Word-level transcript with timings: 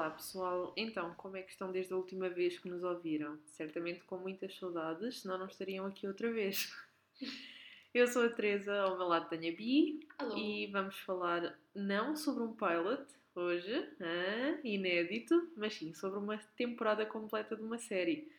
Olá 0.00 0.08
pessoal, 0.12 0.72
então 0.78 1.12
como 1.14 1.36
é 1.36 1.42
que 1.42 1.50
estão 1.50 1.70
desde 1.70 1.92
a 1.92 1.96
última 1.98 2.30
vez 2.30 2.58
que 2.58 2.70
nos 2.70 2.82
ouviram? 2.82 3.38
Certamente 3.44 4.02
com 4.04 4.16
muitas 4.16 4.56
saudades, 4.56 5.20
senão 5.20 5.36
não 5.36 5.44
estariam 5.44 5.84
aqui 5.84 6.06
outra 6.06 6.32
vez. 6.32 6.74
Eu 7.92 8.06
sou 8.06 8.24
a 8.24 8.30
Teresa, 8.30 8.80
ao 8.80 8.96
meu 8.96 9.06
lado 9.06 9.28
tenho 9.28 9.52
a 9.52 9.54
Bi 9.54 10.00
Alô. 10.16 10.38
e 10.38 10.68
vamos 10.68 10.98
falar 11.00 11.54
não 11.74 12.16
sobre 12.16 12.44
um 12.44 12.54
pilot 12.54 13.04
hoje, 13.34 13.74
ah, 14.00 14.58
inédito, 14.64 15.52
mas 15.54 15.74
sim 15.74 15.92
sobre 15.92 16.18
uma 16.18 16.38
temporada 16.56 17.04
completa 17.04 17.54
de 17.54 17.62
uma 17.62 17.76
série, 17.76 18.32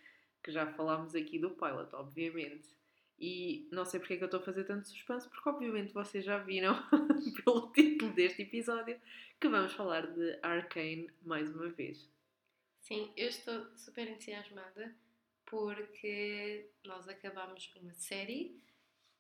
que 0.43 0.51
já 0.51 0.65
falámos 0.65 1.13
aqui 1.13 1.37
do 1.37 1.51
pilot, 1.51 1.93
obviamente. 1.93 2.69
E 3.23 3.67
não 3.71 3.85
sei 3.85 3.99
porque 3.99 4.15
é 4.15 4.17
que 4.17 4.23
eu 4.23 4.25
estou 4.25 4.39
a 4.39 4.43
fazer 4.43 4.63
tanto 4.63 4.87
suspense, 4.87 5.29
porque 5.29 5.47
obviamente 5.47 5.93
vocês 5.93 6.25
já 6.25 6.39
viram 6.39 6.73
pelo 7.45 7.71
título 7.71 8.11
deste 8.13 8.41
episódio 8.41 8.99
que 9.39 9.47
vamos 9.47 9.73
falar 9.73 10.07
de 10.07 10.39
Arcane 10.41 11.07
mais 11.21 11.47
uma 11.53 11.69
vez. 11.69 12.09
Sim, 12.79 13.13
eu 13.15 13.27
estou 13.29 13.67
super 13.77 14.07
entusiasmada 14.09 14.95
porque 15.45 16.65
nós 16.83 17.07
acabámos 17.07 17.71
uma 17.75 17.93
série 17.93 18.59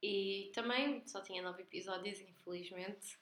e 0.01 0.51
também 0.55 1.03
só 1.05 1.21
tinha 1.21 1.43
nove 1.43 1.61
episódios, 1.61 2.19
infelizmente. 2.21 3.19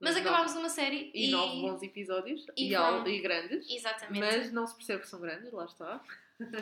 Mas, 0.00 0.14
Mas 0.14 0.16
acabámos 0.16 0.54
uma 0.56 0.68
série 0.70 1.10
E, 1.14 1.28
e. 1.28 1.30
nove 1.30 1.60
bons 1.60 1.82
episódios 1.82 2.46
e 2.56 2.70
e, 2.70 2.74
vão- 2.74 3.06
e 3.06 3.20
grandes, 3.20 3.68
Exatamente. 3.70 4.18
mas 4.20 4.50
não 4.52 4.66
se 4.66 4.74
percebe 4.76 5.02
que 5.02 5.08
são 5.08 5.20
grandes, 5.20 5.52
lá 5.52 5.64
está. 5.66 6.02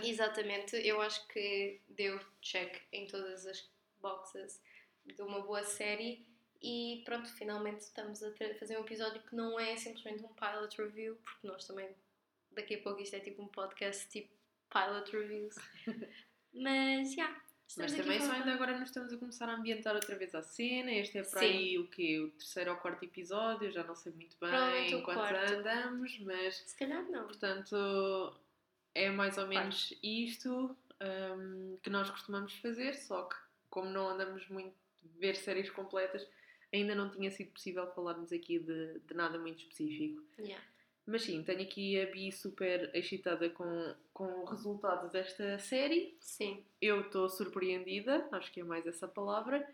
Exatamente. 0.02 0.76
Eu 0.76 1.00
acho 1.00 1.26
que 1.28 1.80
deu 1.88 2.18
check 2.40 2.80
em 2.92 3.06
todas 3.06 3.46
as 3.46 3.68
boxes 4.00 4.60
de 5.04 5.20
uma 5.22 5.40
boa 5.40 5.62
série. 5.62 6.26
E 6.62 7.02
pronto, 7.06 7.28
finalmente 7.30 7.80
estamos 7.80 8.22
a 8.22 8.30
fazer 8.58 8.76
um 8.76 8.82
episódio 8.82 9.22
que 9.22 9.34
não 9.34 9.58
é 9.58 9.76
simplesmente 9.76 10.22
um 10.22 10.28
pilot 10.28 10.76
review, 10.76 11.16
porque 11.24 11.46
nós 11.46 11.66
também, 11.66 11.88
daqui 12.52 12.74
a 12.74 12.82
pouco, 12.82 13.00
isto 13.00 13.16
é 13.16 13.20
tipo 13.20 13.42
um 13.42 13.48
podcast 13.48 14.06
tipo 14.10 14.30
pilot 14.70 15.10
reviews. 15.10 15.54
Mas, 16.52 17.14
já. 17.14 17.34
Mas 17.76 17.94
também 17.94 18.20
só 18.20 18.32
ainda 18.32 18.52
agora 18.52 18.76
nos 18.78 18.88
estamos 18.88 19.12
a 19.12 19.16
começar 19.16 19.48
a 19.48 19.54
ambientar 19.54 19.94
outra 19.94 20.16
vez 20.16 20.34
à 20.34 20.42
cena. 20.42 20.90
Este 20.92 21.18
é 21.18 21.22
para 21.22 21.40
Sim. 21.40 21.46
aí 21.46 21.78
o 21.78 21.86
quê? 21.88 22.18
O 22.18 22.30
terceiro 22.32 22.72
ou 22.72 22.76
quarto 22.76 23.04
episódio, 23.04 23.70
já 23.70 23.84
não 23.84 23.94
sei 23.94 24.12
muito 24.12 24.36
bem 24.40 24.50
quarto. 25.02 25.52
andamos, 25.54 26.18
mas 26.20 26.56
Se 26.66 26.76
calhar 26.76 27.04
não. 27.08 27.26
portanto 27.26 28.34
é 28.94 29.10
mais 29.10 29.38
ou 29.38 29.46
menos 29.46 29.92
isto 30.02 30.76
hum, 31.00 31.78
que 31.82 31.90
nós 31.90 32.10
costumamos 32.10 32.54
fazer, 32.54 32.94
só 32.94 33.24
que 33.24 33.36
como 33.68 33.90
não 33.90 34.08
andamos 34.08 34.48
muito 34.48 34.74
a 35.04 35.18
ver 35.18 35.36
séries 35.36 35.70
completas, 35.70 36.26
ainda 36.72 36.94
não 36.94 37.10
tinha 37.10 37.30
sido 37.30 37.50
possível 37.52 37.86
falarmos 37.92 38.32
aqui 38.32 38.58
de, 38.58 38.98
de 39.00 39.14
nada 39.14 39.38
muito 39.38 39.60
específico. 39.60 40.22
Yeah. 40.38 40.62
Mas 41.06 41.22
sim, 41.22 41.42
tenho 41.42 41.62
aqui 41.62 42.00
a 42.00 42.06
Bi 42.06 42.30
super 42.30 42.90
excitada 42.94 43.48
com, 43.50 43.94
com 44.12 44.24
o 44.24 44.44
resultado 44.44 45.10
desta 45.10 45.58
série. 45.58 46.16
Sim. 46.20 46.64
Eu 46.80 47.00
estou 47.00 47.28
surpreendida, 47.28 48.28
acho 48.30 48.52
que 48.52 48.60
é 48.60 48.64
mais 48.64 48.86
essa 48.86 49.08
palavra. 49.08 49.68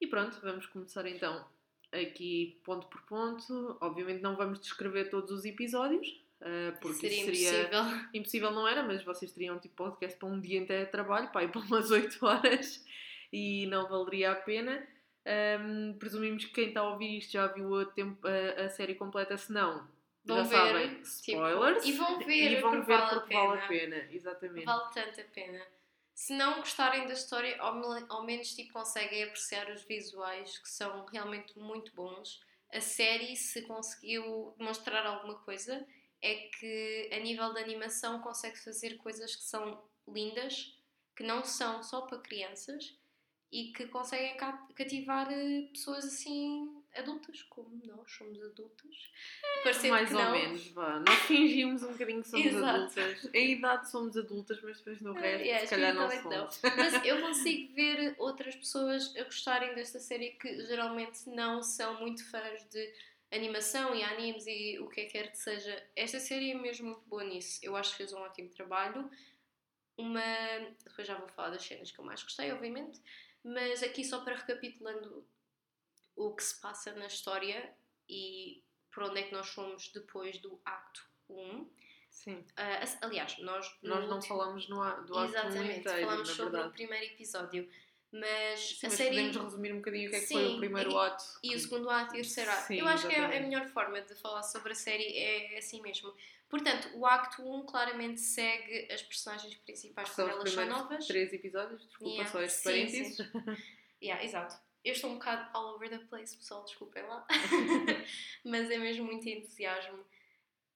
E 0.00 0.06
pronto, 0.06 0.38
vamos 0.42 0.66
começar 0.66 1.06
então 1.06 1.46
aqui 1.92 2.60
ponto 2.64 2.86
por 2.88 3.00
ponto. 3.02 3.76
Obviamente 3.80 4.20
não 4.20 4.36
vamos 4.36 4.60
descrever 4.60 5.08
todos 5.08 5.30
os 5.30 5.44
episódios, 5.44 6.20
ah, 6.42 6.76
porque 6.80 6.98
Seria 6.98 7.24
seria 7.24 7.50
impossível. 7.68 8.08
impossível, 8.14 8.50
não 8.50 8.68
era, 8.68 8.82
mas 8.82 9.02
vocês 9.04 9.32
teriam 9.32 9.58
tipo 9.58 9.74
podcast 9.76 10.18
para 10.18 10.28
um 10.28 10.40
dia 10.40 10.58
inteiro 10.60 10.84
de 10.84 10.90
trabalho, 10.90 11.30
pá, 11.32 11.42
e 11.44 11.48
para 11.48 11.60
umas 11.62 11.90
8 11.92 12.24
horas, 12.26 12.84
e 13.32 13.66
não 13.66 13.88
valeria 13.88 14.32
a 14.32 14.36
pena. 14.36 14.86
Ahm, 15.24 15.94
presumimos 16.00 16.44
que 16.46 16.52
quem 16.52 16.68
está 16.68 16.80
a 16.80 16.90
ouvir 16.90 17.18
isto 17.18 17.32
já 17.32 17.46
viu 17.46 17.78
a, 17.80 17.86
tempo- 17.86 18.26
a- 18.26 18.64
a 18.64 18.68
série 18.68 18.94
completa, 18.96 19.36
se 19.38 19.52
não, 19.52 19.86
Vão 20.24 20.36
já 20.38 20.42
ver, 20.42 20.56
sabem, 20.56 20.88
tipo, 20.94 21.02
spoilers. 21.02 21.84
e 21.84 21.92
vão 21.92 22.18
ver 22.26 22.52
e 22.52 22.60
vão 22.60 22.70
porque 22.72 22.86
ver 22.86 22.96
vale 22.98 23.04
a 23.04 23.20
porque 23.20 23.34
vale 23.34 23.58
a 23.60 23.66
pena. 23.68 23.96
exatamente. 24.10 24.64
Vale 24.64 24.92
tanto 24.92 25.20
a 25.20 25.24
pena. 25.24 25.66
Se 26.14 26.32
não 26.34 26.56
gostarem 26.58 27.06
da 27.06 27.12
história, 27.14 27.56
ao, 27.60 27.74
ao 28.08 28.24
menos 28.24 28.54
tipo, 28.54 28.72
conseguem 28.72 29.22
apreciar 29.24 29.70
os 29.70 29.82
visuais 29.84 30.58
que 30.58 30.68
são 30.68 31.06
realmente 31.06 31.56
muito 31.58 31.92
bons. 31.94 32.40
A 32.72 32.80
série, 32.80 33.34
se 33.36 33.62
conseguiu 33.62 34.54
demonstrar 34.58 35.04
alguma 35.06 35.36
coisa, 35.36 35.86
é 36.22 36.34
que 36.58 37.10
a 37.12 37.18
nível 37.18 37.52
de 37.52 37.60
animação 37.60 38.20
consegue 38.20 38.56
fazer 38.58 38.96
coisas 38.98 39.34
que 39.34 39.42
são 39.42 39.82
lindas, 40.08 40.78
que 41.16 41.22
não 41.24 41.44
são 41.44 41.82
só 41.82 42.02
para 42.02 42.18
crianças 42.18 42.96
e 43.50 43.72
que 43.72 43.86
conseguem 43.86 44.34
ca- 44.36 44.66
cativar 44.74 45.30
eh, 45.30 45.68
pessoas 45.72 46.06
assim 46.06 46.80
adultas, 46.96 47.42
como 47.42 47.68
nós 47.84 48.10
somos 48.10 48.40
adultas. 48.42 48.90
Parecendo 49.62 49.92
Mais 49.94 50.08
que 50.08 50.14
ou 50.14 50.22
não. 50.22 50.32
menos, 50.32 50.66
vá. 50.68 50.98
Nós 51.00 51.18
fingimos 51.20 51.82
um 51.82 51.92
bocadinho 51.92 52.22
que 52.22 52.28
somos 52.28 52.46
Exato. 52.46 52.66
adultas. 52.98 53.30
A 53.34 53.38
idade 53.38 53.90
somos 53.90 54.16
adultas, 54.16 54.58
mas 54.62 54.78
depois 54.78 55.00
no 55.02 55.16
Ah, 55.16 55.20
resto, 55.20 55.44
yeah, 55.44 55.66
se 55.66 55.70
calhar 55.70 55.94
não 55.94 56.10
somos. 56.10 56.60
Mas 56.62 57.04
eu 57.04 57.20
consigo 57.22 57.74
ver 57.74 58.14
outras 58.18 58.54
pessoas 58.56 59.14
a 59.16 59.24
gostarem 59.24 59.74
desta 59.74 59.98
série 59.98 60.30
que 60.30 60.66
geralmente 60.66 61.28
não 61.28 61.62
são 61.62 62.00
muito 62.00 62.28
fãs 62.30 62.64
de 62.70 62.94
animação 63.32 63.94
e 63.94 64.02
animes 64.02 64.46
e 64.46 64.78
o 64.80 64.88
que 64.88 65.00
é 65.02 65.04
que 65.06 65.12
quer 65.12 65.30
que 65.32 65.38
seja. 65.38 65.82
Esta 65.96 66.20
série 66.20 66.50
é 66.52 66.54
mesmo 66.54 66.86
muito 66.90 67.08
boa 67.08 67.24
nisso. 67.24 67.58
Eu 67.62 67.74
acho 67.76 67.92
que 67.92 67.96
fez 67.98 68.12
um 68.12 68.18
ótimo 68.20 68.50
trabalho. 68.50 69.10
Uma... 69.96 70.20
Depois 70.84 71.06
já 71.06 71.16
vou 71.16 71.28
falar 71.28 71.50
das 71.50 71.64
cenas 71.64 71.90
que 71.90 71.98
eu 71.98 72.04
mais 72.04 72.22
gostei, 72.22 72.50
obviamente. 72.52 73.00
Mas 73.44 73.82
aqui 73.82 74.04
só 74.04 74.20
para 74.22 74.36
recapitulando 74.36 75.26
o 76.14 76.34
que 76.34 76.42
se 76.44 76.60
passa 76.60 76.92
na 76.92 77.06
história 77.06 77.74
e 78.08 78.62
por 78.90 79.04
onde 79.04 79.20
é 79.20 79.22
que 79.22 79.32
nós 79.32 79.48
fomos 79.48 79.88
depois 79.88 80.38
do 80.38 80.60
acto 80.64 81.02
1. 81.28 81.70
Sim. 82.10 82.44
Ah, 82.56 82.80
aliás, 83.00 83.38
nós, 83.38 83.66
Nós 83.82 84.06
não 84.06 84.16
último- 84.16 84.22
falamos 84.36 84.68
no, 84.68 84.76
do 85.06 85.18
ato 85.18 85.30
Exatamente, 85.30 85.80
inteiro, 85.80 86.06
falamos 86.06 86.28
sobre 86.28 86.44
verdade. 86.52 86.68
o 86.68 86.72
primeiro 86.72 87.06
episódio. 87.06 87.70
Mas 88.12 88.60
Sim, 88.60 88.86
a 88.86 88.90
mas 88.90 88.98
série 88.98 89.10
podemos 89.16 89.36
resumir 89.36 89.72
um 89.72 89.76
bocadinho 89.78 90.08
o 90.08 90.10
que 90.10 90.16
é 90.16 90.20
que 90.20 90.26
foi 90.26 90.42
Sim, 90.46 90.54
o 90.54 90.58
primeiro 90.58 90.90
e- 90.92 90.96
ato. 90.96 91.24
e 91.42 91.54
o 91.54 91.58
segundo 91.58 91.88
ato 91.88 92.14
e 92.14 92.18
o 92.20 92.22
terceiro 92.22 92.50
ato. 92.50 92.66
Sim, 92.66 92.78
Eu 92.78 92.86
acho 92.86 93.08
que 93.08 93.14
é 93.14 93.16
a 93.16 93.18
exatamente. 93.20 93.48
melhor 93.48 93.66
forma 93.68 94.00
de 94.02 94.14
falar 94.16 94.42
sobre 94.42 94.72
a 94.72 94.74
série 94.74 95.16
é 95.16 95.56
assim 95.58 95.80
mesmo. 95.80 96.12
Portanto, 96.50 96.90
o 96.94 97.06
acto 97.06 97.42
1 97.42 97.64
claramente 97.64 98.20
segue 98.20 98.92
as 98.92 99.02
personagens 99.02 99.54
principais 99.54 100.10
São 100.10 100.28
quando 100.28 100.42
os 100.46 100.54
elas 100.56 100.68
são 100.70 100.78
novas. 100.82 101.06
três 101.06 101.32
episódios, 101.32 101.80
desculpa 101.86 102.10
Yeah, 102.12 102.30
só 102.30 102.42
este 102.42 102.58
sim, 102.58 102.64
parênteses. 102.64 103.18
Yeah, 104.02 104.22
exato. 104.22 104.56
Eu 104.84 104.92
estou 104.92 105.10
um 105.10 105.14
bocado 105.14 105.48
all 105.56 105.74
over 105.76 105.88
the 105.88 105.98
place, 106.06 106.36
pessoal, 106.36 106.64
desculpem 106.64 107.04
lá. 107.04 107.24
Mas 108.44 108.70
é 108.70 108.76
mesmo 108.76 109.06
muito 109.06 109.26
entusiasmo. 109.28 110.04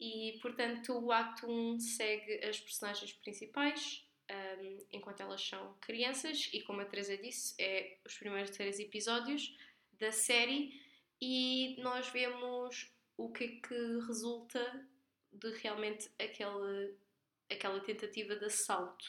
E, 0.01 0.39
portanto, 0.41 0.93
o 0.99 1.11
acto 1.13 1.47
1 1.51 1.81
segue 1.81 2.43
as 2.47 2.59
personagens 2.61 3.13
principais 3.13 4.06
um, 4.31 4.87
enquanto 4.93 5.21
elas 5.21 5.41
são 5.47 5.75
crianças. 5.81 6.51
E, 6.53 6.63
como 6.63 6.81
a 6.81 6.85
Teresa 6.85 7.17
disse, 7.17 7.55
é 7.61 7.99
os 8.05 8.15
primeiros 8.19 8.51
três 8.51 8.79
episódios 8.79 9.57
da 9.93 10.13
série. 10.13 10.81
E 11.21 11.81
nós 11.81 12.09
vemos 12.09 12.93
o 13.17 13.33
que 13.33 13.45
é 13.45 13.49
que 13.49 13.75
resulta 14.07 14.89
de 15.33 15.51
realmente 15.59 16.11
aquela, 16.19 16.91
aquela 17.51 17.81
tentativa 17.81 18.37
de 18.37 18.45
assalto. 18.45 19.05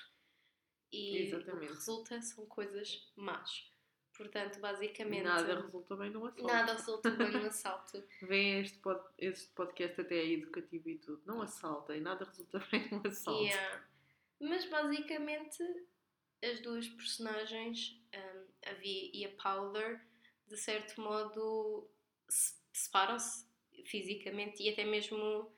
E 0.92 1.20
o 1.20 1.24
Exatamente. 1.24 1.68
que 1.68 1.74
resulta 1.74 2.22
são 2.22 2.46
coisas 2.46 3.12
más. 3.16 3.70
Portanto, 4.16 4.60
basicamente, 4.60 5.24
Nada 5.24 5.62
resultou 5.62 5.96
bem 5.98 6.10
no 6.10 6.26
assalto. 6.26 6.48
nada 6.48 6.74
resulta 6.74 7.12
bem 7.12 7.30
no 7.30 7.46
assalto. 7.46 8.04
Vem 8.24 8.62
este, 8.62 8.80
pod, 8.80 9.00
este 9.20 9.48
podcast 9.54 10.02
até 10.02 10.16
aí 10.16 10.34
educativo 10.34 10.90
e 10.90 10.98
tudo. 10.98 11.22
Não 11.26 11.42
assaltem, 11.42 12.02
nada 12.02 12.26
resulta 12.26 12.60
bem 12.72 12.90
no 12.90 13.06
assalto. 13.08 13.44
Yeah. 13.44 13.86
Mas 14.40 14.66
basicamente 14.66 15.64
as 16.44 16.60
duas 16.62 16.88
personagens, 16.88 18.00
um, 18.14 18.70
a 18.70 18.74
Vi 18.76 19.12
e 19.14 19.26
a 19.26 19.30
Powder, 19.42 20.02
de 20.48 20.58
certo 20.58 21.02
modo 21.02 21.90
se- 22.30 22.56
separam-se 22.74 23.46
fisicamente 23.86 24.64
e 24.64 24.70
até 24.70 24.84
mesmo 24.84 25.52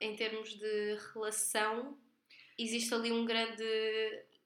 em 0.00 0.14
termos 0.16 0.54
de 0.58 0.96
relação 1.12 1.98
existe 2.58 2.94
ali 2.94 3.10
um 3.12 3.24
grande 3.24 3.64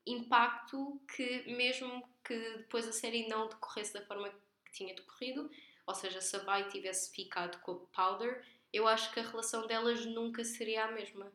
impacto 0.07 1.01
que 1.15 1.45
mesmo 1.53 2.03
que 2.25 2.39
depois 2.59 2.87
a 2.89 2.93
série 2.93 3.29
não 3.29 3.49
decorresse 3.49 3.93
da 3.95 4.05
forma 4.07 4.31
que 4.65 4.73
tinha 4.73 4.95
decorrido, 4.95 5.51
ou 5.87 5.95
seja, 5.95 6.21
se 6.21 6.37
a 6.37 6.41
Vi 6.41 6.69
tivesse 6.71 7.13
ficado 7.13 7.61
com 7.61 7.73
a 7.73 7.87
Powder, 8.09 8.45
eu 8.73 8.87
acho 8.87 9.13
que 9.13 9.21
a 9.21 9.23
relação 9.29 9.67
delas 9.67 10.05
nunca 10.07 10.45
seria 10.45 10.85
a 10.85 10.93
mesma. 10.93 11.33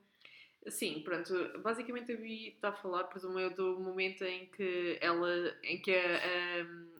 Sim, 0.67 1.01
pronto, 1.03 1.33
basicamente 1.59 2.11
a 2.11 2.15
Vi 2.15 2.49
está 2.49 2.69
a 2.69 2.73
falar, 2.73 3.05
presumo 3.05 3.39
eu, 3.39 3.49
do 3.49 3.79
momento 3.79 4.23
em 4.23 4.45
que 4.45 4.97
ela, 5.01 5.29
em 5.63 5.81
que 5.81 5.91
a, 5.91 6.19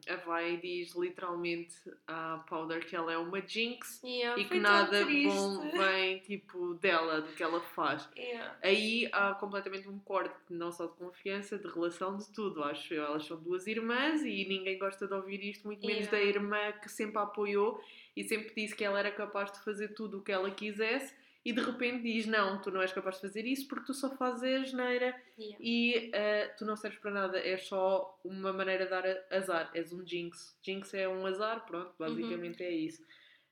a, 0.10 0.13
a 0.13 0.16
Vi 0.16 0.58
diz 0.58 0.96
literalmente 0.96 1.75
à 2.08 2.44
Powder 2.50 2.84
que 2.84 2.96
ela 2.96 3.13
é 3.13 3.18
uma 3.18 3.40
jinx 3.40 4.02
Yeah, 4.04 4.42
e 4.42 4.46
que 4.46 4.60
nada 4.60 5.06
bom 5.06 5.72
vem, 5.78 6.19
tipo, 6.19 6.74
dela, 6.75 7.22
do 7.22 7.31
que 7.34 7.44
ela 7.44 7.62
faz. 7.62 8.10
Yeah. 8.22 8.58
Aí 8.63 9.10
há 9.12 9.34
completamente 9.34 9.90
um 9.90 10.00
corte, 10.00 10.36
não 10.50 10.72
só 10.72 10.86
de 10.86 10.94
confiança, 10.94 11.57
de 11.57 11.68
relação, 11.68 12.18
de 12.18 12.31
tudo, 12.31 12.64
acho 12.64 12.94
eu. 12.94 13.04
Elas 13.04 13.25
são 13.25 13.42
duas 13.42 13.68
irmãs 13.68 14.22
e 14.22 14.46
ninguém 14.46 14.78
gosta 14.78 15.07
de 15.07 15.14
ouvir 15.14 15.44
isto, 15.44 15.68
muito 15.68 15.86
menos 15.86 16.07
Yeah. 16.07 16.18
da 16.18 16.24
irmã 16.24 16.72
que 16.74 16.90
sempre 16.90 17.18
a 17.18 17.24
apoiou 17.24 17.81
e 18.16 18.24
sempre 18.24 18.54
disse 18.56 18.75
que 18.75 18.84
ela 18.84 19.00
era 19.00 19.12
capaz 19.12 19.52
de 19.52 19.60
fazer 19.60 19.90
tudo 19.90 20.19
o 20.19 20.22
que 20.22 20.31
ela 20.31 20.50
quisesse 20.50 21.14
e 21.44 21.52
de 21.54 21.62
repente 21.62 22.04
diz: 22.04 22.26
Não, 22.28 22.62
tu 22.62 22.70
não 22.72 22.82
és 22.82 22.92
capaz 22.94 23.16
de 23.16 23.22
fazer 23.22 23.46
isso 23.46 23.68
porque 23.68 23.86
tu 23.86 23.94
só 23.94 24.10
fazes 24.16 24.68
asneira 24.68 25.16
Yeah. 25.38 25.58
e 25.60 26.12
uh, 26.14 26.58
tu 26.58 26.66
não 26.66 26.76
serves 26.76 27.00
para 27.00 27.10
nada, 27.10 27.40
é 27.40 27.58
só 27.58 28.20
uma 28.24 28.54
maneira 28.54 28.84
de 28.86 28.92
dar 28.92 29.04
azar, 29.32 29.72
és 29.74 29.92
um 29.92 30.06
jinx. 30.06 30.56
Jinx 30.62 30.94
é 30.94 31.10
um 31.10 31.26
azar, 31.26 31.66
pronto, 31.66 31.92
basicamente 31.98 32.62
é 32.64 32.70
isso. 32.72 33.02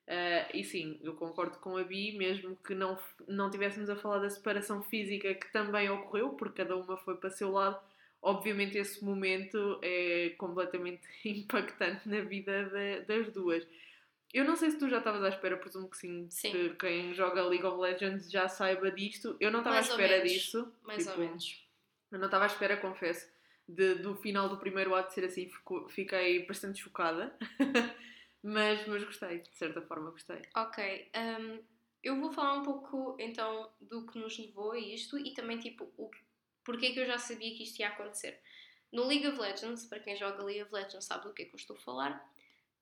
Uh, 0.07 0.45
e 0.55 0.63
sim, 0.63 0.99
eu 1.03 1.13
concordo 1.15 1.57
com 1.59 1.77
a 1.77 1.83
Bi, 1.83 2.11
mesmo 2.17 2.55
que 2.57 2.75
não, 2.75 2.97
não 3.27 3.49
tivéssemos 3.49 3.89
a 3.89 3.95
falar 3.95 4.19
da 4.19 4.29
separação 4.29 4.81
física 4.83 5.33
que 5.33 5.51
também 5.51 5.89
ocorreu, 5.89 6.29
porque 6.31 6.63
cada 6.63 6.75
uma 6.75 6.95
foi 6.97 7.15
para 7.17 7.29
o 7.29 7.31
seu 7.31 7.51
lado. 7.51 7.79
Obviamente, 8.21 8.77
esse 8.77 9.03
momento 9.03 9.79
é 9.81 10.29
completamente 10.37 11.01
impactante 11.25 12.07
na 12.09 12.21
vida 12.21 12.69
da- 12.69 12.99
das 13.07 13.31
duas. 13.33 13.65
Eu 14.33 14.45
não 14.45 14.55
sei 14.55 14.69
se 14.71 14.77
tu 14.77 14.87
já 14.87 14.99
estavas 14.99 15.23
à 15.23 15.29
espera, 15.29 15.57
presumo 15.57 15.89
que 15.89 15.97
sim, 15.97 16.29
Sim. 16.29 16.51
que 16.51 16.69
quem 16.75 17.13
joga 17.13 17.43
League 17.45 17.65
of 17.65 17.79
Legends 17.79 18.29
já 18.29 18.47
saiba 18.47 18.91
disto. 18.91 19.35
Eu 19.39 19.49
não 19.51 19.59
estava 19.59 19.77
à 19.77 19.81
espera 19.81 20.17
menos. 20.17 20.31
disso. 20.31 20.73
Mais 20.83 20.99
tipo, 21.03 21.11
ou 21.13 21.17
menos. 21.19 21.67
eu 22.11 22.19
não 22.19 22.25
estava 22.25 22.43
à 22.43 22.47
espera, 22.47 22.77
confesso, 22.77 23.27
de- 23.67 23.95
do 23.95 24.15
final 24.15 24.47
do 24.47 24.57
primeiro 24.57 24.93
ato 24.93 25.11
ser 25.13 25.25
assim. 25.25 25.49
Fico- 25.49 25.89
fiquei 25.89 26.45
bastante 26.45 26.79
chocada. 26.79 27.35
mas, 28.43 28.85
mas 28.87 29.03
gostei, 29.03 29.39
de 29.39 29.55
certa 29.57 29.81
forma 29.81 30.11
gostei. 30.11 30.41
Ok, 30.55 31.11
hum, 31.15 31.59
eu 32.03 32.15
vou 32.19 32.31
falar 32.31 32.53
um 32.53 32.63
pouco 32.63 33.15
então 33.19 33.71
do 33.81 34.05
que 34.05 34.17
nos 34.19 34.37
levou 34.37 34.71
a 34.73 34.79
isto 34.79 35.17
e 35.17 35.33
também 35.33 35.59
tipo 35.59 35.91
o 35.97 36.09
porque 36.63 36.85
é 36.87 36.91
que 36.91 36.99
eu 36.99 37.05
já 37.05 37.17
sabia 37.17 37.55
que 37.55 37.63
isto 37.63 37.79
ia 37.79 37.87
acontecer. 37.87 38.39
No 38.91 39.05
League 39.07 39.25
of 39.27 39.39
Legends, 39.39 39.85
para 39.85 39.99
quem 39.99 40.15
joga 40.15 40.43
League 40.43 40.61
of 40.61 40.71
Legends 40.73 41.03
sabe 41.05 41.23
do 41.23 41.33
que 41.33 41.41
é 41.41 41.45
que 41.45 41.53
eu 41.55 41.57
estou 41.57 41.75
a 41.75 41.79
falar, 41.79 42.31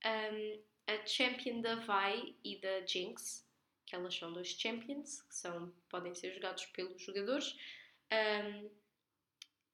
hum, 0.05 0.59
a 0.87 1.05
champion 1.05 1.61
da 1.61 1.75
Vi 1.75 2.35
e 2.43 2.57
da 2.59 2.85
Jinx, 2.85 3.45
que 3.85 3.95
elas 3.95 4.15
são 4.15 4.31
dois 4.33 4.49
champions, 4.49 5.21
que 5.23 5.35
são, 5.35 5.71
podem 5.89 6.13
ser 6.15 6.33
jogados 6.33 6.65
pelos 6.67 7.01
jogadores, 7.01 7.55
hum, 8.11 8.69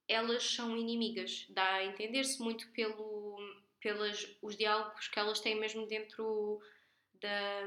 elas 0.08 0.42
são 0.44 0.76
inimigas. 0.76 1.46
Dá 1.50 1.74
a 1.74 1.84
entender-se 1.84 2.40
muito 2.42 2.68
pelo, 2.72 3.36
pelos 3.80 4.36
os 4.42 4.56
diálogos 4.56 5.08
que 5.08 5.18
elas 5.18 5.40
têm 5.40 5.58
mesmo 5.58 5.86
dentro 5.86 6.60
da, 7.20 7.66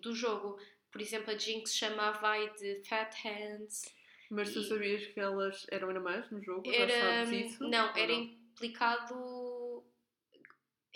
do 0.00 0.14
jogo. 0.14 0.58
Por 0.90 1.00
exemplo, 1.00 1.30
a 1.32 1.36
Jinx 1.38 1.74
chama 1.74 2.08
a 2.08 2.12
Vi 2.12 2.50
de 2.58 2.88
Fat 2.88 3.12
Hands. 3.24 3.94
Mas 4.30 4.52
tu 4.52 4.60
E- 4.60 4.64
sabias 4.68 5.06
que 5.06 5.20
elas 5.20 5.66
eram 5.70 5.90
irmãs 5.90 6.28
no 6.30 6.42
jogo? 6.42 6.68
Era, 6.72 7.24
sabes 7.26 7.52
isso? 7.52 7.68
não, 7.68 7.90
Ou 7.90 7.96
era 7.96 8.12
implicado. 8.12 9.14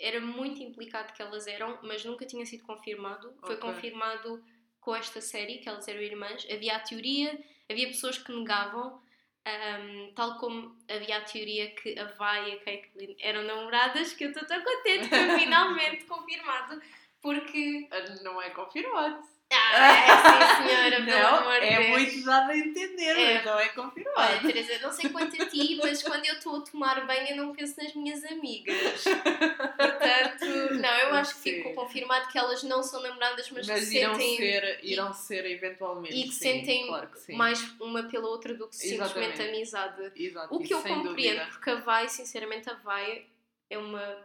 Era 0.01 0.19
muito 0.19 0.61
implicado 0.63 1.13
que 1.13 1.21
elas 1.21 1.45
eram, 1.47 1.77
mas 1.83 2.03
nunca 2.03 2.25
tinha 2.25 2.45
sido 2.45 2.63
confirmado. 2.65 3.33
Foi 3.39 3.55
Ok. 3.55 3.69
confirmado 3.69 4.43
com 4.79 4.95
esta 4.95 5.21
série 5.21 5.59
que 5.59 5.69
elas 5.69 5.87
eram 5.87 6.01
irmãs. 6.01 6.45
Havia 6.51 6.75
a 6.75 6.79
teoria, 6.79 7.39
havia 7.69 7.87
pessoas 7.87 8.17
que 8.17 8.31
negavam, 8.31 8.99
ahm, 9.45 10.11
tal 10.15 10.37
como 10.39 10.75
havia 10.89 11.17
a 11.17 11.21
teoria 11.21 11.69
que 11.75 11.97
a 11.99 12.05
Vi 12.05 12.49
e 12.49 12.53
a 12.53 12.59
Caitlyn 12.63 13.15
eram 13.19 13.43
namoradas, 13.43 14.13
que 14.13 14.23
eu 14.25 14.31
estou 14.31 14.45
tão 14.47 14.59
contente 14.63 15.07
que 15.07 15.15
foi 15.15 15.39
finalmente 15.39 16.05
confirmado, 16.05 16.81
porque. 17.21 17.87
Ah, 17.91 18.23
Não 18.23 18.41
é 18.41 18.49
confirmado. 18.49 19.23
Ah, 19.53 19.91
é 19.93 20.55
sim, 20.55 20.67
senhora, 20.67 20.95
pelo 21.03 21.07
não, 21.07 21.35
amor 21.39 21.59
de 21.59 21.65
é 21.65 21.77
Deus. 21.77 21.87
muito 21.89 22.25
dado 22.25 22.51
a 22.51 22.57
entender, 22.57 23.17
É. 23.17 23.33
mas 23.35 23.45
não 23.45 23.51
é 23.53 23.55
Olha, 23.63 23.69
confirmado. 23.73 24.47
Teresa, 24.47 24.79
não 24.81 24.91
sei 24.93 25.09
quanto 25.09 25.41
a 25.41 25.45
ti, 25.47 25.79
mas 25.83 26.01
quando 26.03 26.25
eu 26.25 26.35
estou 26.35 26.57
a 26.57 26.61
tomar 26.61 27.05
banho 27.05 27.27
eu 27.31 27.35
não 27.35 27.53
penso 27.53 27.75
nas 27.81 27.93
minhas 27.93 28.23
amigas. 28.23 29.03
Portanto, 29.03 30.45
não, 30.79 30.89
eu 30.99 31.13
acho 31.15 31.35
que 31.35 31.41
Sim. 31.41 31.55
ficou 31.57 31.73
confirmado 31.73 32.27
que 32.29 32.37
elas 32.37 32.63
não 32.63 32.81
são 32.81 33.01
namoradas, 33.01 33.49
mas, 33.51 33.67
Mas 33.67 33.89
que 33.89 33.97
irão 33.97 34.15
sentem 34.15 34.37
ser, 34.37 34.79
irão 34.83 35.13
ser 35.13 35.45
eventualmente. 35.45 36.15
e 36.15 36.23
que 36.23 36.31
sim, 36.33 36.39
sentem 36.39 36.87
claro 36.87 37.07
que 37.09 37.33
mais 37.33 37.61
uma 37.79 38.03
pela 38.03 38.27
outra 38.29 38.53
do 38.53 38.67
que 38.67 38.75
simplesmente 38.75 39.33
Exatamente. 39.33 39.41
amizade. 39.55 40.11
Exato, 40.15 40.55
O 40.55 40.59
que 40.63 40.73
eu 40.73 40.77
compreendo, 40.77 41.09
dúvida. 41.09 41.47
porque 41.51 41.69
a 41.69 41.75
Vai, 41.75 42.07
sinceramente, 42.07 42.69
a 42.69 42.73
Vai 42.73 43.25
é 43.69 43.77
uma 43.77 44.17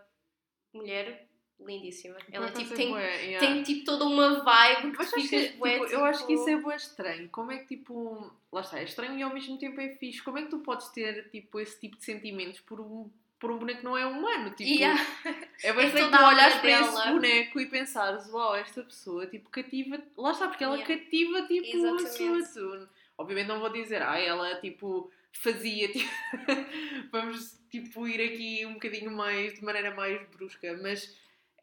mulher 0.72 1.25
lindíssima. 1.60 2.16
Ela 2.30 2.46
Por 2.46 2.50
acaso 2.54 2.64
tipo, 2.64 2.76
tem, 2.76 2.94
yeah. 2.94 3.38
tem 3.38 3.62
tipo 3.62 3.84
toda 3.84 4.04
uma 4.04 4.40
vibe 4.42 4.92
que 4.92 4.98
Mas 4.98 5.10
tu 5.10 5.16
acho 5.16 5.28
ficas 5.28 5.50
que, 5.50 5.56
bué, 5.56 5.72
tipo, 5.80 5.86
eu 5.86 6.04
acho 6.04 6.20
que 6.26 6.26
tipo- 6.28 6.40
isso 6.40 6.50
é 6.50 6.56
bué 6.60 6.76
estranho. 6.76 7.28
Como 7.30 7.52
é 7.52 7.58
que 7.58 7.76
tipo. 7.76 8.30
Lá 8.52 8.60
está, 8.60 8.78
é 8.78 8.84
estranho 8.84 9.18
e 9.18 9.22
ao 9.22 9.32
mesmo 9.34 9.58
tempo 9.58 9.80
é 9.80 9.88
fixe. 9.90 10.22
Como 10.22 10.38
é 10.38 10.42
que 10.42 10.48
tu 10.48 10.58
podes 10.60 10.88
ter 10.88 11.28
tipo, 11.30 11.58
esse 11.60 11.78
tipo 11.80 11.96
de 11.96 12.04
sentimentos 12.04 12.60
por 12.60 12.80
um, 12.80 13.10
por 13.38 13.50
um 13.50 13.58
boneco 13.58 13.80
que 13.80 13.84
não 13.84 13.96
é 13.96 14.06
humano? 14.06 14.50
Tipo, 14.50 14.70
Yeah. 14.70 15.00
é 15.62 15.72
bem 15.74 15.84
É 15.84 15.86
estranho 15.88 16.10
tu 16.10 16.14
a 16.16 16.28
olhares 16.28 16.56
para 16.56 16.70
esse 16.80 17.08
boneco 17.10 17.60
e 17.60 17.66
pensares, 17.66 18.28
uau, 18.32 18.54
esta 18.54 18.82
pessoa 18.82 19.26
tipo 19.26 19.50
cativa. 19.50 20.00
Lá 20.16 20.30
está, 20.32 20.48
porque 20.48 20.64
ela 20.64 20.76
Yeah. 20.76 20.94
cativa 20.96 21.42
tipo 21.46 21.66
a. 21.66 21.90
Exatamente. 22.00 22.48
sua- 22.48 22.88
Obviamente 23.18 23.46
não 23.48 23.60
vou 23.60 23.70
dizer, 23.70 24.02
ah, 24.02 24.18
ela 24.18 24.56
tipo 24.56 25.10
fazia, 25.32 25.88
tipo, 25.92 26.08
vamos 27.10 27.58
tipo 27.70 28.06
ir 28.06 28.20
aqui 28.22 28.66
um 28.66 28.74
bocadinho 28.74 29.10
mais, 29.10 29.54
de 29.54 29.64
maneira 29.64 29.94
mais 29.94 30.20
brusca, 30.30 30.78
mas 30.82 31.14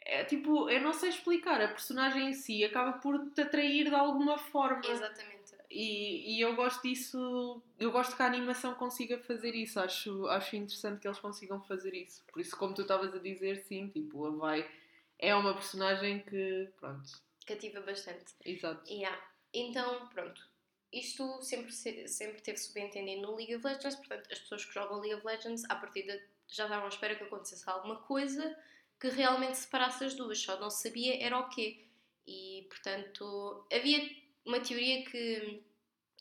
é 0.05 0.23
tipo, 0.25 0.69
eu 0.69 0.81
não 0.81 0.93
sei 0.93 1.09
explicar, 1.09 1.61
a 1.61 1.67
personagem 1.67 2.29
em 2.29 2.33
si 2.33 2.63
acaba 2.63 2.93
por 2.99 3.19
te 3.31 3.41
atrair 3.41 3.85
de 3.89 3.95
alguma 3.95 4.37
forma. 4.37 4.81
Exatamente. 4.85 5.53
E, 5.69 6.35
e 6.37 6.41
eu 6.41 6.55
gosto 6.55 6.83
disso, 6.83 7.61
eu 7.79 7.91
gosto 7.91 8.15
que 8.15 8.21
a 8.21 8.27
animação 8.27 8.75
consiga 8.75 9.17
fazer 9.17 9.55
isso, 9.55 9.79
acho, 9.79 10.27
acho 10.27 10.55
interessante 10.55 10.99
que 10.99 11.07
eles 11.07 11.19
consigam 11.19 11.59
fazer 11.63 11.95
isso. 11.95 12.23
Por 12.31 12.39
isso, 12.41 12.55
como 12.55 12.75
tu 12.75 12.83
estavas 12.83 13.13
a 13.13 13.17
dizer, 13.17 13.57
sim, 13.63 13.87
tipo, 13.87 14.25
a 14.25 14.29
Vai 14.31 14.69
é 15.17 15.33
uma 15.33 15.53
personagem 15.53 16.19
que, 16.19 16.69
pronto, 16.79 17.09
Cativa 17.47 17.81
bastante. 17.81 18.33
exato. 18.45 18.87
Yeah. 18.89 19.19
Então, 19.53 20.07
pronto. 20.09 20.47
Isto 20.91 21.41
sempre, 21.41 21.71
se- 21.71 22.07
sempre 22.07 22.39
teve 22.41 22.57
subentendido 22.57 23.23
no 23.23 23.35
League 23.35 23.55
of 23.55 23.65
Legends, 23.65 23.95
portanto, 23.95 24.27
as 24.31 24.39
pessoas 24.39 24.63
que 24.65 24.73
jogam 24.73 24.99
League 24.99 25.15
of 25.15 25.25
Legends, 25.25 25.63
à 25.69 25.75
partida, 25.75 26.21
já 26.47 26.65
estavam 26.65 26.85
à 26.85 26.89
espera 26.89 27.15
que 27.15 27.23
acontecesse 27.23 27.67
alguma 27.67 27.95
coisa 27.95 28.55
que 29.03 29.09
realmente 29.09 29.57
separasse 29.57 30.05
as 30.05 30.13
duas, 30.13 30.39
só 30.39 30.57
não 30.61 30.69
sabia 30.69 31.21
era 31.21 31.37
o 31.37 31.49
quê. 31.49 31.77
E, 32.25 32.65
portanto, 32.69 33.67
havia 33.69 34.09
uma 34.45 34.61
teoria 34.61 35.03
que 35.03 35.61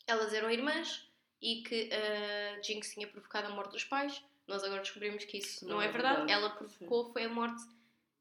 elas 0.05 0.33
eram 0.33 0.51
irmãs 0.51 1.09
e 1.41 1.63
que 1.63 1.89
a 1.93 2.61
Jinx 2.61 2.93
tinha 2.93 3.07
provocado 3.07 3.47
a 3.47 3.51
morte 3.51 3.71
dos 3.71 3.85
pais. 3.85 4.21
Nós 4.45 4.65
agora 4.65 4.81
descobrimos 4.81 5.23
que 5.23 5.37
isso 5.37 5.65
não, 5.65 5.81
é 5.81 5.87
verdade. 5.87 6.29
Ela 6.29 6.49
provocou 6.49 7.13
foi 7.13 7.23
a 7.23 7.29
morte 7.29 7.63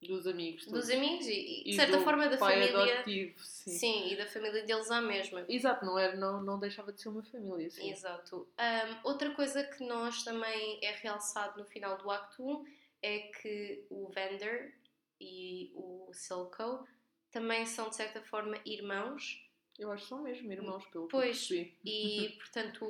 Dos 0.01 0.29
amigos. 0.29 0.63
dos 0.67 0.73
todos. 0.73 0.91
amigos 0.91 1.27
e, 1.27 1.63
e, 1.67 1.71
de 1.71 1.75
certa 1.75 2.01
forma, 2.01 2.29
da 2.29 2.39
família. 2.39 2.95
adotivo, 3.01 3.45
sim. 3.45 3.71
Sim, 3.73 4.13
e 4.13 4.17
da 4.17 4.27
família 4.27 4.63
deles 4.63 4.93
à 4.93 5.01
mesma. 5.01 5.45
Exato, 5.49 5.85
não, 5.85 5.99
era, 5.99 6.15
não, 6.15 6.41
não 6.41 6.61
deixava 6.61 6.93
de 6.93 7.01
ser 7.03 7.09
uma 7.09 7.25
família, 7.25 7.69
sim. 7.69 7.91
Exato. 7.91 8.49
Um, 8.57 9.09
outra 9.09 9.31
coisa 9.35 9.65
que 9.65 9.85
nós 9.85 10.23
também 10.23 10.79
é 10.85 10.93
realçado 10.93 11.59
no 11.59 11.65
final 11.65 11.99
do 11.99 12.09
Acto 12.09 12.49
1 12.49 12.82
é 13.03 13.19
que 13.41 13.85
o 13.91 14.09
Vander 14.09 14.75
e 15.21 15.73
o 15.75 16.11
Silco 16.13 16.87
também 17.31 17.67
são 17.67 17.89
de 17.89 17.97
certa 17.97 18.23
forma 18.23 18.57
irmãos 18.65 19.49
Eu 19.79 19.91
acho 19.91 20.03
que 20.05 20.09
são 20.11 20.23
mesmo 20.23 20.53
irmãos, 20.53 20.87
pelo 20.87 21.07
que 21.07 21.13
Pois. 21.13 21.51
eu 21.51 21.57
percebi. 21.57 21.79
e 21.85 22.29
portanto 22.39 22.85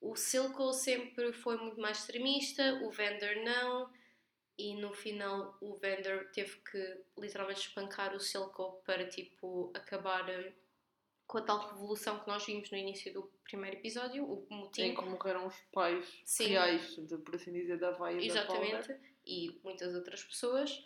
o, 0.00 0.10
o 0.12 0.16
Silco 0.16 0.72
sempre 0.72 1.32
foi 1.32 1.56
muito 1.56 1.80
mais 1.80 1.98
extremista, 2.00 2.80
o 2.84 2.90
Vander 2.90 3.44
não 3.44 3.90
e 4.58 4.74
no 4.74 4.92
final 4.92 5.56
o 5.60 5.74
Vander 5.76 6.30
teve 6.32 6.56
que 6.70 7.00
literalmente 7.18 7.60
espancar 7.68 8.14
o 8.14 8.20
Silco 8.20 8.80
para 8.84 9.06
tipo 9.06 9.70
acabar 9.74 10.28
hum, 10.28 10.52
com 11.26 11.38
a 11.38 11.42
tal 11.42 11.68
revolução 11.68 12.20
que 12.20 12.28
nós 12.28 12.46
vimos 12.46 12.70
no 12.70 12.78
início 12.78 13.12
do 13.12 13.30
primeiro 13.44 13.76
episódio, 13.76 14.24
o 14.24 14.46
motim. 14.48 14.82
Em 14.82 14.94
que 14.94 15.04
morreram 15.04 15.46
os 15.46 15.56
pais 15.72 16.22
Sim. 16.24 16.46
reais, 16.48 16.96
de, 16.96 17.18
por 17.18 17.34
assim 17.34 17.52
dizer, 17.52 17.78
da 17.78 17.90
Vai 17.90 18.18
e 18.18 18.28
da 18.28 18.46
Powder. 18.46 19.00
E 19.26 19.60
muitas 19.64 19.94
outras 19.94 20.22
pessoas. 20.22 20.84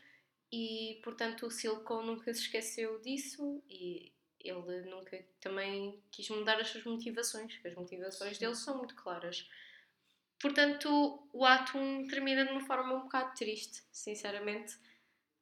E 0.52 1.00
portanto 1.04 1.47
o 1.47 1.50
Silco 1.50 2.02
nunca 2.02 2.32
se 2.35 2.40
esqueceu 2.40 3.00
disso 3.00 3.62
e 3.68 4.12
ele 4.40 4.82
nunca 4.88 5.23
também 5.40 6.02
quis 6.11 6.28
mudar 6.30 6.59
as 6.59 6.68
suas 6.68 6.85
motivações, 6.85 7.56
que 7.59 7.68
as 7.68 7.75
motivações 7.75 8.38
dele 8.38 8.54
são 8.54 8.78
muito 8.78 8.94
claras. 8.94 9.49
Portanto, 10.40 11.28
o 11.32 11.44
ato 11.44 11.76
1 11.76 12.09
termina 12.09 12.47
de 12.47 12.50
uma 12.50 12.62
forma 12.62 12.94
um 12.94 13.02
bocado 13.02 13.35
triste, 13.35 13.82
sinceramente. 13.92 14.78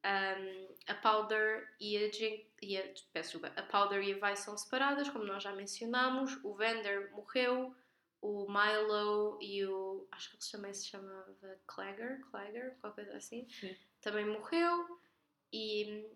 Um, 0.04 0.74
a 0.86 0.94
Powder 0.94 1.74
e 1.80 1.96
a 1.96 2.10
Jin, 2.10 2.44
e 2.62 2.76
a, 2.76 2.84
peço 3.12 3.40
a 3.44 3.62
Powder 3.62 4.02
e 4.02 4.14
a 4.14 4.28
Vi 4.30 4.36
são 4.36 4.56
separadas, 4.56 5.08
como 5.08 5.24
nós 5.24 5.42
já 5.42 5.52
mencionámos. 5.52 6.36
O 6.42 6.54
Vander 6.54 7.12
morreu, 7.12 7.74
o 8.20 8.46
Milo 8.50 9.38
e 9.40 9.64
o. 9.66 10.06
Acho 10.10 10.30
que 10.30 10.36
ele 10.36 10.50
também 10.52 10.74
se 10.74 10.86
chamava 10.86 11.60
Clagger, 11.66 12.20
Clagger, 12.30 12.76
qualquer 12.80 13.04
coisa 13.04 13.18
assim, 13.18 13.48
Sim. 13.50 13.76
também 14.00 14.26
morreu. 14.26 14.98
E, 15.52 16.06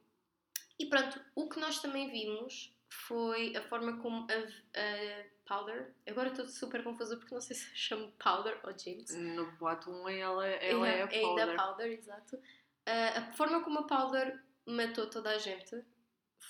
e 0.78 0.86
pronto, 0.86 1.20
o 1.34 1.48
que 1.48 1.58
nós 1.60 1.80
também 1.80 2.10
vimos 2.10 2.76
foi 2.90 3.56
a 3.56 3.62
forma 3.62 3.98
como 4.00 4.26
a, 4.30 4.34
a 4.78 5.24
Powder. 5.46 5.94
Agora 6.06 6.28
estou 6.30 6.46
super 6.46 6.82
confusa 6.84 7.16
porque 7.16 7.34
não 7.34 7.40
sei 7.40 7.56
se 7.56 7.66
chamo 7.76 8.12
Powder 8.12 8.60
ou 8.64 8.76
Jinx. 8.78 9.14
No 9.14 9.50
boato 9.52 9.90
1 9.90 10.08
ela, 10.08 10.46
ela 10.46 10.88
é 10.88 11.02
a 11.02 11.06
É 11.06 11.14
ainda 11.18 11.46
Powder. 11.46 11.56
Powder, 11.56 11.92
exato. 11.92 12.38
Ah, 12.86 13.18
a 13.18 13.32
forma 13.32 13.62
como 13.62 13.80
a 13.80 13.86
Powder 13.86 14.42
matou 14.66 15.08
toda 15.08 15.30
a 15.30 15.38
gente 15.38 15.82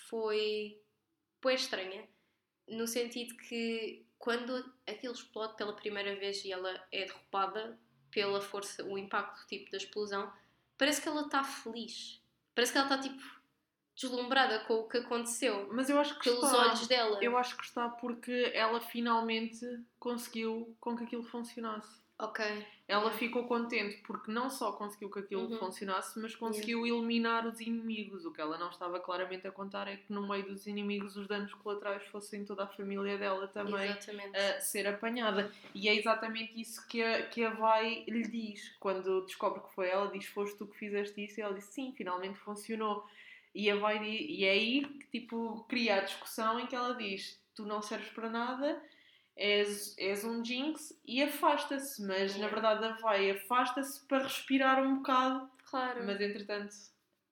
foi, 0.09 0.81
foi 1.41 1.55
estranha. 1.55 2.09
no 2.69 2.87
sentido 2.87 3.37
que 3.37 4.02
quando 4.23 4.73
aquilo 4.87 5.13
explode 5.13 5.57
pela 5.57 5.75
primeira 5.75 6.15
vez 6.15 6.45
e 6.45 6.53
ela 6.53 6.71
é 6.93 7.07
derrubada 7.07 7.77
pela 8.09 8.41
força, 8.41 8.85
o 8.85 8.97
impacto 8.97 9.45
tipo 9.49 9.69
da 9.73 9.77
explosão, 9.77 10.33
parece 10.79 11.03
que 11.03 11.09
ela 11.09 11.23
está 11.23 11.43
feliz. 11.43 12.23
Parece 12.55 12.71
que 12.71 12.79
ela 12.79 12.87
está 12.87 12.99
tipo 12.99 13.21
deslumbrada 13.97 14.61
com 14.61 14.75
o 14.75 14.89
que 14.89 14.99
aconteceu. 14.99 15.69
Mas 15.73 15.91
eu 15.91 15.99
acho 15.99 16.17
que 16.21 16.31
pelos 16.31 16.45
está. 16.45 16.57
olhos 16.57 16.87
dela. 16.87 17.19
Eu 17.21 17.37
acho 17.37 17.57
que 17.57 17.65
está 17.65 17.89
porque 17.89 18.53
ela 18.55 18.81
finalmente 18.81 19.67
conseguiu 19.99 20.77
com 20.79 20.97
que 20.97 21.03
aquilo 21.03 21.25
funcionasse. 21.25 22.01
Ok. 22.23 22.45
Ela 22.87 23.01
Yeah. 23.05 23.19
ficou 23.19 23.45
contente 23.49 23.97
porque 24.07 24.31
não 24.31 24.49
só 24.51 24.73
conseguiu 24.73 25.11
que 25.11 25.19
aquilo 25.21 25.43
Uhum. 25.51 25.59
funcionasse, 25.59 26.19
mas 26.21 26.37
conseguiu 26.37 26.87
eliminar 26.87 27.47
os 27.47 27.59
inimigos. 27.61 28.25
O 28.25 28.33
que 28.33 28.41
ela 28.41 28.57
não 28.59 28.69
estava 28.69 29.01
claramente 29.01 29.47
a 29.47 29.51
contar 29.51 29.89
é 29.89 29.97
que 29.97 30.13
no 30.13 30.29
meio 30.29 30.45
dos 30.47 30.67
inimigos 30.67 31.17
os 31.17 31.27
danos 31.27 31.53
colaterais 31.55 32.05
fossem 32.09 32.45
toda 32.45 32.65
a 32.65 32.67
família 32.69 33.19
dela 33.19 33.49
também 33.49 33.87
Exatamente. 33.91 34.37
a 34.37 34.61
ser 34.61 34.87
apanhada. 34.87 35.51
E 35.75 35.89
é 35.89 35.95
exatamente 35.97 36.61
isso 36.61 36.87
que 36.87 37.03
a, 37.03 37.27
que 37.27 37.45
a 37.45 37.51
Vai 37.51 38.05
lhe 38.07 38.23
diz. 38.23 38.69
Quando 38.79 39.25
descobre 39.27 39.61
que 39.63 39.75
foi 39.75 39.89
ela, 39.89 40.07
diz: 40.11 40.27
Foste 40.27 40.57
tu 40.59 40.67
que 40.67 40.79
fizeste 40.79 41.25
isso? 41.25 41.41
E 41.41 41.43
ela 41.43 41.55
diz: 41.55 41.65
Sim, 41.65 41.93
finalmente 41.97 42.39
funcionou. 42.39 43.05
E, 43.55 43.71
a 43.71 43.77
Vai, 43.77 44.03
e 44.05 44.45
é 44.45 44.51
aí 44.51 44.85
que 44.87 45.07
tipo, 45.21 45.65
cria 45.69 45.97
a 45.97 46.01
discussão 46.05 46.61
em 46.61 46.67
que 46.67 46.75
ela 46.77 46.95
diz: 46.95 47.41
Tu 47.55 47.65
não 47.67 47.83
serves 47.83 48.09
para 48.11 48.31
nada, 48.31 48.83
és, 49.37 49.95
és 49.99 50.25
um 50.25 50.45
jinx 50.45 51.01
e 51.05 51.23
afasta-se. 51.23 52.03
Mas 52.07 52.37
na 52.37 52.49
Yeah. 52.49 52.49
verdade 52.49 52.85
a 52.85 52.93
Vai 53.01 53.31
afasta-se 53.31 54.07
para 54.07 54.25
respirar 54.25 54.83
um 54.83 54.97
bocado, 54.97 55.51
claro. 55.65 56.05
mas 56.05 56.21
entretanto 56.21 56.75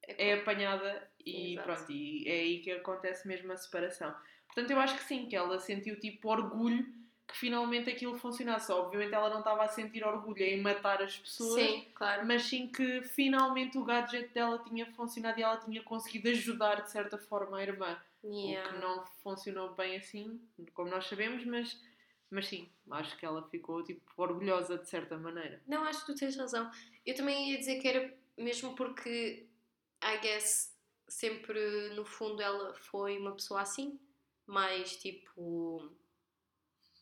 É 0.03 0.31
é 0.31 0.35
apanhada 0.35 1.09
e 1.25 1.53
Exato. 1.55 1.63
pronto, 1.63 1.93
e 1.93 2.27
é 2.29 2.33
aí 2.41 2.61
que 2.63 2.71
acontece 2.73 3.27
mesmo 3.29 3.53
a 3.53 3.57
separação. 3.57 4.15
Portanto, 4.47 4.71
eu 4.73 4.81
acho 4.81 4.97
que 4.97 5.05
sim, 5.05 5.29
que 5.29 5.37
ela 5.37 5.59
sentiu 5.61 5.99
tipo 6.01 6.29
orgulho 6.31 6.85
que 7.29 7.37
finalmente 7.37 7.89
aquilo 7.91 8.19
funcionasse. 8.19 8.73
Obviamente 8.73 9.15
ela 9.15 9.31
não 9.31 9.39
estava 9.39 9.63
a 9.65 9.69
sentir 9.69 10.05
orgulho 10.05 10.43
em 10.43 10.61
matar 10.61 11.01
as 11.03 11.17
pessoas, 11.17 11.63
Sim, 11.63 11.87
claro. 11.95 12.27
mas 12.27 12.43
sim 12.43 12.67
que 12.73 13.03
finalmente 13.05 13.79
o 13.79 13.85
gadget 13.85 14.33
dela 14.35 14.59
tinha 14.65 14.87
funcionado 14.95 15.39
e 15.39 15.43
ela 15.45 15.59
tinha 15.59 15.81
conseguido 15.85 16.29
ajudar 16.31 16.83
de 16.83 16.91
certa 16.91 17.17
forma 17.19 17.59
a 17.59 17.63
irmã. 17.63 18.03
Yeah. 18.25 18.69
O 18.71 18.73
que 18.75 18.79
não 18.81 19.05
funcionou 19.23 19.75
bem 19.77 19.97
assim, 19.97 20.41
como 20.75 20.91
nós 20.91 21.07
sabemos, 21.07 21.45
mas, 21.45 21.81
mas 22.31 22.47
sim, 22.47 22.69
acho 22.91 23.17
que 23.19 23.27
ela 23.27 23.43
ficou 23.49 23.83
tipo 23.83 24.03
orgulhosa 24.17 24.79
de 24.79 24.89
certa 24.89 25.19
maneira. 25.19 25.61
Não, 25.67 25.85
acho 25.85 26.01
que 26.07 26.13
tu 26.13 26.19
tens 26.19 26.37
razão. 26.37 26.71
Eu 27.05 27.15
também 27.15 27.51
ia 27.51 27.59
dizer 27.59 27.81
que 27.81 27.89
era 27.89 28.15
mesmo 28.39 28.75
porque, 28.75 29.47
I 30.03 30.19
guess, 30.23 30.75
sempre 31.09 31.91
no 31.95 32.05
fundo 32.05 32.41
ela 32.41 32.73
foi 32.75 33.19
uma 33.19 33.33
pessoa 33.33 33.63
assim, 33.63 33.99
mais 34.47 34.97
tipo 34.97 35.91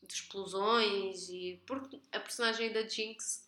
de 0.03 0.13
explosões 0.15 1.29
e 1.29 1.61
porque 1.67 2.01
a 2.13 2.21
personagem 2.21 2.73
da 2.73 2.87
Jinx 2.89 3.47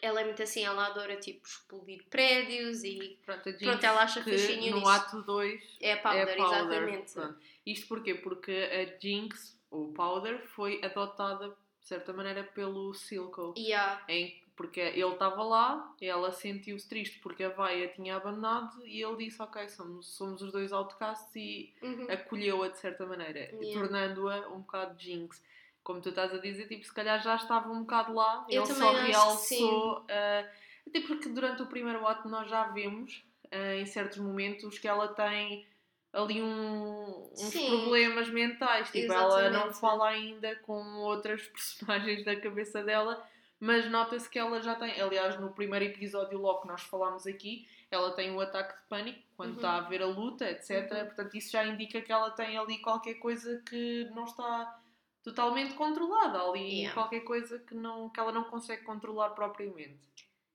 ela 0.00 0.20
é 0.20 0.24
muito 0.24 0.40
assim, 0.42 0.64
ela 0.64 0.86
adora 0.86 1.16
tipo 1.16 1.46
explodir 1.46 2.04
prédios 2.08 2.84
e 2.84 3.18
Pronto, 3.24 3.48
a 3.48 3.52
Pronto, 3.52 3.84
ela 3.84 4.02
acha 4.02 4.22
que 4.22 4.30
fascínio 4.30 4.70
no 4.70 4.76
nisso. 4.78 4.90
ato 4.90 5.22
2 5.22 5.76
é 5.80 5.94
a 5.94 5.96
Powder, 6.02 6.28
é 6.28 6.36
Powder. 6.36 6.60
exatamente. 6.62 7.12
Pronto. 7.14 7.40
Isto 7.66 7.88
porquê? 7.88 8.14
Porque 8.14 8.52
a 8.52 8.98
Jinx, 9.00 9.57
ou 9.70 9.92
Powder, 9.92 10.46
foi 10.48 10.80
adotada 10.84 11.48
de 11.80 11.86
certa 11.86 12.12
maneira 12.12 12.42
pelo 12.44 12.92
Silco. 12.94 13.54
Há, 13.74 14.00
Em, 14.08 14.40
porque 14.56 14.80
ele 14.80 15.04
estava 15.06 15.42
lá, 15.44 15.94
ela 16.00 16.32
sentiu-se 16.32 16.88
triste 16.88 17.20
porque 17.20 17.44
a 17.44 17.48
Vai 17.50 17.84
a 17.84 17.88
tinha 17.92 18.16
abandonado 18.16 18.84
e 18.84 19.02
ele 19.02 19.16
disse: 19.24 19.40
Ok, 19.40 19.68
somos, 19.68 20.08
somos 20.16 20.42
os 20.42 20.50
dois 20.52 20.72
outcasts 20.72 21.34
e 21.36 21.72
uhum, 21.82 22.06
acolheu-a 22.10 22.68
de 22.68 22.78
certa 22.78 23.06
maneira, 23.06 23.40
Yeah. 23.52 23.80
tornando-a 23.80 24.48
um 24.48 24.60
bocado 24.60 24.98
Jinx. 25.00 25.42
Como 25.84 26.00
tu 26.02 26.08
estás 26.10 26.34
a 26.34 26.38
dizer, 26.38 26.66
tipo, 26.66 26.84
se 26.84 26.92
calhar 26.92 27.22
já 27.22 27.36
estava 27.36 27.70
um 27.70 27.80
bocado 27.80 28.12
lá, 28.12 28.44
Eu 28.50 28.64
ele 28.64 28.74
só 28.74 28.92
realçou. 28.92 30.04
ah, 30.10 30.50
até 30.86 31.00
porque 31.02 31.28
durante 31.28 31.62
o 31.62 31.66
primeiro 31.66 32.06
ato 32.06 32.28
nós 32.28 32.48
já 32.50 32.64
vemos 32.64 33.24
ah, 33.50 33.74
em 33.76 33.86
certos 33.86 34.18
momentos 34.18 34.78
que 34.78 34.88
ela 34.88 35.08
tem 35.08 35.66
ali 36.12 36.42
um- 36.42 37.28
uns 37.32 37.38
Sim. 37.38 37.66
problemas 37.68 38.28
mentais. 38.30 38.90
Tipo, 38.90 39.12
ela 39.12 39.42
não 39.42 39.48
Exatamente. 39.50 39.80
fala 39.80 40.08
ainda 40.08 40.56
com 40.56 40.82
outras 41.00 41.42
personagens 41.48 42.24
da 42.24 42.34
cabeça 42.40 42.82
dela, 42.82 43.22
mas 43.60 43.90
nota-se 43.90 44.28
que 44.28 44.38
ela 44.38 44.60
já 44.62 44.74
tem. 44.74 45.00
Aliás, 45.00 45.38
no 45.40 45.52
primeiro 45.52 45.84
episódio, 45.84 46.38
logo 46.38 46.62
que 46.62 46.68
nós 46.68 46.82
falámos 46.82 47.26
aqui, 47.26 47.66
ela 47.90 48.12
tem 48.12 48.30
um 48.30 48.40
ataque 48.40 48.74
de 48.76 48.82
pânico 48.88 49.18
quando 49.36 49.50
Uhum. 49.50 49.56
está 49.56 49.76
a 49.76 49.80
ver 49.80 50.02
a 50.02 50.06
luta, 50.06 50.48
etc. 50.50 50.90
Uhum. 50.92 51.04
Portanto, 51.06 51.34
isso 51.36 51.50
já 51.52 51.64
indica 51.64 52.00
que 52.00 52.12
ela 52.12 52.30
tem 52.30 52.56
ali 52.58 52.78
qualquer 52.78 53.14
coisa 53.14 53.62
que 53.68 54.08
não 54.14 54.24
está 54.24 54.78
totalmente 55.22 55.74
controlada. 55.74 56.40
Ali 56.42 56.80
Yeah. 56.80 56.94
qualquer 56.94 57.20
coisa 57.20 57.58
que, 57.58 57.74
não, 57.74 58.08
que 58.10 58.18
ela 58.20 58.32
não 58.32 58.44
consegue 58.44 58.82
controlar 58.82 59.30
propriamente. 59.30 59.98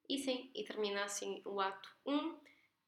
E 0.10 0.18
sim, 0.20 0.50
e 0.54 0.64
termina 0.64 1.04
assim 1.06 1.42
o 1.46 1.60
ato 1.62 1.90
1. 2.06 2.36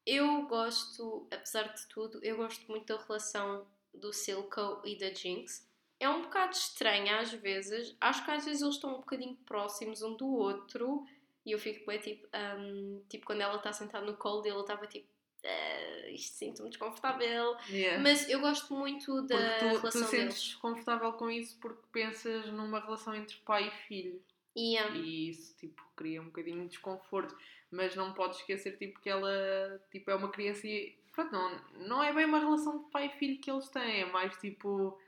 Eu 0.06 0.42
gosto, 0.46 1.26
apesar 1.32 1.64
de 1.74 1.86
tudo, 1.88 2.20
eu 2.22 2.36
gosto 2.36 2.66
muito 2.70 2.86
da 2.86 3.02
relação 3.02 3.66
do 3.92 4.12
Silco 4.12 4.80
e 4.84 4.96
da 4.96 5.12
Jinx. 5.12 5.66
É 5.98 6.08
um 6.08 6.22
bocado 6.22 6.52
estranha 6.52 7.18
às 7.20 7.32
vezes. 7.32 7.96
Acho 8.00 8.24
que 8.24 8.30
às 8.30 8.44
vezes 8.44 8.62
eles 8.62 8.74
estão 8.76 8.90
um 8.94 8.98
bocadinho 8.98 9.34
próximos 9.46 10.02
um 10.02 10.14
do 10.14 10.28
outro. 10.28 11.04
E 11.44 11.52
eu 11.52 11.58
fico 11.58 11.86
bem 11.86 11.98
tipo, 11.98 12.26
hum, 12.58 13.02
tipo 13.08 13.24
quando 13.26 13.40
ela 13.40 13.56
está 13.56 13.72
sentada 13.72 14.04
no 14.04 14.16
colo 14.16 14.42
dele, 14.42 14.56
eu 14.56 14.60
estava 14.60 14.86
tipo, 14.86 15.08
"Ah, 15.44 16.08
isto 16.10 16.34
sinto-me 16.36 16.68
desconfortável. 16.68 17.56
Yeah. 17.70 18.02
Mas 18.02 18.28
eu 18.28 18.40
gosto 18.40 18.74
muito 18.74 19.22
da 19.22 19.36
Porque 19.36 19.52
tu, 19.54 19.58
tu 19.58 19.64
relação 19.78 19.90
sentes 20.02 20.10
deles. 20.10 20.34
desconfortável 20.42 21.12
com 21.14 21.30
isso 21.30 21.56
porque 21.60 21.82
pensas 21.92 22.46
numa 22.52 22.78
relação 22.80 23.14
entre 23.14 23.36
pai 23.38 23.68
e 23.68 23.70
filho. 23.88 24.22
Hum, 24.56 24.96
E 24.96 25.28
isso, 25.30 25.54
tipo, 25.56 25.82
cria 25.96 26.20
um 26.20 26.26
bocadinho 26.26 26.62
de 26.62 26.68
desconforto. 26.68 27.36
Mas 27.70 27.96
não 27.96 28.12
podes 28.12 28.38
esquecer, 28.38 28.76
tipo, 28.78 29.00
que 29.00 29.08
ela, 29.08 29.80
tipo, 29.90 30.10
é 30.10 30.14
uma 30.14 30.30
criança 30.30 30.66
e... 30.66 30.96
Pronto, 31.12 31.32
não, 31.32 31.60
não 31.88 32.02
é 32.02 32.12
bem 32.12 32.24
uma 32.24 32.38
relação 32.38 32.78
de 32.78 32.90
pai 32.90 33.06
e 33.06 33.18
filho 33.18 33.40
que 33.40 33.50
eles 33.50 33.68
têm. 33.68 34.02
É 34.02 34.04
mais, 34.06 34.36
tipo... 34.36 34.98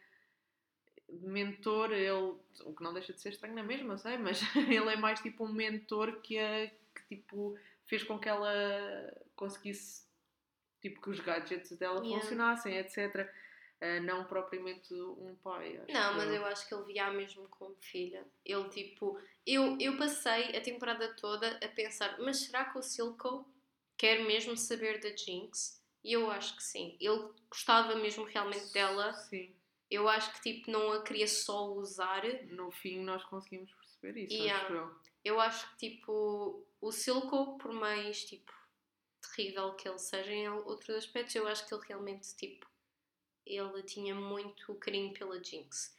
de 1.08 1.26
Mentor, 1.26 1.92
ele... 1.92 2.34
O 2.64 2.74
que 2.74 2.82
não 2.82 2.92
deixa 2.92 3.12
de 3.12 3.20
ser 3.20 3.30
estranho 3.30 3.54
na 3.54 3.62
mesma, 3.62 3.94
eu 3.94 3.98
sei. 3.98 4.18
Mas 4.18 4.40
ele 4.56 4.92
é 4.92 4.96
mais, 4.96 5.20
tipo, 5.20 5.44
um 5.44 5.52
mentor 5.52 6.20
que, 6.20 6.38
a, 6.38 6.66
que 6.68 7.16
tipo, 7.16 7.56
fez 7.86 8.02
com 8.02 8.18
que 8.18 8.28
ela 8.28 8.52
conseguisse... 9.36 10.06
Tipo, 10.80 11.00
que 11.00 11.10
os 11.10 11.20
gadgets 11.20 11.76
dela 11.76 12.00
Yeah. 12.00 12.20
funcionassem, 12.20 12.76
etc. 12.76 13.28
Ah, 13.80 14.00
não 14.00 14.24
propriamente 14.24 14.92
um 14.92 15.36
pai. 15.36 15.80
Não, 15.88 16.14
mas 16.16 16.32
eu 16.32 16.44
acho 16.46 16.66
que 16.68 16.74
ele 16.74 16.84
via 16.84 17.10
mesmo 17.12 17.48
como 17.48 17.76
filha. 17.80 18.26
Ele, 18.44 18.68
tipo, 18.70 19.20
eu, 19.46 19.76
eu 19.80 19.96
passei 19.96 20.56
a 20.56 20.60
temporada 20.60 21.14
toda 21.14 21.58
a 21.62 21.68
pensar, 21.68 22.18
mas 22.18 22.38
será 22.38 22.64
que 22.64 22.78
o 22.78 22.82
Silco 22.82 23.46
quer 23.96 24.24
mesmo 24.26 24.56
saber 24.56 25.00
da 25.00 25.14
Jinx? 25.16 25.80
E 26.02 26.12
eu 26.12 26.30
acho 26.30 26.56
que 26.56 26.62
sim. 26.62 26.96
Ele 27.00 27.28
gostava 27.48 27.94
mesmo 27.96 28.24
realmente 28.24 28.72
dela. 28.72 29.12
Sim. 29.12 29.54
Eu 29.90 30.08
acho 30.08 30.32
que, 30.34 30.40
tipo, 30.42 30.70
não 30.70 30.92
a 30.92 31.02
queria 31.02 31.26
só 31.28 31.72
usar. 31.72 32.22
no 32.50 32.70
fim 32.70 33.02
nós 33.04 33.24
conseguimos 33.24 33.70
perceber 33.72 34.24
isso, 34.24 34.34
Yeah. 34.34 34.64
acho 34.64 34.72
eu. 34.74 34.90
Eu 35.24 35.40
acho 35.40 35.70
que, 35.76 35.90
tipo, 35.90 36.66
o 36.80 36.92
Silco, 36.92 37.58
por 37.58 37.72
mais, 37.72 38.24
tipo, 38.24 38.52
terrível 39.20 39.74
que 39.74 39.88
ele 39.88 39.98
seja 39.98 40.32
em 40.32 40.48
outros 40.48 40.90
aspectos, 40.96 41.34
eu 41.34 41.46
acho 41.48 41.66
que 41.66 41.74
ele 41.74 41.84
realmente, 41.86 42.36
tipo, 42.36 42.67
ele 43.48 43.82
tinha 43.82 44.14
muito 44.14 44.74
carinho 44.76 45.12
pela 45.12 45.42
Jinx. 45.42 45.96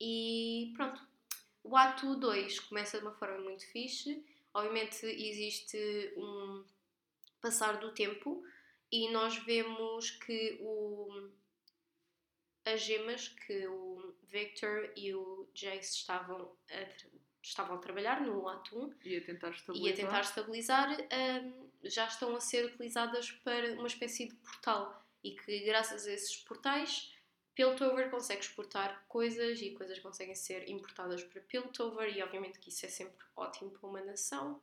E 0.00 0.72
pronto, 0.76 1.00
o 1.62 1.76
ato 1.76 2.16
2 2.16 2.60
começa 2.60 2.98
de 2.98 3.04
uma 3.04 3.14
forma 3.14 3.38
muito 3.38 3.66
fixe. 3.66 4.24
Obviamente 4.52 5.04
existe 5.06 6.12
um 6.16 6.64
passar 7.40 7.78
do 7.78 7.92
tempo 7.92 8.44
e 8.90 9.10
nós 9.10 9.36
vemos 9.38 10.10
que 10.10 10.58
o, 10.60 11.30
as 12.64 12.80
gemas 12.80 13.28
que 13.28 13.66
o 13.66 14.14
Victor 14.28 14.92
e 14.96 15.14
o 15.14 15.48
Jace 15.54 15.96
estavam 15.96 16.56
a, 16.70 17.14
estavam 17.42 17.76
a 17.76 17.78
trabalhar 17.78 18.20
no 18.20 18.48
ato 18.48 18.78
1 18.78 18.94
E 19.04 19.16
a 19.16 19.24
tentar 19.24 19.50
estabilizar. 19.50 19.88
e 19.88 19.92
a 19.92 19.96
tentar 19.96 20.20
estabilizar, 20.20 20.90
hum, 20.90 21.70
já 21.82 22.06
estão 22.06 22.34
a 22.34 22.40
ser 22.40 22.64
utilizadas 22.64 23.30
para 23.30 23.74
uma 23.74 23.86
espécie 23.86 24.28
de 24.28 24.34
portal. 24.36 25.03
E 25.24 25.32
que, 25.32 25.60
graças 25.60 26.06
a 26.06 26.12
esses 26.12 26.36
portais, 26.36 27.12
Piltover 27.54 28.10
consegue 28.10 28.42
exportar 28.42 29.04
coisas 29.08 29.60
e 29.62 29.70
coisas 29.70 29.98
conseguem 29.98 30.34
ser 30.34 30.68
importadas 30.68 31.24
para 31.24 31.40
Piltover, 31.40 32.14
e 32.14 32.22
obviamente 32.22 32.58
que 32.58 32.68
isso 32.68 32.84
é 32.84 32.88
sempre 32.88 33.24
ótimo 33.34 33.70
para 33.70 33.88
uma 33.88 34.00
nação. 34.02 34.60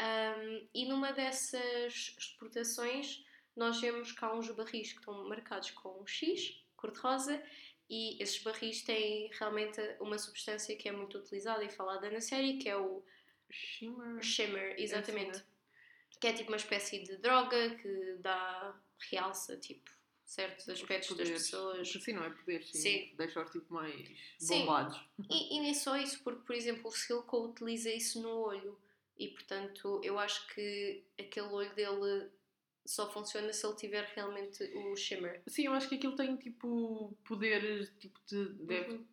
Hum, 0.00 0.66
e 0.74 0.86
numa 0.86 1.12
dessas 1.12 2.14
exportações, 2.18 3.24
nós 3.54 3.80
vemos 3.80 4.14
há 4.20 4.32
uns 4.32 4.50
barris 4.50 4.92
que 4.92 4.98
estão 4.98 5.28
marcados 5.28 5.70
com 5.72 6.00
um 6.00 6.06
X, 6.06 6.64
cor-de-rosa, 6.76 7.42
e 7.88 8.22
esses 8.22 8.40
barris 8.42 8.82
têm 8.82 9.28
realmente 9.32 9.80
uma 10.00 10.16
substância 10.16 10.76
que 10.76 10.88
é 10.88 10.92
muito 10.92 11.18
utilizada 11.18 11.64
e 11.64 11.68
falada 11.68 12.08
na 12.10 12.20
série, 12.20 12.56
que 12.56 12.68
é 12.68 12.76
o 12.76 13.02
Shimmer. 13.50 14.22
Shimmer, 14.22 14.74
exatamente. 14.78 15.30
Essa, 15.30 15.46
Que 16.20 16.28
é 16.28 16.32
tipo 16.32 16.50
uma 16.50 16.56
espécie 16.56 17.02
de 17.02 17.16
droga 17.16 17.76
que 17.76 18.16
dá 18.20 18.78
realça, 19.10 19.56
tipo, 19.56 19.90
certos 20.24 20.66
Os 20.68 20.80
aspectos 20.80 21.16
das 21.16 21.28
pessoas. 21.28 21.90
Sim, 21.90 22.12
não 22.12 22.24
é 22.24 22.30
poder, 22.30 22.64
sim. 22.64 22.78
Sim. 22.78 23.14
Deixa-os 23.16 23.50
tipo 23.50 23.72
mais 23.72 24.10
Sim. 24.38 24.60
bombados. 24.60 25.00
E, 25.28 25.56
e 25.56 25.60
nem 25.60 25.74
só 25.74 25.96
isso, 25.96 26.22
porque, 26.22 26.42
por 26.44 26.54
exemplo, 26.54 26.88
o 26.88 26.92
Silco 26.92 27.44
utiliza 27.46 27.90
isso 27.90 28.22
no 28.22 28.30
olho. 28.30 28.78
E, 29.18 29.28
portanto, 29.28 30.00
eu 30.04 30.18
acho 30.18 30.46
que 30.54 31.04
aquele 31.18 31.48
olho 31.48 31.74
dele 31.74 32.30
só 32.86 33.10
funciona 33.12 33.52
se 33.52 33.66
ele 33.66 33.76
tiver 33.76 34.04
realmente 34.14 34.62
o 34.64 34.96
shimmer. 34.96 35.42
Sim, 35.46 35.66
eu 35.66 35.72
acho 35.72 35.88
que 35.88 35.96
aquilo 35.96 36.14
tem 36.16 36.36
tipo 36.36 37.16
poderes, 37.24 37.92
tipo, 37.98 38.18
de, 38.26 38.48
deve 38.64 38.92
Uhum. 38.92 39.06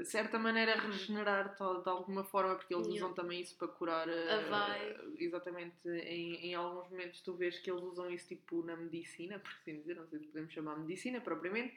De 0.00 0.04
certa 0.06 0.38
maneira 0.38 0.74
regenerar 0.76 1.50
de, 1.50 1.82
de 1.82 1.88
alguma 1.88 2.24
forma, 2.24 2.56
porque 2.56 2.74
eles 2.74 2.86
Yeah. 2.86 3.06
usam 3.06 3.14
também 3.14 3.40
isso 3.40 3.56
para 3.56 3.68
curar. 3.68 4.08
eh, 4.08 4.32
A 4.34 4.48
vai. 4.48 4.96
Exatamente, 5.18 5.88
em, 5.88 6.46
em 6.48 6.54
alguns 6.54 6.88
momentos 6.90 7.20
tu 7.20 7.34
vês 7.34 7.58
que 7.58 7.70
eles 7.70 7.82
usam 7.82 8.10
isso 8.10 8.26
tipo 8.28 8.62
na 8.64 8.76
medicina, 8.76 9.38
por 9.38 9.50
assim 9.52 9.78
dizer, 9.80 9.94
não 9.96 10.06
sei 10.08 10.18
se 10.18 10.26
podemos 10.26 10.52
chamar 10.52 10.78
medicina 10.78 11.20
propriamente, 11.20 11.74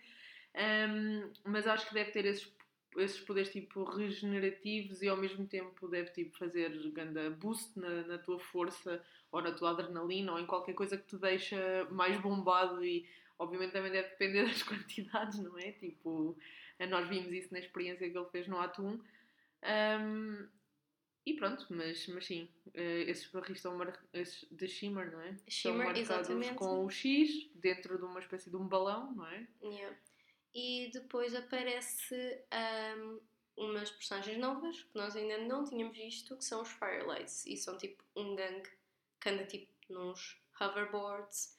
Ahm, 0.56 1.32
mas 1.46 1.68
acho 1.68 1.88
que 1.88 1.94
deve 1.94 2.12
ter 2.12 2.26
esses, 2.26 2.52
esses 2.98 3.20
poderes 3.20 3.52
tipo 3.52 3.84
regenerativos 3.84 5.02
e 5.02 5.08
ao 5.08 5.18
mesmo 5.18 5.46
tempo 5.48 5.88
deve 5.88 6.10
tipo 6.12 6.36
fazer 6.38 6.72
ganda 6.92 7.30
boost 7.30 7.78
na, 7.80 8.04
na 8.08 8.18
tua 8.18 8.40
força 8.40 9.04
ou 9.32 9.42
na 9.42 9.52
tua 9.52 9.72
adrenalina 9.72 10.32
ou 10.32 10.40
em 10.40 10.48
qualquer 10.48 10.74
coisa 10.74 10.98
que 10.98 11.06
te 11.06 11.18
deixa 11.18 11.88
mais 11.92 12.20
bombado 12.20 12.84
e 12.84 13.08
obviamente 13.38 13.72
também 13.74 13.92
deve 13.92 14.10
depender 14.10 14.46
das 14.48 14.64
quantidades, 14.64 15.40
não 15.40 15.58
é? 15.60 15.72
Tipo, 15.74 16.36
nós 16.86 17.08
vimos 17.10 17.32
isso 17.32 17.52
na 17.52 17.60
experiência 17.60 18.10
que 18.10 18.18
ele 18.18 18.30
fez 18.30 18.48
no 18.48 18.58
1. 18.58 19.02
Ahm, 19.64 20.48
e 21.26 21.34
pronto, 21.34 21.66
mas, 21.70 22.08
mas 22.08 22.26
sim, 22.26 22.48
eh, 22.74 23.02
esses 23.02 23.28
barris 23.28 23.58
estão 23.58 23.76
mar... 23.76 24.02
esses 24.14 24.48
de 24.50 24.66
shimmer, 24.66 25.12
não 25.12 25.20
é? 25.20 25.32
Estão 25.32 25.74
Shimmer, 25.74 25.88
marcados 25.88 26.02
exatamente. 26.02 26.56
com 26.56 26.86
o 26.86 26.90
X 26.90 27.50
dentro 27.56 27.98
de 27.98 28.06
uma 28.06 28.20
espécie 28.20 28.50
de 28.50 28.56
um 28.56 28.66
balão, 28.66 29.14
não 29.14 29.28
é? 29.28 29.48
Yeah. 29.62 29.98
E 30.54 30.90
depois 30.94 31.36
aparece 31.36 32.16
ahm, 32.50 33.20
umas 33.58 33.92
personagens 33.92 34.38
novas 34.38 34.84
que 34.84 34.96
nós 34.96 35.18
ainda 35.18 35.40
não 35.40 35.66
tínhamos 35.66 35.98
visto, 35.98 36.38
que 36.38 36.46
são 36.46 36.62
os 36.62 36.70
Firelights. 36.70 37.46
E 37.46 37.58
são 37.58 37.78
tipo 37.78 38.02
um 38.16 38.34
gangue 38.34 38.70
que 39.20 39.30
anda 39.30 39.46
tipo 39.46 39.70
nos 39.90 40.40
hoverboards. 40.62 41.57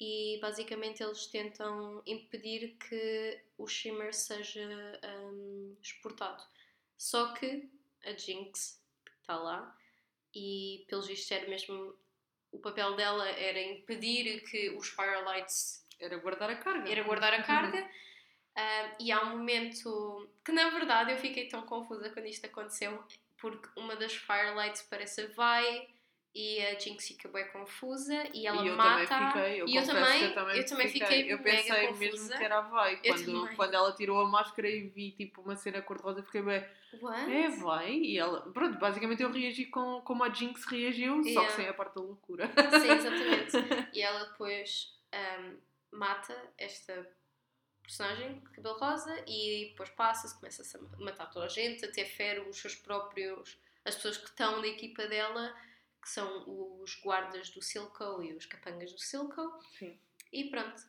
E 0.00 0.38
basicamente 0.40 1.02
eles 1.02 1.26
tentam 1.26 2.02
impedir 2.06 2.76
que 2.78 3.42
o 3.58 3.66
Shimmer 3.66 4.14
seja 4.14 4.98
ahm, 5.02 5.76
exportado. 5.82 6.42
Só 6.96 7.34
que 7.34 7.70
a 8.04 8.12
Jinx 8.12 8.82
está 9.20 9.36
lá 9.36 9.76
e 10.34 10.84
pelos 10.88 11.06
vistos 11.06 11.30
era 11.30 11.48
mesmo 11.48 11.94
o 12.52 12.58
papel 12.58 12.96
dela 12.96 13.28
era 13.28 13.60
impedir 13.60 14.42
que 14.44 14.70
os 14.70 14.88
Firelights 14.88 15.86
Era 15.98 16.16
guardar 16.18 16.50
a 16.50 16.56
carga. 16.56 16.90
era 16.90 17.02
guardar 17.02 17.34
a 17.34 17.42
carga. 17.42 17.88
Ah, 18.56 18.96
e 18.98 19.12
há 19.12 19.22
um 19.22 19.38
momento 19.38 20.28
que, 20.44 20.50
na 20.50 20.70
verdade, 20.70 21.12
eu 21.12 21.18
fiquei 21.18 21.48
tão 21.48 21.62
confusa 21.62 22.10
quando 22.10 22.26
isto 22.26 22.44
aconteceu, 22.46 23.02
porque 23.38 23.68
uma 23.76 23.94
das 23.96 24.14
Firelights 24.14 24.82
parece 24.82 25.26
vai 25.28 25.88
e 26.34 26.60
a 26.64 26.78
Jinx 26.78 27.08
fica 27.08 27.28
bem 27.28 27.46
confusa 27.48 28.14
e 28.32 28.46
ela 28.46 28.62
e 28.62 28.68
eu 28.68 28.76
mata. 28.76 29.06
também 29.06 29.26
fiquei, 29.32 29.60
eu 29.62 29.68
e 29.68 29.76
eu 29.76 29.84
também- 29.86 30.22
eu 30.22 30.34
também, 30.34 30.56
eu 30.58 30.66
também 30.66 30.88
fiquei 30.88 31.22
eu 31.32 31.38
mega 31.38 31.42
pensei 31.42 31.86
confusa. 31.88 31.98
mesmo 31.98 32.28
que 32.38 32.44
era 32.44 32.58
a 32.58 32.60
Vai, 32.60 33.00
Eu 33.02 33.14
quando, 33.14 33.56
quando 33.56 33.74
ela 33.74 33.92
tirou 33.96 34.20
a 34.20 34.28
máscara 34.28 34.68
e 34.68 34.88
vi 34.88 35.10
tipo 35.12 35.42
uma 35.42 35.56
cena 35.56 35.82
cor-de-rosa, 35.82 36.22
fiquei 36.22 36.42
bem, 36.42 36.64
What? 37.00 37.32
é 37.32 37.48
Vai, 37.48 37.92
e 37.92 38.16
ela, 38.18 38.42
pronto, 38.52 38.78
basicamente 38.78 39.22
eu 39.22 39.32
reagi 39.32 39.66
com, 39.66 40.00
como 40.02 40.22
a 40.22 40.30
Jinx 40.32 40.64
reagiu, 40.66 41.16
só 41.16 41.22
que 41.22 41.28
Yeah. 41.30 41.50
sem 41.56 41.68
a 41.68 41.74
parte 41.74 41.94
da 41.96 42.00
loucura. 42.02 42.46
Sim, 42.46 42.52
exatamente. 43.50 43.88
E 43.92 44.00
ela 44.00 44.24
depois 44.26 44.96
ahm, 45.12 45.56
mata 45.90 46.36
esta 46.56 47.08
personagem 47.82 48.38
de 48.38 48.50
cabelo 48.50 48.78
rosa 48.78 49.24
e 49.26 49.70
depois 49.70 49.88
passa-se, 49.90 50.38
começa-se 50.38 50.76
a 50.76 50.80
matar 50.98 51.26
toda 51.30 51.46
a 51.46 51.48
gente, 51.48 51.84
até 51.84 52.04
fere 52.04 52.40
os 52.40 52.56
seus 52.56 52.76
próprios, 52.76 53.58
as 53.84 53.96
pessoas 53.96 54.16
que 54.16 54.26
estão 54.28 54.60
da 54.60 54.68
equipa 54.68 55.06
dela, 55.08 55.52
que 56.02 56.08
são 56.08 56.80
os 56.82 56.94
guardas 57.02 57.50
do 57.50 57.60
Silco 57.62 58.22
e 58.22 58.32
os 58.34 58.46
capangas 58.46 58.92
do 58.92 58.98
Silco. 58.98 59.58
Sim. 59.78 59.98
E 60.32 60.50
pronto. 60.50 60.80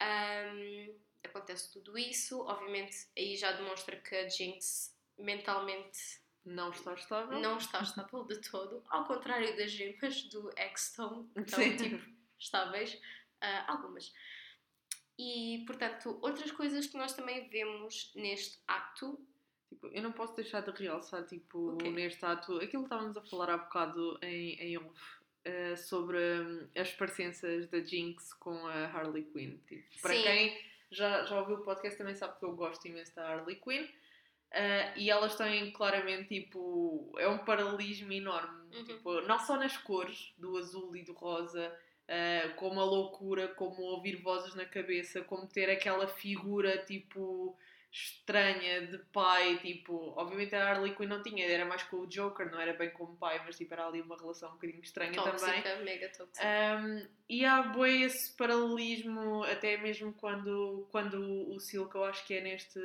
Ahm, 0.00 0.94
acontece 1.24 1.72
tudo 1.72 1.96
isso. 1.98 2.40
Obviamente, 2.40 3.08
aí 3.16 3.36
já 3.36 3.52
demonstra 3.52 3.96
que 3.96 4.14
a 4.14 4.28
Jinx 4.28 4.96
mentalmente 5.18 5.98
Não 6.44 6.70
está 6.70 6.94
estável. 6.94 7.38
não 7.40 7.58
está 7.58 7.82
estável 7.82 8.24
de 8.24 8.40
todo, 8.40 8.82
ao 8.88 9.04
contrário 9.06 9.54
das 9.56 9.70
gemas 9.70 10.22
do 10.24 10.50
X-Stone, 10.56 11.28
que 11.34 11.40
estão 11.40 11.60
Sim. 11.62 11.76
tipo 11.76 12.10
estáveis, 12.38 12.98
ah, 13.40 13.72
algumas. 13.72 14.12
E 15.18 15.62
portanto, 15.66 16.18
outras 16.22 16.50
coisas 16.50 16.86
que 16.86 16.96
nós 16.96 17.12
também 17.12 17.46
vemos 17.50 18.10
neste 18.14 18.58
ato, 18.66 19.22
Tipo, 19.70 19.86
eu 19.88 20.02
não 20.02 20.12
posso 20.12 20.34
deixar 20.36 20.62
de 20.62 20.70
realçar, 20.82 21.24
tipo, 21.26 21.76
O 21.76 21.76
quê? 21.78 21.90
neste 21.90 22.24
ato, 22.24 22.56
aquilo 22.58 22.82
que 22.82 22.86
estávamos 22.88 23.16
a 23.16 23.22
falar 23.22 23.50
há 23.50 23.58
bocado 23.58 24.18
em, 24.22 24.54
em 24.60 24.78
off, 24.78 25.00
eh, 25.44 25.76
sobre 25.76 26.18
hum, 26.18 26.68
as 26.76 26.92
parecenças 26.92 27.68
da 27.68 27.80
Jinx 27.80 28.34
com 28.34 28.66
a 28.66 28.86
Harley 28.86 29.24
Quinn. 29.32 29.58
Tipo, 29.68 29.88
para 30.02 30.16
Sim. 30.16 30.22
quem 30.22 30.60
já, 30.90 31.24
já 31.24 31.38
ouviu 31.40 31.56
o 31.58 31.64
podcast 31.64 31.96
também 31.98 32.14
sabe 32.16 32.38
que 32.38 32.44
eu 32.44 32.54
gosto 32.56 32.86
imenso 32.88 33.14
da 33.14 33.28
Harley 33.28 33.56
Quinn. 33.56 33.88
eh, 34.52 34.92
e 34.96 35.08
elas 35.10 35.36
têm 35.36 35.72
claramente, 35.72 36.28
tipo, 36.28 37.14
é 37.18 37.28
um 37.28 37.38
paralelismo 37.44 38.12
enorme. 38.12 38.60
Uhum. 38.74 38.84
Tipo, 38.84 39.20
não 39.22 39.38
só 39.38 39.56
nas 39.56 39.76
cores, 39.76 40.34
do 40.38 40.56
azul 40.56 40.96
e 40.96 41.04
do 41.04 41.12
rosa, 41.12 41.72
eh, 42.08 42.48
como 42.56 42.80
a 42.80 42.84
loucura, 42.84 43.48
como 43.48 43.82
ouvir 43.82 44.16
vozes 44.16 44.54
na 44.56 44.64
cabeça, 44.66 45.22
como 45.22 45.46
ter 45.48 45.70
aquela 45.70 46.08
figura, 46.08 46.78
tipo, 46.84 47.56
estranha 47.92 48.86
de 48.86 48.98
pai, 49.12 49.58
tipo, 49.58 50.12
obviamente 50.16 50.54
a 50.54 50.64
Harley 50.70 50.94
Quinn 50.94 51.08
não 51.08 51.22
tinha, 51.22 51.44
era 51.46 51.64
mais 51.64 51.82
com 51.82 51.96
o 51.98 52.06
Joker, 52.06 52.50
não 52.50 52.60
era 52.60 52.72
bem 52.72 52.90
como 52.90 53.16
pai, 53.16 53.42
mas 53.44 53.56
tipo, 53.56 53.74
era 53.74 53.86
ali 53.86 54.00
uma 54.00 54.16
relação 54.16 54.50
um 54.50 54.52
bocadinho 54.52 54.80
estranha 54.80 55.12
também. 55.12 55.32
tóxica, 55.32 55.76
mega 55.76 56.08
tóxica. 56.10 56.46
Um, 56.46 57.08
e 57.28 57.44
há 57.44 57.62
bem 57.62 58.02
esse 58.04 58.36
paralelismo, 58.36 59.42
até 59.44 59.76
mesmo 59.76 60.12
quando, 60.14 60.86
quando 60.90 61.52
o 61.52 61.58
Silco, 61.58 61.98
eu 61.98 62.04
acho 62.04 62.24
que 62.26 62.34
é 62.34 62.40
neste 62.40 62.78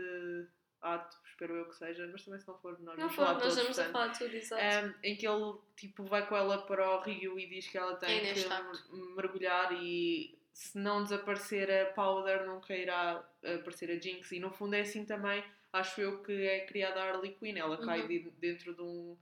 ato, 0.81 1.17
espero 1.25 1.55
eu 1.55 1.65
que 1.69 1.75
seja, 1.75 2.07
mas 2.11 2.23
também 2.23 2.39
se 2.39 2.47
não 2.47 2.57
for, 2.59 2.79
nós 2.81 2.97
não 2.97 3.09
falar 3.09 3.33
nós 3.33 3.41
todos, 3.43 3.55
vamos 3.57 3.79
a 3.79 3.83
portanto. 3.83 3.91
falar 3.91 4.17
tudo, 4.17 4.35
exato. 4.35 4.87
Um, 4.87 4.93
em 5.03 5.15
que 5.15 5.27
ele 5.27 5.55
tipo, 5.75 6.03
vai 6.05 6.27
com 6.27 6.35
ela 6.35 6.59
para 6.65 6.89
o 6.97 7.01
rio 7.01 7.39
e 7.39 7.47
diz 7.47 7.67
que 7.67 7.77
ela 7.77 7.95
tem 7.95 8.27
É 8.27 8.33
que 8.33 8.47
mergulhar 9.15 9.71
e 9.73 10.34
se 10.55 10.77
não 10.77 11.03
desaparecer 11.03 11.69
a 11.69 11.85
Powder 11.87 12.45
nunca 12.47 12.73
irá 12.73 13.21
aparecer 13.59 13.91
a 13.91 13.99
Jinx 13.99 14.31
e 14.31 14.39
no 14.39 14.49
fundo 14.51 14.73
é 14.73 14.79
assim 14.81 15.03
também 15.03 15.43
acho 15.73 15.99
eu 15.99 16.23
que 16.23 16.31
é 16.31 16.61
criada 16.61 17.01
a 17.01 17.09
Harley 17.09 17.33
Quinn 17.33 17.57
ela 17.57 17.77
cai 17.77 18.01
Uhum. 18.01 18.07
de- 18.07 18.31
dentro 18.39 18.73
de, 18.73 18.81
um, 18.81 19.17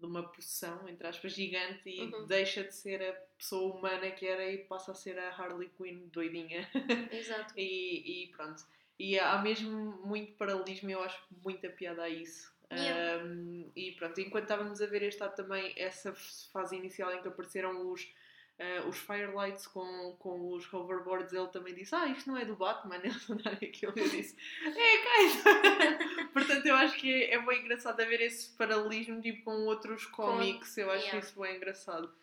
de 0.00 0.04
uma 0.06 0.24
poção 0.32 0.88
entre 0.88 1.06
aspas 1.06 1.32
gigante 1.32 1.88
e 1.88 2.00
Uhum. 2.00 2.26
deixa 2.26 2.64
de 2.64 2.74
ser 2.74 3.00
a 3.02 3.12
pessoa 3.38 3.72
humana 3.76 4.10
que 4.10 4.26
era 4.26 4.50
e 4.50 4.58
passa 4.64 4.90
a 4.90 4.94
ser 4.96 5.16
a 5.16 5.28
Harley 5.30 5.70
Quinn 5.76 6.08
doidinha 6.12 6.68
Exato. 7.12 7.54
e, 7.56 8.24
e 8.24 8.28
pronto. 8.32 8.64
E 8.98 9.16
há 9.18 9.38
mesmo 9.40 9.70
muito 10.04 10.32
paralelismo 10.32 10.90
eu 10.90 11.02
acho 11.02 11.20
muita 11.44 11.68
piada 11.68 12.02
a 12.02 12.08
isso. 12.08 12.52
Yeah. 12.72 13.24
Um, 13.24 13.70
e 13.76 13.92
pronto, 13.92 14.20
enquanto 14.20 14.44
estávamos 14.44 14.82
a 14.82 14.86
ver 14.86 15.02
este 15.04 15.20
lado 15.20 15.36
também, 15.36 15.72
essa 15.76 16.12
fase 16.52 16.74
inicial 16.76 17.12
em 17.12 17.20
que 17.22 17.28
apareceram 17.28 17.90
os, 17.92 18.12
uh, 18.58 18.88
os 18.88 18.98
Firelights 18.98 19.66
com, 19.66 20.16
com 20.18 20.52
os 20.52 20.72
hoverboards, 20.72 21.32
ele 21.32 21.48
também 21.48 21.74
disse: 21.74 21.94
Ah, 21.94 22.06
isto 22.06 22.28
não 22.28 22.36
é 22.36 22.44
do 22.44 22.56
Batman, 22.56 23.00
eles 23.02 23.28
andaram 23.28 23.56
aquilo. 23.56 23.92
Eu 23.96 24.08
disse: 24.08 24.36
É, 24.64 25.42
cara! 25.42 26.28
Portanto, 26.32 26.66
eu 26.66 26.74
acho 26.74 26.96
que 26.96 27.12
é, 27.12 27.34
é 27.34 27.42
bem 27.42 27.60
engraçado 27.60 28.00
haver 28.00 28.20
esse 28.20 28.50
paralelismo 28.56 29.20
tipo, 29.20 29.44
com 29.44 29.66
outros 29.66 30.06
cómics, 30.06 30.76
eu 30.76 30.90
acho 30.90 31.04
yeah. 31.04 31.18
isso 31.18 31.40
bem 31.40 31.56
engraçado. 31.56 32.14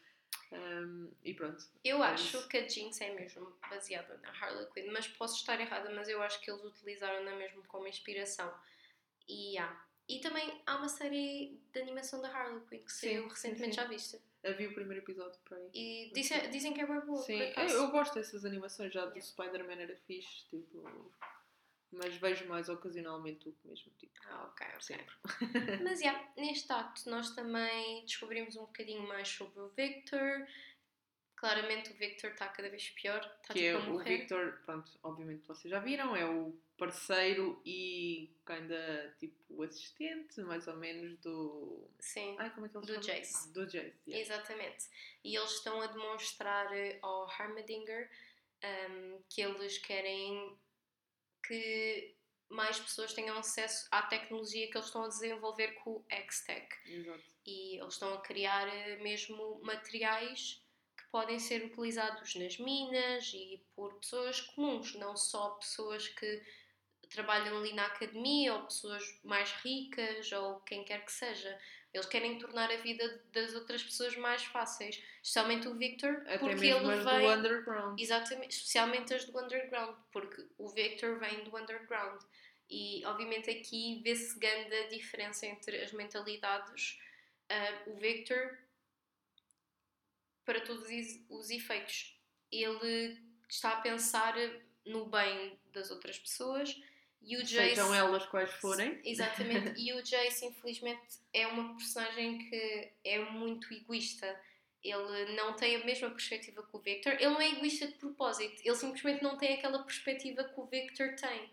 Um, 0.52 1.10
e 1.24 1.34
pronto. 1.34 1.64
Eu 1.84 2.04
É 2.04 2.08
acho 2.10 2.38
isso. 2.38 2.48
que 2.50 2.58
a 2.58 2.68
Jinx 2.68 3.00
é 3.00 3.14
mesmo 3.14 3.56
baseada 3.70 4.18
na 4.18 4.30
Harley 4.30 4.68
Quinn, 4.74 4.92
mas 4.92 5.08
posso 5.08 5.36
estar 5.38 5.60
errada, 5.60 5.90
mas 5.92 6.10
eu 6.10 6.22
acho 6.22 6.42
que 6.42 6.52
eles 6.52 6.64
utilizaram-na 6.64 7.36
mesmo 7.36 7.64
como 7.68 7.88
inspiração. 7.88 8.54
E 9.28 9.58
há. 9.58 9.82
E 10.10 10.20
também 10.20 10.62
há 10.66 10.76
uma 10.76 10.90
série 10.90 11.58
de 11.72 11.80
animação 11.80 12.22
da 12.22 12.28
Harley 12.30 12.62
Quinn 12.68 12.84
que 12.84 12.92
saiu 12.92 13.24
Sim, 13.24 13.30
recentemente, 13.30 13.76
sim, 13.76 13.82
já 13.82 13.88
viste? 13.88 14.20
Havia 14.44 14.70
o 14.70 14.74
primeiro 14.74 15.04
episódio 15.04 15.40
para 15.46 15.58
aí. 15.58 15.70
E 15.74 16.12
dizem, 16.14 16.50
dizem 16.50 16.74
que 16.74 16.82
é 16.82 16.88
bem 16.88 17.00
boa, 17.02 17.22
Sim, 17.22 17.38
por 17.54 17.64
eu, 17.64 17.70
eu 17.70 17.92
gosto 17.92 18.16
dessas 18.16 18.44
animações 18.44 18.92
já 18.94 19.06
do 19.06 19.12
Yeah. 19.12 19.22
Spider-Man 19.22 19.82
era 19.82 19.96
fixe, 20.08 20.48
tipo, 20.50 21.12
mas 21.92 22.16
vejo 22.16 22.48
mais 22.48 22.70
ocasionalmente 22.70 23.50
o 23.50 23.56
mesmo 23.66 23.92
tipo. 23.98 24.14
Ah, 24.30 24.46
ok, 24.46 24.66
ok. 24.68 24.82
Sempre. 24.82 25.16
Mas, 25.84 26.00
já, 26.00 26.26
neste 26.38 26.72
acto 26.72 27.10
nós 27.10 27.36
também 27.36 28.06
descobrimos 28.06 28.56
um 28.56 28.62
bocadinho 28.62 29.06
mais 29.08 29.28
sobre 29.28 29.60
o 29.60 29.70
Victor. 29.70 30.48
Claramente 31.36 31.92
o 31.92 31.96
Victor 31.96 32.32
está 32.32 32.48
cada 32.48 32.70
vez 32.70 32.90
pior, 32.92 33.20
está 33.42 33.54
que 33.54 33.66
é 33.66 33.78
tipo 33.78 33.92
a 33.92 33.94
o. 33.96 34.00
Victor, 34.00 34.62
pronto, 34.64 34.92
obviamente 35.04 35.46
vocês 35.46 35.70
já 35.70 35.80
viram, 35.80 36.16
é 36.16 36.26
o 36.26 36.56
parceiro 36.82 37.62
e 37.64 38.36
ainda 38.48 39.16
tipo 39.20 39.62
assistente, 39.62 40.42
mais 40.42 40.68
ou 40.68 40.76
menos, 40.78 41.16
do. 41.20 41.88
Sim, 42.00 42.36
Ai, 42.40 42.50
como 42.50 42.66
é 42.66 42.70
que 42.70 42.76
ele 42.78 42.86
Do 42.88 42.94
chama? 42.94 43.04
Jace. 43.04 43.54
Do 43.54 43.66
Jace, 43.66 43.94
yeah. 44.08 44.20
exatamente. 44.20 44.88
E 45.24 45.36
eles 45.38 45.52
estão 45.52 45.80
a 45.80 45.86
demonstrar 45.86 46.76
eh, 46.76 46.98
ao 47.04 47.30
Harmadinger 47.30 48.10
um, 48.90 49.22
que 49.30 49.42
eles 49.42 49.78
querem 49.78 50.58
que 51.46 52.16
mais 52.50 52.80
pessoas 52.80 53.14
tenham 53.14 53.38
acesso 53.38 53.88
à 53.92 54.02
tecnologia 54.02 54.70
que 54.70 54.76
eles 54.76 54.88
estão 54.88 55.04
a 55.04 55.08
desenvolver 55.08 55.74
com 55.84 55.92
o 55.92 56.06
X-Tech. 56.10 56.68
E 57.46 57.80
eles 57.80 57.94
estão 57.94 58.12
a 58.16 58.22
criar 58.22 58.68
eh, 58.68 58.98
mesmo 58.98 59.62
materiais 59.64 60.66
que 60.98 61.04
podem 61.12 61.38
ser 61.38 61.64
utilizados 61.64 62.34
nas 62.36 62.58
minas 62.58 63.32
e 63.36 63.64
por 63.76 63.94
pessoas 64.00 64.42
comuns, 64.42 64.96
não 64.96 65.16
só 65.16 65.52
pessoas 65.52 66.08
que 66.08 66.44
trabalham 67.12 67.58
ali 67.58 67.74
na 67.74 67.86
academia 67.86 68.54
ou 68.54 68.64
pessoas 68.64 69.04
mais 69.24 69.52
ricas 69.64 70.32
ou 70.32 70.62
quem 70.62 70.84
quer 70.84 71.06
que 71.06 71.12
seja. 71.12 71.60
Eles 71.94 72.06
querem 72.06 72.40
tornar 72.40 72.72
a 72.72 72.78
vida 72.78 73.22
das 73.34 73.54
outras 73.54 73.84
pessoas 73.84 74.16
mais 74.16 74.44
fáceis, 74.46 74.96
especialmente 75.22 75.68
o 75.68 75.76
Victor, 75.76 76.24
Até 76.26 76.38
porque 76.38 76.56
mesmo 76.56 76.90
ele 76.90 77.00
as 77.00 77.04
vem 77.04 77.20
do 77.20 77.28
underground. 77.28 78.00
Exatamente, 78.00 78.56
especialmente 78.56 79.14
as 79.14 79.26
do 79.26 79.38
underground, 79.38 79.98
porque 80.12 80.48
o 80.58 80.70
Victor 80.70 81.20
vem 81.20 81.44
do 81.44 81.56
underground. 81.56 82.22
E 82.70 83.04
obviamente 83.06 83.50
aqui 83.50 84.02
vê-se 84.02 84.40
grande 84.40 84.74
a 84.74 84.88
diferença 84.88 85.46
entre 85.46 85.82
as 85.82 85.92
mentalidades. 85.92 86.98
Uh, 87.52 87.92
o 87.92 87.96
Victor, 87.98 88.58
para 90.46 90.62
todos 90.62 90.88
os 91.30 91.50
efeitos, 91.50 92.18
ele 92.50 93.22
está 93.50 93.74
a 93.74 93.82
pensar 93.82 94.34
no 94.86 95.06
bem 95.08 95.60
das 95.74 95.92
outras 95.92 96.18
pessoas 96.18 96.74
e 97.22 97.38
o 97.38 97.44
Jace, 97.44 97.70
Sejam 97.70 97.94
elas 97.94 98.26
quais 98.26 98.52
forem. 98.54 99.00
Exatamente. 99.04 99.74
E 99.80 99.94
o 99.94 100.02
Jace, 100.02 100.46
infelizmente, 100.46 101.02
é 101.34 101.46
uma 101.48 101.76
personagem 101.76 102.38
que 102.50 102.92
é 103.04 103.20
muito 103.20 103.72
egoísta. 103.74 104.40
Ele 104.84 105.36
não 105.36 105.54
tem 105.54 105.76
a 105.76 105.86
mesma 105.86 106.10
perspectiva 106.10 106.64
que 106.64 106.76
o 106.76 106.80
Victor. 106.80 107.14
Ele 107.14 107.28
não 107.28 107.42
é 107.42 107.50
egoísta 107.50 107.88
de 107.88 107.94
propósito. 107.94 108.62
Ele 108.66 108.76
simplesmente 108.76 109.22
não 109.22 109.38
tem 109.38 109.54
aquela 109.54 109.84
perspectiva 109.84 110.44
que 110.44 110.60
o 110.60 110.66
Victor 110.66 111.16
tem. 111.16 111.52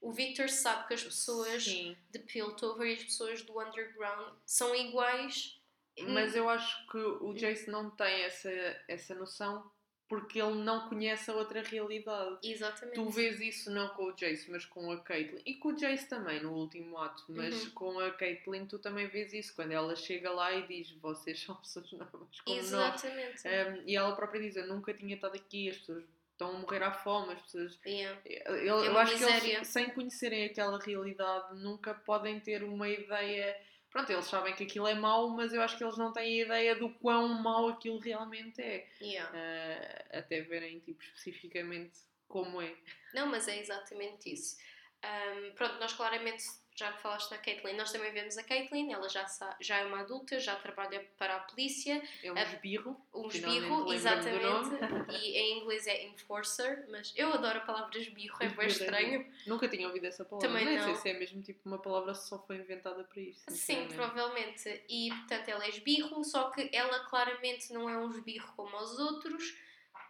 O 0.00 0.12
Victor 0.12 0.48
sabe 0.48 0.88
que 0.88 0.94
as 0.94 1.04
pessoas 1.04 1.64
Sim. 1.64 1.96
de 2.10 2.18
Piltover 2.18 2.88
e 2.88 2.94
as 2.94 3.04
pessoas 3.04 3.42
do 3.42 3.60
Underground 3.60 4.34
são 4.44 4.74
iguais. 4.74 5.60
Mas 6.08 6.36
eu 6.36 6.48
acho 6.48 6.86
que 6.90 6.98
o 6.98 7.32
Jace 7.32 7.70
não 7.70 7.88
tem 7.90 8.22
essa, 8.22 8.50
essa 8.86 9.14
noção 9.14 9.70
porque 10.08 10.40
ele 10.40 10.54
não 10.62 10.88
conhece 10.88 11.30
a 11.30 11.34
outra 11.34 11.62
realidade. 11.62 12.38
Exatamente. 12.42 12.94
Tu 12.94 13.10
vês 13.10 13.40
isso 13.40 13.70
não 13.70 13.88
com 13.88 14.04
o 14.04 14.12
Jace, 14.12 14.50
mas 14.50 14.64
com 14.64 14.90
a 14.92 15.00
Caitlyn. 15.00 15.42
E 15.44 15.54
com 15.54 15.70
o 15.70 15.76
Jace 15.76 16.08
também, 16.08 16.40
no 16.42 16.52
último 16.52 16.96
ato. 16.98 17.24
Mas 17.28 17.64
Uhum. 17.64 17.70
com 17.70 17.98
a 18.00 18.10
Caitlyn 18.12 18.66
tu 18.66 18.78
também 18.78 19.06
vês 19.08 19.32
isso. 19.32 19.54
Quando 19.54 19.72
ela 19.72 19.96
chega 19.96 20.30
lá 20.30 20.52
e 20.54 20.66
diz, 20.66 20.90
vocês 21.02 21.40
são 21.42 21.54
pessoas 21.60 21.90
normais 21.92 22.40
como 22.40 22.56
nós. 22.56 22.66
Exatamente. 23.04 23.42
Um, 23.48 23.82
e 23.88 23.96
ela 23.96 24.14
própria 24.14 24.40
diz, 24.40 24.56
eu 24.56 24.66
nunca 24.68 24.94
tinha 24.94 25.14
estado 25.16 25.34
aqui, 25.34 25.70
as 25.70 25.78
pessoas 25.78 26.04
estão 26.32 26.50
a 26.50 26.58
morrer 26.58 26.82
à 26.82 26.92
fome, 26.92 27.32
as 27.32 27.40
pessoas... 27.42 27.78
Yeah. 27.86 28.20
Eu, 28.26 28.54
eu 28.56 28.96
É 28.98 29.00
acho 29.02 29.12
que 29.14 29.18
miséria. 29.24 29.54
eles, 29.56 29.68
sem 29.68 29.88
conhecerem 29.90 30.44
aquela 30.44 30.78
realidade, 30.78 31.58
nunca 31.60 31.94
podem 31.94 32.38
ter 32.40 32.62
uma 32.62 32.88
ideia... 32.88 33.58
Pronto, 33.96 34.12
eles 34.12 34.26
sabem 34.26 34.54
que 34.54 34.64
aquilo 34.64 34.86
é 34.86 34.94
mau, 34.94 35.30
mas 35.30 35.54
eu 35.54 35.62
acho 35.62 35.78
que 35.78 35.82
eles 35.82 35.96
não 35.96 36.12
têm 36.12 36.42
ideia 36.42 36.76
do 36.76 36.90
quão 36.90 37.26
mau 37.28 37.68
aquilo 37.68 37.98
realmente 37.98 38.60
é. 38.60 38.86
Yeah. 39.00 39.32
Uh, 39.32 40.18
até 40.18 40.42
verem, 40.42 40.80
tipo, 40.80 41.02
especificamente 41.02 42.00
como 42.28 42.60
é. 42.60 42.76
Não, 43.14 43.26
mas 43.26 43.48
é 43.48 43.58
exatamente 43.58 44.30
isso. 44.30 44.58
Ahm, 45.02 45.52
pronto, 45.54 45.80
nós 45.80 45.94
claramente, 45.94 46.44
já 46.76 46.92
que 46.92 47.00
falaste 47.00 47.30
da 47.30 47.38
Caitlyn, 47.38 47.74
nós 47.74 47.90
também 47.90 48.12
vemos 48.12 48.36
a 48.36 48.42
Caitlyn, 48.42 48.92
ela 48.92 49.08
já, 49.08 49.24
já 49.60 49.78
é 49.78 49.84
uma 49.86 50.00
adulta, 50.00 50.38
já 50.38 50.54
trabalha 50.56 51.02
para 51.18 51.36
a 51.36 51.40
polícia, 51.40 52.02
É 52.22 52.30
um 52.30 52.36
esbirro. 52.36 53.00
um 53.14 53.28
esbirro, 53.28 53.92
exatamente, 53.92 54.76
e 55.24 55.38
em 55.38 55.58
inglês 55.60 55.86
é 55.86 56.04
enforcer, 56.04 56.86
mas 56.90 57.14
eu 57.16 57.32
adoro 57.32 57.58
a 57.58 57.62
palavra 57.62 57.98
esbirro, 57.98 58.36
é 58.40 58.48
bem 58.50 58.66
estranho. 58.66 59.26
Nunca 59.46 59.66
tinha 59.68 59.86
ouvido 59.88 60.04
essa 60.04 60.22
palavra. 60.24 60.48
Também 60.48 60.66
Nem 60.66 60.76
não. 60.76 60.84
sei 60.84 60.94
se 60.96 61.08
é 61.08 61.18
mesmo 61.18 61.40
tipo 61.42 61.60
uma 61.64 61.78
palavra 61.78 62.12
que 62.12 62.18
só 62.18 62.38
foi 62.38 62.56
inventada 62.56 63.02
para 63.04 63.22
isto. 63.22 63.50
Sim, 63.50 63.88
provavelmente. 63.88 64.84
E 64.88 65.08
portanto 65.08 65.48
ela 65.48 65.64
é 65.64 65.70
esbirro, 65.70 66.22
só 66.24 66.50
que 66.50 66.68
ela 66.72 67.00
claramente 67.06 67.72
não 67.72 67.88
é 67.88 67.96
um 67.96 68.10
esbirro 68.10 68.52
como 68.54 68.76
os 68.76 68.98
outros, 68.98 69.56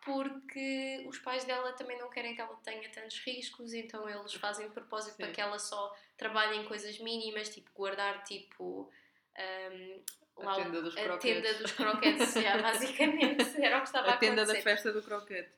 porque 0.07 1.05
os 1.09 1.19
pais 1.19 1.43
dela 1.45 1.73
também 1.73 1.99
não 1.99 2.09
querem 2.09 2.33
que 2.33 2.41
ela 2.41 2.55
tenha 2.63 2.89
tantos 2.91 3.19
riscos, 3.19 3.75
então 3.75 4.09
eles 4.09 4.33
fazem 4.35 4.69
de 4.69 4.73
propósito 4.73 5.17
para 5.17 5.27
Sim. 5.27 5.33
que 5.33 5.41
ela 5.41 5.59
só 5.59 5.93
trabalhe 6.17 6.57
em 6.59 6.65
coisas 6.65 6.97
mínimas, 7.01 7.49
tipo 7.49 7.69
guardar 7.75 8.23
tipo 8.23 8.89
ahm, 9.37 10.01
A 10.47 10.55
tenda 10.55 10.81
dos 10.81 10.97
a 10.97 11.03
croquetes. 11.03 11.43
tenda 11.43 11.59
dos 11.59 11.73
croquetes, 11.73 12.35
já, 12.35 12.57
basicamente 12.63 13.43
era 13.61 13.79
o 13.79 13.81
que 13.81 13.89
estava 13.89 14.11
a, 14.11 14.15
A 14.15 14.17
tenda 14.17 14.47
da 14.47 14.55
festa 14.55 14.93
do 14.93 15.03
croquete. 15.03 15.51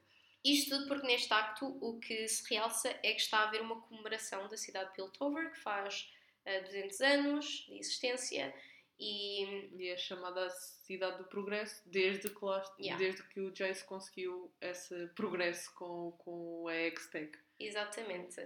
Isto 0.43 0.71
tudo 0.71 0.89
porque 0.89 1.07
neste 1.07 1.33
acto 1.35 1.67
o 1.83 1.99
que 2.01 2.27
se 2.27 2.49
realça 2.49 2.89
é 2.89 3.13
que 3.13 3.21
está 3.21 3.41
a 3.41 3.49
haver 3.49 3.61
uma 3.61 3.83
comemoração 3.83 4.49
da 4.49 4.57
cidade 4.57 4.89
de 4.89 4.95
Piltover, 4.95 5.53
que 5.53 5.59
faz 5.59 6.11
ah, 6.47 6.61
200 6.61 7.01
anos 7.03 7.45
de 7.69 7.79
existência 7.79 8.55
e 8.99 9.69
E 9.77 9.89
é 9.89 9.97
chamada 9.97 10.47
a 10.47 10.51
cidade 10.51 11.19
do 11.19 11.25
progresso 11.25 11.83
desde 11.89 12.29
que, 12.31 12.45
lá, 12.45 12.63
Yeah. 12.79 12.99
desde 13.03 13.23
que 13.29 13.41
o 13.41 13.51
Jace 13.53 13.85
conseguiu 13.85 14.53
esse 14.61 15.07
progresso 15.15 15.73
com, 15.75 16.13
com 16.19 16.67
a 16.69 16.75
X-Tech. 16.75 17.39
Exatamente. 17.59 18.41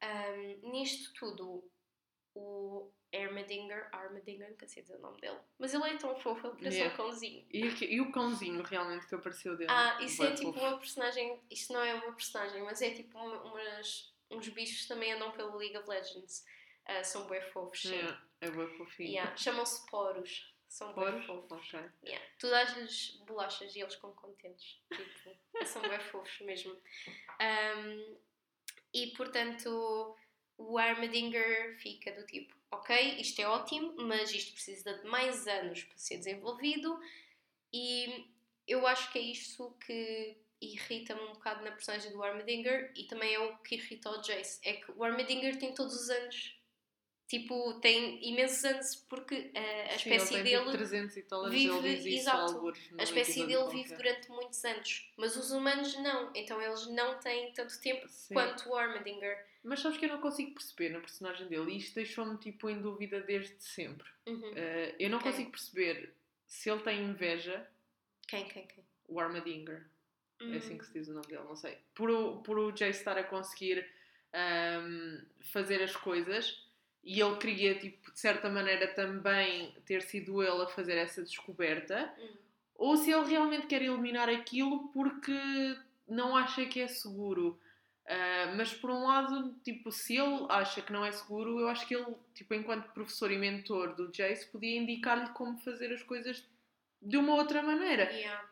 Ahm, 0.00 0.60
nisto 0.70 1.12
tudo, 1.14 1.68
o 2.34 2.90
Armadinger, 3.14 3.88
Armadinger, 3.92 4.50
nunca 4.50 4.68
sei 4.68 4.82
dizer 4.82 4.96
o 4.96 5.00
nome 5.00 5.18
dele, 5.20 5.38
mas 5.58 5.72
ele 5.72 5.84
é 5.84 5.96
tão 5.96 6.14
fofo, 6.20 6.46
ele 6.48 6.56
parece 6.56 6.76
Yeah. 6.78 6.94
um 6.94 6.96
cãozinho. 6.96 7.46
E, 7.50 7.60
e 7.94 8.00
o 8.00 8.12
cãozinho 8.12 8.62
realmente 8.62 9.06
que 9.06 9.14
apareceu 9.14 9.56
dele. 9.56 9.70
Ah, 9.70 9.98
isso 10.02 10.22
é 10.22 10.34
tipo 10.34 10.52
fofo. 10.52 10.66
uma 10.66 10.78
personagem, 10.78 11.40
isto 11.50 11.72
não 11.72 11.80
é 11.82 11.94
uma 11.94 12.12
personagem, 12.12 12.62
mas 12.62 12.82
é 12.82 12.90
tipo 12.90 13.18
uma- 13.18 13.42
umas, 13.44 14.14
uns 14.30 14.48
bichos 14.50 14.82
que 14.82 14.88
também 14.88 15.12
andam 15.12 15.32
pelo 15.32 15.56
League 15.56 15.76
of 15.78 15.88
Legends. 15.88 16.44
Ah, 16.84 17.02
são 17.02 17.26
bem 17.26 17.40
fofos, 17.52 17.80
sim. 17.82 17.94
Yeah, 17.94 18.22
é 18.40 18.50
bem 18.50 18.68
fofinho. 18.76 19.10
Yeah, 19.10 19.36
Chamam-se 19.36 19.86
poros. 19.90 20.54
São 20.68 20.88
bem 20.94 21.04
Poros? 21.04 21.26
fofos. 21.26 21.74
Ok. 21.74 21.80
Yeah. 22.04 22.26
Tu 22.38 22.50
dás-lhes 22.50 23.10
bolachas 23.26 23.74
e 23.74 23.80
eles 23.80 23.94
ficam 23.94 24.12
contentes. 24.14 24.80
Tipo, 24.92 25.36
são 25.64 25.80
bem 25.82 26.00
fofos 26.00 26.40
mesmo. 26.40 26.72
Um, 27.40 28.16
e 28.92 29.06
portanto, 29.16 30.16
o 30.58 30.76
Armadinger 30.78 31.78
fica 31.78 32.12
do 32.12 32.26
tipo: 32.26 32.54
ok, 32.70 33.20
isto 33.20 33.40
é 33.40 33.46
ótimo, 33.48 33.94
mas 33.96 34.32
isto 34.32 34.52
precisa 34.52 34.94
de 34.98 35.04
mais 35.08 35.46
anos 35.46 35.84
para 35.84 35.96
ser 35.98 36.18
desenvolvido. 36.18 37.00
E 37.72 38.28
eu 38.66 38.86
acho 38.86 39.10
que 39.12 39.18
é 39.18 39.22
isto 39.22 39.70
que 39.86 40.36
irrita-me 40.60 41.20
um 41.20 41.32
bocado 41.34 41.62
na 41.64 41.70
personagem 41.72 42.10
do 42.12 42.22
Armadinger 42.22 42.92
e 42.96 43.04
também 43.04 43.34
é 43.34 43.38
o 43.38 43.56
que 43.58 43.76
irrita 43.76 44.10
o 44.10 44.20
Jace. 44.22 44.58
É 44.64 44.74
que 44.74 44.90
o 44.92 45.04
Armadinger 45.04 45.58
tem 45.58 45.74
todos 45.74 45.94
os 45.94 46.10
anos. 46.10 46.55
Tipo, 47.28 47.74
tem 47.80 48.24
imensos 48.28 48.64
anos 48.64 48.94
porque 49.08 49.50
a 49.54 49.96
espécie 49.96 50.34
ele 50.36 50.44
tem, 50.44 50.52
tipo, 50.58 50.64
dele 50.66 50.76
300 50.78 51.16
e 51.16 51.22
tal 51.24 51.50
vive- 51.50 52.14
exato. 52.16 52.54
algures 52.54 52.90
num 52.92 53.00
a 53.00 53.02
espécie 53.02 53.44
dele 53.46 53.64
vive 53.68 53.88
qualquer. 53.88 53.96
durante 53.96 54.30
muitos 54.30 54.64
anos, 54.64 55.12
mas 55.16 55.36
os 55.36 55.50
humanos 55.50 55.96
não, 55.98 56.30
então 56.36 56.62
eles 56.62 56.86
não 56.86 57.18
têm 57.18 57.52
tanto 57.52 57.80
tempo 57.80 58.06
Sim. 58.08 58.32
quanto 58.34 58.68
o 58.68 58.76
Armadinger. 58.76 59.44
Mas 59.64 59.80
sabes 59.80 59.98
que 59.98 60.04
eu 60.04 60.10
não 60.10 60.20
consigo 60.20 60.54
perceber 60.54 60.90
na 60.90 61.00
personagem 61.00 61.48
dele 61.48 61.72
e 61.72 61.78
isto 61.78 61.96
deixou-me 61.96 62.38
tipo 62.38 62.70
em 62.70 62.80
dúvida 62.80 63.20
desde 63.20 63.60
sempre. 63.60 64.08
Uhum. 64.26 64.52
Eh, 64.54 64.94
eu 65.00 65.10
não 65.10 65.18
Ok. 65.18 65.32
consigo 65.32 65.50
perceber 65.50 66.14
se 66.46 66.70
ele 66.70 66.82
tem 66.82 67.02
inveja, 67.02 67.68
Quem, 68.28 68.46
quem, 68.46 68.68
quem? 68.68 68.84
o 69.08 69.18
Armadinger, 69.18 69.84
é 70.40 70.44
Hum. 70.44 70.56
assim 70.56 70.78
que 70.78 70.86
se 70.86 70.92
diz 70.92 71.08
o 71.08 71.12
nome 71.12 71.26
dele, 71.26 71.42
não 71.42 71.56
sei. 71.56 71.76
Por 71.92 72.08
o, 72.08 72.36
por 72.42 72.56
o 72.56 72.70
Jace 72.70 73.00
estar 73.00 73.18
a 73.18 73.24
conseguir 73.24 73.84
ahm, 74.32 75.24
fazer 75.52 75.82
as 75.82 75.96
coisas 75.96 76.64
e 77.06 77.20
ele 77.20 77.36
queria, 77.36 77.78
tipo, 77.78 78.10
de 78.12 78.18
certa 78.20 78.50
maneira 78.50 78.88
também 78.88 79.72
ter 79.86 80.02
sido 80.02 80.42
ele 80.42 80.62
a 80.62 80.66
fazer 80.66 80.96
essa 80.98 81.22
descoberta, 81.22 82.12
Hum. 82.18 82.36
ou 82.74 82.96
se 82.96 83.10
ele 83.12 83.24
realmente 83.30 83.66
quer 83.68 83.80
eliminar 83.80 84.28
aquilo 84.28 84.88
porque 84.88 85.32
não 86.08 86.36
acha 86.36 86.66
que 86.66 86.80
é 86.80 86.88
seguro. 86.88 87.58
Ah, 88.08 88.54
mas 88.56 88.72
por 88.72 88.90
um 88.90 89.04
lado, 89.06 89.54
tipo, 89.64 89.90
se 89.92 90.16
ele 90.16 90.46
acha 90.48 90.82
que 90.82 90.92
não 90.92 91.04
é 91.04 91.10
seguro, 91.12 91.58
eu 91.60 91.68
acho 91.68 91.86
que 91.86 91.94
ele, 91.94 92.14
tipo, 92.34 92.54
enquanto 92.54 92.92
professor 92.92 93.30
e 93.32 93.38
mentor 93.38 93.94
do 93.94 94.08
Jace, 94.12 94.46
podia 94.50 94.76
indicar-lhe 94.78 95.28
como 95.30 95.58
fazer 95.58 95.92
as 95.92 96.02
coisas 96.02 96.44
de 97.00 97.16
uma 97.16 97.34
outra 97.34 97.62
maneira. 97.62 98.04
Yeah. 98.12 98.42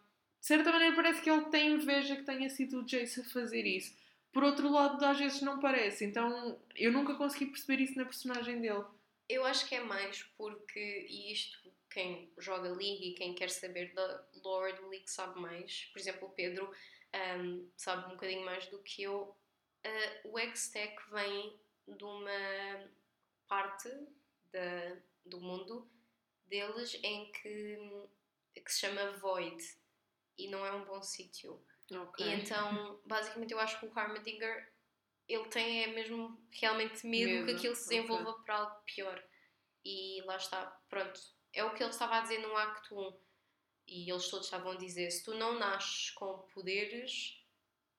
De 0.40 0.46
certa 0.46 0.70
maneira 0.72 0.94
parece 0.94 1.20
que 1.22 1.30
ele 1.30 1.44
tem 1.46 1.72
inveja 1.72 2.16
que 2.16 2.22
tenha 2.22 2.48
sido 2.50 2.80
o 2.80 2.84
Jace 2.84 3.20
a 3.20 3.24
fazer 3.24 3.64
isso. 3.66 3.94
Por 4.34 4.42
outro 4.42 4.68
lado, 4.68 5.02
às 5.04 5.16
vezes 5.16 5.40
não 5.42 5.60
parece. 5.60 6.04
Então, 6.04 6.60
eu 6.74 6.92
nunca 6.92 7.14
consegui 7.14 7.46
perceber 7.46 7.80
isso 7.80 7.96
na 7.96 8.04
personagem 8.04 8.60
dele. 8.60 8.84
Eu 9.28 9.44
acho 9.44 9.66
que 9.68 9.76
é 9.76 9.80
mais 9.80 10.24
porque, 10.36 11.06
e 11.08 11.32
isto 11.32 11.72
quem 11.88 12.28
joga 12.36 12.68
League 12.68 13.10
e 13.10 13.14
quem 13.14 13.32
quer 13.32 13.48
saber 13.48 13.94
da 13.94 14.26
lore 14.42 14.72
do 14.72 14.88
League 14.88 15.08
sabe 15.08 15.40
mais, 15.40 15.84
por 15.92 16.00
exemplo, 16.00 16.26
o 16.26 16.32
Pedro 16.32 16.68
ahm, 17.12 17.68
sabe 17.76 18.06
um 18.06 18.16
bocadinho 18.16 18.44
mais 18.44 18.66
do 18.66 18.82
que 18.82 19.04
eu. 19.04 19.36
Ah, 19.84 20.20
o 20.24 20.36
X-Tech 20.36 20.96
vem 21.12 21.56
de 21.86 22.02
uma 22.02 22.90
parte 23.46 23.88
da, 24.50 24.96
do 25.24 25.40
mundo 25.40 25.88
deles 26.46 26.98
em 27.04 27.30
que, 27.30 27.78
que 28.54 28.72
se 28.72 28.80
chama 28.80 29.12
Void 29.12 29.64
e 30.36 30.48
não 30.48 30.66
é 30.66 30.72
um 30.72 30.84
bom 30.84 31.00
sítio. 31.00 31.62
Ok. 31.92 32.26
E 32.26 32.30
então, 32.34 33.00
basicamente, 33.04 33.52
eu 33.52 33.60
acho 33.60 33.78
que 33.78 33.86
o 33.86 33.98
Harmadinger 33.98 34.72
ele 35.28 35.48
tem 35.48 35.84
é 35.84 35.86
mesmo 35.88 36.38
realmente 36.50 37.06
medo, 37.06 37.30
que 37.30 37.36
Medo, 37.44 37.56
aquilo 37.56 37.74
se 37.74 37.88
desenvolva 37.88 38.34
para 38.44 38.56
algo 38.56 38.82
pior. 38.84 39.22
E 39.84 40.22
lá 40.22 40.36
está, 40.36 40.66
pronto. 40.88 41.20
É 41.52 41.62
o 41.64 41.74
que 41.74 41.82
ele 41.82 41.90
estava 41.90 42.16
a 42.16 42.20
dizer 42.20 42.38
no 42.38 42.56
acto 42.56 42.98
1. 42.98 43.20
E 43.86 44.10
eles 44.10 44.28
todos 44.28 44.46
estavam 44.46 44.72
a 44.72 44.76
dizer: 44.76 45.10
se 45.10 45.24
tu 45.24 45.34
não 45.34 45.58
nasces 45.58 46.10
com 46.10 46.38
poderes, 46.54 47.42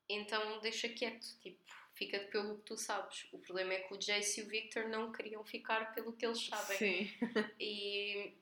então 0.08 0.60
deixa 0.60 0.88
quieto. 0.88 1.26
Tipo, 1.40 1.62
fica 1.94 2.18
pelo 2.30 2.58
que 2.58 2.64
tu 2.64 2.76
sabes. 2.76 3.26
O 3.32 3.38
problema 3.38 3.74
é 3.74 3.80
que 3.80 3.94
o 3.94 3.98
Jace 3.98 4.40
e 4.40 4.44
o 4.44 4.48
Victor 4.48 4.88
não 4.88 5.12
queriam 5.12 5.44
ficar 5.44 5.94
pelo 5.94 6.12
que 6.12 6.26
eles 6.26 6.44
sabem. 6.44 6.76
Sim. 6.76 7.10
E. 7.58 8.34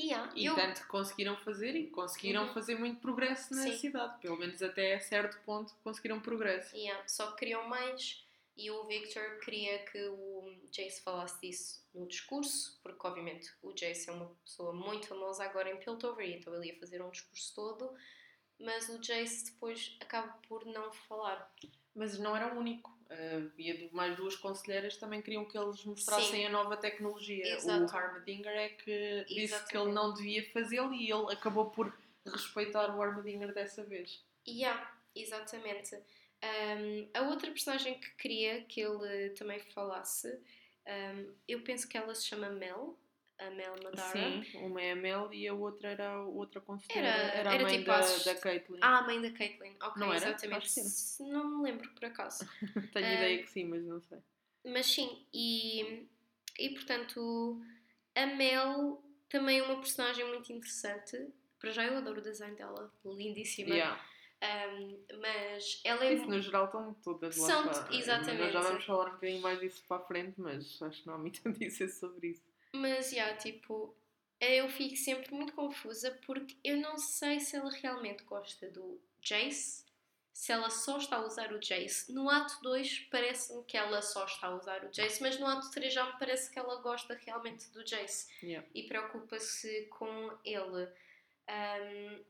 E, 0.00 0.06
yeah, 0.06 0.32
E 0.34 0.44
eu, 0.46 0.54
tanto 0.54 0.86
conseguiram 0.88 1.36
fazer 1.36 1.74
e 1.76 1.86
conseguiram 1.88 2.46
Uhum. 2.46 2.54
fazer 2.54 2.74
muito 2.78 3.00
progresso 3.00 3.54
na 3.54 3.62
Sim. 3.64 3.76
cidade. 3.78 4.20
Pelo 4.20 4.36
menos 4.36 4.62
até 4.62 4.98
certo 5.00 5.38
ponto 5.44 5.74
conseguiram 5.84 6.20
progresso. 6.20 6.74
Yeah, 6.76 7.06
só 7.06 7.32
que 7.32 7.38
queriam 7.40 7.68
mais 7.68 8.24
e 8.56 8.70
o 8.70 8.84
Victor 8.84 9.38
queria 9.44 9.78
que 9.84 9.98
o 10.08 10.54
Jace 10.70 11.00
falasse 11.02 11.40
disso 11.40 11.82
no 11.94 12.06
discurso, 12.06 12.78
porque 12.82 13.06
obviamente 13.06 13.50
o 13.62 13.72
Jace 13.72 14.08
é 14.10 14.12
uma 14.12 14.26
pessoa 14.44 14.72
muito 14.72 15.06
famosa 15.06 15.44
agora 15.44 15.70
em 15.70 15.76
Piltover, 15.78 16.28
então 16.28 16.54
ele 16.54 16.68
ia 16.68 16.78
fazer 16.78 17.00
um 17.02 17.10
discurso 17.10 17.54
todo, 17.54 17.94
mas 18.58 18.88
o 18.90 18.98
Jace 18.98 19.46
depois 19.52 19.96
acaba 20.00 20.32
por 20.48 20.64
não 20.66 20.92
falar. 20.92 21.50
Mas 21.94 22.18
não 22.18 22.36
era 22.36 22.54
o 22.54 22.58
único. 22.58 22.94
Havia 23.10 23.76
du- 23.76 23.94
mais 23.94 24.16
duas 24.16 24.36
conselheiras 24.36 24.96
também 24.96 25.20
queriam 25.20 25.44
que 25.44 25.58
eles 25.58 25.84
mostrassem 25.84 26.30
Sim. 26.42 26.46
a 26.46 26.50
nova 26.50 26.76
tecnologia. 26.76 27.44
Exato. 27.56 27.92
O 27.92 27.96
Harmadinger 27.96 28.52
é 28.56 28.68
que 28.68 29.24
disse 29.26 29.26
que 29.26 29.34
ele 29.34 29.42
Exatamente. 29.90 29.94
não 29.94 30.14
devia 30.14 30.48
fazê-lo 30.52 30.94
e 30.94 31.10
ele 31.10 31.32
acabou 31.32 31.70
por 31.70 31.92
respeitar 32.24 32.94
o 32.96 33.02
Harmadinger 33.02 33.52
dessa 33.52 33.82
vez. 33.82 34.22
Yeah, 34.46 34.92
exatamente. 35.14 35.96
Um, 36.42 37.08
a 37.12 37.22
outra 37.22 37.50
personagem 37.50 37.98
que 37.98 38.10
queria 38.16 38.62
que 38.62 38.80
ele 38.80 39.30
também 39.30 39.58
falasse, 39.74 40.28
um, 40.86 41.34
eu 41.48 41.60
penso 41.62 41.88
que 41.88 41.98
ela 41.98 42.14
se 42.14 42.24
chama 42.26 42.48
Mel, 42.48 42.96
a 43.40 43.50
Mel 43.50 43.74
Madara. 43.82 44.12
Sim, 44.12 44.44
uma 44.58 44.80
é 44.82 44.92
a 44.92 44.96
Mel 44.96 45.32
e 45.32 45.48
a 45.48 45.54
outra 45.54 45.88
era 45.90 46.10
a 46.10 46.22
outra 46.24 46.60
conselheira. 46.60 47.08
Era- 47.08 47.32
Era, 47.38 47.50
a 47.50 47.54
era 47.54 47.62
mãe 47.64 47.72
tipo 47.78 47.86
da, 47.86 47.98
as- 47.98 48.24
da 48.24 48.34
Caitlyn. 48.34 48.78
Ah, 48.82 48.98
a 48.98 49.02
mãe 49.02 49.20
da 49.20 49.30
Caitlyn. 49.30 49.74
Ok, 49.82 50.00
Não 50.00 50.14
exatamente. 50.14 50.68
Não 51.20 51.58
me 51.58 51.64
lembro, 51.70 51.90
por 51.90 52.04
acaso. 52.04 52.46
Tenho 52.92 53.06
ah, 53.06 53.14
ideia 53.14 53.42
que 53.42 53.50
sim, 53.50 53.64
mas 53.64 53.82
não 53.84 54.00
sei. 54.02 54.18
Mas 54.64 54.86
sim, 54.86 55.26
e, 55.32 56.06
e 56.58 56.70
portanto, 56.70 57.60
a 58.14 58.26
Mel 58.26 59.02
também 59.28 59.58
é 59.58 59.62
uma 59.62 59.76
personagem 59.76 60.26
muito 60.26 60.52
interessante. 60.52 61.16
Para 61.58 61.70
já 61.70 61.84
eu 61.84 61.96
adoro 61.98 62.20
o 62.20 62.22
design 62.22 62.54
dela, 62.56 62.92
lindíssima. 63.04 63.70
Yeah. 63.74 64.00
Um, 64.42 64.98
mas 65.20 65.80
ela 65.84 66.02
é. 66.04 66.14
Isso 66.14 66.26
no 66.26 66.40
geral 66.40 66.64
estão 66.66 66.94
todas 67.04 67.36
lá 67.36 67.46
São- 67.46 67.92
exatamente. 67.92 68.40
Nós 68.40 68.52
já 68.54 68.60
vamos 68.62 68.84
falar 68.86 69.08
um 69.08 69.14
bocadinho 69.14 69.42
mais 69.42 69.60
disso 69.60 69.84
para 69.86 69.98
a 70.02 70.06
frente, 70.06 70.40
mas 70.40 70.80
acho 70.80 71.02
que 71.02 71.06
não 71.06 71.14
há 71.14 71.18
muito 71.18 71.40
a 71.46 71.52
dizer 71.52 71.88
sobre 71.90 72.28
isso. 72.28 72.49
Mas, 72.72 73.10
já, 73.10 73.34
tipo, 73.36 73.94
eu 74.40 74.68
fico 74.68 74.96
sempre 74.96 75.34
muito 75.34 75.52
confusa 75.52 76.18
porque 76.24 76.56
eu 76.64 76.76
não 76.76 76.96
sei 76.98 77.40
se 77.40 77.56
ela 77.56 77.70
realmente 77.70 78.22
gosta 78.24 78.68
do 78.70 79.00
Jace, 79.20 79.84
se 80.32 80.52
ela 80.52 80.70
só 80.70 80.96
está 80.96 81.16
a 81.16 81.26
usar 81.26 81.52
o 81.52 81.58
Jace. 81.58 82.10
No 82.12 82.30
ato 82.30 82.58
2 82.62 83.00
parece-me 83.10 83.62
que 83.64 83.76
ela 83.76 84.00
só 84.00 84.24
está 84.24 84.46
a 84.46 84.54
usar 84.54 84.84
o 84.84 84.90
Jace, 84.90 85.20
mas 85.20 85.38
no 85.38 85.46
ato 85.46 85.70
3 85.70 85.92
já 85.92 86.06
me 86.06 86.18
parece 86.18 86.50
que 86.50 86.58
ela 86.58 86.80
gosta 86.80 87.14
realmente 87.26 87.68
do 87.70 87.84
Jace 87.84 88.28
Yeah. 88.42 88.66
e 88.74 88.84
preocupa-se 88.84 89.86
com 89.90 90.32
ele. 90.44 90.88
Um, 91.50 92.24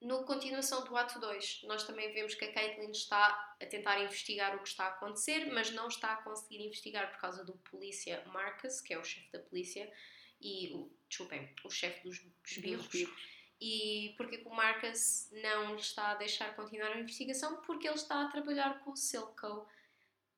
no 0.00 0.24
continuação 0.24 0.84
do 0.84 0.96
ato 0.96 1.18
2, 1.18 1.62
nós 1.64 1.84
também 1.84 2.12
vemos 2.12 2.34
que 2.34 2.44
a 2.44 2.52
Caitlyn 2.52 2.90
está 2.90 3.56
a 3.60 3.66
tentar 3.66 4.00
investigar 4.00 4.54
o 4.54 4.60
que 4.60 4.68
está 4.68 4.84
a 4.84 4.88
acontecer, 4.88 5.52
mas 5.52 5.70
não 5.72 5.88
está 5.88 6.12
a 6.12 6.22
conseguir 6.22 6.64
investigar 6.64 7.10
por 7.10 7.20
causa 7.20 7.44
do 7.44 7.52
polícia 7.70 8.22
Marcus, 8.26 8.80
que 8.80 8.94
é 8.94 8.98
o 8.98 9.04
chefe 9.04 9.30
da 9.32 9.40
polícia, 9.40 9.92
e 10.40 10.72
o, 10.72 10.90
desculpem, 11.08 11.52
o 11.64 11.70
chefe 11.70 12.02
dos 12.04 12.24
esbirros. 12.46 12.86
Dos. 12.86 13.38
E 13.60 14.14
porque 14.16 14.38
que 14.38 14.46
o 14.46 14.54
Marcus 14.54 15.28
não 15.32 15.74
está 15.74 16.12
a 16.12 16.14
deixar 16.14 16.54
continuar 16.54 16.92
a 16.92 17.00
investigação? 17.00 17.60
Porque 17.62 17.88
ele 17.88 17.96
está 17.96 18.24
a 18.24 18.28
trabalhar 18.28 18.78
com 18.84 18.92
o 18.92 18.96
Silco. 18.96 19.66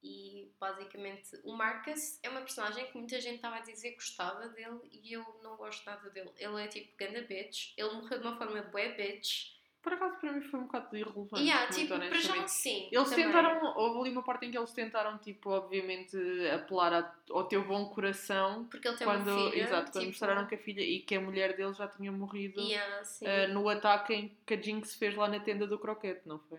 E 0.03 0.51
basicamente 0.59 1.39
o 1.45 1.55
Marcus 1.55 2.19
é 2.23 2.29
uma 2.31 2.41
personagem 2.41 2.87
que 2.87 2.97
muita 2.97 3.21
gente 3.21 3.37
estava 3.37 3.57
a 3.57 3.61
dizer 3.61 3.91
que 3.91 3.97
gostava 3.97 4.49
dele 4.49 4.81
e 4.91 5.13
eu 5.13 5.25
não 5.43 5.57
gosto 5.57 5.85
nada 5.85 6.09
dele. 6.11 6.31
Ele 6.39 6.63
é 6.63 6.67
tipo 6.69 6.97
ganda 6.97 7.21
bitch, 7.23 7.75
ele 7.77 7.91
morreu 7.95 8.19
de 8.19 8.27
uma 8.27 8.37
forma 8.37 8.63
bué 8.63 8.89
bitch. 8.95 9.59
Por 9.83 9.95
acaso 9.95 10.19
para 10.19 10.33
mim 10.33 10.43
foi 10.43 10.61
um 10.61 10.65
bocado 10.65 10.95
irrelevante. 10.95 11.37
E 11.43 11.47
yeah, 11.47 11.63
muito 11.63 11.75
tipo, 11.75 11.99
para 11.99 12.21
já 12.21 12.47
sim. 12.49 12.89
Eles 12.93 13.09
também. 13.09 13.25
tentaram, 13.27 13.75
houve 13.79 14.01
ali 14.01 14.11
uma 14.11 14.23
parte 14.23 14.45
em 14.45 14.51
que 14.51 14.59
eles 14.59 14.73
tentaram, 14.73 15.17
tipo, 15.17 15.49
obviamente, 15.51 16.17
apelar 16.55 16.93
a- 16.93 17.15
ao 17.31 17.45
teu 17.49 17.65
bom 17.67 17.87
coração 17.89 18.67
Porque 18.67 18.87
ele 18.87 18.97
tem 18.99 19.07
quando, 19.07 19.29
uma 19.29 19.51
filha. 19.51 19.63
exato, 19.63 19.85
quando 19.93 20.03
tipo, 20.03 20.07
mostraram 20.07 20.47
que 20.47 20.55
a 20.55 20.59
filha 20.59 20.83
e 20.83 21.01
que 21.01 21.15
a 21.15 21.21
mulher 21.23 21.57
dele 21.57 21.73
já 21.73 21.89
tinha 21.89 22.13
morrido 22.13 22.61
Yeah, 22.61 23.03
eh, 23.23 23.47
no 23.47 23.67
ataque 23.71 24.13
em 24.13 24.37
que 24.47 24.53
a 24.53 24.61
Jinx 24.61 24.97
fez 24.97 25.15
lá 25.15 25.29
na 25.29 25.41
tenda 25.41 25.67
do 25.67 25.79
croquete, 25.79 26.29
não 26.29 26.39
foi? 26.41 26.59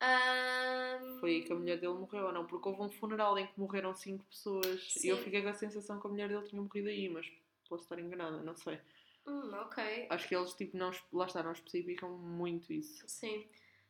Ahm, 0.00 1.20
Foi 1.20 1.30
aí 1.36 1.44
que 1.44 1.52
a 1.52 1.56
mulher 1.56 1.78
dele 1.80 1.94
morreu 1.94 2.26
ou 2.26 2.32
não? 2.32 2.46
Porque 2.46 2.68
houve 2.68 2.82
um 2.82 2.90
funeral 2.90 3.36
em 3.38 3.46
que 3.46 3.58
morreram 3.58 3.94
cinco 3.94 4.24
pessoas 4.26 4.94
e 5.02 5.08
eu 5.08 5.16
Sim. 5.16 5.24
fiquei 5.24 5.42
com 5.42 5.48
a 5.48 5.54
sensação 5.54 6.00
que 6.00 6.06
a 6.06 6.10
mulher 6.10 6.28
dele 6.28 6.44
tinha 6.46 6.60
morrido 6.62 6.88
aí, 6.88 7.08
mas 7.08 7.26
posso 7.68 7.84
estar 7.84 7.98
enganada, 7.98 8.42
não 8.42 8.56
sei. 8.56 8.80
hum, 9.26 9.52
ok. 9.54 10.08
Acho 10.08 10.28
que 10.28 10.34
eles, 10.34 10.52
tipo, 10.54 10.76
não, 10.76 10.90
lá 11.12 11.26
está, 11.26 11.42
não 11.44 11.52
especificam 11.52 12.10
muito 12.18 12.72
isso. 12.72 13.06
Sim. 13.06 13.48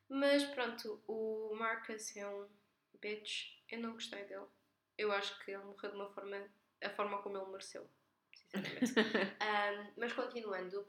Mas 0.08 0.44
pronto, 0.44 1.02
o 1.06 1.54
Marcus 1.54 2.16
é 2.16 2.26
um 2.28 2.48
bitch. 3.00 3.56
Eu 3.70 3.80
não 3.80 3.92
gostei 3.92 4.24
dele. 4.24 4.46
Eu 4.96 5.12
acho 5.12 5.38
que 5.44 5.50
ele 5.52 5.64
morreu 5.64 5.90
de 5.90 5.96
uma 5.96 6.10
forma. 6.10 6.48
a 6.82 6.90
forma 6.90 7.22
como 7.22 7.36
ele 7.38 7.50
mereceu. 7.50 7.88
Sinceramente. 8.34 8.94
Ahm, 9.40 9.92
mas 9.96 10.12
continuando. 10.12 10.86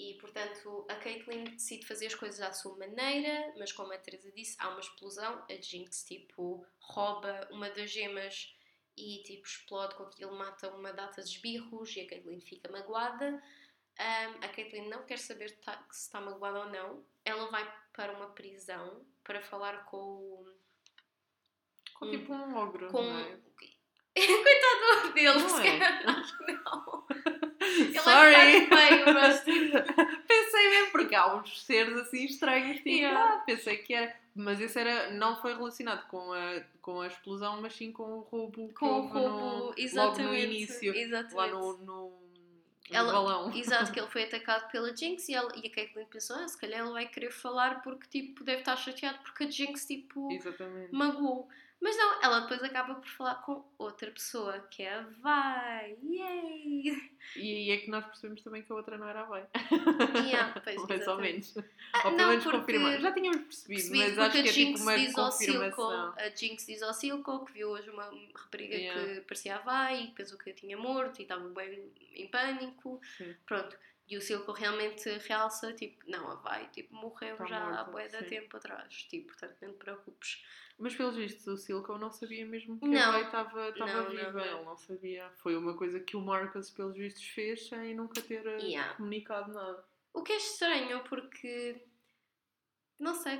E 0.00 0.14
portanto, 0.20 0.86
a 0.88 0.94
Caitlyn 0.94 1.42
decide 1.42 1.84
fazer 1.84 2.06
as 2.06 2.14
coisas 2.14 2.40
à 2.40 2.52
sua 2.52 2.76
maneira, 2.76 3.52
mas 3.58 3.72
como 3.72 3.92
a 3.92 3.98
Teresa 3.98 4.30
disse, 4.30 4.54
há 4.60 4.68
uma 4.68 4.78
explosão. 4.78 5.44
A 5.50 5.54
Jinx, 5.60 6.04
tipo, 6.04 6.64
rouba 6.80 7.48
uma 7.50 7.68
das 7.68 7.90
gemas 7.90 8.54
e, 8.96 9.24
tipo, 9.24 9.44
explode 9.44 9.96
com 9.96 10.08
ele 10.16 10.30
mata 10.30 10.70
uma 10.72 10.92
data 10.92 11.20
de 11.20 11.28
esbirros 11.28 11.96
e 11.96 12.02
a 12.02 12.06
Caitlyn 12.08 12.40
fica 12.40 12.70
magoada. 12.70 13.42
Ahm, 13.98 14.34
a 14.44 14.48
Caitlyn 14.50 14.88
não 14.88 15.04
quer 15.04 15.18
saber 15.18 15.50
ta- 15.62 15.84
se 15.90 16.02
está 16.02 16.20
magoada 16.20 16.60
ou 16.60 16.66
não. 16.70 17.04
Ela 17.24 17.50
vai 17.50 17.68
para 17.92 18.12
uma 18.12 18.28
prisão 18.30 19.04
para 19.24 19.40
falar 19.42 19.84
com 19.86 19.96
o. 19.96 20.52
Com 21.94 22.06
Hum. 22.06 22.10
tipo 22.12 22.32
um 22.32 22.56
ogro, 22.56 22.88
Com... 22.92 23.02
não 23.02 23.18
é? 23.18 23.36
Coitado 24.14 25.12
dele, 25.14 25.38
Não 25.40 25.48
se 25.48 25.66
é? 25.66 25.78
calhar 25.78 26.02
não. 26.46 27.06
Ele 27.76 27.98
Sorry! 28.00 28.34
é 28.34 28.58
um 28.58 28.66
feio, 28.68 29.14
mas 29.14 29.44
tipo, 29.44 29.72
pensei 30.26 30.70
mesmo, 30.70 30.92
porque 30.92 31.14
há 31.14 31.34
uns 31.36 31.62
seres 31.64 31.96
assim 31.98 32.24
estranhos, 32.24 32.76
tipo, 32.78 32.88
Yeah. 32.88 33.34
ah, 33.34 33.38
pensei 33.46 33.76
que 33.78 33.94
era. 33.94 34.14
Mas 34.34 34.60
esse 34.60 34.78
era, 34.78 35.10
não 35.10 35.34
foi 35.40 35.52
relacionado 35.54 36.06
com 36.06 36.32
a, 36.32 36.60
com 36.80 37.00
a 37.00 37.06
explosão, 37.08 37.60
mas 37.60 37.74
sim 37.74 37.90
com 37.90 38.04
o 38.04 38.20
roubo 38.20 38.68
que 38.68 38.74
com 38.74 38.86
o 38.86 38.94
houve 39.02 39.08
no- 39.14 39.20
roubo, 39.20 39.56
logo 39.66 39.74
exatamente. 39.76 40.22
no 40.28 40.34
início, 40.36 40.94
exatamente. 40.94 41.34
lá 41.34 41.46
no, 41.48 41.76
no, 41.78 42.12
Ela- 42.90 43.12
balão. 43.12 43.50
Exato, 43.56 43.90
que 43.92 43.98
ele 43.98 44.06
foi 44.08 44.22
atacado 44.24 44.70
pela 44.70 44.94
Jinx 44.96 45.28
e, 45.28 45.34
ela, 45.34 45.52
e 45.56 45.66
a 45.66 45.70
Caitlyn 45.70 46.04
pensou, 46.06 46.36
ah, 46.36 46.46
se 46.46 46.56
calhar 46.56 46.80
ele 46.80 46.92
vai 46.92 47.06
querer 47.08 47.32
falar 47.32 47.82
porque 47.82 48.06
tipo, 48.08 48.44
deve 48.44 48.60
estar 48.60 48.76
chateado 48.76 49.18
porque 49.24 49.44
a 49.44 49.50
Jinx 49.50 49.86
tipo, 49.86 50.30
Exatamente. 50.32 50.92
magoou. 50.94 51.48
Mas 51.80 51.96
não, 51.96 52.20
ela 52.22 52.40
depois 52.40 52.62
acaba 52.64 52.96
por 52.96 53.06
falar 53.08 53.36
com 53.36 53.64
outra 53.78 54.10
pessoa, 54.10 54.58
que 54.70 54.82
é 54.82 54.94
a 54.94 55.02
Vai. 55.20 55.96
Yay! 56.02 57.10
E 57.36 57.54
aí 57.54 57.70
é 57.70 57.76
que 57.78 57.88
nós 57.90 58.04
percebemos 58.04 58.42
também 58.42 58.62
que 58.62 58.72
a 58.72 58.74
outra 58.74 58.98
não 58.98 59.08
era 59.08 59.20
a 59.20 59.24
Vai. 59.24 59.46
Yeah, 60.26 60.60
pois, 60.60 60.76
Mais 60.88 61.06
ou 61.06 61.20
menos. 61.20 61.56
Ou 61.56 61.64
Ah, 61.92 62.02
pelo 62.02 62.16
não, 62.16 62.28
menos 62.30 62.44
confirmar. 62.44 63.00
Já 63.00 63.12
tínhamos 63.12 63.42
percebido, 63.42 63.90
Percebido, 63.90 64.16
mas 64.16 64.18
acho 64.18 64.38
a 64.38 64.42
que 64.42 64.48
é 64.48 64.52
Jinx 64.52 64.80
tipo 64.80 64.82
uma 64.82 64.96
diz 64.98 65.34
Silco, 65.34 65.82
a 65.82 66.30
Jinx 66.36 66.66
diz 66.66 66.82
ao 66.82 66.94
Silco 66.94 67.44
que 67.46 67.52
viu 67.52 67.68
hoje 67.70 67.88
uma 67.90 68.10
rapariga 68.34 68.74
Yeah. 68.74 69.14
que 69.14 69.20
parecia 69.22 69.56
a 69.56 69.58
Vai 69.60 70.02
e 70.02 70.06
que 70.08 70.14
pensou 70.14 70.36
que 70.38 70.50
eu 70.50 70.54
tinha 70.54 70.76
morto 70.76 71.20
e 71.20 71.22
estava 71.22 71.48
bem 71.48 71.92
em 72.14 72.26
pânico. 72.28 73.00
Sim. 73.16 73.34
Pronto. 73.46 73.76
E 74.10 74.16
o 74.16 74.22
Silco 74.22 74.52
realmente 74.52 75.06
realça, 75.18 75.72
tipo, 75.74 76.02
não, 76.10 76.30
a 76.30 76.34
Vai, 76.36 76.66
tipo, 76.70 76.94
morreu 76.94 77.36
Tá 77.36 77.44
já 77.44 77.58
há 77.62 77.68
morta, 77.70 77.90
bué 77.90 78.08
de 78.08 78.18
sim. 78.18 78.24
tempo 78.24 78.56
atrás. 78.56 78.94
Tipo, 79.04 79.26
portanto, 79.28 79.56
não 79.60 79.72
te 79.72 79.76
preocupes. 79.76 80.42
Mas 80.78 80.94
pelos 80.94 81.16
vistos, 81.16 81.46
o 81.46 81.56
Silco 81.58 81.98
não 81.98 82.10
sabia 82.10 82.46
mesmo 82.46 82.78
que 82.80 82.86
Não. 82.86 83.08
a 83.10 83.12
Vai 83.12 83.24
estava 83.24 83.68
estava 83.68 83.92
Não, 83.92 84.04
não, 84.04 84.10
viva. 84.10 84.32
não. 84.32 84.56
Ele 84.56 84.64
não 84.64 84.76
sabia. 84.78 85.30
Foi 85.42 85.56
uma 85.56 85.76
coisa 85.76 86.00
que 86.00 86.16
o 86.16 86.20
Marcus, 86.22 86.70
pelos 86.70 86.96
vistos, 86.96 87.24
fez 87.24 87.68
sem 87.68 87.94
nunca 87.94 88.22
ter 88.22 88.46
eh, 88.46 88.58
Yeah. 88.62 88.94
comunicado 88.94 89.52
nada. 89.52 89.84
O 90.14 90.22
que 90.22 90.32
é 90.32 90.36
estranho, 90.36 91.04
porque, 91.04 91.84
não 92.98 93.14
sei, 93.14 93.34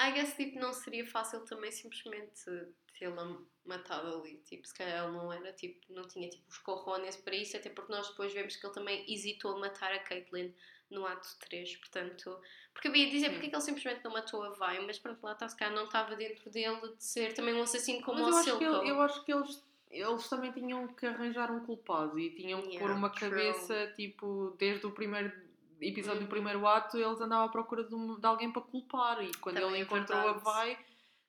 I 0.00 0.10
guess, 0.12 0.34
tipo, 0.34 0.58
não 0.58 0.72
seria 0.72 1.06
fácil 1.06 1.44
também 1.44 1.70
simplesmente 1.70 2.50
tê-la 2.98 3.36
matado 3.64 4.16
ali. 4.20 4.36
Tipo, 4.44 4.66
se 4.66 4.74
calhar 4.74 5.04
ele 5.04 5.12
não 5.16 5.32
era, 5.32 5.52
tipo, 5.52 5.80
não 5.92 6.06
tinha, 6.06 6.28
tipo, 6.28 6.44
os 6.48 6.58
corrones 6.58 7.16
para 7.16 7.34
isso, 7.34 7.56
até 7.56 7.70
porque 7.70 7.92
nós 7.92 8.08
depois 8.08 8.32
vemos 8.32 8.56
que 8.56 8.66
ele 8.66 8.74
também 8.74 9.04
hesitou 9.12 9.56
a 9.56 9.58
matar 9.60 9.92
a 9.92 9.98
Caitlyn 9.98 10.52
no 10.90 11.06
ato 11.06 11.28
3, 11.40 11.76
portanto... 11.76 12.38
Porque 12.72 12.88
eu 12.88 12.94
ia 12.96 13.08
dizer 13.10 13.30
porque 13.30 13.46
é 13.46 13.48
que 13.50 13.54
ele 13.56 13.62
simplesmente 13.62 14.04
não 14.04 14.12
matou 14.12 14.42
a 14.42 14.50
Vai, 14.50 14.84
mas 14.84 14.98
pronto, 14.98 15.22
lá 15.22 15.32
está, 15.32 15.48
se 15.48 15.56
calhar 15.56 15.74
não 15.74 15.84
estava 15.84 16.14
dentro 16.16 16.50
dele 16.50 16.94
de 16.96 17.02
ser 17.04 17.32
também 17.32 17.54
um 17.54 17.62
assassino 17.62 18.02
como 18.02 18.20
Mas 18.20 18.34
o 18.34 18.38
eu 18.50 18.58
Silco. 18.58 18.64
ele- 18.64 18.90
eu 18.90 19.00
acho 19.00 19.24
que 19.24 19.32
eles, 19.32 19.64
eles 19.90 20.28
também 20.28 20.52
tinham 20.52 20.86
que 20.88 21.06
arranjar 21.06 21.50
um 21.50 21.64
culpado 21.64 22.18
e 22.18 22.30
tinham 22.30 22.60
que 22.62 22.66
pôr 22.78 22.90
Yeah, 22.90 22.94
uma 22.98 23.10
true. 23.10 23.30
cabeça, 23.30 23.92
tipo, 23.96 24.54
desde 24.58 24.84
o 24.86 24.90
primeiro 24.90 25.32
episódio 25.80 26.20
Uhum. 26.20 26.26
do 26.26 26.30
primeiro 26.30 26.66
ato, 26.66 26.96
eles 26.98 27.20
andavam 27.20 27.46
à 27.46 27.48
procura 27.48 27.84
de, 27.84 27.94
um- 27.94 28.18
de 28.18 28.26
alguém 28.26 28.52
para 28.52 28.62
culpar 28.62 29.22
e 29.22 29.32
quando 29.38 29.54
Também 29.56 29.70
ele 29.70 29.78
é 29.78 29.82
encontrou 29.82 30.18
a. 30.18 30.32
Vai, 30.32 30.78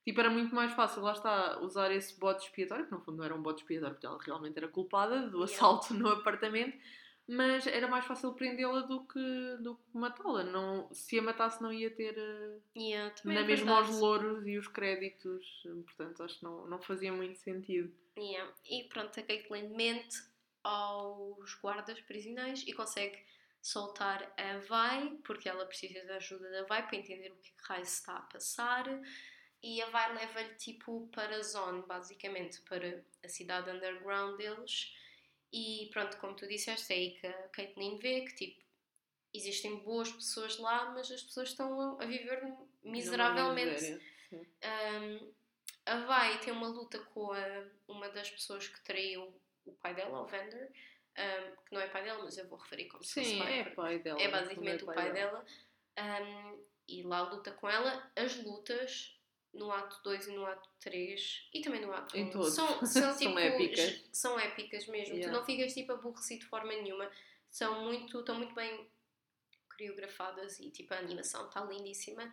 tipo, 0.05 0.19
era 0.21 0.29
muito 0.29 0.55
mais 0.55 0.71
fácil, 0.73 1.01
lá 1.01 1.11
está, 1.13 1.59
usar 1.59 1.91
esse 1.91 2.17
bode 2.17 2.43
expiatório, 2.43 2.85
que 2.85 2.91
no 2.91 3.01
fundo 3.01 3.17
não 3.17 3.25
era 3.25 3.35
um 3.35 3.41
bode 3.41 3.59
expiatório, 3.61 3.95
porque 3.95 4.05
ela 4.07 4.19
realmente 4.23 4.57
era 4.57 4.67
culpada 4.69 5.21
do 5.27 5.39
Yeah. 5.39 5.55
assalto 5.55 5.93
no 5.93 6.07
apartamento, 6.09 6.77
mas 7.27 7.65
era 7.65 7.87
mais 7.87 8.05
fácil 8.05 8.33
prendê-la 8.33 8.81
do 8.81 9.03
que, 9.07 9.57
do 9.59 9.75
que 9.75 9.97
matá-la. 9.97 10.43
Não, 10.43 10.87
se 10.93 11.17
a 11.17 11.23
matasse 11.23 11.61
não 11.61 11.73
ia 11.73 11.89
ter... 11.89 12.15
eh, 12.17 12.59
Yeah, 12.77 13.09
também 13.15 13.35
na 13.35 13.43
é 13.43 13.47
mesma 13.47 13.81
os 13.81 13.99
louros 13.99 14.45
e 14.45 14.57
os 14.59 14.67
créditos, 14.67 15.63
portanto 15.85 16.21
acho 16.23 16.37
que 16.37 16.43
não, 16.43 16.67
não 16.67 16.79
fazia 16.79 17.11
muito 17.11 17.39
sentido. 17.39 17.91
Yeah. 18.17 18.53
E 18.69 18.83
pronto, 18.83 19.19
a 19.19 19.23
Caitlyn 19.23 19.69
mente 19.75 20.15
aos 20.63 21.53
guardas 21.55 21.99
prisioneiros 22.01 22.63
e 22.67 22.73
consegue 22.73 23.17
soltar 23.61 24.31
a 24.37 24.59
Vai, 24.67 25.17
porque 25.25 25.49
ela 25.49 25.65
precisa 25.65 26.05
da 26.05 26.17
ajuda 26.17 26.49
da 26.51 26.63
Vai 26.65 26.85
para 26.85 26.95
entender 26.97 27.31
o 27.31 27.35
que 27.37 27.51
raio 27.67 27.85
se 27.85 27.93
está 27.99 28.17
a 28.17 28.21
passar. 28.21 28.85
E 29.63 29.81
a 29.81 29.89
Vai 29.89 30.13
leva-lhe 30.13 30.53
tipo 30.55 31.07
para 31.11 31.35
a 31.37 31.41
zone, 31.43 31.81
basicamente, 31.87 32.61
para 32.61 33.03
a 33.23 33.27
cidade 33.29 33.69
underground 33.69 34.37
deles. 34.37 34.93
E 35.51 35.89
pronto, 35.91 36.17
como 36.17 36.35
tu 36.35 36.47
disseste, 36.47 36.91
é 36.93 36.95
aí 36.95 37.11
que 37.19 37.27
a 37.27 37.47
Caitlyn 37.49 37.97
vê 37.97 38.21
que 38.25 38.35
tipo 38.35 38.63
existem 39.33 39.77
boas 39.79 40.11
pessoas 40.11 40.57
lá, 40.59 40.91
mas 40.91 41.11
as 41.11 41.21
pessoas 41.23 41.49
estão 41.49 41.99
a 41.99 42.05
viver 42.05 42.41
miseravelmente. 42.83 43.81
Sim. 44.29 44.45
Um, 44.63 45.33
a 45.85 45.97
Vai 46.05 46.39
tem 46.39 46.53
uma 46.53 46.67
luta 46.67 46.99
com 46.99 47.31
a- 47.31 47.65
uma 47.87 48.09
das 48.09 48.29
pessoas 48.29 48.67
que 48.67 48.81
traiu 48.83 49.33
o 49.65 49.73
pai 49.73 49.93
dela, 49.93 50.21
o 50.21 50.25
Vander, 50.25 50.71
um, 51.17 51.55
que 51.65 51.73
não 51.73 51.81
é 51.81 51.87
pai 51.87 52.03
dela, 52.03 52.23
mas 52.23 52.37
eu 52.37 52.47
vou 52.47 52.57
referir 52.57 52.87
como 52.87 53.03
se 53.03 53.13
fosse 53.15 53.29
Sim, 53.31 53.39
pai. 53.39 53.59
é 53.59 53.63
pai 53.65 53.99
dela. 53.99 54.19
é 54.21 54.23
fundo 54.25 54.31
basicamente 54.31 54.81
é 54.81 54.83
o 54.83 54.93
pai 54.93 55.11
dela. 55.13 55.45
Um, 55.99 56.63
e 56.87 57.03
lá 57.03 57.21
luta 57.21 57.51
com 57.51 57.69
ela. 57.69 58.11
As 58.15 58.35
lutas 58.43 59.14
no 59.55 59.71
ato 59.71 60.01
2 60.03 60.27
e 60.27 60.31
no 60.31 60.45
ato 60.45 60.69
3 60.79 61.49
e 61.53 61.61
também 61.61 61.81
no 61.81 61.91
ato 61.93 62.15
Em 62.15 62.25
1 62.25 62.29
todos. 62.31 62.53
são, 62.53 62.67
são, 62.85 62.87
São 62.87 63.17
tipo, 63.17 63.39
épicas. 63.39 64.03
São 64.11 64.39
épicas 64.39 64.87
mesmo. 64.87 65.15
Yeah. 65.15 65.31
Tu 65.33 65.37
não 65.37 65.45
ficas 65.45 65.73
tipo 65.73 65.93
aborrecido 65.93 66.41
de 66.41 66.45
forma 66.45 66.71
nenhuma. 66.73 67.09
São 67.49 67.83
muito, 67.85 68.19
estão 68.19 68.35
muito 68.35 68.53
bem 68.53 68.87
coreografadas 69.69 70.59
e 70.59 70.69
tipo 70.69 70.93
a 70.93 70.97
animação 70.97 71.47
está 71.47 71.63
lindíssima. 71.63 72.31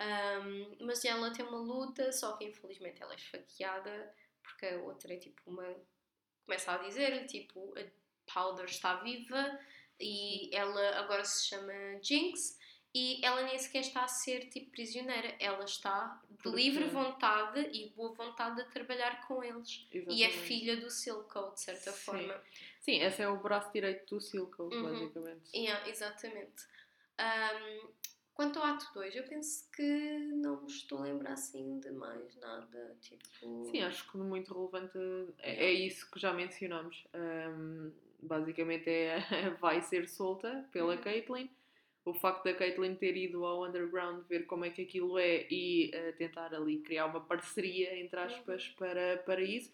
Um, 0.00 0.76
mas 0.86 1.04
ela 1.04 1.32
tem 1.32 1.44
uma 1.44 1.58
luta, 1.58 2.10
só 2.12 2.36
que 2.36 2.44
infelizmente 2.44 3.00
ela 3.02 3.12
é 3.12 3.16
esfaqueada 3.16 4.14
porque 4.42 4.66
a 4.66 4.78
outra 4.78 5.14
é 5.14 5.16
tipo 5.16 5.40
uma. 5.46 5.66
começa 6.44 6.72
a 6.72 6.78
dizer 6.78 7.26
tipo 7.26 7.74
a 7.78 7.84
Powder 8.32 8.64
está 8.66 8.96
viva 8.96 9.58
e 10.00 10.54
ela 10.54 10.98
agora 10.98 11.24
se 11.24 11.46
chama 11.46 11.72
Jinx 12.02 12.58
e 12.94 13.24
ela 13.24 13.42
nem 13.42 13.58
sequer 13.58 13.80
está 13.80 14.04
a 14.04 14.08
ser 14.08 14.48
tipo 14.50 14.70
prisioneira, 14.70 15.34
ela 15.40 15.64
está 15.64 16.20
de 16.30 16.36
Porque- 16.42 16.56
livre 16.56 16.84
vontade 16.84 17.60
e 17.72 17.88
de 17.88 17.94
boa 17.94 18.12
vontade 18.14 18.60
a 18.60 18.64
trabalhar 18.66 19.26
com 19.26 19.42
eles. 19.42 19.86
E 19.92 19.98
é 19.98 20.00
Exatamente. 20.28 20.38
filha 20.46 20.76
do 20.76 20.90
Silco, 20.90 21.50
de 21.54 21.60
certa 21.60 21.90
Sim. 21.90 22.04
forma. 22.04 22.40
Sim, 22.80 23.00
esse 23.00 23.20
é 23.22 23.28
o 23.28 23.36
braço 23.42 23.72
direito 23.72 24.14
do 24.14 24.20
Silco, 24.20 24.62
Uhum. 24.64 24.82
basicamente. 24.82 25.50
Yeah, 25.56 25.88
exatamente. 25.88 26.62
Um, 27.18 27.88
quanto 28.34 28.58
ao 28.58 28.66
ato 28.66 28.86
2, 28.94 29.14
eu 29.16 29.24
penso 29.24 29.68
que 29.72 29.82
não 30.34 30.60
me 30.62 30.66
estou 30.70 30.98
a 30.98 31.02
lembrar 31.02 31.32
assim 31.32 31.80
de 31.80 31.90
mais 31.90 32.36
nada. 32.36 32.96
Tipo. 33.00 33.64
Sim, 33.70 33.82
acho 33.82 34.10
que 34.10 34.16
muito 34.18 34.52
relevante 34.54 34.96
é, 35.38 35.50
Yeah. 35.50 35.64
é 35.64 35.72
isso 35.72 36.10
que 36.10 36.20
já 36.20 36.32
mencionamos. 36.32 37.04
Ahm, 37.12 37.90
basicamente 38.22 38.88
é 38.88 39.16
vai 39.60 39.80
ser 39.82 40.08
solta 40.08 40.68
pela 40.72 40.94
Uhum. 40.94 41.00
Caitlyn. 41.02 41.50
O 42.04 42.12
facto 42.12 42.44
da 42.44 42.52
Caitlyn 42.54 42.94
ter 42.96 43.16
ido 43.16 43.44
ao 43.46 43.64
underground 43.64 44.24
ver 44.28 44.44
como 44.46 44.64
é 44.64 44.70
que 44.70 44.82
aquilo 44.82 45.18
é 45.18 45.46
e 45.50 45.90
eh, 45.94 46.12
tentar 46.12 46.54
ali 46.54 46.78
criar 46.78 47.06
uma 47.06 47.20
parceria, 47.20 47.98
entre 47.98 48.20
aspas, 48.20 48.68
Uhum. 48.68 48.74
para, 48.76 49.16
para 49.24 49.40
isso. 49.42 49.72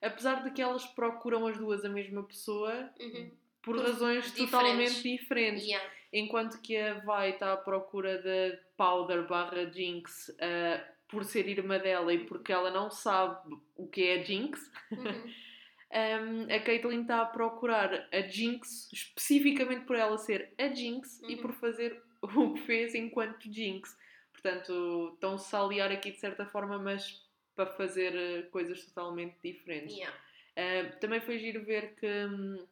Apesar 0.00 0.44
de 0.44 0.50
que 0.52 0.62
elas 0.62 0.86
procuram 0.86 1.46
as 1.46 1.56
duas 1.58 1.84
a 1.84 1.88
mesma 1.88 2.22
pessoa 2.22 2.72
Uhum. 3.00 3.30
por, 3.62 3.76
Por 3.76 3.84
razões 3.84 4.24
diferentes. 4.26 4.50
totalmente 4.50 5.02
diferentes. 5.02 5.64
Yeah. 5.64 5.90
Enquanto 6.12 6.60
que 6.60 6.76
a 6.76 6.94
Vai 7.00 7.30
está 7.30 7.52
à 7.52 7.56
procura 7.56 8.18
da 8.22 8.58
Powder 8.76 9.26
barra 9.26 9.64
Jinx 9.70 10.30
ah, 10.40 10.84
por 11.08 11.24
ser 11.24 11.48
irmã 11.48 11.78
dela 11.78 12.12
e 12.14 12.24
porque 12.26 12.52
ela 12.52 12.70
não 12.70 12.90
sabe 12.90 13.56
o 13.76 13.86
que 13.88 14.02
é 14.08 14.20
a 14.20 14.22
Jinx, 14.22 14.70
Uhum. 14.90 14.98
um, 15.92 16.44
a 16.54 16.58
Caitlyn 16.60 17.02
está 17.02 17.20
a 17.22 17.26
procurar 17.26 18.08
a 18.12 18.20
Jinx 18.22 18.90
especificamente 18.92 19.84
por 19.84 19.96
ela 19.96 20.16
ser 20.18 20.52
a 20.58 20.68
Jinx 20.68 21.20
e 21.28 21.34
Uhum. 21.34 21.42
por 21.42 21.52
fazer 21.52 22.02
o 22.22 22.54
que 22.54 22.60
fez 22.62 22.94
enquanto 22.94 23.52
Jinx. 23.52 23.96
Portanto, 24.32 25.10
estão-se 25.14 25.54
a 25.54 25.60
aliar 25.60 25.92
aqui 25.92 26.10
de 26.10 26.18
certa 26.18 26.46
forma, 26.46 26.78
mas 26.78 27.22
para 27.54 27.66
fazer 27.66 28.14
eh, 28.16 28.42
coisas 28.50 28.84
totalmente 28.86 29.36
diferentes. 29.42 29.94
Yeah. 29.94 30.16
Uh, 30.56 30.98
também 31.00 31.20
foi 31.20 31.38
giro 31.38 31.62
ver 31.64 31.94
que 31.94 32.06
hum, 32.06 32.66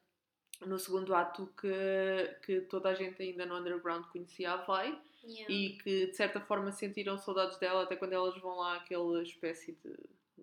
no 0.67 0.79
segundo 0.79 1.15
ato 1.15 1.47
que, 1.61 2.37
que 2.45 2.61
toda 2.63 2.89
a 2.91 2.95
gente 2.95 3.23
ainda 3.23 3.45
no 3.47 3.57
underground 3.59 4.05
conhecia 4.07 4.53
a 4.53 4.57
Vai 4.57 4.99
Yeah. 5.23 5.53
e 5.53 5.77
que 5.83 6.07
de 6.07 6.17
certa 6.17 6.41
forma 6.41 6.73
sentiram 6.73 7.19
saudades 7.19 7.59
dela 7.59 7.83
até 7.83 7.95
quando 7.95 8.15
elas 8.15 8.41
vão 8.41 8.57
lá 8.57 8.77
àquela 8.77 9.23
espécie 9.23 9.73
de 9.85 9.95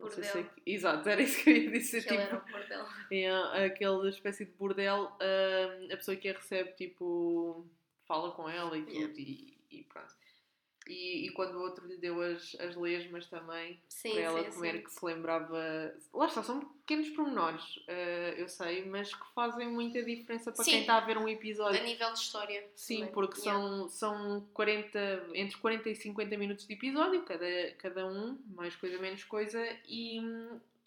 sei 0.06 0.24
se 0.24 0.38
é, 0.38 0.44
Bordel. 0.44 0.52
exato, 0.66 1.10
era 1.10 1.22
isso 1.22 1.44
que 1.44 1.50
eu 1.50 1.56
ia 1.58 1.72
dizer 1.72 2.04
tipo, 2.06 2.22
era 2.22 2.38
o 2.38 2.42
bordel. 2.52 2.86
aquela 3.66 4.08
espécie 4.10 4.46
de 4.46 4.52
bordel 4.52 5.12
hum, 5.22 5.88
a 5.92 5.98
pessoa 5.98 6.16
que 6.18 6.30
a 6.30 6.34
recebe 6.34 6.74
tipo 6.74 7.68
fala 8.06 8.32
com 8.32 8.48
ela 8.50 8.78
e 8.78 8.86
tudo 8.86 8.92
Yeah. 8.92 9.14
e, 9.18 9.58
e 9.72 9.84
pronto 9.86 10.16
e, 10.90 11.28
e 11.28 11.30
quando 11.32 11.56
o 11.56 11.62
outro 11.62 11.86
lhe 11.88 11.98
deu 11.98 12.22
as, 12.22 12.56
as 12.60 12.76
lesmas 12.76 13.26
também 13.28 13.80
Sim, 13.88 14.12
para 14.12 14.22
ela 14.22 14.44
sim, 14.44 14.52
comer 14.52 14.76
sim. 14.78 14.84
que 14.84 14.92
se 14.92 15.06
lembrava. 15.06 15.94
Lá 16.14 16.26
está, 16.28 16.44
são 16.44 16.60
pequenos 16.60 17.10
pormenores, 17.10 17.80
eh, 17.88 18.36
eu 18.38 18.48
sei, 18.48 18.86
mas 18.86 19.14
que 19.14 19.34
fazem 19.34 19.68
muita 19.68 20.02
diferença 20.04 20.52
para 20.52 20.64
quem 20.64 20.82
está 20.82 20.98
a 20.98 21.02
ver 21.02 21.18
um 21.18 21.28
episódio. 21.28 21.80
A 21.80 21.84
nível 21.84 22.14
de 22.14 22.20
história. 22.20 22.66
Sim, 22.76 23.00
também. 23.00 23.14
porque 23.14 23.38
Yeah. 23.42 23.62
são, 23.62 23.90
são 23.90 24.48
40, 24.54 25.30
entre 25.34 25.58
40 25.58 25.90
e 25.90 25.96
50 25.96 26.38
minutos 26.38 26.66
de 26.66 26.74
episódio, 26.74 27.24
cada, 27.24 27.72
cada 27.78 28.08
um, 28.08 28.38
mais 28.56 28.76
coisa, 28.76 28.98
menos 28.98 29.24
coisa, 29.24 29.64
e, 29.88 30.20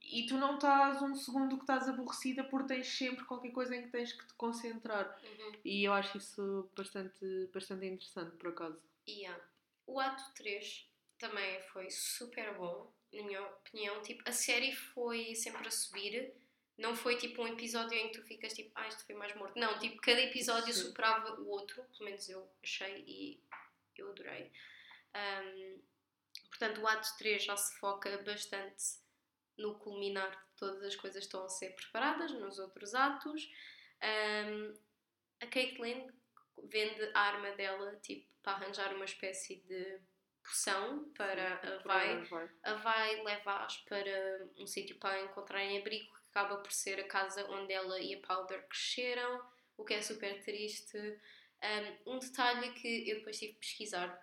e 0.03 0.27
tu 0.27 0.37
não 0.37 0.55
estás 0.55 1.01
um 1.03 1.15
segundo 1.15 1.57
que 1.57 1.63
estás 1.63 1.89
aborrecida 1.89 2.43
porque 2.45 2.75
tens 2.75 2.87
sempre 2.89 3.25
qualquer 3.25 3.51
coisa 3.53 3.77
em 3.77 3.83
que 3.83 3.89
tens 3.89 4.13
que 4.13 4.27
te 4.27 4.35
concentrar. 4.35 5.19
Uhum. 5.23 5.53
E 5.65 5.85
eu 5.85 5.93
acho 5.93 6.19
isso 6.19 6.69
bastante, 6.77 7.49
bastante 7.53 7.87
interessante, 7.87 8.37
por 8.37 8.49
acaso. 8.49 8.79
Yeah. 9.09 9.41
O 9.91 9.99
ato 9.99 10.23
3 10.35 10.89
também 11.19 11.61
foi 11.63 11.91
super 11.91 12.55
bom, 12.55 12.93
na 13.13 13.23
minha 13.25 13.43
opinião. 13.43 14.01
Tipo, 14.03 14.23
a 14.25 14.33
série 14.33 14.73
foi 14.73 15.35
sempre 15.35 15.67
a 15.67 15.71
subir. 15.71 16.33
Não 16.79 16.95
foi 16.95 17.17
tipo 17.17 17.43
um 17.43 17.49
episódio 17.49 17.99
em 17.99 18.09
que 18.09 18.19
tu 18.19 18.25
ficas 18.25 18.53
tipo, 18.55 18.71
ah, 18.77 18.87
isto 18.87 19.05
foi 19.05 19.17
mais 19.17 19.35
morto. 19.35 19.59
Não, 19.59 19.79
tipo, 19.81 20.01
cada 20.01 20.21
episódio 20.21 20.73
Sim. 20.73 20.85
superava 20.85 21.41
o 21.41 21.49
outro, 21.49 21.83
pelo 21.83 22.05
menos 22.05 22.29
eu 22.29 22.49
achei 22.63 23.05
e 23.05 23.43
eu 23.97 24.11
adorei. 24.11 24.53
Um, 25.15 25.83
portanto, 26.49 26.81
o 26.81 26.87
ato 26.87 27.09
3 27.19 27.43
já 27.43 27.57
se 27.57 27.77
foca 27.81 28.17
bastante 28.19 28.85
no 29.59 29.75
culminar 29.75 30.31
de 30.31 30.57
todas 30.57 30.85
as 30.85 30.95
coisas 30.95 31.19
que 31.19 31.27
estão 31.27 31.45
a 31.45 31.49
ser 31.49 31.75
preparadas 31.75 32.31
nos 32.33 32.61
outros 32.61 32.95
atos. 32.95 33.51
Um, 34.03 34.73
a 35.41 35.47
Caitlyn 35.49 36.09
vende 36.69 37.03
a 37.15 37.21
arma 37.21 37.51
dela 37.53 37.97
tipo, 37.97 38.27
para 38.43 38.53
arranjar 38.53 38.95
uma 38.95 39.05
espécie 39.05 39.57
de 39.67 40.01
poção 40.43 41.11
para 41.17 41.55
a 41.55 41.79
Vai. 41.83 42.23
Vai. 42.25 42.51
A 42.63 42.75
Vai 42.75 43.23
leva-as 43.23 43.77
para 43.79 44.49
um 44.59 44.67
sítio 44.67 44.99
para 44.99 45.23
encontrarem 45.23 45.79
abrigo 45.79 46.07
que 46.07 46.29
acaba 46.31 46.57
por 46.59 46.73
ser 46.73 47.01
a 47.01 47.09
casa 47.09 47.49
onde 47.51 47.73
ela 47.73 48.01
e 48.01 48.15
a 48.15 48.27
Powder 48.27 48.67
cresceram, 48.69 49.43
o 49.77 49.85
que 49.85 49.95
é 49.95 50.03
super 50.03 50.43
triste. 50.43 50.99
Um, 52.07 52.15
um 52.15 52.19
detalhe 52.19 52.73
que 52.73 53.11
eu 53.11 53.17
depois 53.17 53.39
tive 53.39 53.53
que 53.53 53.61
pesquisar 53.61 54.19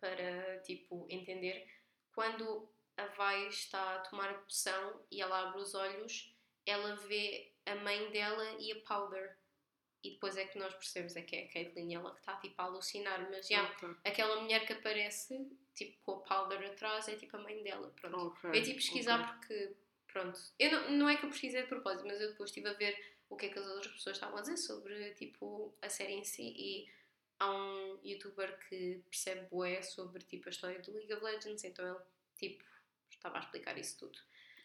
para 0.00 0.58
tipo 0.62 1.06
entender 1.08 1.66
quando 2.12 2.68
a 2.96 3.06
Vai 3.06 3.46
está 3.48 3.96
a 3.96 4.00
tomar 4.00 4.30
a 4.30 4.38
poção 4.38 5.06
e 5.10 5.22
ela 5.22 5.48
abre 5.48 5.60
os 5.60 5.74
olhos, 5.74 6.34
ela 6.66 6.96
vê 6.96 7.54
a 7.64 7.74
mãe 7.76 8.10
dela 8.10 8.44
e 8.58 8.72
a 8.72 8.80
Powder. 8.82 9.38
E 10.02 10.12
depois 10.12 10.36
é 10.36 10.46
que 10.46 10.58
nós 10.58 10.72
percebemos 10.74 11.14
é 11.16 11.22
que 11.22 11.36
é 11.36 11.44
a 11.44 11.48
Caitlyn 11.52 11.94
ela 11.94 12.12
que 12.14 12.20
está 12.20 12.36
tipo 12.36 12.54
a 12.60 12.64
alucinar, 12.64 13.28
mas 13.30 13.46
já, 13.46 13.62
Ok, 13.70 13.88
aquela 14.04 14.40
mulher 14.40 14.66
que 14.66 14.72
aparece 14.72 15.46
tipo 15.74 15.98
com 16.02 16.12
a 16.12 16.20
Powder 16.20 16.70
atrás 16.70 17.06
é 17.08 17.16
tipo 17.16 17.36
a 17.36 17.40
mãe 17.40 17.62
dela, 17.62 17.92
pronto. 18.00 18.16
ok, 18.28 18.50
Eu 18.50 18.62
tive 18.62 18.74
pesquisar 18.74 19.20
ok. 19.20 19.32
porque, 19.34 19.76
pronto, 20.12 20.40
eu 20.58 20.70
não, 20.72 20.90
não 20.92 21.08
é 21.08 21.16
que 21.16 21.26
eu 21.26 21.30
pesquisei 21.30 21.62
de 21.62 21.68
propósito, 21.68 22.06
mas 22.06 22.20
eu 22.20 22.30
depois 22.30 22.50
estive 22.50 22.68
a 22.68 22.72
ver 22.72 22.98
o 23.28 23.36
que 23.36 23.46
é 23.46 23.48
que 23.50 23.58
as 23.58 23.66
outras 23.66 23.92
pessoas 23.92 24.16
estavam 24.16 24.38
a 24.38 24.40
dizer 24.40 24.56
sobre, 24.56 25.12
tipo, 25.14 25.76
a 25.82 25.88
série 25.88 26.14
em 26.14 26.24
si 26.24 26.42
e 26.56 26.90
há 27.38 27.50
um 27.50 27.98
youtuber 28.02 28.58
que 28.68 29.02
percebe 29.08 29.46
bué 29.50 29.82
sobre 29.82 30.22
tipo, 30.24 30.48
a 30.48 30.50
história 30.50 30.80
do 30.80 30.92
League 30.92 31.12
of 31.14 31.22
Legends, 31.24 31.62
então 31.64 31.86
ele 31.86 32.04
tipo, 32.36 32.64
estava 33.10 33.36
a 33.36 33.40
explicar 33.40 33.76
isso 33.78 33.98
tudo. 33.98 34.18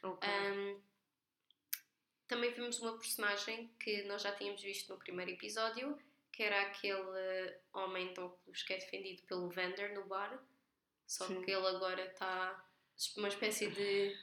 Um, 0.04 0.82
também 2.28 2.52
vimos 2.52 2.80
uma 2.80 2.98
personagem 2.98 3.70
que 3.80 4.04
nós 4.04 4.22
já 4.22 4.32
tínhamos 4.32 4.62
visto 4.62 4.92
no 4.92 5.00
primeiro 5.00 5.32
episódio, 5.32 5.98
que 6.32 6.44
era 6.44 6.62
aquele 6.64 7.58
homem 7.74 8.14
de 8.14 8.20
óculos 8.20 8.64
que 8.64 8.74
é 8.74 8.78
defendido 8.78 9.24
pelo 9.24 9.50
Vander 9.50 9.94
no 9.94 10.06
bar, 10.06 10.44
só 11.06 11.28
Sim. 11.28 11.42
que 11.42 11.52
ele 11.52 11.68
agora 11.68 12.06
está 12.06 12.68
uma 13.18 13.28
espécie 13.28 13.68
de, 13.68 14.18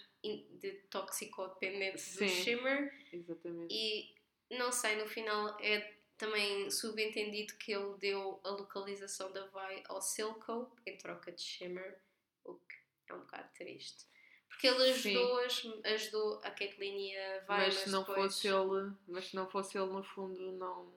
de 0.59 0.73
toxicodependente 0.91 2.01
Sim. 2.01 2.27
do 2.27 2.31
Shimmer 2.31 3.07
Exatamente. 3.13 3.75
e 3.75 4.15
não 4.51 4.71
sei, 4.73 4.97
no 4.97 5.07
final 5.07 5.57
é 5.61 5.95
também 6.19 6.71
subentendido 6.71 7.55
que 7.55 7.73
ele 7.73 7.97
deu 7.99 8.41
a 8.45 8.51
localização 8.51 9.33
da 9.33 9.47
Vi 9.47 9.83
ao 9.89 10.01
Silco 10.01 10.71
em 10.87 10.97
troca 10.97 11.33
de 11.33 11.43
Shimmer, 11.43 11.99
o 12.45 12.55
que 12.55 12.77
é 13.09 13.15
um 13.15 13.21
bocado 13.21 13.49
triste. 13.55 14.07
Porque 14.53 14.67
ele 14.69 14.93
Sim. 14.95 15.17
ajudou-as, 15.17 15.67
ajudou 15.85 16.41
a 16.45 16.51
Caitlyn 16.51 17.11
e 17.11 17.19
a 17.19 17.39
Vi, 17.41 17.45
mas 17.49 17.59
mas, 17.67 17.75
se 17.75 17.91
não 17.91 18.01
depois, 18.01 18.19
fosse 18.35 18.49
ele, 18.49 18.93
mas 19.09 19.27
se 19.27 19.35
não 19.37 19.49
fosse 19.51 19.77
ele 19.79 19.91
no 19.91 20.03
fundo 20.05 20.53
não. 20.53 20.93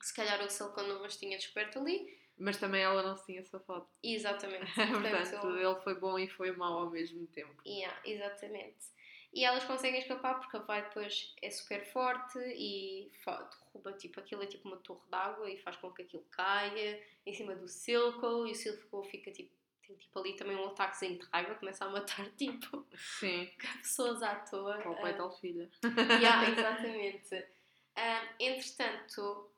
se 0.00 0.14
calhar 0.14 0.40
o 0.42 0.48
Silco 0.50 0.80
não 0.82 1.04
as 1.04 1.16
tinha 1.16 1.36
descoberto 1.36 1.78
ali. 1.78 2.18
Mas 2.36 2.56
também 2.56 2.82
ela 2.82 3.02
não 3.02 3.16
se 3.16 3.26
tinha 3.26 3.44
safado. 3.44 3.86
Exatamente. 4.02 4.64
Portanto, 4.74 5.46
ele- 5.50 5.64
ele 5.66 5.80
foi 5.82 5.94
bom 5.94 6.18
e 6.18 6.28
foi 6.28 6.50
mau 6.52 6.80
ao 6.80 6.90
mesmo 6.90 7.26
tempo. 7.28 7.54
Yeah, 7.66 7.96
exatamente. 8.04 8.92
E 9.32 9.44
elas 9.44 9.64
conseguem 9.64 10.00
escapar 10.00 10.38
porque 10.40 10.56
a 10.56 10.60
Vi 10.60 10.82
depois 10.88 11.34
é 11.42 11.50
super 11.50 11.84
forte 11.92 12.38
e 12.38 13.10
derruba 13.24 13.92
tipo 13.98 14.20
aquilo 14.20 14.42
é 14.42 14.46
tipo 14.46 14.66
uma 14.68 14.76
torre 14.78 15.00
d'água 15.10 15.50
e 15.50 15.58
faz 15.58 15.76
com 15.76 15.92
que 15.92 16.02
aquilo 16.02 16.24
caia 16.30 17.02
em 17.26 17.32
cima 17.34 17.54
do 17.56 17.66
Silco 17.68 18.46
e 18.46 18.52
o 18.52 18.54
Silco 18.54 19.02
fica 19.04 19.30
tipo, 19.32 19.52
tem 19.86 19.96
tipo 19.96 20.18
ali 20.18 20.34
também 20.36 20.56
um 20.56 20.66
ataquezinho 20.68 21.18
de 21.18 21.26
raiva, 21.32 21.54
começa 21.56 21.84
a 21.84 21.90
matar 21.90 22.28
tipo 22.36 22.86
Sim. 22.96 23.48
pessoas 23.82 24.22
à 24.22 24.36
toa. 24.36 24.78
Para 24.78 24.90
o 24.90 24.96
pai 24.96 25.12
Ah, 25.12 25.16
tal 25.16 25.32
filha. 25.32 25.70
yeah, 26.20 26.48
exatamente. 26.50 27.46
Ah, 27.96 28.28
entretanto, 28.40 29.50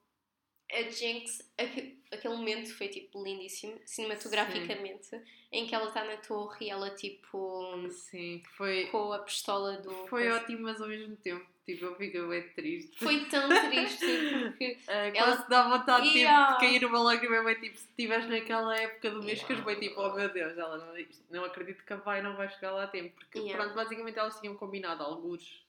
a 0.71 0.83
Jinx, 0.91 1.53
aque- 1.57 1.99
aquele 2.13 2.35
momento 2.37 2.75
foi 2.77 2.89
tipo 2.89 3.23
lindíssimo, 3.23 3.81
cinematograficamente, 3.85 5.09
em 5.53 5.67
que 5.67 5.75
ela 5.75 5.89
está 5.89 6.05
na 6.05 6.17
torre 6.17 6.67
e 6.67 6.71
ela 6.71 6.91
tipo 6.91 7.89
Sim, 7.91 8.43
foi, 8.57 8.87
com 8.87 9.13
a 9.13 9.21
pistola 9.21 9.79
do. 9.79 9.91
foi 10.09 10.29
ótimo, 10.31 10.63
mas 10.63 10.81
ao 10.81 10.89
mesmo 10.89 11.17
tempo, 11.17 11.47
tipo, 11.67 11.85
eu 11.85 11.95
fiquei 11.97 12.23
bem 12.27 12.43
triste. 12.51 12.99
Foi 12.99 13.25
tão 13.27 13.49
triste 13.49 14.07
porque. 14.43 14.79
Ela- 14.89 15.13
Quase 15.13 15.49
dá 15.51 15.69
vontade 15.69 16.05
tipo, 16.07 16.19
Yeah. 16.19 16.53
de 16.55 16.61
cair 16.61 16.85
uma 16.85 17.03
lágrima, 17.03 17.43
bem 17.45 17.61
tipo, 17.61 17.77
se 17.77 17.87
estiveres 17.89 18.27
naquela 18.29 18.75
época 18.79 19.11
do 19.11 19.23
mês 19.23 19.43
que 19.43 19.53
Yeah. 19.53 19.65
bem 19.75 19.89
tipo, 19.89 20.01
oh 20.01 20.15
meu 20.15 20.29
Deus, 20.33 20.57
ela 20.57 20.79
não, 20.79 20.95
não 21.31 21.45
acredito 21.45 21.85
que 21.85 21.93
a 21.93 21.97
vai 21.97 22.23
não 22.23 22.37
vai 22.37 22.49
chegar 22.49 22.71
lá 22.71 22.85
a 22.85 22.87
tempo. 22.87 23.15
Porque 23.17 23.39
Yeah. 23.41 23.57
pronto, 23.63 23.75
basicamente 23.77 24.19
elas 24.19 24.41
tinham 24.41 24.55
combinado 24.55 25.03
alguns 25.03 25.63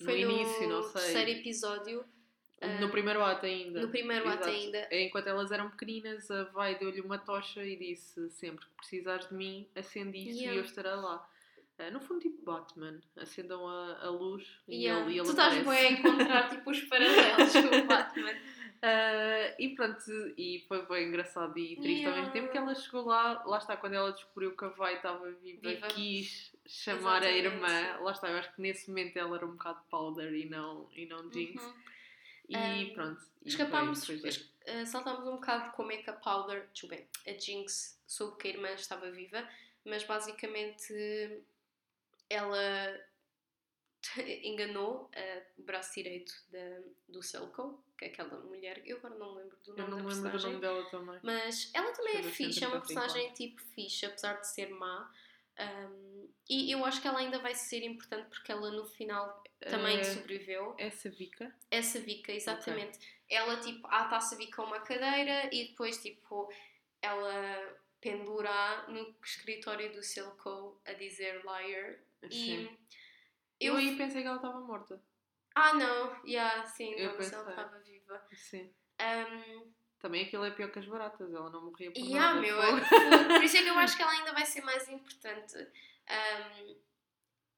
no 0.00 0.06
Foi 0.06 0.20
início, 0.20 0.62
no 0.62 0.68
não 0.76 0.82
sei. 0.84 1.00
terceiro 1.02 1.30
episódio, 1.40 2.04
No 2.80 2.86
ah, 2.86 2.90
primeiro 2.90 3.22
ato 3.24 3.44
ainda. 3.44 3.80
no 3.82 3.88
primeiro 3.88 4.28
ato 4.28 4.48
Exato. 4.48 4.56
ainda. 4.56 4.88
Enquanto 4.92 5.26
elas 5.26 5.50
eram 5.50 5.68
pequeninas, 5.70 6.30
a 6.30 6.44
Vai 6.44 6.76
deu-lhe 6.78 7.00
uma 7.00 7.18
tocha 7.18 7.64
e 7.64 7.76
disse: 7.76 8.30
Sempre 8.30 8.64
que 8.66 8.74
precisares 8.76 9.28
de 9.28 9.34
mim, 9.34 9.68
acende 9.74 10.16
isso 10.18 10.38
Yeah. 10.38 10.54
e 10.54 10.56
eu 10.58 10.64
estarei 10.64 10.92
lá. 10.92 11.28
Ah, 11.86 11.90
no 11.90 12.00
fundo, 12.00 12.20
tipo 12.20 12.42
Batman, 12.44 13.00
acendam 13.16 13.66
a, 13.66 13.98
a 14.06 14.10
luz 14.10 14.46
e 14.68 14.82
Yeah. 14.84 15.04
ele, 15.04 15.18
ele 15.18 15.24
tu 15.24 15.30
estás 15.30 15.54
bem 15.66 15.86
a 15.86 15.90
encontrar 15.92 16.48
tipo, 16.50 16.70
os 16.70 16.80
paralelos 16.82 17.52
com 17.52 17.76
o 17.76 17.86
Batman. 17.86 18.34
Ah, 18.82 19.54
e 19.58 19.74
pronto, 19.74 20.00
e 20.36 20.64
foi 20.68 20.84
bem 20.86 21.08
engraçado 21.08 21.56
e 21.58 21.76
triste 21.76 22.04
ao 22.06 22.12
mesmo 22.12 22.26
Yeah. 22.26 22.32
tempo 22.32 22.50
que 22.52 22.58
ela 22.58 22.74
chegou 22.74 23.04
lá, 23.06 23.42
lá 23.44 23.58
está, 23.58 23.76
quando 23.76 23.94
ela 23.94 24.12
descobriu 24.12 24.56
que 24.56 24.64
a 24.64 24.68
Vai 24.68 24.96
estava 24.96 25.30
viva, 25.32 25.68
Viva. 25.68 25.86
quis 25.88 26.52
chamar 26.66 27.22
a 27.22 27.30
Exatamente. 27.30 27.46
irmã, 27.72 27.96
lá 28.00 28.12
está, 28.12 28.28
eu 28.30 28.38
acho 28.38 28.54
que 28.54 28.60
nesse 28.62 28.88
momento 28.88 29.16
ela 29.16 29.36
era 29.36 29.46
um 29.46 29.52
bocado 29.52 29.80
powder 29.90 30.32
e 30.34 30.48
não, 30.48 30.88
e 30.96 31.06
não 31.06 31.30
Jinx, 31.32 31.62
Uhum. 31.62 31.74
e 32.48 32.56
Um, 32.90 32.94
pronto. 32.94 33.22
Escapámos, 33.44 34.08
eh, 34.66 34.84
saltámos 34.86 35.26
um 35.26 35.32
bocado 35.32 35.72
como 35.72 35.90
é 35.90 35.96
que 35.96 36.08
a 36.08 36.12
Powder, 36.12 36.68
desculpem, 36.72 37.06
a 37.26 37.32
Jinx 37.32 38.00
soube 38.06 38.36
que 38.38 38.46
a 38.48 38.50
irmã 38.52 38.68
estava 38.70 39.10
viva, 39.10 39.44
mas 39.84 40.04
basicamente 40.04 41.42
ela 42.32 43.00
enganou 44.42 45.10
o 45.58 45.62
braço 45.62 45.94
direito 45.94 46.32
da, 46.50 46.80
do 47.08 47.22
Selko, 47.22 47.84
que 47.96 48.04
é 48.06 48.08
aquela 48.08 48.38
mulher, 48.40 48.82
eu 48.84 48.96
agora 48.96 49.14
não 49.14 49.34
lembro 49.34 49.56
do 49.64 49.72
Eu 49.72 49.88
nome 49.88 49.90
não 49.90 49.98
da 49.98 50.04
lembro 50.08 50.14
do 50.14 50.22
personagem. 50.30 50.48
nome 50.50 50.60
dela 50.60 50.90
também. 50.90 51.20
Mas 51.22 51.70
ela 51.72 51.92
também 51.92 52.16
é 52.18 52.22
fixe, 52.24 52.64
é 52.64 52.68
uma 52.68 52.80
personagem 52.80 53.32
tipo 53.32 53.60
fixe, 53.60 54.04
apesar 54.06 54.34
de 54.40 54.48
ser 54.48 54.68
má. 54.70 55.12
Um, 55.60 56.28
e 56.48 56.72
eu 56.72 56.84
acho 56.84 57.00
que 57.00 57.06
ela 57.06 57.18
ainda 57.20 57.38
vai 57.38 57.54
ser 57.54 57.84
importante 57.84 58.28
porque 58.28 58.50
ela 58.50 58.70
no 58.72 58.84
final 58.86 59.44
também 59.60 59.98
Eh, 60.00 60.04
sobreviveu. 60.04 60.74
Essa 60.78 61.08
Vika? 61.10 61.54
Essa 61.70 62.00
Vika, 62.00 62.32
exatamente. 62.32 62.98
Ela 63.28 63.56
tipo 63.60 63.86
ata-se 63.86 64.34
a 64.34 64.38
Vika 64.38 64.62
a 64.62 64.64
uma 64.64 64.80
cadeira 64.80 65.48
e 65.54 65.68
depois 65.68 65.98
tipo 66.02 66.50
ela 67.00 67.78
pendura 68.00 68.86
no 68.88 69.14
escritório 69.24 69.92
do 69.92 70.02
Silco 70.02 70.80
a 70.84 70.92
dizer 70.94 71.42
liar. 71.44 71.98
Sim. 72.30 72.78
E 73.60 73.66
Eu 73.66 73.74
eu. 73.74 73.78
aí 73.78 73.96
pensei 73.96 74.22
que 74.22 74.26
ela 74.28 74.36
estava 74.36 74.60
morta. 74.60 75.00
Ah 75.54 75.74
não, 75.74 76.16
yeah, 76.26 76.64
sim, 76.64 76.92
Eu 76.94 77.10
não, 77.10 77.16
mas 77.18 77.32
ela 77.32 77.44
pensei. 77.44 77.62
estava 77.64 77.78
viva. 77.80 78.26
Sim. 78.32 78.74
Um, 79.00 79.72
Também 79.98 80.24
aquilo 80.24 80.44
é 80.44 80.50
pior 80.50 80.70
que 80.70 80.78
as 80.78 80.86
baratas, 80.86 81.32
ela 81.32 81.50
não 81.50 81.62
morria 81.66 81.90
por 81.92 81.98
E 81.98 82.14
nada. 82.14 82.40
meu, 82.40 82.62
é- 82.62 82.80
por 83.26 83.44
isso 83.44 83.56
é 83.56 83.62
que 83.62 83.68
eu 83.68 83.74
acho 83.78 83.96
que 83.96 84.02
ela 84.02 84.12
ainda 84.12 84.32
vai 84.32 84.46
ser 84.46 84.62
mais 84.62 84.88
importante. 84.88 85.56
Um, 85.58 86.76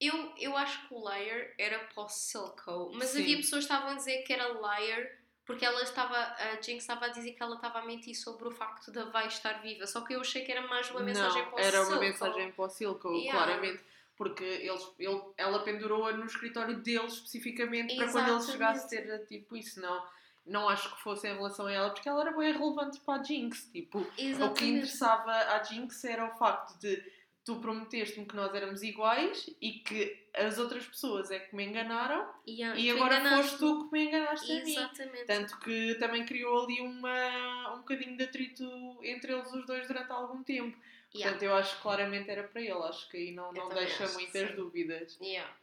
eu, 0.01 0.35
eu 0.39 0.57
acho 0.57 0.87
que 0.89 0.95
o 0.95 0.99
Liar 1.09 1.55
era 1.59 1.79
para 1.87 2.03
o 2.03 2.09
Silco, 2.09 2.91
mas 2.95 3.11
Sim. 3.11 3.23
havia 3.23 3.37
pessoas 3.37 3.65
que 3.67 3.73
estavam 3.73 3.93
a 3.93 3.95
dizer 3.95 4.23
que 4.23 4.33
era 4.33 4.49
Liar 4.49 5.09
porque 5.47 5.65
ela 5.65 5.83
estava, 5.83 6.17
a 6.17 6.53
Jinx 6.61 6.83
estava 6.83 7.05
a 7.05 7.09
dizer 7.09 7.33
que 7.33 7.43
ela 7.43 7.57
estava 7.57 7.79
a 7.81 7.85
mentir 7.85 8.15
sobre 8.17 8.49
o 8.49 8.51
facto 8.51 8.91
da 8.91 9.05
Vai 9.11 9.27
estar 9.27 9.61
viva. 9.61 9.87
Só 9.87 10.01
que 10.01 10.15
eu 10.15 10.21
achei 10.23 10.43
que 10.43 10.51
era 10.51 10.67
mais 10.67 10.91
uma 10.91 11.01
mensagem 11.01 11.43
não, 11.43 11.51
para 11.51 11.57
o 11.57 11.61
era 11.61 11.71
Silco. 11.79 11.93
uma 11.93 12.01
mensagem 12.01 12.53
para 12.53 12.65
o 12.65 12.69
Silco, 12.71 13.09
Yeah. 13.13 13.33
claramente. 13.45 13.85
Porque 14.17 14.45
eles, 14.45 14.83
ele, 14.99 15.21
ela 15.37 15.65
pendurou-a 15.65 16.13
no 16.13 16.25
escritório 16.27 16.81
dele 16.81 17.07
especificamente 17.07 17.97
para 17.97 18.11
quando 18.13 18.29
ele 18.29 18.37
Exatamente. 18.37 18.53
chegasse 18.53 18.99
a 18.99 19.03
ter 19.03 19.27
tipo 19.27 19.57
isso. 19.57 19.81
Não, 19.81 20.05
não 20.47 20.69
acho 20.69 20.95
que 20.95 21.03
fosse 21.03 21.27
em 21.27 21.35
relação 21.35 21.67
a 21.67 21.73
ela, 21.73 21.91
porque 21.91 22.09
ela 22.09 22.21
era 22.21 22.33
bem 22.37 22.53
relevante 22.53 23.01
para 23.01 23.21
a 23.21 23.23
Jinx. 23.25 23.71
Tipo, 23.73 24.01
o 24.01 24.05
que 24.13 24.27
Exatamente. 24.27 24.65
interessava 24.67 25.33
à 25.33 25.63
Jinx 25.63 26.05
era 26.05 26.27
o 26.27 26.39
facto 26.39 26.79
de 26.79 27.03
tu 27.45 27.57
prometeste-me 27.57 28.25
que 28.25 28.35
nós 28.37 28.55
éramos 28.55 28.83
iguais 28.83 29.51
e 29.61 29.73
que 29.73 30.17
as 30.35 30.59
outras 30.59 30.87
pessoas 30.87 31.31
é 31.31 31.39
que 31.39 31.55
me 31.55 31.65
enganaram 31.65 32.27
Yeah, 32.49 32.79
e 32.81 32.91
agora 32.91 33.21
enganaste-me. 33.21 33.43
foste 33.43 33.59
tu 33.59 33.85
que 33.85 33.93
me 33.93 34.05
enganaste 34.07 34.53
a 34.53 34.65
mim. 34.65 34.71
Exatamente. 34.73 35.25
Tanto 35.27 35.59
que 35.61 35.95
também 35.97 36.25
criou 36.25 36.65
ali 36.65 36.81
uma, 36.81 37.75
um 37.75 37.79
bocadinho 37.79 38.17
de 38.17 38.25
atrito 38.25 38.65
entre 39.03 39.33
eles 39.33 39.53
os 39.53 39.67
dois 39.67 39.87
durante 39.87 40.11
algum 40.11 40.43
tempo. 40.43 40.75
Yeah. 41.15 41.31
Portanto, 41.31 41.43
eu 41.43 41.55
acho 41.57 41.77
que 41.77 41.83
claramente 41.83 42.31
era 42.31 42.49
para 42.49 42.61
ele. 42.61 42.73
Acho 42.73 43.09
que 43.09 43.17
aí 43.17 43.33
não, 43.33 43.53
não 43.53 43.69
deixa 43.69 44.09
muitas 44.09 44.55
dúvidas. 44.57 45.17
Yeah. 45.21 45.57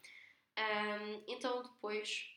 Um, 0.58 1.24
então 1.28 1.64
depois 1.64 2.30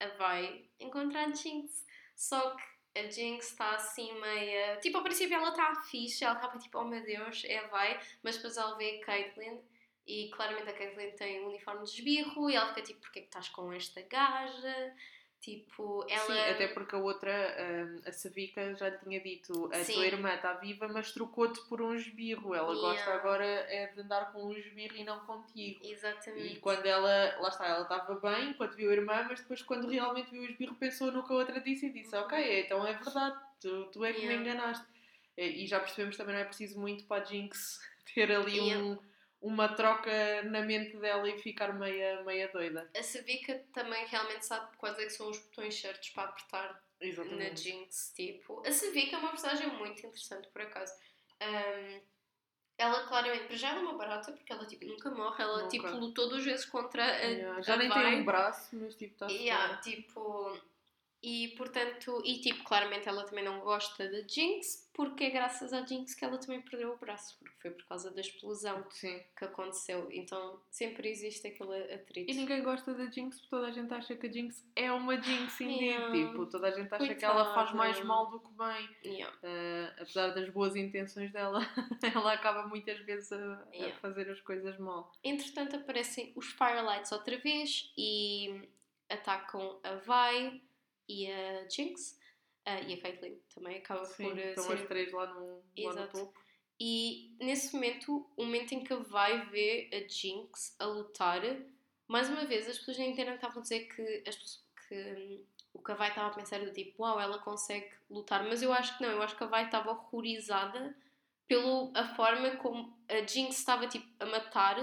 a 0.00 0.08
vai 0.16 0.68
encontrar 0.80 1.28
a 1.28 1.32
Jinx. 1.32 1.86
Só 2.16 2.56
que 2.56 3.00
a 3.00 3.08
Jinx 3.08 3.50
está 3.50 3.74
assim 3.76 4.12
meia. 4.20 4.76
Tipo, 4.78 4.98
ao 4.98 5.04
princípio 5.04 5.36
ela 5.36 5.50
está 5.50 5.74
fixe, 5.82 6.24
ela 6.24 6.34
estava 6.34 6.58
tipo, 6.58 6.78
oh 6.78 6.84
meu 6.84 7.02
Deus, 7.02 7.44
é 7.44 7.58
a 7.58 7.68
vai. 7.68 8.00
Mas 8.22 8.36
depois 8.36 8.56
ela 8.56 8.76
vê 8.76 9.00
a 9.00 9.06
Caitlyn 9.06 9.60
e 10.06 10.30
claramente 10.30 10.68
a 10.68 10.72
Caitlyn 10.72 11.12
tem 11.12 11.42
um 11.42 11.48
uniforme 11.48 11.84
de 11.84 11.90
esbirro 11.90 12.50
e 12.50 12.56
ela 12.56 12.68
fica 12.68 12.82
tipo, 12.82 13.00
porquê 13.00 13.20
que 13.20 13.26
estás 13.26 13.48
com 13.50 13.72
esta 13.72 14.02
gaja? 14.02 14.96
Tipo, 15.40 16.04
ela. 16.06 16.26
Sim, 16.26 16.38
até 16.50 16.68
porque 16.68 16.94
a 16.94 16.98
outra, 16.98 17.30
hum, 17.58 18.02
a 18.06 18.12
Savica, 18.12 18.74
já 18.74 18.90
lhe 18.90 18.98
tinha 18.98 19.20
dito: 19.20 19.70
a 19.72 19.76
Sim. 19.76 19.94
tua 19.94 20.04
irmã 20.06 20.34
está 20.34 20.52
viva, 20.54 20.86
mas 20.88 21.12
trocou-te 21.12 21.60
por 21.66 21.80
um 21.80 21.94
esbirro. 21.94 22.54
Ela 22.54 22.74
Yeah. 22.74 22.80
gosta 22.80 23.14
agora 23.14 23.44
é 23.44 23.86
de 23.86 24.00
andar 24.02 24.32
com 24.32 24.44
um 24.44 24.52
esbirro 24.52 24.96
e 24.96 25.02
não 25.04 25.20
contigo. 25.20 25.80
Exatamente. 25.82 26.56
E 26.56 26.60
quando 26.60 26.84
ela, 26.84 27.36
lá 27.40 27.48
está, 27.48 27.66
ela 27.66 27.82
estava 27.82 28.14
bem 28.16 28.52
quando 28.52 28.74
viu 28.76 28.90
a 28.90 28.92
irmã, 28.92 29.24
mas 29.28 29.40
depois, 29.40 29.62
quando 29.62 29.88
realmente 29.88 30.30
viu 30.30 30.42
o 30.42 30.44
esbirro, 30.44 30.74
pensou 30.74 31.10
no 31.10 31.26
que 31.26 31.32
a 31.32 31.36
outra 31.36 31.58
disse 31.58 31.86
e 31.86 31.92
disse: 31.92 32.14
Ok, 32.14 32.60
então 32.64 32.86
é 32.86 32.92
verdade, 32.92 33.40
tu, 33.60 33.86
tu 33.86 34.04
é 34.04 34.12
que 34.12 34.18
me 34.20 34.34
Yeah. 34.34 34.50
enganaste. 34.50 34.86
E 35.38 35.64
e 35.64 35.66
já 35.66 35.80
percebemos 35.80 36.18
também 36.18 36.34
não 36.34 36.42
é 36.42 36.44
preciso 36.44 36.78
muito 36.78 37.04
para 37.06 37.22
a 37.22 37.24
Jinx 37.24 37.80
ter 38.14 38.30
ali 38.30 38.58
Yeah. 38.58 38.84
um, 38.84 38.98
uma 39.40 39.68
troca 39.74 40.42
na 40.44 40.60
mente 40.62 40.96
dela 40.98 41.28
e 41.28 41.38
ficar 41.38 41.72
meia, 41.72 42.22
meia 42.24 42.48
doida. 42.48 42.90
A 42.96 43.02
Savica 43.02 43.64
também 43.72 44.06
realmente 44.06 44.44
sabe 44.44 44.76
quais 44.76 44.98
é 44.98 45.04
que 45.04 45.10
são 45.10 45.30
os 45.30 45.38
botões 45.38 45.80
certos 45.80 46.10
para 46.10 46.24
apertar 46.28 46.82
na 47.00 47.06
Exatamente. 47.06 47.62
Jinx, 47.62 48.12
tipo. 48.14 48.62
A 48.66 48.70
Savica 48.72 49.16
é 49.16 49.18
uma 49.18 49.30
personagem 49.30 49.68
muito 49.78 49.98
interessante, 50.06 50.48
por 50.48 50.60
acaso. 50.62 50.92
Um, 51.42 52.00
ela 52.76 53.06
claramente, 53.06 53.44
para 53.46 53.56
já 53.56 53.70
ela 53.70 53.78
é 53.78 53.82
uma 53.82 53.96
barata, 53.96 54.32
porque 54.32 54.52
ela 54.52 54.66
tipo, 54.66 54.84
nunca 54.86 55.10
morre, 55.10 55.42
ela 55.42 55.58
Nunca. 55.62 55.68
tipo, 55.68 55.88
lutou 55.96 56.28
duas 56.28 56.44
vezes 56.44 56.64
contra 56.66 57.02
a, 57.04 57.16
Yeah, 57.22 57.60
Já 57.62 57.74
a 57.74 57.76
nem 57.76 57.88
Vi. 57.88 57.94
tem 57.94 58.20
um 58.20 58.24
braço, 58.24 58.76
mas 58.76 58.94
tipo, 58.94 59.12
está 59.14 59.26
Yeah, 59.28 59.76
tipo, 59.78 60.58
E 61.22 61.48
portanto, 61.56 62.22
e 62.24 62.40
tipo, 62.40 62.64
claramente 62.64 63.06
ela 63.08 63.24
também 63.24 63.44
não 63.44 63.60
gosta 63.60 64.08
da 64.08 64.26
Jinx, 64.26 64.88
porque 64.94 65.24
é 65.24 65.30
graças 65.30 65.70
à 65.72 65.84
Jinx 65.84 66.14
que 66.14 66.24
ela 66.24 66.38
também 66.38 66.62
perdeu 66.62 66.92
o 66.92 66.96
braço, 66.96 67.36
porque 67.38 67.54
foi 67.60 67.70
por 67.72 67.84
causa 67.86 68.10
da 68.10 68.20
explosão 68.22 68.84
Sim. 68.90 69.20
que 69.36 69.44
aconteceu. 69.44 70.08
Então 70.10 70.60
sempre 70.70 71.10
existe 71.10 71.46
aquele 71.46 71.92
atrito. 71.92 72.30
E 72.30 72.34
ninguém 72.34 72.62
gosta 72.62 72.94
da 72.94 73.04
Jinx 73.10 73.36
porque 73.36 73.50
toda 73.50 73.66
a 73.66 73.70
gente 73.70 73.92
acha 73.92 74.16
que 74.16 74.26
a 74.26 74.32
Jinx 74.32 74.66
é 74.74 74.90
uma 74.90 75.20
Jinx 75.20 75.60
indeed. 75.60 75.80
Yeah. 75.82 76.12
Tipo, 76.12 76.46
toda 76.46 76.68
a 76.68 76.70
gente 76.70 76.92
acha 76.94 77.14
que 77.14 77.24
ela 77.24 77.54
faz 77.54 77.72
mais 77.74 77.96
Coitada. 77.96 78.08
mal 78.08 78.30
do 78.30 78.40
que 78.40 78.52
bem. 78.54 78.88
Yeah. 79.04 79.36
Uh, 79.42 79.92
apesar 80.02 80.28
das 80.30 80.48
boas 80.50 80.74
intenções 80.74 81.30
dela, 81.32 81.60
ela 82.14 82.32
acaba 82.32 82.66
muitas 82.66 82.98
vezes 83.00 83.30
a, 83.32 83.36
a 83.36 83.74
Yeah. 83.74 83.94
fazer 84.00 84.30
as 84.30 84.40
coisas 84.40 84.78
mal. 84.78 85.12
Entretanto, 85.22 85.76
aparecem 85.76 86.32
os 86.34 86.46
Firelights 86.52 87.12
outra 87.12 87.36
vez 87.38 87.92
e 87.96 88.68
atacam 89.08 89.80
a 89.82 89.94
Vi 89.96 90.62
e 91.10 91.30
a 91.30 91.68
Jinx. 91.68 92.18
ah, 92.64 92.80
e 92.80 92.94
a 92.94 93.00
Caitlyn 93.00 93.36
também 93.52 93.78
acaba 93.78 94.04
Sim, 94.04 94.28
por 94.28 94.38
eh, 94.38 94.50
estão 94.50 94.64
ser 94.64 94.72
as 94.74 94.88
três 94.88 95.12
lá 95.12 95.26
no, 95.26 95.62
lá 95.78 95.94
no 95.94 96.08
topo. 96.08 96.40
E 96.78 97.34
nesse 97.40 97.74
momento, 97.74 98.30
o 98.36 98.44
momento 98.44 98.72
em 98.72 98.84
que 98.84 98.94
vai 98.94 99.46
ver 99.46 99.90
a 99.92 100.08
Jinx 100.08 100.76
a 100.78 100.86
lutar, 100.86 101.42
mais 102.06 102.28
uma 102.30 102.46
vez 102.46 102.68
as 102.68 102.78
pessoas 102.78 102.98
na 102.98 103.04
internet 103.04 103.34
estavam 103.34 103.58
a 103.58 103.62
dizer 103.62 103.80
que, 103.88 104.24
as 104.26 104.64
que 104.88 104.94
hum, 104.94 105.44
o 105.74 105.82
que 105.82 105.92
a 105.92 105.94
Vai 105.94 106.08
estava 106.08 106.28
a 106.28 106.34
pensar 106.34 106.60
do 106.60 106.72
tipo, 106.72 107.02
uau, 107.02 107.20
ela 107.20 107.38
consegue 107.38 107.90
lutar, 108.08 108.44
mas 108.44 108.62
eu 108.62 108.72
acho 108.72 108.96
que 108.96 109.02
não, 109.02 109.10
eu 109.10 109.22
acho 109.22 109.36
que 109.36 109.44
a 109.44 109.46
Vai 109.46 109.66
estava 109.66 109.90
horrorizada 109.90 110.96
pela 111.46 112.14
forma 112.14 112.56
como 112.56 112.96
a 113.08 113.26
Jinx 113.26 113.58
estava 113.58 113.86
tipo, 113.86 114.06
a 114.18 114.26
matar 114.26 114.76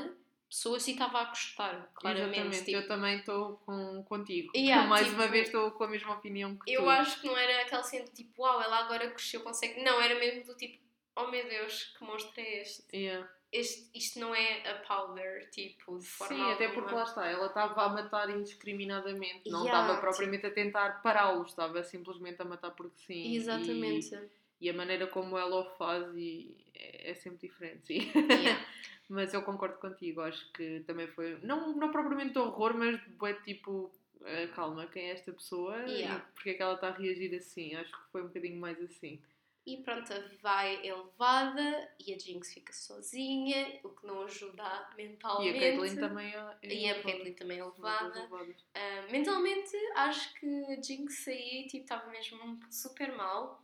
pessoas 0.49 0.87
e 0.87 0.91
estava 0.91 1.19
a 1.19 1.25
gostar, 1.25 1.91
claramente. 1.93 2.37
Exatamente, 2.39 2.65
tipo, 2.65 2.77
eu 2.77 2.87
também 2.87 3.17
estou 3.19 3.57
com, 3.65 4.03
contigo. 4.03 4.51
Yeah, 4.55 4.87
Mais 4.89 5.05
tipo, 5.07 5.19
uma 5.19 5.27
vez 5.27 5.47
estou 5.47 5.71
com 5.71 5.83
a 5.83 5.87
mesma 5.87 6.13
opinião 6.15 6.55
que 6.57 6.71
Eu 6.71 6.83
tu. 6.83 6.89
acho 6.89 7.21
que 7.21 7.27
não 7.27 7.37
era 7.37 7.61
aquele 7.61 7.83
cena 7.83 8.05
do 8.05 8.11
tipo, 8.11 8.41
uau, 8.41 8.61
ela 8.61 8.79
agora 8.79 9.09
cresceu, 9.11 9.41
consegue. 9.41 9.81
Não, 9.83 10.01
era 10.01 10.15
mesmo 10.19 10.43
do 10.45 10.55
tipo, 10.55 10.77
oh 11.15 11.27
meu 11.27 11.47
Deus, 11.47 11.93
que 11.97 12.03
monstro 12.03 12.39
é 12.39 12.61
este? 12.61 12.83
Yeah. 12.95 13.29
este, 13.51 13.89
isto 13.97 14.19
não 14.19 14.35
é 14.35 14.69
a 14.69 14.75
powder, 14.75 15.49
tipo, 15.49 15.97
de 15.97 16.05
forma 16.05 16.35
Sim, 16.35 16.51
até 16.51 16.67
porque 16.67 16.79
alguma. 16.81 16.97
lá 16.97 17.03
está, 17.03 17.27
ela 17.27 17.47
estava 17.47 17.83
a 17.83 17.89
matar 17.89 18.29
indiscriminadamente, 18.29 19.49
não 19.49 19.63
Yeah, 19.65 19.81
estava 19.81 19.99
propriamente 20.01 20.45
a 20.45 20.51
tentar 20.51 21.01
pará-los, 21.01 21.49
estava 21.49 21.83
simplesmente 21.83 22.41
a 22.41 22.45
matar 22.45 22.71
porque 22.71 22.97
sim. 23.05 23.35
Exatamente. 23.35 24.15
E, 24.59 24.67
e 24.67 24.69
a 24.69 24.73
maneira 24.73 25.07
como 25.07 25.37
ela 25.37 25.55
o 25.61 25.65
faz 25.77 26.05
e 26.15 26.55
é, 26.79 27.11
é 27.11 27.13
sempre 27.15 27.47
diferente, 27.47 27.85
sim. 27.87 28.11
Yeah. 28.15 28.65
mas 29.09 29.33
eu 29.33 29.41
concordo 29.43 29.77
contigo, 29.79 30.21
acho 30.21 30.51
que 30.53 30.81
também 30.81 31.07
foi, 31.07 31.37
não, 31.41 31.73
não 31.75 31.91
propriamente 31.91 32.33
de 32.33 32.39
horror, 32.39 32.73
mas 32.77 32.99
é 33.23 33.33
tipo, 33.33 33.91
eh, 34.23 34.47
calma, 34.47 34.85
quem 34.87 35.05
é 35.09 35.11
esta 35.11 35.31
pessoa 35.31 35.75
Yeah. 35.87 36.17
e 36.17 36.33
porque 36.33 36.49
é 36.51 36.53
que 36.53 36.61
ela 36.61 36.75
está 36.75 36.89
a 36.89 36.97
reagir 36.97 37.33
assim? 37.35 37.75
Acho 37.75 37.91
que 37.91 38.11
foi 38.11 38.21
um 38.23 38.27
bocadinho 38.27 38.59
mais 38.59 38.81
assim. 38.81 39.21
E 39.65 39.75
pronto, 39.83 40.13
a 40.13 40.19
vai 40.41 40.75
é 40.87 40.95
levada 40.95 41.91
e 41.99 42.13
a 42.13 42.17
Jinx 42.17 42.53
fica 42.53 42.71
sozinha, 42.71 43.81
o 43.83 43.89
que 43.89 44.07
não 44.07 44.23
ajuda 44.23 44.63
E 44.97 45.03
mentalmente. 45.03 45.57
a 45.57 45.59
Caitlyn 45.59 45.95
também 45.97 46.33
é, 46.33 46.57
é 46.63 46.73
E 46.73 46.89
a. 46.89 47.01
Caitlyn 47.03 47.33
também 47.33 47.57
é 47.57 47.61
São 47.61 47.69
as 47.71 47.75
levada. 47.77 48.09
duas 48.13 48.31
levadas. 48.31 48.65
Ah, 48.73 49.07
mentalmente, 49.11 49.75
acho 49.95 50.33
que 50.35 50.47
a 50.71 50.81
Jinx 50.81 51.27
aí 51.27 51.67
tipo, 51.67 51.83
estava 51.83 52.09
mesmo 52.09 52.57
super 52.71 53.13
mal. 53.17 53.61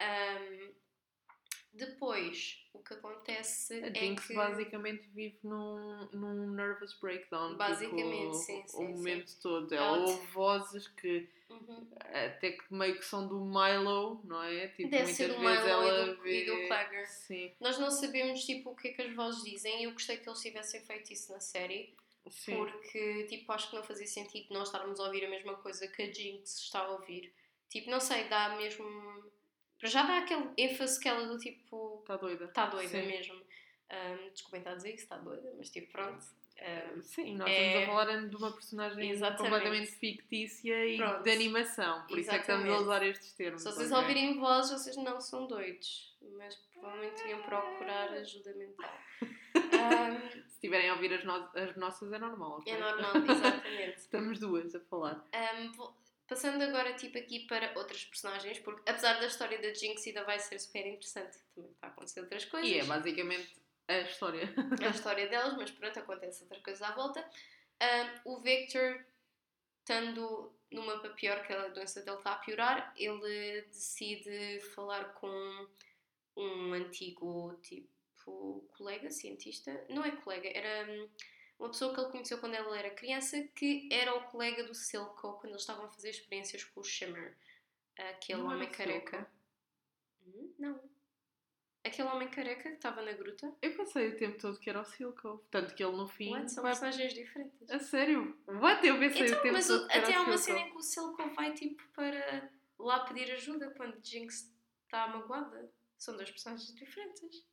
Ahm, 0.00 0.72
depois, 1.76 2.58
o 2.72 2.78
que 2.80 2.94
acontece 2.94 3.74
A 3.82 3.86
é 3.88 3.94
Jinx 3.94 4.26
que... 4.26 4.34
basicamente 4.34 5.08
vive 5.14 5.38
num, 5.42 6.08
num 6.12 6.50
nervous 6.50 6.94
breakdown. 7.00 7.56
Basicamente, 7.56 8.22
tipo, 8.30 8.34
sim, 8.34 8.62
o 8.64 8.68
sim, 8.68 8.88
momento 8.88 9.32
todo. 9.40 9.72
Ela 9.74 9.86
Ela 9.86 9.98
ouve 10.08 10.26
vozes 10.28 10.88
que 10.88 11.28
Uhum. 11.48 11.86
até 12.00 12.50
que 12.52 12.74
meio 12.74 12.96
que 12.98 13.04
são 13.04 13.28
do 13.28 13.38
Milo, 13.38 14.20
não 14.24 14.42
é? 14.42 14.66
Tipo, 14.66 14.90
Deve 14.90 15.04
muitas 15.04 15.16
vezes 15.16 15.38
Milo 15.38 15.48
e 15.48 15.70
ela 15.70 16.06
do- 16.14 16.22
vê... 16.22 16.42
e 16.42 16.44
do 16.46 16.66
Clagger. 16.66 17.08
Sim, 17.08 17.52
Nós 17.60 17.78
não 17.78 17.88
sabemos 17.88 18.44
tipo, 18.44 18.70
o 18.70 18.74
que 18.74 18.88
é 18.88 18.92
que 18.92 19.02
as 19.02 19.14
vozes 19.14 19.44
dizem 19.44 19.80
e 19.80 19.84
eu 19.84 19.92
gostei 19.92 20.16
que 20.16 20.28
eles 20.28 20.40
tivessem 20.42 20.80
feito 20.80 21.12
isso 21.12 21.30
na 21.32 21.38
série. 21.38 21.94
sim. 22.28 22.56
Porque, 22.56 23.24
tipo, 23.28 23.52
acho 23.52 23.70
que 23.70 23.76
não 23.76 23.84
fazia 23.84 24.08
sentido 24.08 24.52
nós 24.52 24.66
estarmos 24.68 24.98
a 24.98 25.04
ouvir 25.04 25.24
a 25.24 25.30
mesma 25.30 25.54
coisa 25.54 25.86
que 25.86 26.02
a 26.02 26.12
Jinx 26.12 26.58
está 26.58 26.80
a 26.80 26.90
ouvir. 26.90 27.32
Tipo, 27.70 27.90
não 27.90 28.00
sei, 28.00 28.24
dá 28.24 28.56
mesmo. 28.56 28.84
Para 29.78 29.88
já 29.88 30.02
dá 30.02 30.18
aquele 30.18 30.48
ênfase 30.56 30.98
que 31.00 31.08
ela 31.08 31.26
do 31.26 31.38
tipo. 31.38 31.98
Está 32.00 32.16
doida. 32.16 32.44
Está 32.46 32.66
doida 32.66 32.88
Sim. 32.88 33.06
mesmo. 33.06 33.34
Um, 33.34 34.30
desculpem 34.30 34.58
estar 34.60 34.72
a 34.72 34.74
dizer 34.76 34.92
que 34.92 34.98
está 35.00 35.16
doida, 35.18 35.52
mas 35.56 35.70
tipo, 35.70 35.92
pronto. 35.92 36.24
Um, 36.96 37.02
Sim, 37.02 37.36
nós 37.36 37.48
É- 37.50 37.66
estamos 37.66 37.82
a 37.82 37.86
falar 38.04 38.26
de 38.28 38.36
uma 38.36 38.52
personagem 38.52 39.10
Exatamente. 39.10 39.42
completamente 39.42 39.92
fictícia 39.92 40.86
e 40.86 40.96
Pronto. 40.96 41.22
de 41.22 41.30
animação. 41.30 42.06
Por 42.06 42.18
isso 42.18 42.30
é 42.30 42.34
que 42.36 42.40
estamos 42.40 42.64
a 42.64 42.68
Exatamente. 42.68 42.82
usar 42.90 43.06
estes 43.06 43.32
termos. 43.34 43.62
se 43.62 43.68
vocês 43.70 43.92
ouvirem 43.92 44.38
vozes, 44.40 44.72
vocês 44.72 44.96
não 44.96 45.20
são 45.20 45.46
doidos. 45.46 46.16
Mas 46.36 46.56
provavelmente 46.72 47.16
deviam 47.18 47.42
procurar 47.42 48.08
ajuda 48.14 48.54
mental. 48.54 48.98
Um, 49.56 50.30
Se 50.30 50.38
estiverem 50.64 50.90
a 50.90 50.94
ouvir 50.94 51.12
as, 51.14 51.24
no- 51.24 51.50
as 51.54 51.76
nossas 51.76 52.12
é 52.12 52.18
normal, 52.18 52.62
é 52.66 52.76
normal, 52.78 53.12
exatamente. 53.16 53.96
Estamos 53.98 54.38
duas 54.38 54.74
a 54.74 54.80
falar. 54.80 55.24
Um, 55.34 55.72
passando 56.26 56.62
agora 56.62 56.94
tipo 56.94 57.18
aqui 57.18 57.46
para 57.46 57.72
outras 57.76 58.04
personagens, 58.04 58.58
porque 58.58 58.88
apesar 58.88 59.20
da 59.20 59.26
história 59.26 59.58
da 59.60 59.72
Jinx 59.72 60.06
ainda 60.06 60.24
vai 60.24 60.38
ser 60.38 60.58
super 60.58 60.86
interessante, 60.86 61.38
também 61.54 61.70
está 61.70 61.86
a 61.86 61.90
acontecer 61.90 62.20
outras 62.20 62.44
coisas. 62.44 62.70
E 62.70 62.78
é 62.78 62.84
basicamente 62.84 63.54
a 63.88 63.98
história. 64.00 64.52
a 64.84 64.90
história 64.90 65.28
delas, 65.28 65.56
mas 65.56 65.70
pronto, 65.70 65.98
acontece 65.98 66.42
outras 66.42 66.62
coisas 66.62 66.82
à 66.82 66.92
volta. 66.92 67.28
Um, 68.24 68.32
o 68.32 68.40
Victor, 68.40 69.04
estando 69.80 70.52
numa 70.70 70.98
pior, 71.10 71.46
que 71.46 71.52
a 71.52 71.68
doença 71.68 72.02
dele 72.02 72.16
está 72.16 72.32
a 72.32 72.38
piorar, 72.38 72.92
ele 72.96 73.62
decide 73.62 74.60
falar 74.74 75.12
com 75.14 75.68
um 76.36 76.72
antigo 76.72 77.58
tipo 77.62 78.66
colega, 78.76 79.10
cientista, 79.10 79.84
não 79.88 80.04
é 80.04 80.10
colega, 80.10 80.48
era 80.48 80.90
hum, 80.90 81.08
uma 81.58 81.68
pessoa 81.70 81.94
que 81.94 82.00
ele 82.00 82.10
conheceu 82.10 82.38
quando 82.38 82.54
ele 82.54 82.78
era 82.78 82.90
criança, 82.90 83.42
que 83.54 83.88
era 83.90 84.14
o 84.14 84.24
colega 84.24 84.64
do 84.64 84.74
Silco 84.74 85.34
quando 85.34 85.50
eles 85.52 85.62
estavam 85.62 85.86
a 85.86 85.88
fazer 85.90 86.10
experiências 86.10 86.64
com 86.64 86.80
o 86.80 86.84
Shimmer, 86.84 87.36
aquele 87.98 88.40
Não 88.42 88.48
homem 88.48 88.68
o 88.68 88.72
careca. 88.72 89.30
Hum, 90.26 90.52
Não. 90.58 90.96
Aquele 91.84 92.08
homem 92.08 92.28
careca 92.28 92.64
que 92.68 92.74
estava 92.74 93.00
na 93.00 93.12
gruta. 93.12 93.54
Eu 93.62 93.76
pensei 93.76 94.08
o 94.08 94.16
tempo 94.16 94.36
todo 94.40 94.58
que 94.58 94.68
era 94.68 94.80
o 94.80 94.84
Silco. 94.84 95.46
Tanto 95.52 95.72
que 95.72 95.84
ele 95.84 95.96
no 95.96 96.08
fim. 96.08 96.32
What? 96.32 96.50
São 96.50 96.64
vai- 96.64 96.72
personagens 96.72 97.14
diferentes. 97.14 97.70
A 97.70 97.78
sério? 97.78 98.36
What? 98.48 98.84
Eu 98.84 98.98
pensei 98.98 99.22
o 99.22 99.26
Então, 99.26 99.40
tempo 99.42 99.52
mas 99.54 99.68
todo 99.68 99.86
o- 99.86 99.90
era 99.92 100.02
até 100.02 100.14
há 100.16 100.22
o 100.22 100.24
uma 100.24 100.36
cena 100.36 100.58
em 100.58 100.70
que 100.72 100.76
o 100.76 100.82
Silco 100.82 101.28
vai 101.30 101.54
tipo 101.54 101.80
para 101.92 102.50
lá 102.76 103.04
pedir 103.04 103.30
ajuda 103.30 103.70
quando 103.70 104.04
Jinx 104.04 104.52
está 104.84 105.06
magoada. 105.06 105.72
São 105.96 106.16
dois 106.16 106.28
personagens 106.28 106.74
diferentes. 106.74 107.46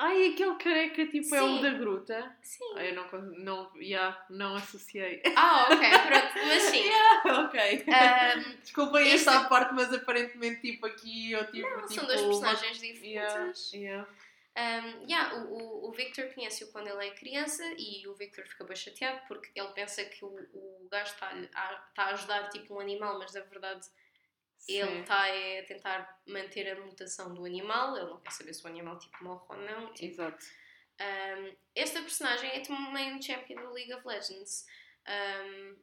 Ai, 0.00 0.28
aquele 0.32 0.54
careca 0.54 1.06
tipo 1.08 1.34
é 1.34 1.42
o 1.42 1.56
Sim. 1.56 1.62
da 1.62 1.70
gruta. 1.70 2.36
Sim. 2.40 2.64
Ah, 2.76 2.84
eu 2.84 2.94
não, 2.94 3.10
não, 3.38 3.76
yeah, 3.76 4.24
não 4.30 4.54
associei. 4.54 5.20
Ah, 5.36 5.64
ok, 5.64 5.76
pronto, 6.06 6.46
mas 6.46 6.62
sim. 6.62 6.78
Yeah, 6.88 7.40
ok. 7.42 7.84
Ahm, 7.88 8.56
Desculpem 8.62 9.02
este- 9.08 9.28
esta 9.28 9.48
parte, 9.48 9.74
mas 9.74 9.92
aparentemente 9.92 10.60
tipo 10.60 10.86
aqui 10.86 11.32
eu 11.32 11.44
tipo. 11.50 11.68
não, 11.68 11.80
tipo, 11.88 11.94
são 11.94 12.06
dois 12.06 12.20
uma- 12.20 12.28
personagens 12.28 12.80
Yeah, 12.82 12.94
diferentes. 13.28 13.72
yeah. 13.72 14.08
Um, 14.56 15.04
yeah, 15.08 15.34
o, 15.36 15.52
o, 15.54 15.88
o 15.88 15.92
Victor 15.92 16.26
conhece-o 16.34 16.72
quando 16.72 16.88
ele 16.88 17.06
é 17.06 17.10
criança 17.12 17.62
e 17.76 18.06
o 18.08 18.14
Victor 18.14 18.44
fica 18.44 18.64
bem 18.64 18.74
chateado 18.76 19.20
porque 19.28 19.50
ele 19.54 19.68
pensa 19.68 20.04
que 20.04 20.24
o, 20.24 20.28
o 20.28 20.88
gajo 20.90 21.12
está 21.12 21.28
a, 21.28 21.34
está 21.90 22.02
a 22.04 22.10
ajudar 22.14 22.48
tipo 22.50 22.74
um 22.74 22.80
animal, 22.80 23.18
mas 23.20 23.32
na 23.34 23.40
verdade 23.42 23.86
ele 24.66 25.00
está 25.00 25.24
a 25.24 25.62
tentar 25.66 26.20
manter 26.26 26.70
a 26.70 26.80
mutação 26.80 27.32
do 27.34 27.44
animal, 27.44 27.96
ele 27.96 28.06
não 28.06 28.20
quer 28.20 28.32
saber 28.32 28.54
se 28.54 28.64
o 28.64 28.68
animal 28.68 28.98
tipo, 28.98 29.22
morre 29.22 29.44
ou 29.48 29.56
não. 29.56 29.92
Tipo, 29.92 30.22
Exato. 30.22 30.46
um, 31.00 31.56
esta 31.74 32.00
personagem 32.00 32.50
é 32.50 32.60
também 32.60 33.14
um 33.14 33.22
champion 33.22 33.62
do 33.62 33.72
League 33.72 33.92
of 33.94 34.06
Legends. 34.06 34.66
Um, 35.06 35.76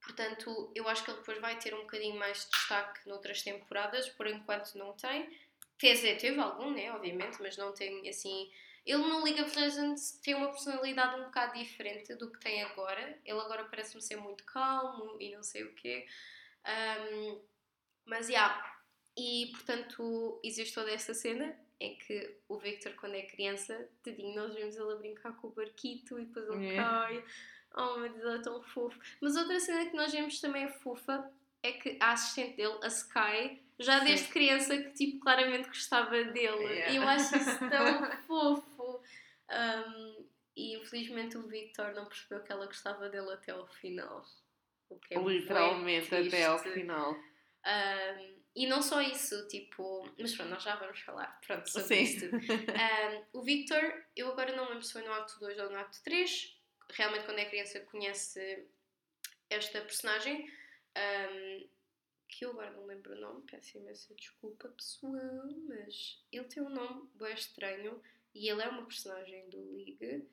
portanto, 0.00 0.72
eu 0.74 0.88
acho 0.88 1.04
que 1.04 1.10
ele 1.10 1.18
depois 1.18 1.40
vai 1.40 1.58
ter 1.58 1.74
um 1.74 1.82
bocadinho 1.82 2.16
mais 2.16 2.44
de 2.44 2.50
destaque 2.50 3.08
noutras 3.08 3.42
temporadas, 3.42 4.08
por 4.08 4.26
enquanto 4.26 4.74
não 4.76 4.92
tem. 4.94 5.28
Dizer, 5.78 6.16
teve 6.16 6.38
algum, 6.38 6.70
né? 6.70 6.92
Obviamente, 6.92 7.38
mas 7.40 7.56
não 7.56 7.72
tem 7.72 8.08
assim. 8.08 8.48
Ele 8.86 8.98
no 8.98 9.22
League 9.22 9.40
of 9.40 9.56
Legends 9.56 10.18
tem 10.22 10.34
uma 10.34 10.50
personalidade 10.50 11.20
um 11.20 11.24
bocado 11.24 11.58
diferente 11.58 12.14
do 12.14 12.30
que 12.30 12.38
tem 12.40 12.62
agora. 12.62 13.18
Ele 13.24 13.40
agora 13.40 13.64
parece-me 13.64 14.00
ser 14.00 14.16
muito 14.16 14.44
calmo 14.44 15.16
e 15.20 15.34
não 15.34 15.42
sei 15.42 15.64
o 15.64 15.74
quê. 15.74 16.06
Um, 16.64 17.42
mas, 18.04 18.26
já. 18.26 18.32
Yeah. 18.32 18.72
E, 19.16 19.48
portanto, 19.52 20.40
existe 20.42 20.74
toda 20.74 20.90
esta 20.90 21.12
cena 21.12 21.54
em 21.78 21.96
que 21.96 22.36
o 22.48 22.58
Victor, 22.58 22.94
quando 22.94 23.14
é 23.14 23.22
criança, 23.22 23.88
tadinho, 24.02 24.34
nós 24.34 24.54
vemos 24.54 24.76
ele 24.76 24.92
a 24.92 24.96
brincar 24.96 25.32
com 25.36 25.48
o 25.48 25.50
barquito 25.50 26.18
e 26.18 26.24
depois 26.24 26.48
ele 26.48 26.66
Yeah. 26.66 26.90
cai. 26.90 27.24
Oh, 27.74 27.98
meu 27.98 28.08
Deus, 28.10 28.24
ele 28.24 28.38
é 28.38 28.42
tão 28.42 28.62
fofo. 28.62 28.98
Mas 29.20 29.36
outra 29.36 29.58
cena 29.58 29.86
que 29.88 29.96
nós 29.96 30.12
vemos 30.12 30.40
também 30.40 30.64
é 30.64 30.68
fofa 30.68 31.30
é 31.62 31.72
que 31.72 31.96
a 32.00 32.12
assistente 32.12 32.56
dele, 32.56 32.78
a 32.82 32.86
Sky, 32.86 33.62
já 33.78 33.98
Sim. 34.00 34.04
desde 34.04 34.28
criança 34.28 34.76
que, 34.76 34.90
tipo, 34.90 35.20
claramente 35.20 35.68
gostava 35.68 36.10
dele. 36.24 36.64
Yeah. 36.64 36.92
E 36.92 36.96
eu 36.96 37.02
acho 37.02 37.36
isso 37.36 37.58
tão 37.68 38.12
fofo. 38.26 39.00
Um, 39.50 40.26
e 40.56 40.76
infelizmente 40.76 41.36
o 41.36 41.46
Victor 41.48 41.92
não 41.94 42.06
percebeu 42.06 42.40
que 42.42 42.52
ela 42.52 42.66
gostava 42.66 43.08
dele 43.08 43.32
até 43.32 43.52
ao 43.52 43.66
final. 43.66 44.24
É 45.10 45.18
Literalmente 45.18 46.14
até 46.14 46.44
ao 46.44 46.58
final. 46.58 47.16
Um, 47.64 48.42
e 48.54 48.66
não 48.66 48.82
só 48.82 49.00
isso, 49.00 49.46
tipo. 49.48 50.08
Mas 50.18 50.34
pronto, 50.34 50.50
nós 50.50 50.62
já 50.62 50.76
vamos 50.76 51.00
falar 51.00 51.40
pronto, 51.46 51.68
sobre 51.70 52.02
isto. 52.02 52.26
Um, 52.26 53.38
o 53.38 53.42
Victor, 53.42 54.04
eu 54.14 54.30
agora 54.30 54.54
não 54.54 54.68
lembro 54.68 54.82
se 54.82 54.92
foi 54.92 55.02
no 55.02 55.12
acto 55.12 55.38
2 55.40 55.58
ou 55.58 55.70
no 55.70 55.78
acto 55.78 56.02
3. 56.02 56.58
Realmente, 56.90 57.24
quando 57.24 57.38
é 57.38 57.44
criança, 57.46 57.80
conhece 57.80 58.66
esta 59.48 59.80
personagem. 59.80 60.50
um, 60.96 61.72
que 62.32 62.46
eu 62.46 62.50
agora 62.50 62.70
não 62.70 62.86
lembro 62.86 63.12
o 63.12 63.20
nome, 63.20 63.42
peço 63.42 63.76
imensa 63.76 64.14
desculpa, 64.14 64.68
pessoal, 64.68 65.12
mas 65.68 66.24
ele 66.32 66.44
tem 66.44 66.62
um 66.62 66.70
nome 66.70 67.08
bem 67.14 67.34
estranho 67.34 68.02
e 68.34 68.48
ele 68.48 68.62
é 68.62 68.68
uma 68.68 68.86
personagem 68.86 69.50
do 69.50 69.70
League, 69.70 70.26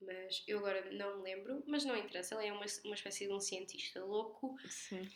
mas 0.00 0.42
eu 0.48 0.58
agora 0.58 0.90
não 0.90 1.18
me 1.18 1.22
lembro, 1.22 1.62
mas 1.66 1.84
não 1.84 1.96
interessa, 1.96 2.34
ele 2.34 2.48
é 2.48 2.52
uma, 2.52 2.66
uma 2.84 2.94
espécie 2.94 3.28
de 3.28 3.32
um 3.32 3.38
cientista 3.38 4.04
louco 4.04 4.56
Sim. 4.68 5.08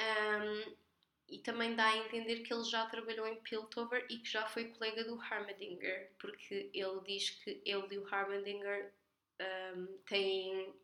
um, 0.00 0.74
e 1.28 1.38
também 1.38 1.74
dá 1.74 1.86
a 1.86 1.96
entender 1.96 2.40
que 2.40 2.52
ele 2.52 2.64
já 2.64 2.86
trabalhou 2.86 3.26
em 3.26 3.36
Piltover 3.36 4.06
e 4.10 4.18
que 4.18 4.30
já 4.30 4.46
foi 4.46 4.68
colega 4.68 5.04
do 5.04 5.20
Harmadinger, 5.20 6.10
porque 6.18 6.70
ele 6.72 7.00
diz 7.06 7.30
que 7.30 7.62
ele 7.64 7.94
e 7.94 7.98
o 7.98 8.14
Harmadinger 8.14 8.92
um, 9.74 9.86
têm 10.06 10.74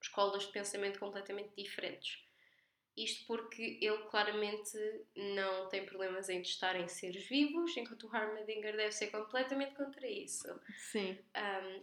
escolas 0.00 0.46
de 0.46 0.52
pensamento 0.52 0.98
completamente 0.98 1.50
diferentes. 1.56 2.24
Isto 2.96 3.26
porque 3.26 3.78
ele 3.80 3.98
claramente 4.10 4.76
não 5.14 5.68
tem 5.68 5.86
problemas 5.86 6.28
em 6.28 6.42
testarem 6.42 6.88
seres 6.88 7.28
vivos, 7.28 7.76
enquanto 7.76 8.08
o 8.08 8.16
Harmadinger 8.16 8.74
deve 8.74 8.92
ser 8.92 9.08
completamente 9.08 9.74
contra 9.76 10.08
isso. 10.08 10.48
Sim. 10.90 11.16
Um, 11.36 11.82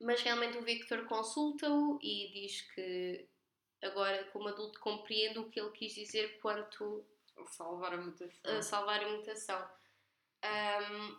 mas 0.00 0.22
realmente 0.22 0.56
o 0.56 0.62
Victor 0.62 1.04
consulta-o 1.06 1.98
e 2.00 2.30
diz 2.32 2.62
que 2.72 3.28
agora, 3.82 4.24
como 4.32 4.48
adulto, 4.48 4.80
compreende 4.80 5.38
o 5.38 5.48
que 5.48 5.60
ele 5.60 5.70
quis 5.70 5.94
dizer 5.94 6.38
quanto 6.40 7.04
Salvar 7.46 7.94
a 7.94 7.96
mutação. 7.96 8.56
a 8.56 8.62
salvar 8.62 9.02
a 9.02 9.08
mutação. 9.08 9.70
Um, 10.44 11.18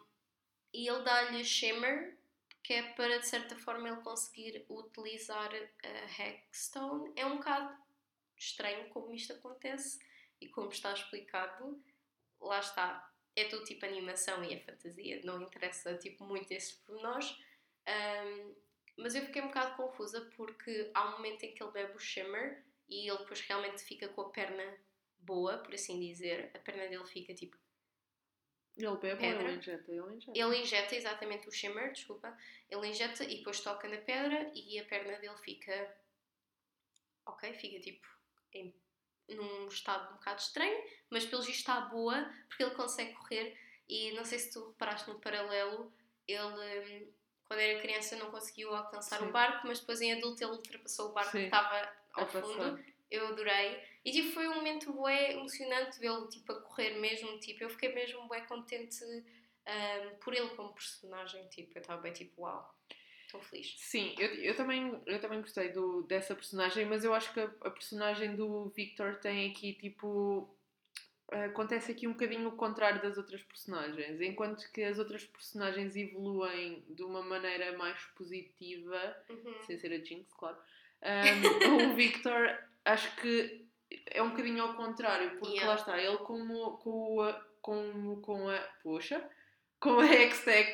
e 0.74 0.88
ele 0.88 1.04
dá-lhe 1.04 1.44
Shimmer, 1.44 2.18
que 2.64 2.74
é 2.74 2.94
para 2.94 3.20
de 3.20 3.28
certa 3.28 3.56
forma 3.56 3.88
ele 3.88 4.02
conseguir 4.02 4.66
utilizar 4.70 5.52
a 5.84 6.22
Hexstone. 6.22 7.14
É 7.16 7.26
um 7.26 7.38
bocado 7.38 7.76
estranho 8.38 8.90
como 8.90 9.14
isto 9.14 9.34
acontece 9.34 10.00
e 10.40 10.48
como 10.48 10.70
está 10.70 10.94
explicado. 10.94 11.82
Lá 12.40 12.60
está, 12.60 13.12
é 13.36 13.46
tudo 13.46 13.66
tipo 13.66 13.86
animação 13.86 14.44
e 14.44 14.54
a 14.54 14.60
fantasia, 14.62 15.22
não 15.24 15.42
interessa 15.42 15.98
tipo 15.98 16.24
muito 16.24 16.52
esses 16.52 16.74
pormenores. 16.74 17.36
Um, 17.88 18.56
mas 19.02 19.16
eu 19.16 19.26
fiquei 19.26 19.42
um 19.42 19.48
bocado 19.48 19.76
confusa 19.76 20.30
porque 20.36 20.92
há 20.94 21.10
um 21.10 21.12
momento 21.14 21.44
em 21.44 21.54
que 21.54 21.64
ele 21.64 21.72
bebe 21.72 21.96
o 21.96 22.00
Shimmer 22.00 22.64
e 22.88 23.10
ele 23.10 23.18
depois 23.20 23.40
realmente 23.42 23.84
fica 23.84 24.08
com 24.10 24.22
a 24.22 24.30
perna 24.30 24.78
boa, 25.20 25.58
por 25.60 25.74
assim 25.74 26.00
dizer. 26.00 26.52
A 26.56 26.60
perna 26.60 26.88
dele 26.88 27.06
fica 27.06 27.34
tipo. 27.34 27.58
Ele 28.78 28.96
bebe 28.98 29.12
ou 29.12 29.18
Pedra. 29.18 29.50
ele 29.50 29.58
injeta? 29.58 29.92
Ele 29.92 30.16
injeta. 30.16 30.40
Ele 30.40 30.58
injeta 30.58 30.96
exatamente 30.96 31.48
o 31.48 31.52
Shimmer, 31.52 31.92
desculpa. 31.92 32.36
Ele 32.70 32.88
injeta 32.88 33.24
e 33.24 33.38
depois 33.38 33.60
toca 33.60 33.88
na 33.88 33.98
pedra 33.98 34.52
e 34.56 34.80
a 34.80 34.86
perna 34.86 35.18
dele 35.20 35.38
fica. 35.38 35.98
Ok, 37.26 37.54
fica 37.54 37.80
tipo. 37.80 38.08
Em, 38.54 38.74
num 39.30 39.68
estado 39.68 40.12
um 40.12 40.16
bocado 40.16 40.42
estranho, 40.42 40.84
mas 41.10 41.26
pelo 41.26 41.44
visto 41.44 41.60
está 41.60 41.82
boa 41.82 42.34
porque 42.48 42.64
ele 42.64 42.76
consegue 42.76 43.14
correr. 43.14 43.56
E 43.88 44.12
não 44.14 44.26
sei 44.26 44.40
se 44.40 44.52
tu 44.52 44.70
reparaste 44.70 45.10
no 45.10 45.20
paralelo, 45.20 45.94
ele. 46.28 47.14
Quando 47.50 47.62
era 47.62 47.82
criança 47.82 48.16
não 48.16 48.30
conseguiu 48.30 48.76
alcançar 48.76 49.18
Sim. 49.18 49.26
o 49.26 49.32
barco, 49.32 49.66
mas 49.66 49.80
depois 49.80 50.00
em 50.02 50.14
adulto 50.14 50.44
ele 50.44 50.52
ultrapassou 50.52 51.10
o 51.10 51.14
barco 51.14 51.32
Sim. 51.32 51.40
que 51.40 51.46
estava 51.46 51.92
ao 52.14 52.28
fundo. 52.28 52.80
Eu 53.10 53.26
adorei. 53.26 53.82
E 54.06 54.12
tipo, 54.12 54.34
foi 54.34 54.48
um 54.48 54.54
momento 54.54 54.94
bué 54.94 55.32
emocionante 55.32 56.00
vê-lo 56.00 56.30
tipo, 56.30 56.52
a 56.52 56.62
correr 56.62 57.00
mesmo. 57.00 57.40
Tipo, 57.40 57.64
eu 57.64 57.70
fiquei 57.72 57.92
mesmo 57.92 58.28
bué 58.28 58.42
contente 58.42 59.04
ahm, 59.66 60.16
por 60.22 60.36
ele 60.36 60.50
como 60.50 60.76
personagem. 60.76 61.48
Tipo, 61.48 61.76
eu 61.76 61.82
estava 61.82 62.00
bem 62.00 62.14
tipo, 62.14 62.44
uau, 62.44 62.72
estou 63.26 63.42
feliz. 63.42 63.74
Sim, 63.80 64.14
eu, 64.20 64.28
eu, 64.36 64.56
também, 64.56 65.02
eu 65.08 65.20
também 65.20 65.42
gostei 65.42 65.70
do, 65.70 66.04
dessa 66.04 66.36
personagem, 66.36 66.86
mas 66.86 67.04
eu 67.04 67.16
acho 67.16 67.34
que 67.34 67.40
a, 67.40 67.46
a 67.62 67.72
personagem 67.72 68.36
do 68.36 68.70
Victor 68.70 69.16
tem 69.16 69.50
aqui 69.50 69.74
tipo. 69.74 70.56
Acontece 71.32 71.92
aqui 71.92 72.08
um 72.08 72.14
bocadinho 72.14 72.48
o 72.50 72.54
contrário 72.54 73.02
das 73.02 73.18
outras 73.18 73.42
personagens. 73.44 74.20
Enquanto 74.22 74.70
que 74.72 74.84
as 74.84 74.98
outras 74.98 75.24
personagens 75.26 75.96
evoluem 75.96 76.84
de 76.90 77.04
uma 77.04 77.22
maneira 77.22 77.78
mais 77.78 78.00
positiva, 78.16 79.16
Uhum. 79.30 79.54
sem 79.66 79.78
ser 79.78 79.94
a 79.94 80.04
Jinx, 80.04 80.34
claro. 80.34 80.58
um, 81.88 81.92
o 81.92 81.96
Victor, 81.96 82.58
acho 82.84 83.16
que 83.18 83.66
é 84.08 84.22
um 84.22 84.30
bocadinho 84.32 84.64
ao 84.64 84.74
contrário, 84.76 85.32
porque 85.38 85.54
Yeah. 85.58 85.68
lá 85.68 85.76
está, 85.76 85.98
ele 86.02 86.18
como, 86.18 86.78
com, 86.78 87.22
a, 87.22 87.34
com, 87.62 88.20
com 88.22 88.50
a. 88.50 88.58
Poxa! 88.84 89.24
Com 89.80 90.00
a 90.02 90.06
Hextech 90.06 90.74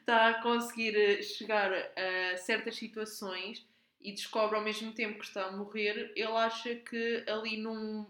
está 0.00 0.28
a 0.36 0.42
conseguir 0.42 0.94
eh, 0.94 1.22
chegar 1.22 1.72
a 1.72 2.36
certas 2.36 2.76
situações 2.76 3.66
e 4.02 4.12
descobre 4.12 4.56
ao 4.58 4.62
mesmo 4.62 4.92
tempo 4.92 5.18
que 5.18 5.24
está 5.24 5.46
a 5.46 5.52
morrer, 5.52 6.12
ele 6.14 6.26
acha 6.36 6.74
que 6.74 7.24
ali 7.26 7.56
num, 7.56 8.04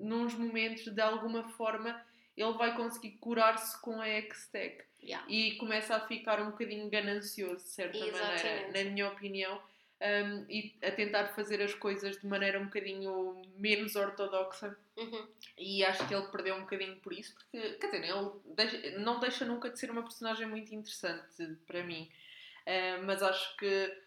nos 0.00 0.34
momentos, 0.34 0.84
de 0.86 1.00
alguma 1.00 1.48
forma, 1.50 2.00
ele 2.36 2.52
vai 2.54 2.74
conseguir 2.76 3.12
curar-se 3.18 3.80
com 3.80 4.00
a 4.00 4.08
Hextech 4.08 4.84
Yeah. 5.02 5.26
e 5.30 5.56
começa 5.56 5.96
a 5.96 6.06
ficar 6.06 6.42
um 6.42 6.50
bocadinho 6.50 6.90
ganancioso, 6.90 7.56
de 7.64 7.70
certa 7.70 7.98
maneira, 7.98 8.34
Exatamente. 8.34 8.84
na 8.84 8.90
minha 8.90 9.08
opinião, 9.08 9.56
um, 10.02 10.44
e 10.46 10.76
a 10.82 10.90
tentar 10.90 11.28
fazer 11.28 11.62
as 11.62 11.72
coisas 11.72 12.20
de 12.20 12.26
maneira 12.26 12.60
um 12.60 12.66
bocadinho 12.66 13.40
menos 13.56 13.96
ortodoxa. 13.96 14.76
Uhum. 14.98 15.26
E 15.56 15.82
acho 15.86 16.06
que 16.06 16.14
ele 16.14 16.26
perdeu 16.26 16.54
um 16.56 16.60
bocadinho 16.60 16.96
por 16.96 17.14
isso, 17.14 17.34
porque, 17.34 17.70
quer 17.78 17.86
dizer, 17.90 18.04
ele 18.14 18.30
deixa- 18.54 18.98
não 18.98 19.18
deixa 19.20 19.44
nunca 19.46 19.70
de 19.70 19.78
ser 19.78 19.90
uma 19.90 20.02
personagem 20.02 20.46
muito 20.46 20.74
interessante 20.74 21.56
para 21.66 21.82
mim. 21.82 22.10
Uh, 22.66 23.02
mas 23.06 23.22
acho 23.22 23.56
que, 23.56 23.98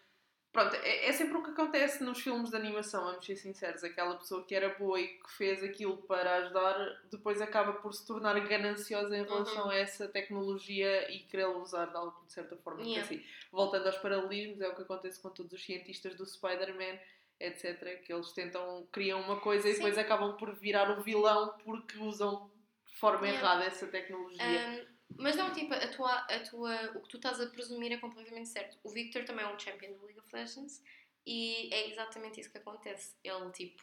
pronto, 0.54 0.74
é, 0.76 1.06
é 1.08 1.12
sempre 1.12 1.36
o 1.36 1.42
que 1.42 1.50
acontece 1.50 2.02
nos 2.02 2.20
filmes 2.20 2.48
de 2.48 2.56
animação, 2.56 3.04
vamos 3.04 3.26
ser 3.26 3.36
sinceros. 3.36 3.84
Aquela 3.84 4.14
pessoa 4.16 4.42
que 4.46 4.54
era 4.54 4.70
boa 4.78 4.98
e 4.98 5.08
que 5.08 5.30
fez 5.32 5.62
aquilo 5.62 5.98
para 5.98 6.36
ajudar, 6.36 7.02
depois 7.10 7.42
acaba 7.42 7.74
por 7.74 7.92
se 7.92 8.06
tornar 8.06 8.38
gananciosa 8.48 9.14
em 9.18 9.24
relação 9.24 9.64
Uhum. 9.64 9.70
a 9.70 9.76
essa 9.76 10.08
tecnologia 10.08 11.12
e 11.12 11.18
querer 11.24 11.46
usar 11.48 11.86
de, 11.86 11.96
alguma- 11.96 12.24
de 12.26 12.32
certa 12.32 12.56
forma 12.56 12.80
Yeah. 12.82 13.06
si. 13.06 13.26
Voltando 13.52 13.86
aos 13.86 13.98
paralelismos, 13.98 14.60
é 14.62 14.68
o 14.68 14.74
que 14.74 14.82
acontece 14.82 15.20
com 15.20 15.28
todos 15.30 15.52
os 15.52 15.62
cientistas 15.62 16.14
do 16.14 16.24
Spider-Man 16.24 16.98
etc. 17.40 18.00
Que 18.04 18.12
eles 18.12 18.30
tentam, 18.32 18.86
criam 18.92 19.20
uma 19.20 19.40
coisa 19.40 19.68
e 19.68 19.72
Sim. 19.72 19.78
depois 19.78 19.98
acabam 19.98 20.36
por 20.36 20.54
virar 20.54 20.96
o 20.96 21.02
vilão 21.02 21.52
porque 21.64 21.98
usam 21.98 22.48
de 22.86 22.94
forma 22.96 23.26
Yeah. 23.26 23.38
errada 23.44 23.64
essa 23.64 23.86
tecnologia. 23.88 24.40
Ahm, 24.44 24.86
mas 25.18 25.36
não, 25.36 25.52
tipo, 25.52 25.72
a 25.74 25.88
tua, 25.88 26.12
a 26.12 26.40
tua, 26.40 26.90
o 26.96 27.02
que 27.02 27.08
tu 27.08 27.16
estás 27.16 27.40
a 27.40 27.46
presumir 27.48 27.92
é 27.92 27.98
completamente 27.98 28.48
certo. 28.48 28.78
O 28.82 28.90
Victor 28.90 29.24
também 29.24 29.44
é 29.44 29.48
um 29.48 29.58
champion 29.58 29.92
do 29.94 30.04
League 30.06 30.18
of 30.20 30.28
Legends 30.34 30.82
e 31.26 31.72
é 31.72 31.88
exatamente 31.90 32.40
isso 32.40 32.50
que 32.50 32.58
acontece. 32.58 33.14
Ele, 33.22 33.50
tipo, 33.52 33.82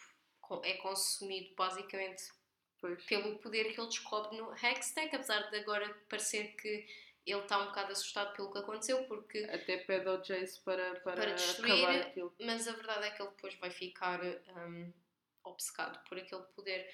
é 0.63 0.73
consumido 0.77 1.53
basicamente 1.55 2.23
Pois. 2.79 3.03
pelo 3.05 3.37
poder 3.39 3.73
que 3.73 3.79
ele 3.79 3.87
descobre 3.87 4.37
no 4.37 4.53
Hextech, 4.53 5.15
apesar 5.15 5.49
de 5.49 5.57
agora 5.57 5.93
parecer 6.09 6.55
que 6.55 6.87
ele 7.25 7.39
está 7.41 7.59
um 7.59 7.67
bocado 7.67 7.91
assustado 7.91 8.35
pelo 8.35 8.51
que 8.51 8.57
aconteceu, 8.59 9.03
porque 9.05 9.37
Até 9.51 9.77
pede 9.77 10.07
ao 10.07 10.17
Jace 10.21 10.59
para, 10.61 10.95
para, 11.01 11.15
Para 11.21 11.33
destruir- 11.33 11.85
acabar 11.85 12.01
aquilo. 12.07 12.35
mas 12.41 12.67
a 12.67 12.71
verdade 12.73 13.05
é 13.07 13.11
que 13.11 13.21
ele 13.21 13.29
depois 13.29 13.53
vai 13.59 13.69
ficar 13.69 14.19
hum, 14.23 14.91
obcecado 15.43 16.03
por 16.09 16.17
aquele 16.17 16.41
poder. 16.55 16.89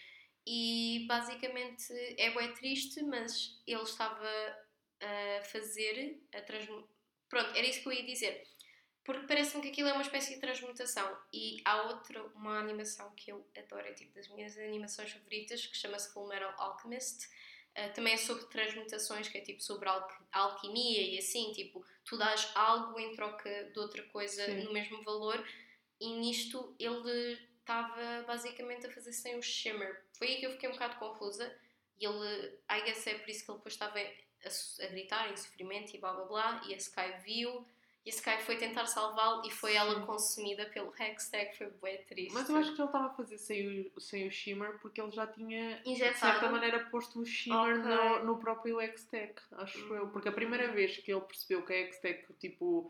E 0.50 1.06
basicamente 1.10 1.91
é 2.18 2.30
bem 2.34 2.54
triste, 2.54 3.04
mas 3.04 3.62
ele 3.68 3.84
estava 3.84 4.26
a 5.02 5.43
fazer 5.43 6.24
a 6.34 6.41
transmutação. 6.41 6.89
Pronto, 7.28 7.50
era 7.50 7.68
isso 7.68 7.82
que 7.82 7.88
eu 7.89 7.91
ia 7.91 8.06
dizer. 8.06 8.48
Porque 9.04 9.28
parece-me 9.28 9.62
que 9.62 9.70
aquilo 9.70 9.89
é 9.89 9.93
uma 9.93 10.04
espécie 10.04 10.36
de 10.36 10.39
transmutação. 10.39 11.18
E 11.34 11.62
há 11.66 11.89
outra, 11.89 12.24
uma 12.28 12.60
animação 12.60 13.14
que 13.14 13.30
eu 13.30 13.45
adoro, 13.58 13.88
é 13.88 13.93
tipo 13.93 14.14
das 14.16 14.30
minhas 14.30 14.58
animações 14.58 15.12
favoritas, 15.12 15.66
que 15.66 15.76
chama-se 15.76 16.14
Full 16.14 16.30
Metal 16.30 16.54
Alchemist. 16.58 17.28
Uh, 17.78 17.93
também 17.93 18.14
é 18.14 18.18
sobre 18.18 18.45
transmutações, 18.45 19.28
que 19.28 19.38
é 19.38 19.41
tipo 19.41 19.62
sobre 19.62 19.89
alqui- 19.89 20.24
alquimia 20.32 21.02
e 21.02 21.18
assim, 21.18 21.52
tipo, 21.52 21.86
tu 22.06 22.18
dás 22.18 22.50
algo 22.56 22.98
em 22.98 23.12
troca 23.12 23.66
de 23.66 23.80
outra 23.80 24.02
coisa 24.04 24.45
Sim. 24.45 24.64
no 24.64 24.72
mesmo 24.72 25.04
valor 25.04 25.45
e 26.00 26.14
nisto 26.14 26.74
ele 26.80 27.38
estava 27.68 28.24
basicamente 28.26 28.88
a 28.88 28.91
fazer 28.91 29.11
sem 29.11 29.38
o 29.38 29.41
shimmer. 29.41 30.01
Foi 30.18 30.28
aí 30.28 30.38
que 30.38 30.45
eu 30.45 30.51
fiquei 30.51 30.70
um 30.70 30.74
bocado 30.74 30.95
confusa 30.95 31.53
e 31.99 32.05
ele, 32.05 32.53
I 32.72 32.82
guess 32.86 33.05
é 33.07 33.15
por 33.15 33.30
isso 33.30 33.43
que 33.43 33.51
ele 33.51 33.57
depois 33.57 33.74
estava 33.74 33.99
a, 33.99 34.84
a 34.86 34.88
gritar 34.88 35.32
em 35.32 35.36
sofrimento 35.36 35.93
e 35.93 35.99
blá 35.99 36.13
blá 36.13 36.26
blá 36.26 36.61
e 36.68 36.74
a 36.74 36.78
Sky 36.78 37.11
viu 37.26 37.65
e 38.05 38.09
a 38.09 38.13
Sky 38.13 38.38
foi 38.41 38.55
tentar 38.55 38.86
salvá-lo 38.86 39.45
e 39.45 39.51
foi 39.51 39.76
ela 39.76 40.05
consumida 40.05 40.65
pelo 40.68 40.93
Hextag, 40.97 41.57
foi 41.57 41.68
bem 41.82 42.01
triste. 42.05 42.34
Mas 42.34 42.47
eu 42.49 42.55
acho 42.55 42.74
que 42.74 42.80
ele 42.82 42.88
estava 42.88 43.07
a 43.07 43.13
fazer 43.13 43.38
sem 43.38 43.91
o, 43.93 43.99
sem 43.99 44.26
o 44.26 44.32
Shimmer 44.32 44.80
porque 44.80 45.01
ele 45.01 45.11
já 45.11 45.28
tinha, 45.28 45.82
de 45.82 45.89
Injetado. 45.89 46.20
certa 46.20 46.49
maneira, 46.49 46.86
posto 46.86 47.20
o 47.20 47.26
Shimmer 47.26 47.80
Ok. 47.82 47.84
no, 47.84 48.24
no 48.24 48.39
próprio 48.39 48.80
X-Tech, 48.80 49.34
acho 49.57 49.93
eu. 49.93 50.07
Porque 50.07 50.30
a 50.30 50.32
primeira 50.32 50.72
vez 50.72 50.95
que 50.97 51.11
ele 51.11 51.20
percebeu 51.22 51.65
que 51.65 51.74
a 51.74 51.78
X-Tech, 51.88 52.26
tipo, 52.39 52.89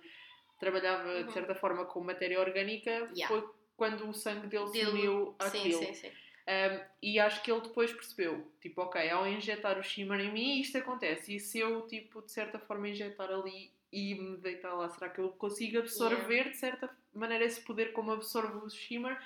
trabalhava 0.59 1.09
Uhum. 1.09 1.25
de 1.25 1.33
certa 1.33 1.55
forma 1.55 1.85
com 1.85 1.99
matéria 2.01 2.39
orgânica 2.39 2.91
Yeah. 3.15 3.27
foi 3.27 3.56
quando 3.77 4.09
o 4.09 4.13
sangue 4.13 4.47
dele 4.47 4.67
se 4.67 4.83
uniu 4.83 5.35
Sim, 5.41 5.47
àquilo. 5.47 5.85
sim, 5.85 5.93
sim. 5.93 6.11
Um, 6.47 6.85
e 7.01 7.19
acho 7.19 7.43
que 7.43 7.51
ele 7.51 7.61
depois 7.61 7.91
percebeu, 7.91 8.51
tipo, 8.61 8.81
ok, 8.81 9.09
ao 9.09 9.27
injetar 9.27 9.77
o 9.77 9.83
shimmer 9.83 10.19
em 10.21 10.31
mim, 10.31 10.59
isto 10.59 10.77
acontece. 10.77 11.35
E 11.35 11.39
se 11.39 11.59
eu, 11.59 11.85
tipo, 11.87 12.21
de 12.21 12.31
certa 12.31 12.57
forma 12.57 12.89
injetar 12.89 13.29
ali 13.29 13.71
e 13.91 14.15
me 14.15 14.37
deitar 14.37 14.73
lá, 14.73 14.89
será 14.89 15.09
que 15.09 15.19
eu 15.19 15.29
consigo 15.29 15.79
absorver, 15.79 16.49
de 16.49 16.57
certa 16.57 16.89
maneira, 17.13 17.43
esse 17.45 17.61
poder 17.61 17.91
como 17.93 18.11
absorve 18.11 18.57
o 18.65 18.69
shimmer? 18.69 19.21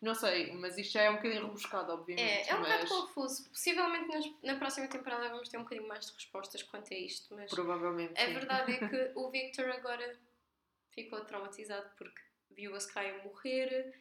Não 0.00 0.14
sei, 0.14 0.52
mas 0.52 0.78
isto 0.78 0.92
já 0.92 1.02
é 1.02 1.10
um 1.10 1.16
bocadinho 1.16 1.46
rebuscado, 1.46 1.92
obviamente. 1.92 2.48
É, 2.48 2.50
é 2.50 2.54
um 2.54 2.60
mas 2.60 2.70
bocado 2.84 3.06
confuso. 3.06 3.48
Possivelmente 3.50 4.06
nas- 4.08 4.42
na 4.42 4.56
próxima 4.56 4.86
temporada 4.86 5.28
vamos 5.30 5.48
ter 5.48 5.56
um 5.58 5.62
bocadinho 5.64 5.88
mais 5.88 6.06
de 6.06 6.12
respostas 6.12 6.62
quanto 6.62 6.92
a 6.94 6.96
isto, 6.96 7.34
mas 7.34 7.50
provavelmente. 7.50 8.12
a 8.20 8.26
sim. 8.26 8.34
verdade 8.34 8.72
é 8.74 8.88
que 8.88 9.12
o 9.18 9.28
Victor 9.30 9.68
agora 9.70 10.16
ficou 10.90 11.20
traumatizado 11.24 11.90
porque 11.96 12.20
viu 12.58 12.74
a 12.74 12.78
Sky 12.78 13.12
morrer 13.24 13.94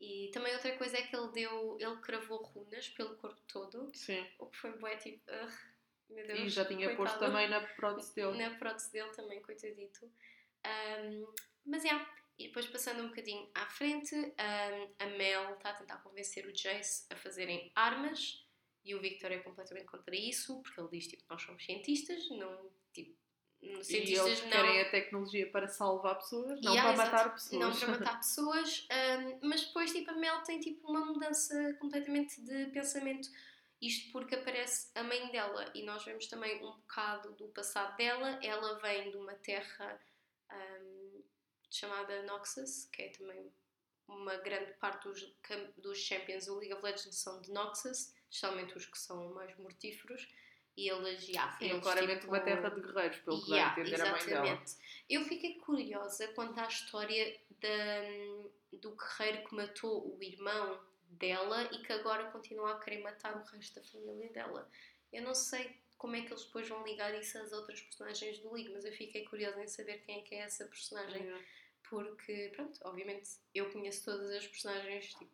e 0.00 0.30
também 0.32 0.52
outra 0.54 0.76
coisa 0.78 0.96
é 0.96 1.02
que 1.02 1.16
ele 1.16 1.32
deu, 1.32 1.76
ele 1.80 1.96
cravou 1.96 2.40
runas 2.42 2.88
pelo 2.90 3.16
corpo 3.16 3.40
todo, 3.48 3.90
Sim. 3.92 4.24
o 4.38 4.46
que 4.46 4.56
foi 4.56 4.70
bué 4.78 4.96
tipo, 4.96 5.20
"Ugh, 5.28 5.52
meu 6.10 6.26
Deus, 6.26 6.40
E 6.40 6.48
já 6.48 6.64
tinha 6.64 6.94
posto 6.96 7.18
coitado." 7.18 7.32
também 7.32 7.48
na 7.48 7.60
prótese 7.74 8.14
dele. 8.14 8.38
na 8.38 8.56
prótese 8.56 8.92
dele 8.92 9.10
também, 9.10 9.42
coitadito. 9.42 10.06
Um, 10.64 11.34
mas, 11.66 11.82
já, 11.82 12.14
e 12.38 12.46
depois 12.48 12.66
passando 12.66 13.02
um 13.02 13.08
bocadinho 13.08 13.50
à 13.54 13.66
frente, 13.66 14.14
um, 14.14 14.94
a 14.98 15.06
Mel 15.16 15.54
está 15.54 15.70
a 15.70 15.74
tentar 15.74 15.98
convencer 15.98 16.46
o 16.46 16.52
Jace 16.52 17.06
a 17.10 17.16
fazerem 17.16 17.72
armas 17.74 18.46
e 18.84 18.94
o 18.94 19.00
Victor 19.00 19.32
é 19.32 19.38
completamente 19.38 19.86
contra 19.86 20.14
isso, 20.14 20.60
porque 20.62 20.78
ele 20.80 20.90
diz, 20.90 21.06
tipo, 21.08 21.24
nós 21.28 21.42
somos 21.42 21.64
cientistas, 21.64 22.28
não, 22.30 22.70
tipo, 23.64 23.68
E 23.68 23.72
eles 23.72 23.86
cientistas 23.86 24.42
não... 24.42 24.50
querem 24.50 24.80
a 24.80 24.90
tecnologia 24.90 25.50
para 25.50 25.68
salvar 25.68 26.16
pessoas, 26.16 26.60
não 26.60 26.72
Yeah, 26.72 26.82
para 26.82 26.92
exato. 26.92 27.16
matar 27.16 27.34
pessoas. 27.34 27.60
Não 27.60 27.76
para 27.78 27.88
matar 27.98 28.16
pessoas, 28.18 28.88
um, 28.90 29.48
mas 29.48 29.64
depois 29.64 29.92
tipo, 29.92 30.10
a 30.10 30.14
Mel 30.14 30.42
tem 30.42 30.60
tipo, 30.60 30.88
uma 30.88 31.04
mudança 31.04 31.74
completamente 31.80 32.40
de 32.42 32.66
pensamento. 32.66 33.28
Isto 33.80 34.12
porque 34.12 34.34
aparece 34.34 34.90
a 34.94 35.02
mãe 35.02 35.30
dela 35.30 35.70
e 35.74 35.82
nós 35.82 36.04
vemos 36.04 36.26
também 36.26 36.56
um 36.64 36.72
bocado 36.72 37.32
do 37.32 37.48
passado 37.48 37.96
dela. 37.96 38.38
Ela 38.42 38.78
vem 38.78 39.10
de 39.10 39.16
uma 39.16 39.34
terra 39.34 40.00
um, 40.50 41.22
chamada 41.70 42.22
Noxus, 42.22 42.86
que 42.86 43.02
é 43.02 43.08
também 43.10 43.52
uma 44.06 44.36
grande 44.36 44.72
parte 44.74 45.08
dos, 45.08 45.36
dos 45.76 45.98
champions 45.98 46.46
do 46.46 46.56
League 46.56 46.72
of 46.74 46.82
Legends 46.82 47.16
são 47.16 47.40
de 47.40 47.50
Noxus, 47.50 48.14
especialmente 48.30 48.76
os 48.76 48.86
que 48.86 48.98
são 48.98 49.34
mais 49.34 49.56
mortíferos. 49.58 50.28
E 50.76 50.88
eles, 50.90 51.24
já, 51.24 51.52
Sim, 51.52 51.70
eles, 51.70 51.82
claramente 51.82 52.20
tipo, 52.20 52.32
uma 52.32 52.40
terra 52.40 52.68
de 52.68 52.80
guerreiros, 52.80 53.18
pelo 53.18 53.44
que 53.44 53.52
Yeah, 53.52 53.74
a 53.74 53.80
entender 53.80 54.00
a 54.00 54.10
mãe 54.10 54.26
dela. 54.26 54.46
exatamente. 54.46 54.76
Eu 55.08 55.24
fiquei 55.24 55.54
curiosa 55.60 56.28
quanto 56.28 56.58
à 56.58 56.66
história 56.66 57.40
da, 57.60 58.78
do 58.78 58.96
guerreiro 58.96 59.48
que 59.48 59.54
matou 59.54 60.16
o 60.16 60.22
irmão 60.22 60.80
dela 61.10 61.68
e 61.72 61.78
que 61.78 61.92
agora 61.92 62.30
continua 62.32 62.72
a 62.72 62.80
querer 62.80 63.02
matar 63.02 63.36
o 63.36 63.44
resto 63.44 63.80
da 63.80 63.86
família 63.86 64.32
dela. 64.32 64.68
Eu 65.12 65.22
não 65.22 65.34
sei 65.34 65.78
como 65.96 66.16
é 66.16 66.22
que 66.22 66.32
eles 66.32 66.44
depois 66.44 66.68
vão 66.68 66.84
ligar 66.84 67.14
isso 67.18 67.38
às 67.38 67.52
outras 67.52 67.80
personagens 67.80 68.38
do 68.40 68.52
League, 68.52 68.72
mas 68.72 68.84
eu 68.84 68.92
fiquei 68.92 69.24
curiosa 69.24 69.62
em 69.62 69.68
saber 69.68 69.98
quem 70.04 70.18
é 70.18 70.22
que 70.22 70.34
é 70.34 70.38
essa 70.40 70.64
personagem. 70.66 71.22
Yeah. 71.22 71.44
Porque, 71.88 72.50
pronto, 72.54 72.80
obviamente 72.84 73.30
eu 73.54 73.70
conheço 73.70 74.04
todas 74.04 74.30
as 74.30 74.46
personagens, 74.46 75.14
tipo, 75.14 75.30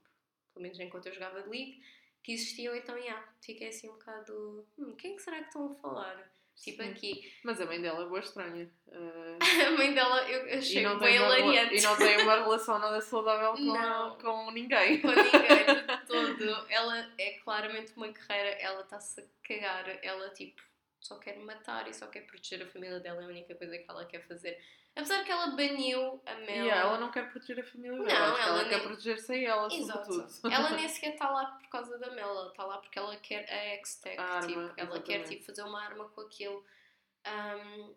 pelo 0.53 0.63
menos 0.63 0.79
enquanto 0.79 1.07
eu 1.07 1.15
jogava 1.15 1.43
de 1.43 1.49
League, 1.49 1.83
que 2.23 2.33
existiam, 2.33 2.75
então, 2.75 2.97
yeah, 2.97 3.27
fiquei 3.41 3.69
assim 3.69 3.89
um 3.89 3.93
bocado. 3.93 4.67
Hum, 4.79 4.95
quem 4.97 5.13
é 5.13 5.17
que 5.17 5.23
será 5.23 5.39
que 5.39 5.47
estão 5.47 5.71
a 5.71 5.75
falar? 5.75 6.31
Tipo 6.57 6.83
Sim. 6.83 6.91
aqui. 6.91 7.33
Mas 7.43 7.59
a 7.59 7.65
mãe 7.65 7.81
dela 7.81 8.05
é 8.05 8.07
boa 8.09 8.21
estranha. 8.21 8.71
Uh, 8.89 9.39
A 9.67 9.71
mãe 9.79 9.95
dela 9.95 10.31
eu 10.31 10.59
achei 10.59 10.87
bem 10.99 11.17
hilariante. 11.17 11.77
e 11.77 11.81
não 11.81 11.97
tem 11.97 12.19
uma 12.23 12.35
relação 12.35 12.79
nada 12.79 13.01
saudável 13.01 13.53
com, 13.53 13.73
Não. 13.73 14.19
com 14.19 14.51
ninguém. 14.51 15.01
Com 15.01 15.09
ninguém 15.09 15.31
de 15.97 16.07
todo. 16.07 16.67
Ela 16.69 17.11
é 17.17 17.31
claramente 17.39 17.93
uma 17.97 18.09
guerreira, 18.09 18.51
ela 18.61 18.83
está-se 18.83 19.21
a 19.21 19.25
cagar, 19.43 19.89
ela 20.03 20.29
tipo 20.31 20.61
só 21.01 21.19
quer 21.19 21.39
matar 21.39 21.89
e 21.89 21.95
só 21.95 22.07
quer 22.09 22.27
proteger 22.27 22.63
a 22.63 22.67
família 22.67 23.01
dela, 23.01 23.23
é 23.23 23.25
a 23.25 23.29
única 23.29 23.55
coisa 23.55 23.79
que 23.79 23.87
ela 23.89 24.05
quer 24.05 24.21
fazer. 24.29 24.59
Apesar 24.97 25.25
que 25.25 25.31
ela 25.31 25.49
baniu 25.49 26.21
a 26.27 26.35
Mel. 26.35 26.65
Yeah, 26.67 26.81
ela 26.89 26.99
não 26.99 27.11
quer 27.11 27.31
proteger 27.31 27.61
a 27.61 27.65
família 27.65 27.97
Não, 27.97 28.05
dela, 28.05 28.35
que 28.37 28.43
ela 28.43 28.51
ela 28.61 28.65
quer 28.69 28.77
nem- 28.79 28.87
proteger-se 28.87 29.33
a 29.33 29.39
ela, 29.39 29.69
Exato. 29.73 30.13
sobretudo. 30.13 30.31
Ela 30.55 30.71
nem 30.71 30.89
sequer 30.89 31.13
está 31.15 31.31
lá 31.31 31.47
por 31.47 31.69
causa 31.69 31.97
da 31.99 32.11
Mel, 32.11 32.29
ela 32.29 32.49
está 32.51 32.65
lá 32.65 32.79
porque 32.79 32.99
ela 32.99 33.17
quer 33.17 33.49
a 33.51 33.57
X-Tech. 33.77 34.19
Arma, 34.19 34.47
Tipo, 34.47 34.61
ela 34.61 34.75
quer 34.75 34.87
exatamente. 34.87 35.29
tipo, 35.29 35.45
fazer 35.47 35.63
uma 35.63 35.83
arma 35.83 36.09
com 36.09 36.21
aquilo. 36.23 36.65
Um, 37.27 37.95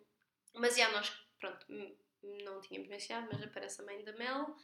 mas 0.54 0.76
já, 0.76 0.88
nós, 0.92 1.10
pronto, 1.40 1.66
m- 1.70 1.96
não 2.44 2.60
tínhamos 2.60 2.88
mencionado, 2.88 3.28
mas 3.32 3.42
aparece 3.42 3.82
a 3.82 3.84
mãe 3.84 4.02
da 4.04 4.12
Mel 4.12 4.54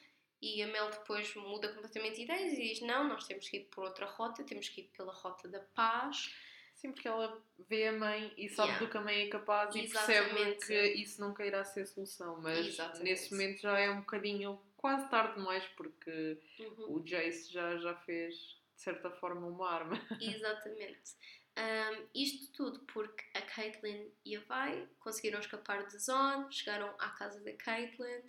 e 0.40 0.62
a 0.62 0.66
Mel 0.68 0.88
depois 0.90 1.34
muda 1.34 1.68
completamente 1.74 2.16
de 2.16 2.22
ideias 2.22 2.52
e 2.52 2.56
diz: 2.62 2.80
Não, 2.80 3.04
nós 3.08 3.26
temos 3.26 3.48
que 3.48 3.58
ir 3.58 3.64
por 3.64 3.84
outra 3.84 4.06
rota, 4.06 4.44
temos 4.44 4.68
que 4.68 4.82
ir 4.82 4.90
pela 4.96 5.12
rota 5.12 5.48
da 5.48 5.60
paz. 5.60 6.32
Sim, 6.80 6.92
porque 6.92 7.06
ela 7.06 7.38
vê 7.68 7.88
a 7.88 7.92
mãe 7.92 8.32
e 8.38 8.48
sabe 8.48 8.68
Yeah. 8.70 8.86
do 8.86 8.90
que 8.90 8.96
a 8.96 9.00
mãe 9.02 9.20
é 9.22 9.28
capaz 9.28 9.74
e 9.74 9.80
percebe 9.86 10.30
Exatamente. 10.30 10.66
que 10.66 10.82
isso 10.94 11.20
nunca 11.20 11.44
irá 11.44 11.62
ser 11.64 11.84
solução. 11.86 12.40
Mas 12.40 12.66
Exatamente. 12.66 13.02
nesse 13.04 13.30
momento 13.32 13.60
já 13.60 13.78
é 13.78 13.90
um 13.90 14.00
bocadinho 14.00 14.58
quase 14.78 15.08
tarde 15.10 15.34
demais, 15.34 15.64
porque 15.76 16.38
Uhum. 16.58 16.96
o 16.96 17.00
Jace 17.04 17.52
já, 17.52 17.76
já 17.76 17.94
fez, 17.96 18.34
de 18.34 18.82
certa 18.82 19.10
forma, 19.10 19.46
uma 19.46 19.70
arma. 19.70 19.92
Exatamente. 20.20 21.12
Um, 21.58 22.06
isto 22.14 22.50
tudo 22.52 22.78
porque 22.86 23.24
a 23.34 23.42
Caitlyn 23.42 24.08
e 24.24 24.36
a 24.36 24.40
Vi 24.40 24.86
conseguiram 25.00 25.40
escapar 25.40 25.86
de 25.86 25.98
Zon, 25.98 26.50
chegaram 26.50 26.88
à 26.98 27.10
casa 27.10 27.40
da 27.44 27.52
Caitlyn. 27.52 28.22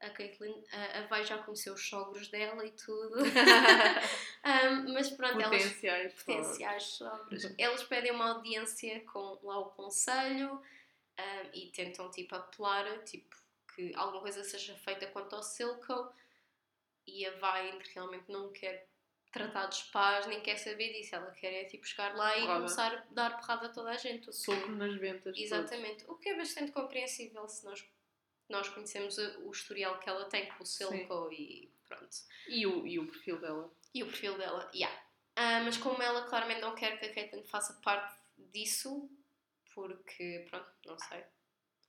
A 0.00 0.10
Caitlyn, 0.10 0.62
a, 0.72 0.98
a 0.98 1.02
Vi 1.06 1.24
já 1.24 1.38
conheceu 1.38 1.72
os 1.72 1.88
sogros 1.88 2.28
dela 2.28 2.64
e 2.64 2.70
tudo. 2.72 3.16
Um, 4.46 4.92
mas 4.92 5.10
pronto, 5.10 5.40
elas 5.40 5.60
Potenciais. 5.64 6.12
só. 6.12 6.24
potenciais 6.24 6.82
sogros. 6.84 7.44
Eles 7.58 7.82
pedem 7.82 8.12
uma 8.12 8.30
audiência 8.34 9.00
com 9.00 9.40
lá 9.42 9.58
o 9.58 9.70
conselho 9.70 10.52
um, 11.18 11.50
e 11.52 11.72
tentam 11.72 12.08
tipo 12.12 12.36
apelar 12.36 13.02
tipo, 13.02 13.34
que 13.74 13.92
alguma 13.96 14.20
coisa 14.20 14.44
seja 14.44 14.76
feita 14.76 15.08
quanto 15.08 15.34
ao 15.34 15.42
Silco 15.42 16.12
e 17.06 17.26
a 17.26 17.36
vai 17.38 17.76
realmente 17.92 18.30
não 18.30 18.52
quer 18.52 18.88
tratar 19.32 19.66
dos 19.66 19.82
pais, 19.84 20.26
nem 20.26 20.40
quer 20.40 20.56
saber 20.56 20.92
disso. 20.92 21.14
Ela 21.14 21.30
quer 21.32 21.52
é 21.52 21.64
tipo 21.64 21.86
chegar 21.86 22.14
lá 22.14 22.36
e 22.38 22.46
começar 22.46 22.92
a 22.94 23.04
dar 23.12 23.36
porrada 23.36 23.66
a 23.66 23.70
toda 23.70 23.90
a 23.90 23.96
gente. 23.96 24.32
Soco 24.32 24.68
nas 24.68 24.94
ventas. 24.96 25.24
todos. 25.24 25.40
Exatamente. 25.40 26.04
O 26.08 26.14
que 26.14 26.28
é 26.30 26.36
bastante 26.36 26.72
compreensível 26.72 27.46
se 27.48 27.64
nós, 27.64 27.84
nós 28.48 28.68
conhecemos 28.68 29.16
o, 29.18 29.50
historial 29.50 29.98
que 29.98 30.08
ela 30.08 30.24
tem 30.26 30.46
com 30.52 30.62
o 30.62 30.66
Silco 30.66 31.32
e 31.32 31.70
pronto. 31.88 32.16
E 32.48 32.66
o, 32.66 32.86
e 32.86 32.98
o 32.98 33.06
perfil 33.06 33.40
dela. 33.40 33.70
E 33.94 34.02
o 34.02 34.06
perfil 34.06 34.36
dela, 34.38 34.70
yeah. 34.74 34.96
Ah, 35.36 35.60
mas 35.64 35.76
como 35.76 36.02
ela 36.02 36.22
claramente 36.28 36.60
não 36.60 36.74
quer 36.74 36.98
que 36.98 37.06
a 37.06 37.14
Caitlyn 37.14 37.44
faça 37.44 37.74
parte 37.82 38.16
disso, 38.52 39.08
porque, 39.74 40.46
pronto, 40.48 40.66
não 40.86 40.98
sei. 40.98 41.24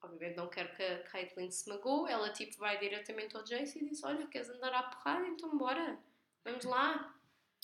Obviamente 0.04 0.38
não 0.38 0.48
quer 0.48 0.76
que 0.76 0.84
a 0.84 1.04
Caitlyn 1.04 1.50
se 1.50 1.68
magoe, 1.70 2.12
ela 2.12 2.30
tipo 2.32 2.56
vai 2.58 2.78
diretamente 2.78 3.36
ao 3.36 3.44
Jace 3.44 3.80
e 3.80 3.90
diz: 3.90 4.04
Olha, 4.04 4.28
queres 4.28 4.50
andar 4.50 4.74
à 4.74 4.84
porrada? 4.84 5.26
Então 5.28 5.58
bora, 5.58 5.98
vamos 6.44 6.64
lá. 6.66 7.16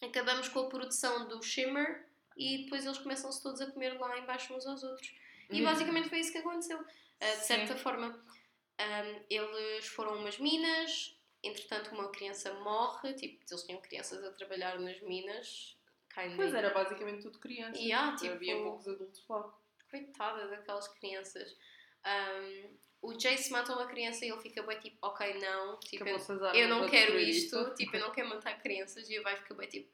Acabamos 0.02 0.50
com 0.50 0.62
a 0.62 0.70
produção 0.70 1.28
do 1.28 1.42
Shimmer 1.44 2.08
e 2.36 2.64
depois 2.64 2.86
eles 2.86 2.98
começam-se 2.98 3.42
todos 3.42 3.62
a 3.62 3.72
comer 3.72 4.00
lá 4.00 4.18
embaixo 4.18 4.54
uns 4.54 4.66
aos 4.66 4.84
outros. 4.84 5.14
E 5.50 5.60
Uhum. 5.60 5.66
basicamente 5.66 6.10
foi 6.10 6.20
isso 6.20 6.32
que 6.32 6.40
aconteceu. 6.40 6.80
Ah, 7.20 7.26
de 7.30 7.36
Sim. 7.38 7.46
certa 7.46 7.76
forma, 7.78 8.20
um, 8.80 9.24
eles 9.30 9.86
foram 9.88 10.16
umas 10.18 10.38
minas, 10.38 11.16
entretanto, 11.44 11.94
uma 11.94 12.10
criança 12.12 12.54
morre. 12.56 13.14
Tipo, 13.14 13.44
eles 13.50 13.64
tinham 13.64 13.82
crianças 13.82 14.24
a 14.24 14.32
trabalhar 14.32 14.80
nas 14.80 15.00
minas. 15.02 15.78
Kinda. 16.14 16.36
Pois 16.36 16.54
era 16.54 16.70
basicamente 16.70 17.22
tudo 17.24 17.40
criança. 17.40 17.80
Yeah, 17.80 18.16
tipo- 18.16 18.34
Havia 18.34 18.56
poucos 18.58 18.88
adultos 18.88 19.24
lá. 19.28 19.54
Coitada 19.90 20.48
daquelas 20.48 20.88
crianças. 20.88 21.56
Um, 22.06 22.78
o 23.02 23.14
Jace 23.14 23.52
mata 23.52 23.74
uma 23.74 23.86
criança 23.88 24.26
e 24.26 24.30
ele 24.30 24.42
fica 24.42 24.62
bem 24.64 24.80
tipo, 24.80 24.98
ok, 25.02 25.34
não. 25.40 25.80
Tipo, 25.80 26.04
eu, 26.08 26.18
eu 26.56 26.68
não 26.70 26.90
quero 26.90 27.20
isto. 27.20 27.58
isto. 27.60 27.76
Tipo, 27.76 27.96
eu 27.98 28.02
não 28.02 28.12
quero 28.12 28.30
matar 28.30 28.60
crianças. 28.62 29.10
E 29.10 29.14
ele 29.16 29.24
vai 29.24 29.36
ficar 29.38 29.56
bem 29.56 29.68
tipo. 29.68 29.92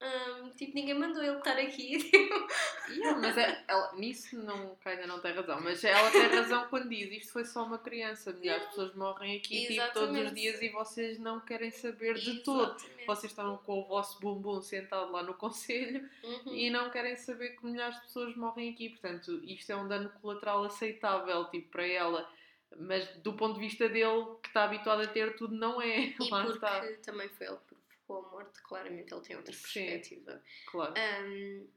"Hum, 0.00 0.50
tipo, 0.56 0.74
ninguém 0.74 0.94
mandou 0.94 1.22
ele 1.22 1.38
estar 1.38 1.56
aqui. 1.58 2.10
Yeah, 2.86 3.18
mas 3.18 3.38
é, 3.38 3.64
ela, 3.66 3.94
nisso 3.94 4.36
não, 4.44 4.76
ainda 4.84 5.06
não 5.06 5.18
tem 5.18 5.32
razão, 5.32 5.58
mas 5.62 5.82
ela 5.82 6.10
tem 6.10 6.26
razão 6.26 6.68
quando 6.68 6.86
diz 6.90 7.10
isto 7.10 7.32
foi 7.32 7.44
só 7.46 7.64
uma 7.64 7.78
criança, 7.78 8.30
milhares 8.34 8.62
de 8.64 8.68
pessoas 8.68 8.94
morrem 8.94 9.38
aqui 9.38 9.66
tipo, 9.68 9.92
todos 9.94 10.18
os 10.18 10.34
dias 10.34 10.60
e 10.60 10.68
vocês 10.68 11.18
não 11.18 11.40
querem 11.40 11.70
saber 11.70 12.14
de 12.14 12.40
todo. 12.40 12.74
Exatamente. 12.76 13.06
Vocês 13.06 13.32
estão 13.32 13.56
com 13.56 13.80
o 13.80 13.84
vosso 13.86 14.20
bumbum 14.20 14.60
sentado 14.60 15.10
lá 15.10 15.22
no 15.22 15.32
conselho 15.34 16.06
Uhum. 16.22 16.54
e 16.54 16.68
não 16.68 16.90
querem 16.90 17.16
saber 17.16 17.56
que 17.56 17.64
milhares 17.64 17.96
de 17.96 18.02
pessoas 18.02 18.36
morrem 18.36 18.70
aqui. 18.70 18.90
Portanto, 18.90 19.40
isto 19.44 19.72
é 19.72 19.76
um 19.76 19.88
dano 19.88 20.10
colateral 20.20 20.62
aceitável 20.64 21.46
tipo, 21.50 21.70
para 21.70 21.86
ela. 21.86 22.28
Mas 22.76 23.06
do 23.22 23.32
ponto 23.32 23.54
de 23.54 23.60
vista 23.60 23.88
dele, 23.88 24.26
que 24.42 24.48
está 24.48 24.64
habituado 24.64 25.00
a 25.02 25.06
ter, 25.06 25.36
tudo 25.36 25.54
não 25.54 25.80
é. 25.80 26.12
E 26.20 26.30
Lá 26.30 26.42
porque 26.44 26.54
está. 26.58 26.82
também 27.02 27.28
foi 27.30 27.46
ele 27.46 27.56
que 27.68 27.73
provocou 28.06 28.16
a 28.16 28.30
morte, 28.30 28.62
claramente 28.62 29.12
ele 29.12 29.22
tem 29.22 29.36
outra 29.36 29.52
Sim. 29.52 29.86
perspectiva. 29.86 30.42
Claro. 30.70 30.94
Um, 31.26 31.68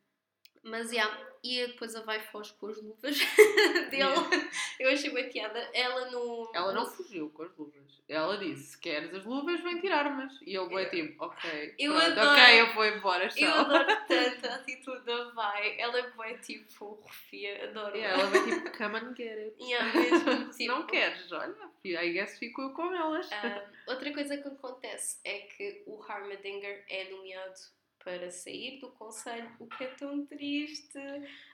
Mas, 0.67 0.91
yeah, 0.91 1.17
e 1.43 1.65
depois 1.67 1.95
a 1.95 2.01
vai 2.01 2.19
foge 2.19 2.53
com 2.53 2.67
as 2.67 2.81
luvas 2.81 3.17
dele. 3.89 3.93
Yeah. 3.93 4.49
Eu 4.79 4.89
achei 4.91 5.09
bem 5.11 5.29
piada. 5.29 5.59
Ela 5.73 6.09
no... 6.11 6.51
Ela 6.53 6.73
não 6.73 6.85
fugiu 6.85 7.29
com 7.29 7.43
as 7.43 7.55
luvas. 7.57 7.87
Ela 8.09 8.37
disse: 8.37 8.71
se 8.71 8.79
queres 8.79 9.13
as 9.13 9.25
luvas, 9.25 9.59
vem 9.61 9.79
tirar-mas. 9.81 10.31
E 10.41 10.55
ele 10.55 10.69
foi 10.69 10.85
tipo: 10.89 11.25
ok, 11.25 11.75
Eu 11.77 11.91
pronto, 11.93 12.05
adoro- 12.19 12.29
ok, 12.31 12.61
eu 12.61 12.73
vou 12.73 12.85
embora. 12.85 13.23
Eu 13.25 13.29
tchau." 13.29 13.59
adoro 13.59 13.85
tanto 14.07 14.47
a 14.47 14.55
atitude 14.55 15.01
da 15.05 15.23
Vai. 15.31 15.77
Ela 15.79 15.99
é 15.99 16.09
bem 16.11 16.37
tipo 16.37 17.01
refia, 17.05 17.65
adoro. 17.65 17.97
Yeah, 17.97 18.21
ela 18.21 18.29
vai 18.29 18.43
tipo: 18.45 18.77
come 18.77 18.97
and 18.97 19.15
get 19.15 19.37
it. 19.37 19.55
Yeah, 19.61 19.93
mesmo, 19.93 20.51
Se 20.53 20.59
tipo, 20.59 20.71
não 20.73 20.87
queres, 20.87 21.29
olha, 21.33 21.53
I 21.83 22.13
guess 22.13 22.39
fico 22.39 22.61
eu 22.61 22.69
com 22.71 22.93
elas. 22.95 23.29
Ah, 23.31 23.65
outra 23.87 24.13
coisa 24.13 24.37
que 24.37 24.47
acontece 24.47 25.19
é 25.25 25.39
que 25.39 25.83
o 25.85 26.01
Harmadinger 26.01 26.85
é 26.89 27.09
nomeado 27.09 27.59
para 28.03 28.29
sair 28.31 28.79
do 28.79 28.89
conselho, 28.89 29.49
o 29.59 29.67
que 29.67 29.83
é 29.83 29.87
tão 29.87 30.25
triste. 30.25 30.97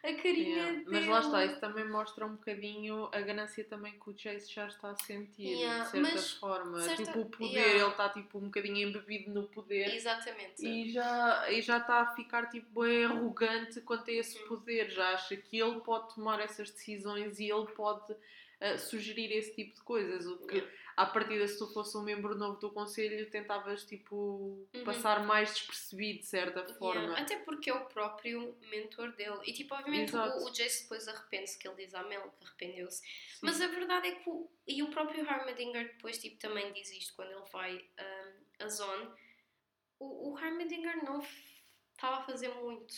A 0.03 0.13
carinha 0.13 0.43
Yeah, 0.57 0.71
dele. 0.71 0.85
Mas 0.87 1.05
lá 1.07 1.19
está, 1.19 1.45
isso 1.45 1.59
também 1.59 1.85
mostra 1.89 2.25
um 2.25 2.35
bocadinho 2.35 3.09
a 3.11 3.21
ganância 3.21 3.63
também 3.63 3.93
que 3.99 4.09
o 4.09 4.17
Chase 4.17 4.51
já 4.51 4.67
está 4.67 4.91
a 4.91 4.95
sentir, 4.95 5.47
Yeah, 5.47 5.83
de 5.85 5.89
certa 5.91 6.09
mas 6.11 6.31
forma. 6.33 6.81
certa- 6.81 7.03
Tipo, 7.05 7.19
o 7.21 7.25
poder, 7.25 7.53
yeah. 7.53 7.79
ele 7.81 7.89
está 7.91 8.09
tipo 8.09 8.37
um 8.37 8.41
bocadinho 8.45 8.87
embebido 8.89 9.31
no 9.31 9.47
poder. 9.47 9.93
Exatamente. 9.95 10.65
E 10.65 10.91
já, 10.91 11.51
e 11.51 11.61
já 11.61 11.77
está 11.77 12.01
a 12.01 12.15
ficar 12.15 12.49
tipo 12.49 12.81
bem 12.83 13.05
arrogante 13.05 13.81
quanto 13.81 14.09
a 14.09 14.13
esse 14.13 14.37
Uhum. 14.43 14.47
poder, 14.49 14.89
já 14.91 15.09
acha 15.13 15.35
que 15.35 15.59
ele 15.59 15.79
pode 15.81 16.13
tomar 16.13 16.39
essas 16.39 16.69
decisões 16.69 17.39
e 17.39 17.49
ele 17.51 17.67
pode 17.67 18.15
ah, 18.61 18.77
sugerir 18.77 19.31
esse 19.31 19.53
tipo 19.55 19.73
de 19.75 19.81
coisas. 19.81 20.25
O 20.27 20.37
que. 20.45 20.63
À 20.95 21.05
partida, 21.05 21.47
se 21.47 21.57
tu 21.57 21.67
fosse 21.73 21.97
um 21.97 22.03
membro 22.03 22.35
novo 22.35 22.59
do 22.59 22.71
conselho, 22.71 23.29
tentavas 23.29 23.83
tipo 23.83 24.67
Uhum. 24.73 24.83
passar 24.83 25.25
mais 25.25 25.53
despercebido 25.53 26.19
de 26.19 26.25
certa 26.25 26.65
forma. 26.75 27.01
Yeah, 27.01 27.21
Até 27.21 27.37
porque 27.37 27.69
é 27.69 27.73
o 27.73 27.85
próprio 27.85 28.55
mentor 28.69 29.11
dele. 29.13 29.39
E 29.45 29.53
tipo, 29.53 29.73
obviamente 29.75 30.15
o, 30.15 30.45
o 30.45 30.49
Jace 30.51 30.83
depois 30.83 31.07
arrepende-se 31.07 31.57
que 31.57 31.67
ele 31.67 31.83
diz 31.85 31.93
à 31.93 32.03
Mel 32.03 32.33
que 32.39 32.45
arrependeu-se. 32.45 33.01
Mas 33.41 33.59
a 33.61 33.67
verdade 33.67 34.07
é 34.07 34.15
que 34.15 34.29
o, 34.29 34.49
e 34.67 34.81
o 34.83 34.89
próprio 34.89 35.27
Harmadinger 35.29 35.87
depois 35.93 36.17
tipo, 36.17 36.37
também 36.37 36.71
diz 36.73 36.91
isto 36.91 37.15
quando 37.15 37.31
ele 37.31 37.49
vai 37.51 37.75
um, 37.99 38.63
a 38.65 38.69
Zone. 38.69 39.09
O, 39.99 40.31
o 40.31 40.37
Harmadinger 40.37 41.03
não 41.03 41.25
estava 41.95 42.17
a 42.17 42.23
fazer 42.23 42.49
muito 42.55 42.93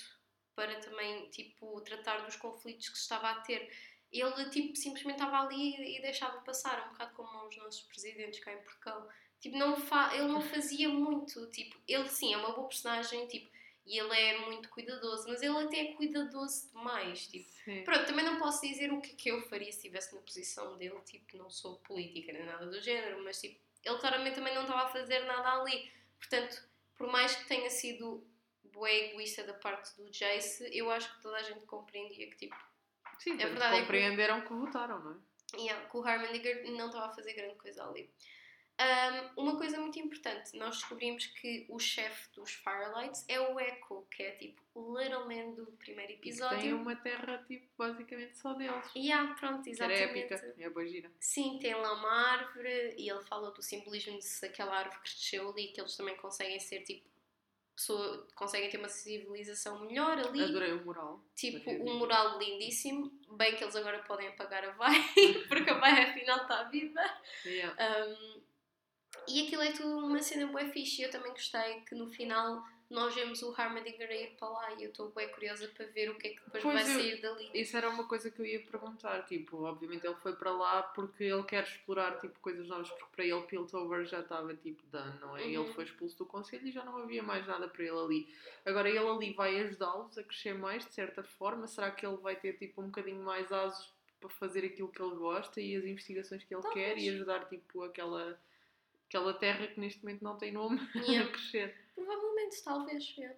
para 0.55 0.79
também 0.79 1.29
tipo, 1.29 1.81
tratar 1.81 2.19
dos 2.25 2.35
conflitos 2.35 2.89
que 2.89 2.97
estava 2.97 3.29
a 3.29 3.35
ter. 3.41 3.69
Ele 4.19 4.49
tipo, 4.49 4.75
simplesmente 4.75 5.17
estava 5.17 5.45
ali 5.45 5.97
e 5.97 6.01
deixava 6.01 6.39
passar, 6.41 6.87
um 6.87 6.91
bocado 6.91 7.13
como 7.15 7.47
os 7.47 7.57
nossos 7.57 7.81
presidentes 7.81 8.39
cá 8.39 8.53
em 8.53 8.61
Portugal. 8.63 9.09
Tipo, 9.39 9.57
não 9.57 9.75
fa 9.75 10.15
ele 10.15 10.27
não 10.27 10.41
fazia 10.41 10.89
muito. 10.89 11.45
Tipo, 11.51 11.77
ele 11.87 12.07
sim 12.09 12.33
é 12.33 12.37
uma 12.37 12.53
boa 12.53 12.67
personagem 12.67 13.27
tipo, 13.27 13.49
e 13.85 13.99
ele 13.99 14.13
é 14.13 14.39
muito 14.39 14.69
cuidadoso, 14.69 15.27
mas 15.27 15.41
ele 15.41 15.57
até 15.57 15.79
é 15.81 15.93
cuidadoso 15.93 16.69
demais. 16.69 17.27
Tipo, 17.27 17.49
Sim. 17.65 17.83
Pronto, 17.83 18.05
também 18.05 18.25
não 18.25 18.39
posso 18.39 18.61
dizer 18.61 18.91
o 18.91 19.01
que 19.01 19.11
é 19.11 19.15
que 19.15 19.29
eu 19.29 19.41
faria 19.43 19.71
se 19.71 19.77
estivesse 19.77 20.15
na 20.15 20.21
posição 20.21 20.77
dele, 20.77 20.99
tipo, 21.05 21.37
não 21.37 21.49
sou 21.49 21.77
política 21.79 22.31
nem 22.33 22.45
nada 22.45 22.65
do 22.65 22.81
género, 22.81 23.23
mas 23.23 23.39
tipo, 23.39 23.59
ele 23.83 23.97
claramente 23.99 24.35
também 24.35 24.55
não 24.55 24.63
estava 24.63 24.83
a 24.83 24.89
fazer 24.89 25.19
nada 25.25 25.61
ali. 25.61 25.91
Portanto, 26.17 26.67
por 26.97 27.07
mais 27.07 27.35
que 27.35 27.47
tenha 27.47 27.69
sido 27.69 28.25
bué 28.63 29.11
egoísta 29.11 29.43
da 29.43 29.53
parte 29.53 29.95
do 29.97 30.09
Jace, 30.09 30.67
eu 30.71 30.89
acho 30.89 31.13
que 31.15 31.21
toda 31.21 31.37
a 31.37 31.43
gente 31.43 31.65
compreendia 31.65 32.29
que 32.29 32.37
tipo, 32.37 32.55
Sim, 33.19 33.33
É 33.33 33.37
tanto 33.37 33.49
verdade, 33.51 33.73
é 33.75 33.77
que- 33.77 33.81
compreenderam 33.83 34.41
que 34.41 34.53
votaram, 34.53 34.99
não 35.03 35.11
é? 35.13 35.57
yeah, 35.61 35.87
que 35.89 35.95
o 35.97 36.03
Harmoniger 36.05 36.69
não 36.71 36.87
estava 36.87 37.05
a 37.05 37.15
fazer 37.15 37.33
grande 37.33 37.55
coisa 37.55 37.87
ali. 37.87 38.09
Um, 39.37 39.43
uma 39.43 39.55
coisa 39.57 39.79
muito 39.79 39.97
importante, 39.97 40.57
nós 40.57 40.75
descobrimos 40.75 41.25
que 41.27 41.65
o 41.69 41.79
chefe 41.79 42.27
dos 42.33 42.55
Firelights 42.55 43.23
é 43.29 43.39
o 43.39 43.57
Echo, 43.57 44.05
que 44.11 44.21
é 44.21 44.31
tipo 44.31 44.61
o 44.73 44.99
Little 44.99 45.25
Man 45.29 45.51
do 45.53 45.65
primeiro 45.79 46.11
E 46.11 46.15
episódio. 46.15 46.59
tem 46.59 46.73
uma 46.73 46.93
terra, 46.93 47.41
tipo, 47.47 47.65
basicamente 47.77 48.37
só 48.37 48.51
deles. 48.53 48.85
Yeah, 48.93 49.33
pronto, 49.35 49.63
Que 49.63 49.81
era 49.81 49.93
exatamente. 49.93 50.33
épica, 50.33 50.55
é 50.61 50.69
boa 50.69 50.85
gira. 50.85 51.09
Sim, 51.21 51.57
tem 51.61 51.73
lá 51.73 51.93
uma 51.93 52.11
árvore 52.33 52.95
e 52.97 53.09
ele 53.09 53.23
fala 53.23 53.49
do 53.51 53.61
simbolismo 53.61 54.17
de 54.17 54.25
se 54.25 54.45
aquela 54.45 54.77
árvore 54.77 54.99
cresceu 54.99 55.49
ali, 55.51 55.67
que 55.69 55.79
eles 55.79 55.95
também 55.95 56.17
conseguem 56.17 56.59
ser 56.59 56.81
tipo. 56.83 57.14
Pessoa, 57.75 58.25
conseguem 58.35 58.69
ter 58.69 58.77
uma 58.77 58.87
civilização 58.87 59.81
melhor 59.81 60.17
ali. 60.17 60.43
Adorei 60.43 60.71
o 60.71 60.85
mural. 60.85 61.21
Tipo, 61.35 61.69
Adorei. 61.69 61.81
um 61.81 61.97
mural 61.99 62.39
lindíssimo. 62.39 63.11
Bem 63.31 63.55
que 63.55 63.63
eles 63.63 63.75
agora 63.75 63.99
podem 64.03 64.29
apagar 64.29 64.63
a 64.63 64.71
Vai, 64.71 64.95
porque 65.49 65.69
a 65.69 65.77
Vai 65.77 66.03
afinal 66.03 66.43
está 66.43 66.63
viva. 66.63 67.01
Yeah. 67.45 67.75
Um, 68.07 68.41
e 69.27 69.45
aquilo 69.45 69.61
é 69.61 69.71
tudo 69.71 70.05
uma 70.05 70.21
cena 70.21 70.47
bué 70.47 70.69
fixe. 70.69 71.01
Eu 71.01 71.11
também 71.11 71.31
gostei 71.31 71.81
que 71.81 71.95
no 71.95 72.07
final 72.07 72.63
nós 72.89 73.15
vemos 73.15 73.41
o 73.41 73.53
Harmadinger 73.57 74.09
a 74.09 74.13
ir 74.13 74.35
para 74.37 74.47
lá 74.47 74.73
e 74.75 74.83
eu 74.83 74.89
estou 74.89 75.09
bem 75.09 75.27
curiosa 75.29 75.67
para 75.69 75.85
ver 75.87 76.09
o 76.11 76.15
que 76.15 76.27
é 76.27 76.29
que 76.31 76.41
depois 76.45 76.63
Pois 76.63 76.75
vai 76.75 76.83
eu- 76.83 76.99
sair 76.99 77.21
dali. 77.21 77.49
Isso 77.53 77.75
era 77.75 77.89
uma 77.89 78.07
coisa 78.07 78.29
que 78.29 78.39
eu 78.39 78.45
ia 78.45 78.59
perguntar, 78.63 79.23
tipo, 79.25 79.63
obviamente 79.63 80.05
ele 80.05 80.15
foi 80.15 80.33
para 80.35 80.51
lá 80.51 80.83
porque 80.83 81.23
ele 81.23 81.43
quer 81.43 81.63
explorar, 81.63 82.19
tipo, 82.19 82.39
coisas 82.39 82.67
novas, 82.67 82.89
porque 82.89 83.05
para 83.15 83.25
ele 83.25 83.41
Piltover 83.43 84.05
já 84.05 84.19
estava, 84.19 84.53
tipo, 84.55 84.83
done, 84.87 85.19
não 85.19 85.35
é? 85.35 85.41
Uhum. 85.41 85.63
Ele 85.65 85.73
foi 85.73 85.83
expulso 85.85 86.17
do 86.17 86.25
conselho 86.25 86.67
e 86.67 86.71
já 86.71 86.83
não 86.85 86.97
havia 86.97 87.23
mais 87.23 87.45
nada 87.47 87.67
para 87.67 87.83
ele 87.83 87.97
ali. 87.97 88.35
Agora 88.65 88.87
ele 88.89 88.99
ali 88.99 89.33
vai 89.33 89.59
ajudá-los 89.61 90.17
a 90.17 90.23
crescer 90.23 90.53
mais, 90.53 90.85
de 90.85 90.93
certa 90.93 91.23
forma, 91.23 91.67
será 91.67 91.89
que 91.91 92.05
ele 92.05 92.17
vai 92.17 92.35
ter, 92.35 92.53
tipo, 92.53 92.81
um 92.81 92.85
bocadinho 92.85 93.23
mais 93.23 93.51
asos 93.51 93.93
para 94.19 94.29
fazer 94.29 94.65
aquilo 94.65 94.87
que 94.89 95.01
ele 95.01 95.15
gosta 95.15 95.59
e 95.59 95.75
as 95.75 95.83
investigações 95.85 96.43
que 96.43 96.53
ele 96.53 96.61
Talvez. 96.63 96.85
quer 96.87 96.97
e 96.97 97.09
ajudar, 97.09 97.45
tipo, 97.45 97.83
aquela, 97.83 98.39
aquela 99.07 99.33
terra 99.33 99.67
que 99.67 99.79
neste 99.79 100.03
momento 100.03 100.23
não 100.23 100.37
tem 100.37 100.51
nome 100.51 100.79
Yeah. 100.95 101.29
a 101.29 101.31
crescer? 101.31 101.75
Provavelmente, 101.93 102.63
talvez. 102.63 103.15
yeah. 103.17 103.35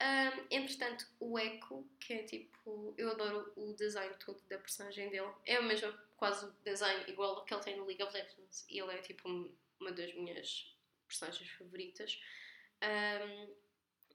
Um, 0.00 0.46
entretanto, 0.50 1.06
o 1.18 1.38
Echo, 1.38 1.84
que 1.98 2.12
é 2.12 2.22
tipo. 2.22 2.94
Eu 2.96 3.10
adoro 3.10 3.52
o 3.56 3.72
design 3.74 4.14
todo 4.24 4.40
da 4.48 4.56
personagem 4.58 5.08
dele. 5.10 5.28
É 5.44 5.58
o 5.58 5.64
mesmo, 5.64 5.92
quase 6.16 6.46
o 6.46 6.52
design 6.64 7.04
igual 7.10 7.36
ao 7.36 7.44
que 7.44 7.52
ele 7.52 7.62
tem 7.64 7.76
no 7.76 7.84
League 7.84 8.02
of 8.02 8.12
Legends. 8.12 8.64
E 8.70 8.78
ele 8.78 8.92
é 8.92 8.98
tipo 8.98 9.28
um- 9.28 9.52
uma 9.80 9.90
das 9.90 10.14
minhas 10.14 10.72
personagens 11.08 11.50
favoritas. 11.50 12.20
Um, 12.82 13.54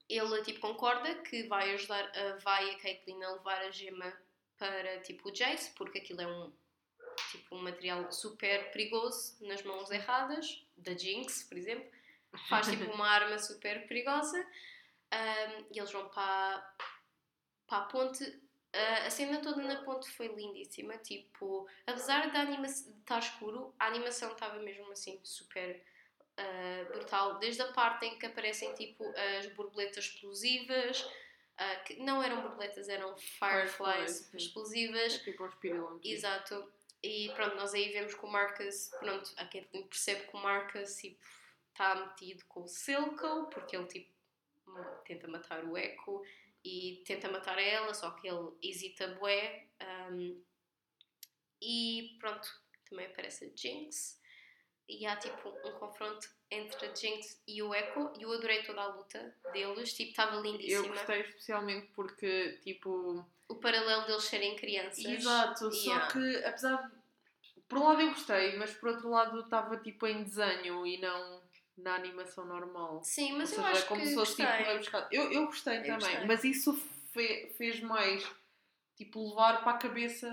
ele 0.08 0.42
tipo 0.42 0.60
concorda 0.60 1.14
que 1.22 1.42
vai 1.44 1.74
ajudar 1.74 2.10
a 2.16 2.36
Vai 2.36 2.66
e 2.68 2.70
a 2.74 2.78
Caitlyn 2.78 3.22
a 3.22 3.32
levar 3.32 3.60
a 3.62 3.70
gema 3.70 4.10
para 4.58 5.00
tipo 5.00 5.28
o 5.28 5.32
Jace, 5.32 5.72
porque 5.74 5.98
aquilo 5.98 6.20
é 6.22 6.26
um 6.26 6.52
tipo 7.30 7.56
um 7.56 7.62
material 7.62 8.10
super 8.10 8.70
perigoso 8.72 9.36
nas 9.46 9.62
mãos 9.62 9.90
erradas, 9.90 10.63
da 10.76 10.94
Jinx, 10.94 11.44
por 11.44 11.56
exemplo. 11.56 11.90
Faz 12.48 12.68
tipo 12.68 12.90
uma 12.92 13.08
arma 13.08 13.38
super 13.38 13.86
perigosa. 13.86 14.38
Um, 15.12 15.66
e 15.72 15.78
eles 15.78 15.92
vão 15.92 16.08
para, 16.08 16.74
para 17.66 17.78
a 17.78 17.82
ponte. 17.82 18.42
Ah, 18.72 19.06
a 19.06 19.10
cena 19.10 19.40
toda 19.40 19.62
na 19.62 19.82
ponte 19.84 20.10
foi 20.10 20.28
lindíssima. 20.28 20.98
Tipo, 20.98 21.68
apesar 21.86 22.30
da 22.32 22.40
animação 22.40 22.92
de 22.92 22.98
estar 22.98 23.18
escuro, 23.20 23.74
a 23.78 23.86
animação 23.86 24.32
estava 24.32 24.58
mesmo 24.58 24.90
assim 24.90 25.20
super 25.22 25.80
ah, 26.36 26.84
brutal. 26.92 27.38
Desde 27.38 27.62
a 27.62 27.72
parte 27.72 28.06
em 28.06 28.18
que 28.18 28.26
aparecem 28.26 28.74
tipo 28.74 29.04
as 29.38 29.46
borboletas 29.54 30.04
explosivas, 30.04 31.08
ah, 31.56 31.76
que 31.76 32.02
não 32.02 32.20
eram 32.20 32.42
borboletas, 32.42 32.88
eram 32.88 33.16
Fireflies, 33.16 33.76
fireflies 33.76 34.34
explosivas. 34.34 35.14
É 35.14 35.18
tipo 35.18 35.44
aos. 35.44 36.04
Exato. 36.04 36.73
E 37.04 37.30
pronto, 37.34 37.54
nós 37.56 37.74
aí 37.74 37.92
vemos 37.92 38.14
que 38.14 38.24
o 38.24 38.28
Marcus, 38.28 38.88
pronto, 38.98 39.30
a 39.36 39.44
Caitlyn 39.46 39.86
percebe 39.86 40.26
que 40.26 40.34
o 40.34 40.40
Marcus 40.40 40.96
tipo, 40.96 41.22
está 41.68 41.94
metido 41.94 42.42
com 42.46 42.62
o 42.62 42.66
Silco, 42.66 43.50
porque 43.50 43.76
ele 43.76 43.86
tipo 43.86 44.14
tenta 45.04 45.28
matar 45.28 45.64
o 45.64 45.76
Echo 45.76 46.22
e 46.64 47.02
tenta 47.06 47.30
matar 47.30 47.58
ela, 47.58 47.92
só 47.92 48.10
que 48.12 48.26
ele 48.26 48.52
hesita 48.62 49.06
bué. 49.16 49.68
um, 50.10 50.42
e 51.60 52.16
pronto, 52.18 52.48
também 52.88 53.06
aparece 53.06 53.44
a 53.44 53.50
Jinx. 53.54 54.18
E 54.88 55.06
há 55.06 55.16
tipo 55.16 55.48
um 55.48 55.72
confronto 55.78 56.26
entre 56.50 56.86
a 56.86 56.94
Jinx 56.94 57.42
e 57.46 57.62
o 57.62 57.74
Echo. 57.74 58.12
E 58.18 58.22
eu 58.22 58.32
adorei 58.32 58.62
toda 58.62 58.82
a 58.82 58.94
luta 58.94 59.36
deles, 59.52 59.94
tipo, 59.94 60.10
estava 60.10 60.36
Eu 60.36 60.42
lindíssima. 60.42 60.88
gostei 60.88 61.20
especialmente 61.20 61.86
porque, 61.92 62.58
tipo, 62.62 63.26
O 63.48 63.56
paralelo 63.56 64.06
deles 64.06 64.24
serem 64.24 64.56
crianças. 64.56 65.04
Exato, 65.04 65.70
só 65.72 65.90
Yeah. 65.90 66.12
que 66.12 66.44
apesar 66.44 66.76
de. 66.88 67.04
Por 67.68 67.78
um 67.78 67.84
lado 67.84 68.00
eu 68.02 68.08
gostei, 68.10 68.56
mas 68.56 68.72
por 68.74 68.90
outro 68.90 69.10
lado 69.10 69.40
estava 69.40 69.76
tipo 69.78 70.06
em 70.06 70.22
desenho 70.22 70.86
e 70.86 70.98
não 70.98 71.42
na 71.76 71.94
animação 71.94 72.44
normal. 72.46 73.02
Sim, 73.02 73.32
mas 73.38 73.52
Ou 73.52 73.58
eu 73.58 73.64
seja, 73.64 73.78
acho 73.78 73.86
como 73.88 74.00
que 74.00 74.06
se 74.08 74.14
fosse 74.14 74.36
tipo 74.36 74.48
gostei. 74.48 74.66
rebuscado. 74.66 75.06
Eu, 75.10 75.32
eu 75.32 75.46
gostei 75.46 75.78
Eu 75.78 75.82
também, 75.82 75.98
gostei. 75.98 76.26
mas 76.26 76.44
isso 76.44 76.72
fe- 77.12 77.52
fez 77.56 77.80
mais 77.80 78.24
tipo 78.96 79.28
levar 79.28 79.62
para 79.64 79.72
a 79.72 79.78
cabeça 79.78 80.30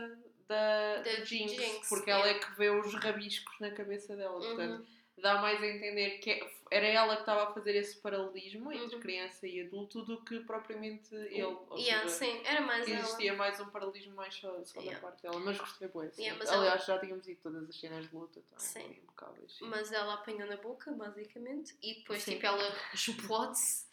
da, 0.47 0.97
Da 0.97 1.01
da 1.03 1.25
Jinx, 1.25 1.51
Jinx, 1.53 1.89
porque 1.89 2.09
yeah. 2.11 2.29
ela 2.29 2.37
é 2.37 2.39
que 2.39 2.51
vê 2.57 2.69
os 2.69 2.93
rabiscos 2.93 3.59
na 3.59 3.71
cabeça 3.71 4.15
dela. 4.15 4.39
Portanto, 4.39 4.81
Uhum. 4.81 4.85
Dá 5.21 5.41
mais 5.41 5.61
a 5.61 5.67
entender 5.67 6.17
que 6.19 6.31
é- 6.31 6.51
era 6.71 6.87
ela 6.87 7.15
que 7.15 7.21
estava 7.23 7.43
a 7.43 7.53
fazer 7.53 7.75
esse 7.75 7.97
paralelismo 7.97 8.71
entre 8.71 8.95
Uhum. 8.95 9.01
criança 9.01 9.45
e 9.45 9.61
adulto 9.61 10.03
do 10.03 10.23
que 10.23 10.39
propriamente 10.41 11.13
ele. 11.13 11.57
Yeah, 11.77 12.07
seja, 12.07 12.09
sim, 12.09 12.41
era 12.45 12.61
mais 12.61 12.87
ela. 12.89 12.99
existia 12.99 13.33
mais 13.33 13.59
um 13.59 13.65
paralelismo 13.69 14.15
mais 14.15 14.33
só, 14.33 14.63
só 14.63 14.79
Yeah. 14.79 14.99
da 15.01 15.07
parte 15.07 15.21
dela, 15.23 15.39
mas 15.41 15.57
gostei 15.57 15.87
bem. 15.89 16.09
sim. 16.11 16.21
Yeah, 16.23 16.51
Aliás, 16.53 16.85
já 16.85 16.97
tínhamos 16.99 17.27
ido 17.27 17.39
todas 17.41 17.69
as 17.69 17.75
cenas 17.79 18.09
de 18.09 18.15
luta 18.15 18.41
também, 18.49 18.65
Sim. 18.65 18.99
impecáveis. 19.03 19.51
sim. 19.57 19.65
Mas 19.67 19.91
ela 19.91 20.13
apanhou 20.13 20.47
na 20.47 20.55
boca, 20.57 20.91
basicamente, 20.93 21.75
e 21.81 21.95
depois 21.95 22.23
Sim. 22.23 22.33
tipo 22.35 22.45
ela 22.45 22.75
explode-se. 22.93 23.89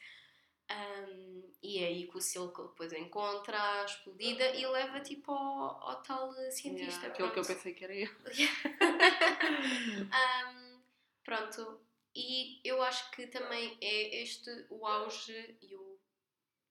Um, 0.70 1.42
e 1.62 1.78
é 1.82 1.86
aí 1.86 2.06
que 2.06 2.18
o 2.18 2.20
Silco 2.20 2.64
depois 2.68 2.92
encontra 2.92 3.58
a 3.58 3.84
explodida 3.86 4.50
e 4.50 4.66
leva 4.66 5.00
tipo 5.00 5.32
ao, 5.32 5.82
ao 5.88 6.02
tal 6.02 6.30
cientista. 6.50 7.06
Yeah, 7.06 7.08
aquilo 7.08 7.30
que 7.32 7.38
eu 7.40 7.44
pensei 7.44 7.72
que 7.72 7.84
era 7.84 7.94
eu. 7.94 8.08
Um, 10.12 10.67
pronto, 11.28 11.80
e 12.14 12.60
eu 12.64 12.82
acho 12.82 13.10
que 13.12 13.26
também 13.26 13.76
é 13.80 14.22
este 14.22 14.50
o 14.70 14.86
auge 14.86 15.56
e 15.60 15.74
o. 15.76 15.98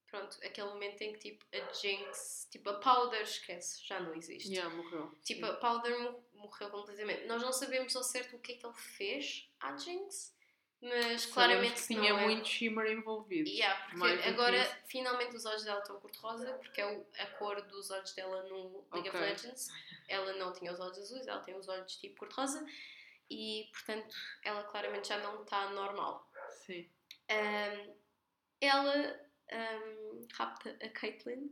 Pronto, 0.09 0.37
aquele 0.41 0.69
momento 0.69 1.01
em 1.01 1.11
que 1.13 1.19
tipo 1.19 1.45
a 1.53 1.73
Jinx, 1.73 2.47
tipo 2.49 2.69
a 2.69 2.75
Powder 2.79 3.21
esquece, 3.21 3.85
já 3.85 3.99
não 3.99 4.15
existe. 4.15 4.49
Yeah, 4.53 4.73
morreu. 4.73 5.11
Tipo, 5.21 5.45
a 5.47 5.53
Powder 5.55 5.99
mo- 5.99 6.23
morreu 6.33 6.69
completamente. 6.69 7.25
Nós 7.25 7.41
não 7.41 7.51
sabemos 7.51 7.93
ao 7.93 8.03
certo 8.03 8.37
o 8.37 8.39
que 8.39 8.53
é 8.53 8.55
que 8.55 8.65
ele 8.65 8.73
fez 8.73 9.49
à 9.59 9.75
Jinx, 9.75 10.33
mas 10.81 10.93
Sabemos 10.93 11.25
claramente 11.25 11.81
que 11.81 11.87
tinha 11.87 12.13
não 12.13 12.19
é- 12.19 12.25
muito 12.25 12.47
shimmer 12.47 12.89
envolvido. 12.89 13.49
Yeah, 13.49 13.81
porque 13.83 13.97
Mais 13.97 14.25
agora 14.27 14.63
finalmente 14.87 15.35
os 15.35 15.45
olhos 15.45 15.63
dela 15.65 15.79
estão 15.81 15.99
cor-de-rosa, 15.99 16.53
porque 16.53 16.79
é 16.79 17.05
a 17.19 17.25
cor 17.37 17.61
dos 17.63 17.91
olhos 17.91 18.13
dela 18.13 18.43
no 18.43 18.87
League 18.93 19.09
of 19.09 19.17
Ok. 19.17 19.19
Legends. 19.19 19.67
Ela 20.07 20.31
não 20.33 20.53
tinha 20.53 20.71
os 20.71 20.79
olhos 20.79 20.97
azuis, 20.99 21.27
ela 21.27 21.41
tem 21.41 21.53
os 21.55 21.67
olhos 21.67 21.97
tipo 21.97 22.15
cor-de-rosa 22.19 22.65
e 23.29 23.67
portanto 23.71 24.15
ela 24.43 24.63
claramente 24.63 25.09
já 25.09 25.17
não 25.19 25.43
está 25.43 25.69
normal. 25.71 26.29
Sim. 26.65 26.87
Um, 27.29 27.93
ela 28.61 29.19
um, 29.51 30.27
rapta 30.33 30.77
a 30.81 30.89
Caitlyn 30.89 31.49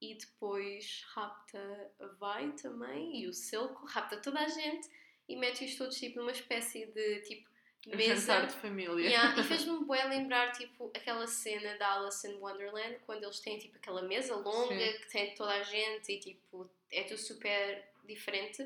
e 0.00 0.14
depois 0.14 1.04
rapta 1.14 1.92
a 2.00 2.06
Vi 2.06 2.52
também 2.52 3.20
e 3.20 3.26
o 3.28 3.32
Silco, 3.32 3.86
rapta 3.86 4.16
toda 4.18 4.40
a 4.40 4.48
gente 4.48 4.88
e 5.28 5.36
mete-os 5.36 5.76
todos 5.76 5.96
tipo 5.98 6.18
numa 6.18 6.32
espécie 6.32 6.86
de 6.86 7.20
tipo 7.20 7.48
Um 7.86 7.96
mesa. 7.96 8.32
jantar 8.34 8.46
de 8.46 8.54
família. 8.54 9.08
Yeah, 9.08 9.40
e 9.40 9.44
fez-me 9.44 9.84
bué 9.84 10.04
lembrar 10.04 10.52
tipo 10.52 10.90
aquela 10.94 11.26
cena 11.26 11.76
da 11.78 11.94
Alice 12.00 12.26
in 12.26 12.34
Wonderland 12.34 12.98
quando 13.06 13.24
eles 13.24 13.40
têm 13.40 13.58
tipo 13.58 13.76
aquela 13.76 14.02
mesa 14.02 14.36
longa 14.36 14.74
Sim. 14.74 14.98
que 15.00 15.10
tem 15.10 15.34
toda 15.34 15.52
a 15.52 15.62
gente 15.62 16.12
e 16.12 16.18
tipo 16.18 16.68
é 16.90 17.02
tudo 17.04 17.18
super 17.18 17.84
diferente. 18.04 18.62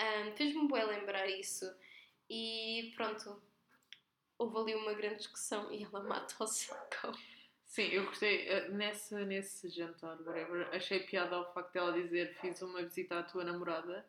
Um, 0.00 0.32
fez-me 0.36 0.66
bué 0.66 0.84
lembrar 0.84 1.26
isso 1.28 1.64
e 2.28 2.92
pronto. 2.96 3.42
Houve 4.38 4.56
ali 4.72 4.74
uma 4.74 4.94
grande 4.94 5.18
discussão 5.18 5.70
e 5.70 5.84
ela 5.84 6.02
mata 6.02 6.34
o 6.42 6.46
Silco. 6.46 7.12
Sim, 7.66 7.88
eu 7.88 8.06
gostei. 8.06 8.48
eh, 8.48 8.68
Nesse, 8.70 9.14
nesse 9.26 9.68
jantar, 9.68 10.18
whatever, 10.22 10.68
achei 10.74 11.00
piada 11.00 11.36
ao 11.36 11.52
facto 11.52 11.72
dela 11.74 11.92
dizer 11.92 12.34
fiz 12.40 12.62
uma 12.62 12.82
visita 12.82 13.18
à 13.18 13.22
tua 13.22 13.44
namorada 13.44 14.06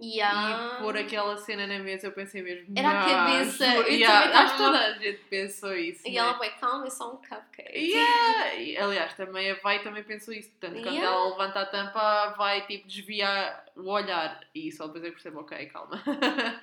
E 0.00 0.20
há... 0.20 0.76
e 0.76 0.82
pôr 0.82 0.96
aquela 0.96 1.36
cena 1.36 1.66
na 1.66 1.78
mesa, 1.78 2.08
eu 2.08 2.12
pensei 2.12 2.42
mesmo. 2.42 2.66
Era 2.76 2.88
a 2.90 2.92
"Nah, 2.94 3.06
cabeça, 3.06 3.64
juro." 3.70 3.88
eu 3.88 3.94
Yeah, 3.94 4.22
também 4.26 4.38
acho 4.38 4.52
que 4.56 4.62
toda 4.62 4.78
a 4.78 4.92
gente 4.98 5.24
pensou 5.30 5.74
isso. 5.76 6.02
E 6.08 6.10
né? 6.10 6.16
ela 6.16 6.32
vai, 6.32 6.50
calma, 6.58 6.86
é 6.86 6.90
só 6.90 7.12
um 7.14 7.16
cupcake. 7.16 7.78
Yeah! 7.78 8.54
E, 8.56 8.76
Aliás, 8.76 9.14
também 9.14 9.50
a 9.50 9.54
Vai 9.54 9.82
também 9.82 10.02
pensou 10.02 10.34
isso. 10.34 10.50
Portanto, 10.50 10.82
quando 10.82 10.94
Yeah. 10.94 11.06
ela 11.06 11.28
levanta 11.30 11.60
a 11.60 11.66
tampa, 11.66 12.34
vai 12.36 12.66
tipo 12.66 12.88
desviar 12.88 13.66
o 13.76 13.88
olhar. 13.88 14.40
E 14.54 14.70
só 14.72 14.86
depois 14.86 15.04
que 15.04 15.10
percebe, 15.12 15.36
ok, 15.36 15.66
calma. 15.66 16.02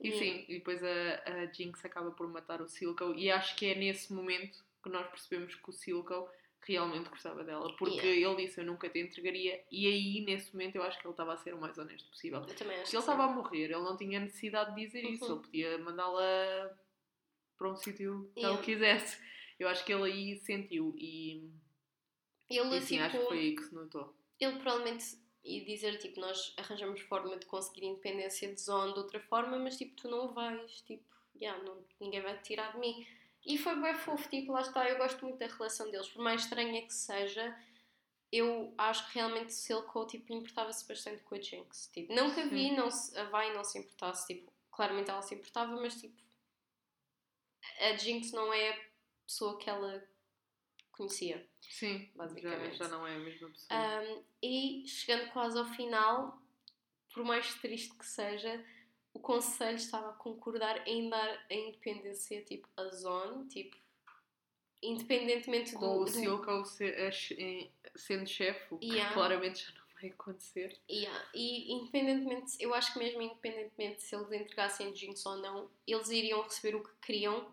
e 0.00 0.08
Yeah. 0.08 0.18
sim, 0.18 0.44
e 0.48 0.54
depois 0.58 0.82
a, 0.84 1.22
a 1.42 1.46
Jinx 1.52 1.82
acaba 1.84 2.10
por 2.10 2.28
matar 2.28 2.60
o 2.60 2.68
Silco. 2.68 3.14
E 3.16 3.30
acho 3.30 3.56
que 3.56 3.70
é 3.70 3.74
nesse 3.74 4.12
momento 4.12 4.58
que 4.82 4.90
nós 4.90 5.06
percebemos 5.08 5.54
que 5.54 5.70
o 5.70 5.72
Silco 5.72 6.28
realmente 6.72 7.08
gostava 7.08 7.44
dela. 7.44 7.74
Porque 7.76 8.00
ele 8.06 8.34
disse, 8.36 8.60
eu 8.60 8.64
nunca 8.66 8.88
te 8.88 8.98
entregaria. 9.00 9.64
E 9.70 9.86
aí, 9.86 10.24
nesse 10.24 10.52
momento, 10.52 10.76
eu 10.76 10.82
acho 10.82 10.98
que 10.98 11.06
ele 11.06 11.12
estava 11.12 11.32
a 11.34 11.36
ser 11.36 11.54
o 11.54 11.60
mais 11.60 11.76
honesto 11.78 12.08
possível. 12.10 12.40
Eu 12.40 12.54
também 12.54 12.76
acho 12.76 12.90
Se 12.90 12.96
ele 12.96 13.00
estava 13.00 13.24
a 13.24 13.28
morrer, 13.28 13.64
ele 13.64 13.74
não 13.74 13.96
tinha 13.96 14.20
necessidade 14.20 14.74
de 14.74 14.86
dizer 14.86 15.02
isso. 15.04 15.24
Uhum. 15.26 15.32
Ele 15.32 15.42
podia 15.42 15.78
mandá-la 15.78 16.76
para 17.56 17.70
um 17.70 17.76
sítio 17.76 18.30
que 18.34 18.40
Yeah. 18.40 18.56
ele 18.58 18.64
quisesse. 18.64 19.22
Eu 19.58 19.68
acho 19.68 19.84
que 19.84 19.92
ele 19.92 20.04
aí 20.04 20.36
sentiu 20.38 20.94
e, 20.98 21.50
Ele, 22.50 22.76
e 22.76 22.80
sim, 22.80 22.96
tipo, 22.96 23.04
acho 23.06 23.18
que 23.18 23.24
foi 23.26 23.38
aí 23.38 23.56
que 23.56 23.62
se 23.62 23.74
notou. 23.74 24.14
ele 24.38 24.56
provavelmente 24.58 25.04
ia 25.42 25.64
dizer, 25.64 25.96
tipo, 25.98 26.20
nós 26.20 26.52
arranjamos 26.58 27.00
forma 27.02 27.36
de 27.38 27.46
conseguir 27.46 27.86
independência 27.86 28.52
de 28.52 28.60
zona 28.60 28.92
de 28.92 28.98
outra 28.98 29.20
forma, 29.20 29.58
mas, 29.58 29.78
tipo, 29.78 29.94
tu 29.96 30.08
não 30.08 30.34
vais, 30.34 30.80
tipo, 30.82 31.04
yeah, 31.40 31.62
não, 31.62 31.82
ninguém 32.00 32.20
vai 32.20 32.36
te 32.38 32.44
tirar 32.44 32.72
de 32.72 32.78
mim. 32.80 33.06
E 33.46 33.56
foi 33.56 33.80
bem 33.80 33.94
fofo, 33.94 34.28
tipo, 34.28 34.52
lá 34.52 34.60
está, 34.60 34.88
eu 34.90 34.98
gosto 34.98 35.24
muito 35.24 35.38
da 35.38 35.46
relação 35.46 35.88
deles, 35.88 36.08
por 36.08 36.20
mais 36.20 36.42
estranha 36.42 36.84
que 36.84 36.92
seja, 36.92 37.56
eu 38.32 38.74
acho 38.76 39.06
que 39.06 39.14
realmente 39.14 39.50
o 39.50 39.52
Silco, 39.52 40.04
tipo, 40.04 40.32
importava-se 40.32 40.86
bastante 40.86 41.22
com 41.22 41.36
a 41.36 41.40
Jinx. 41.40 41.88
Tipo, 41.92 42.12
não 42.12 42.34
que 42.34 42.40
a 42.40 42.46
Vi, 42.46 42.72
não 42.72 42.90
se, 42.90 43.16
a 43.16 43.24
Vi 43.24 43.54
não 43.54 43.62
se 43.62 43.78
importasse, 43.78 44.26
tipo, 44.26 44.52
claramente 44.70 45.10
ela 45.10 45.22
se 45.22 45.36
importava, 45.36 45.80
mas, 45.80 45.94
tipo, 46.00 46.20
a 47.80 47.96
Jinx 47.96 48.32
não 48.32 48.52
é 48.52 48.70
a 48.70 48.80
pessoa 49.24 49.56
que 49.58 49.70
ela 49.70 50.04
conhecia. 50.90 51.48
Sim, 51.60 52.06
já, 52.06 52.10
Basicamente. 52.16 52.76
já 52.76 52.88
não 52.88 53.06
é 53.06 53.14
a 53.14 53.18
mesma 53.18 53.48
pessoa. 53.50 53.80
Um, 54.02 54.24
e 54.42 54.88
chegando 54.88 55.30
quase 55.30 55.56
ao 55.56 55.66
final, 55.66 56.42
por 57.14 57.24
mais 57.24 57.54
triste 57.54 57.94
que 57.94 58.06
seja, 58.06 58.64
o 59.16 59.18
Conselho 59.18 59.76
estava 59.76 60.10
a 60.10 60.12
concordar 60.12 60.86
em 60.86 61.08
dar 61.08 61.46
a 61.50 61.54
independência 61.54 62.42
tipo, 62.42 62.68
a 62.76 62.84
Zone, 62.90 63.46
tipo, 63.48 63.74
independentemente 64.82 65.72
do. 65.72 65.78
Com 65.78 65.98
o 66.00 66.04
do- 66.04 66.10
Silco 66.10 66.64
se- 66.66 66.84
a 66.94 67.10
che- 67.10 67.34
em- 67.34 67.70
sendo 67.94 68.26
chefe, 68.28 68.74
o 68.74 68.78
que 68.78 68.86
Yeah. 68.86 69.14
claramente 69.14 69.64
já 69.64 69.70
não 69.72 69.86
vai 70.00 70.10
acontecer. 70.10 70.78
Yeah, 70.90 71.28
E 71.34 71.72
independentemente, 71.72 72.56
eu 72.60 72.74
acho 72.74 72.92
que 72.92 72.98
mesmo 72.98 73.22
independentemente 73.22 74.02
se 74.02 74.14
eles 74.14 74.30
entregassem 74.32 74.88
a 74.88 74.94
Jinx 74.94 75.24
ou 75.24 75.36
não, 75.36 75.70
eles 75.86 76.08
iriam 76.10 76.42
receber 76.42 76.76
o 76.76 76.84
que 76.84 76.94
queriam 77.06 77.52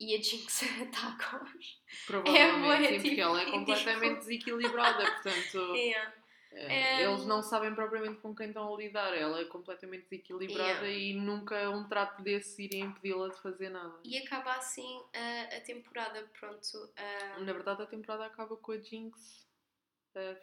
e 0.00 0.14
a 0.16 0.20
Jinx 0.20 0.60
ataca-os. 0.82 1.80
Provavelmente, 2.06 2.66
bué, 2.66 2.78
sim, 2.78 2.94
porque 2.94 3.08
tipo, 3.10 3.20
ela 3.20 3.42
é 3.42 3.50
completamente 3.50 4.18
desequilibrada, 4.18 5.04
portanto, 5.12 5.58
Yeah. 5.76 6.14
Eh, 6.52 7.06
Um, 7.06 7.12
eles 7.12 7.24
não 7.26 7.42
sabem 7.42 7.74
propriamente 7.74 8.20
com 8.20 8.34
quem 8.34 8.48
estão 8.48 8.72
a 8.72 8.76
lidar. 8.76 9.12
Ela 9.16 9.40
é 9.40 9.44
completamente 9.44 10.04
desequilibrada 10.10 10.86
Yeah. 10.86 10.88
e 10.88 11.14
nunca 11.14 11.68
um 11.70 11.86
trato 11.88 12.22
desse 12.22 12.62
iria 12.64 12.84
impedi-la 12.84 13.28
de 13.28 13.36
fazer 13.40 13.68
nada. 13.68 13.94
E 14.04 14.16
acaba 14.18 14.52
assim 14.54 15.02
a, 15.14 15.56
a 15.56 15.60
temporada, 15.60 16.22
pronto. 16.38 16.90
ah, 16.96 17.38
Na 17.40 17.52
verdade, 17.52 17.82
a 17.82 17.86
temporada 17.86 18.24
acaba 18.26 18.56
com 18.56 18.72
a 18.72 18.78
Jinx 18.78 19.47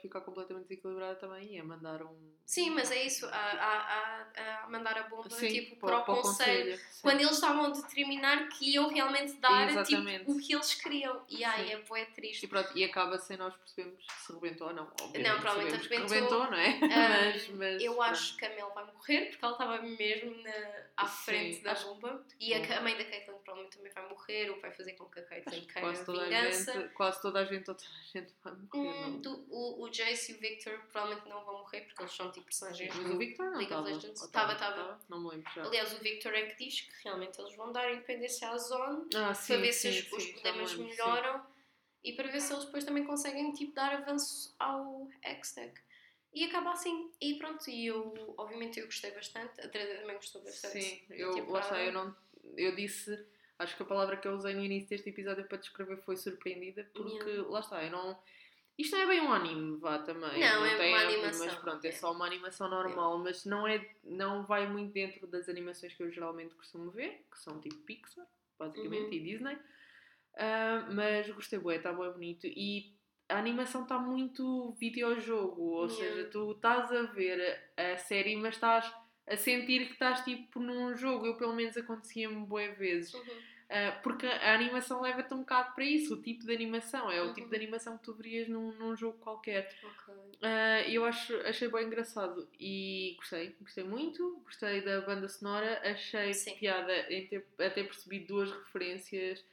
ficar 0.02 0.22
completamente 0.22 0.68
desequilibrada 0.68 1.16
também 1.16 1.56
e 1.56 1.60
a 1.60 1.64
mandar 1.64 2.02
um. 2.04 2.34
Sim, 2.46 2.70
mas 2.72 2.92
é 2.92 3.04
isso, 3.04 3.26
a, 3.26 3.30
a, 3.32 3.82
a, 4.38 4.64
a 4.66 4.70
mandar 4.70 4.96
a 5.00 5.04
bomba 5.04 5.28
Sim, 5.32 5.48
tipo, 5.50 5.78
para, 5.78 5.98
o 5.98 6.04
conselho. 6.04 6.78
sim. 6.78 7.02
Quando 7.02 7.22
eles 7.22 7.32
estavam 7.32 7.66
a 7.66 7.70
determinar 7.70 8.50
que 8.50 8.70
iam 8.72 8.88
realmente 8.88 9.34
dar 9.38 9.84
tipo, 9.84 10.32
o 10.32 10.38
que 10.40 10.54
eles 10.54 10.74
queriam. 10.76 11.26
E 11.28 11.38
Sim. 11.38 11.44
é 11.44 11.78
bué 11.88 12.04
E 12.04 12.06
triste. 12.14 12.48
pronto, 12.48 12.70
e 12.78 12.84
acaba 12.84 13.18
sem 13.18 13.36
nós 13.38 13.56
percebermos 13.56 14.06
se 14.26 14.32
rebentou 14.32 14.68
ou 14.68 14.74
não. 14.74 14.84
Obviamente, 15.02 15.24
Não, 15.28 15.40
provavelmente 15.42 15.88
rebentou. 15.88 16.08
rebentou, 16.08 16.52
não 16.52 16.58
é? 16.58 16.80
Ah, 16.84 17.32
mas, 17.34 17.48
mas, 17.50 17.82
Eu 17.82 18.00
acho 18.02 18.38
que 18.38 18.46
a 18.46 18.50
Mel 18.50 18.72
vai 18.76 18.86
morrer 18.86 19.26
porque 19.32 19.44
ela 19.44 19.54
estava 19.54 19.82
mesmo 19.82 20.44
na, 20.44 20.52
à 20.98 21.08
Sim, 21.08 21.24
frente 21.26 21.64
da 21.64 21.72
acho- 21.72 21.88
bomba. 21.96 22.24
E 22.40 22.54
a, 22.54 22.64
Sim. 22.64 22.84
mãe 22.84 22.96
da 22.96 23.06
Caitlyn 23.06 23.38
provavelmente 23.44 23.78
também 23.78 23.92
vai 23.92 24.08
morrer, 24.08 24.52
o 24.52 24.56
que 24.56 24.62
vai 24.62 24.72
fazer 24.72 24.94
com 24.94 25.06
que 25.06 25.20
a 25.20 25.24
Caitlyn 25.24 25.62
queira 25.66 25.82
quase 25.82 26.06
toda, 26.06 26.22
a 26.22 26.26
vingança. 26.26 26.74
gente, 26.74 26.94
quase 26.94 27.22
toda 27.24 27.40
a 27.40 27.46
gente, 27.46 27.64
toda 27.64 27.80
a 27.82 28.18
gente 28.18 28.34
vai 28.44 28.54
morrer. 28.54 29.06
Hum, 29.08 29.22
do- 29.22 29.48
o, 29.50 29.65
o 29.84 29.90
Jace 29.90 30.32
e 30.32 30.36
o 30.36 30.40
Victor 30.40 30.80
provavelmente 30.92 31.28
não 31.30 31.44
vão 31.46 31.60
morrer 31.60 31.82
porque 31.82 32.02
eles 32.04 32.14
são 32.14 32.32
tipo 32.32 32.46
personagens 32.46 32.94
Mas 32.96 33.06
do 33.06 33.16
o 33.16 33.18
Victor 33.18 33.46
não 33.52 33.58
League 33.58 33.74
of 33.74 33.82
estava. 33.82 33.96
Legends. 33.96 34.22
Estava, 34.22 34.54
estava. 34.54 35.02
Não 35.10 35.20
me 35.24 35.30
lembro 35.32 35.52
já. 35.54 35.64
Aliás, 35.64 35.94
o 35.94 35.98
Victor 36.00 36.34
é 36.34 36.46
que 36.48 36.64
diz 36.66 36.82
que 36.82 37.04
realmente 37.04 37.40
eles 37.40 37.56
vão 37.56 37.72
dar 37.72 37.92
independência 37.92 38.50
à 38.50 38.58
Zone 38.58 39.10
Ah, 39.16 39.34
sim, 39.34 39.54
para 39.54 39.62
ver 39.62 39.74
sim, 39.74 39.92
se 39.92 40.00
os, 40.00 40.12
os 40.14 40.24
sim, 40.24 40.28
me 40.28 40.34
problemas 40.42 40.72
lembro, 40.74 40.88
melhoram 40.88 41.46
e 42.04 42.14
para 42.14 42.28
ver 42.32 42.40
se 42.42 42.54
eles 42.54 42.66
depois 42.66 42.84
também 42.84 43.04
conseguem 43.06 43.52
tipo, 43.54 43.74
dar 43.74 43.94
avanço 43.94 44.56
ao 44.60 45.08
X-Tech. 45.24 45.74
E 46.34 46.44
acaba 46.44 46.72
assim. 46.74 47.12
E 47.22 47.36
pronto, 47.36 47.70
e 47.70 47.86
eu, 47.88 48.36
obviamente, 48.38 48.80
eu 48.80 48.86
gostei 48.86 49.10
bastante. 49.12 49.60
A 49.62 49.70
Teresa 49.70 50.02
também 50.02 50.16
gostou 50.18 50.44
bastante. 50.44 50.82
Sim, 50.82 51.02
eu, 51.10 51.50
lá 51.50 51.62
está, 51.62 51.82
eu 51.82 51.92
não. 51.94 52.16
Eu 52.58 52.76
disse. 52.76 53.26
Acho 53.58 53.78
que 53.78 53.84
a 53.84 53.86
palavra 53.86 54.18
que 54.18 54.28
eu 54.28 54.34
usei 54.34 54.54
no 54.54 54.62
início 54.62 54.90
deste 54.90 55.10
episódio 55.10 55.46
para 55.48 55.58
descrever 55.58 55.96
foi 56.04 56.18
surpreendida, 56.18 56.90
porque 56.94 57.30
Yeah. 57.30 57.50
lá 57.50 57.60
está, 57.62 57.82
eu 57.82 57.90
não. 57.90 58.20
Isto 58.78 58.96
não 58.98 59.04
é 59.04 59.08
bem 59.08 59.22
um 59.22 59.32
anime, 59.32 59.78
vá 59.78 60.00
também. 60.00 60.40
Não, 60.40 60.66
é 60.66 60.76
tem 60.78 60.94
uma 60.94 61.02
a 61.02 61.06
ver, 61.06 61.14
animação. 61.14 61.46
Mas 61.46 61.56
pronto, 61.56 61.86
é 61.86 61.90
É. 61.90 61.92
só 61.94 62.12
uma 62.12 62.26
animação 62.26 62.70
normal, 62.70 63.18
mas 63.20 63.46
não, 63.46 63.66
é, 63.68 63.90
não 64.04 64.44
vai 64.46 64.68
muito 64.68 64.92
dentro 64.92 65.26
das 65.28 65.48
animações 65.48 65.94
que 65.94 66.04
eu 66.04 66.12
geralmente 66.12 66.54
costumo 66.56 66.92
ver, 66.92 67.26
que 67.32 67.40
são 67.40 67.60
tipo 67.62 67.76
Pixar, 67.84 68.26
basicamente, 68.60 69.06
Uhum. 69.08 69.14
e 69.14 69.20
Disney. 69.22 69.58
Ah, 70.38 70.90
mas 70.92 71.30
gostei, 71.30 71.58
bué, 71.60 71.78
está 71.78 71.94
bem 71.94 72.12
bonito. 72.12 72.46
E 72.48 72.94
a 73.30 73.38
animação 73.38 73.84
está 73.84 73.98
muito 73.98 74.74
videojogo, 74.74 75.62
ou 75.62 75.88
Yeah. 75.88 76.14
seja, 76.16 76.30
tu 76.30 76.52
estás 76.52 76.92
a 76.92 77.04
ver 77.04 77.72
a 77.78 77.98
série, 77.98 78.36
mas 78.36 78.56
estás 78.56 78.94
a 79.28 79.38
sentir 79.38 79.86
que 79.88 79.94
estás 79.94 80.24
tipo 80.26 80.60
num 80.60 80.94
jogo. 80.96 81.26
Eu, 81.26 81.38
pelo 81.38 81.56
menos, 81.56 81.78
acontecia-me 81.78 82.46
bué 82.46 82.70
vezes. 82.74 83.14
Uhum. 83.14 83.24
Ah, 83.70 84.00
porque 84.04 84.28
a 84.28 84.54
animação 84.54 85.02
leva-te 85.02 85.34
um 85.34 85.40
bocado 85.40 85.74
para 85.74 85.84
isso, 85.84 86.14
o 86.14 86.22
tipo 86.22 86.46
de 86.46 86.54
animação. 86.54 87.12
É 87.12 87.22
o 87.22 87.28
Uhum. 87.28 87.34
tipo 87.34 87.50
de 87.50 87.56
animação 87.56 87.98
que 87.98 88.04
tu 88.04 88.14
verias 88.14 88.48
num, 88.48 88.72
num 88.74 88.96
jogo 88.96 89.18
qualquer. 89.18 89.74
Ok. 89.84 90.14
Ah, 90.42 90.82
eu 90.88 91.04
acho, 91.06 91.36
achei 91.42 91.68
bem 91.70 91.86
engraçado 91.88 92.48
e 92.60 93.16
gostei, 93.18 93.56
gostei 93.60 93.84
muito. 93.84 94.40
Gostei 94.44 94.82
da 94.82 95.02
banda 95.02 95.28
sonora, 95.28 95.82
achei 95.84 96.34
Sim. 96.34 96.56
piada 96.58 96.94
em 97.12 97.26
ter, 97.28 97.46
a 97.58 97.70
ter 97.70 97.86
percebido 97.86 98.28
duas 98.28 98.52
referências 98.52 99.44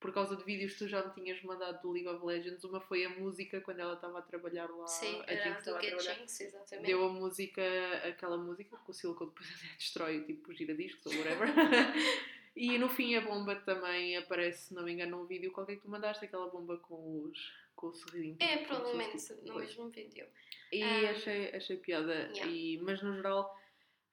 por 0.00 0.12
causa 0.14 0.34
de 0.34 0.42
vídeos 0.44 0.72
que 0.72 0.78
tu 0.78 0.88
já 0.88 1.04
me 1.06 1.12
tinhas 1.12 1.40
mandado 1.42 1.80
do 1.82 1.92
League 1.92 2.08
of 2.08 2.24
Legends. 2.24 2.64
Uma 2.64 2.80
foi 2.80 3.04
a 3.04 3.10
música 3.10 3.60
quando 3.60 3.80
ela 3.80 3.94
estava 3.94 4.18
a 4.18 4.22
trabalhar 4.22 4.66
lá. 4.68 4.86
Sim, 4.86 5.22
a 5.28 5.32
era 5.32 5.60
do 5.60 5.80
Get. 5.80 6.00
Jinx, 6.00 6.40
exatamente. 6.40 6.86
Deu 6.86 7.04
a 7.04 7.12
música, 7.12 7.62
aquela 8.08 8.38
música 8.38 8.76
que 8.82 8.90
o 8.90 8.94
Silco 8.94 9.26
depois 9.26 9.46
até 9.54 9.74
destrói, 9.76 10.24
tipo 10.24 10.52
giradiscos 10.54 11.04
ou 11.06 11.18
whatever. 11.18 11.48
e 12.56 12.78
no 12.78 12.88
fim 12.88 13.14
a 13.16 13.20
bomba 13.20 13.54
também 13.56 14.16
aparece, 14.16 14.68
se 14.68 14.74
não 14.74 14.82
me 14.82 14.92
engano, 14.92 15.18
num 15.18 15.26
vídeo 15.26 15.52
qualquer 15.52 15.76
que 15.76 15.82
tu 15.82 15.90
mandaste, 15.90 16.24
aquela 16.24 16.48
bomba 16.48 16.76
com 16.78 17.22
os 17.24 17.60
com 17.76 17.86
o 17.86 17.94
sorrisinho. 17.94 18.36
É, 18.40 18.58
provavelmente 18.58 19.16
tipo, 19.16 19.48
no 19.48 19.54
mesmo 19.58 19.88
vídeo. 19.88 20.26
E 20.70 20.82
Ah, 20.82 21.10
achei, 21.12 21.48
achei 21.54 21.76
piada. 21.78 22.12
yeah. 22.34 22.46
E, 22.46 22.78
mas 22.82 23.02
no 23.02 23.14
geral 23.14 23.56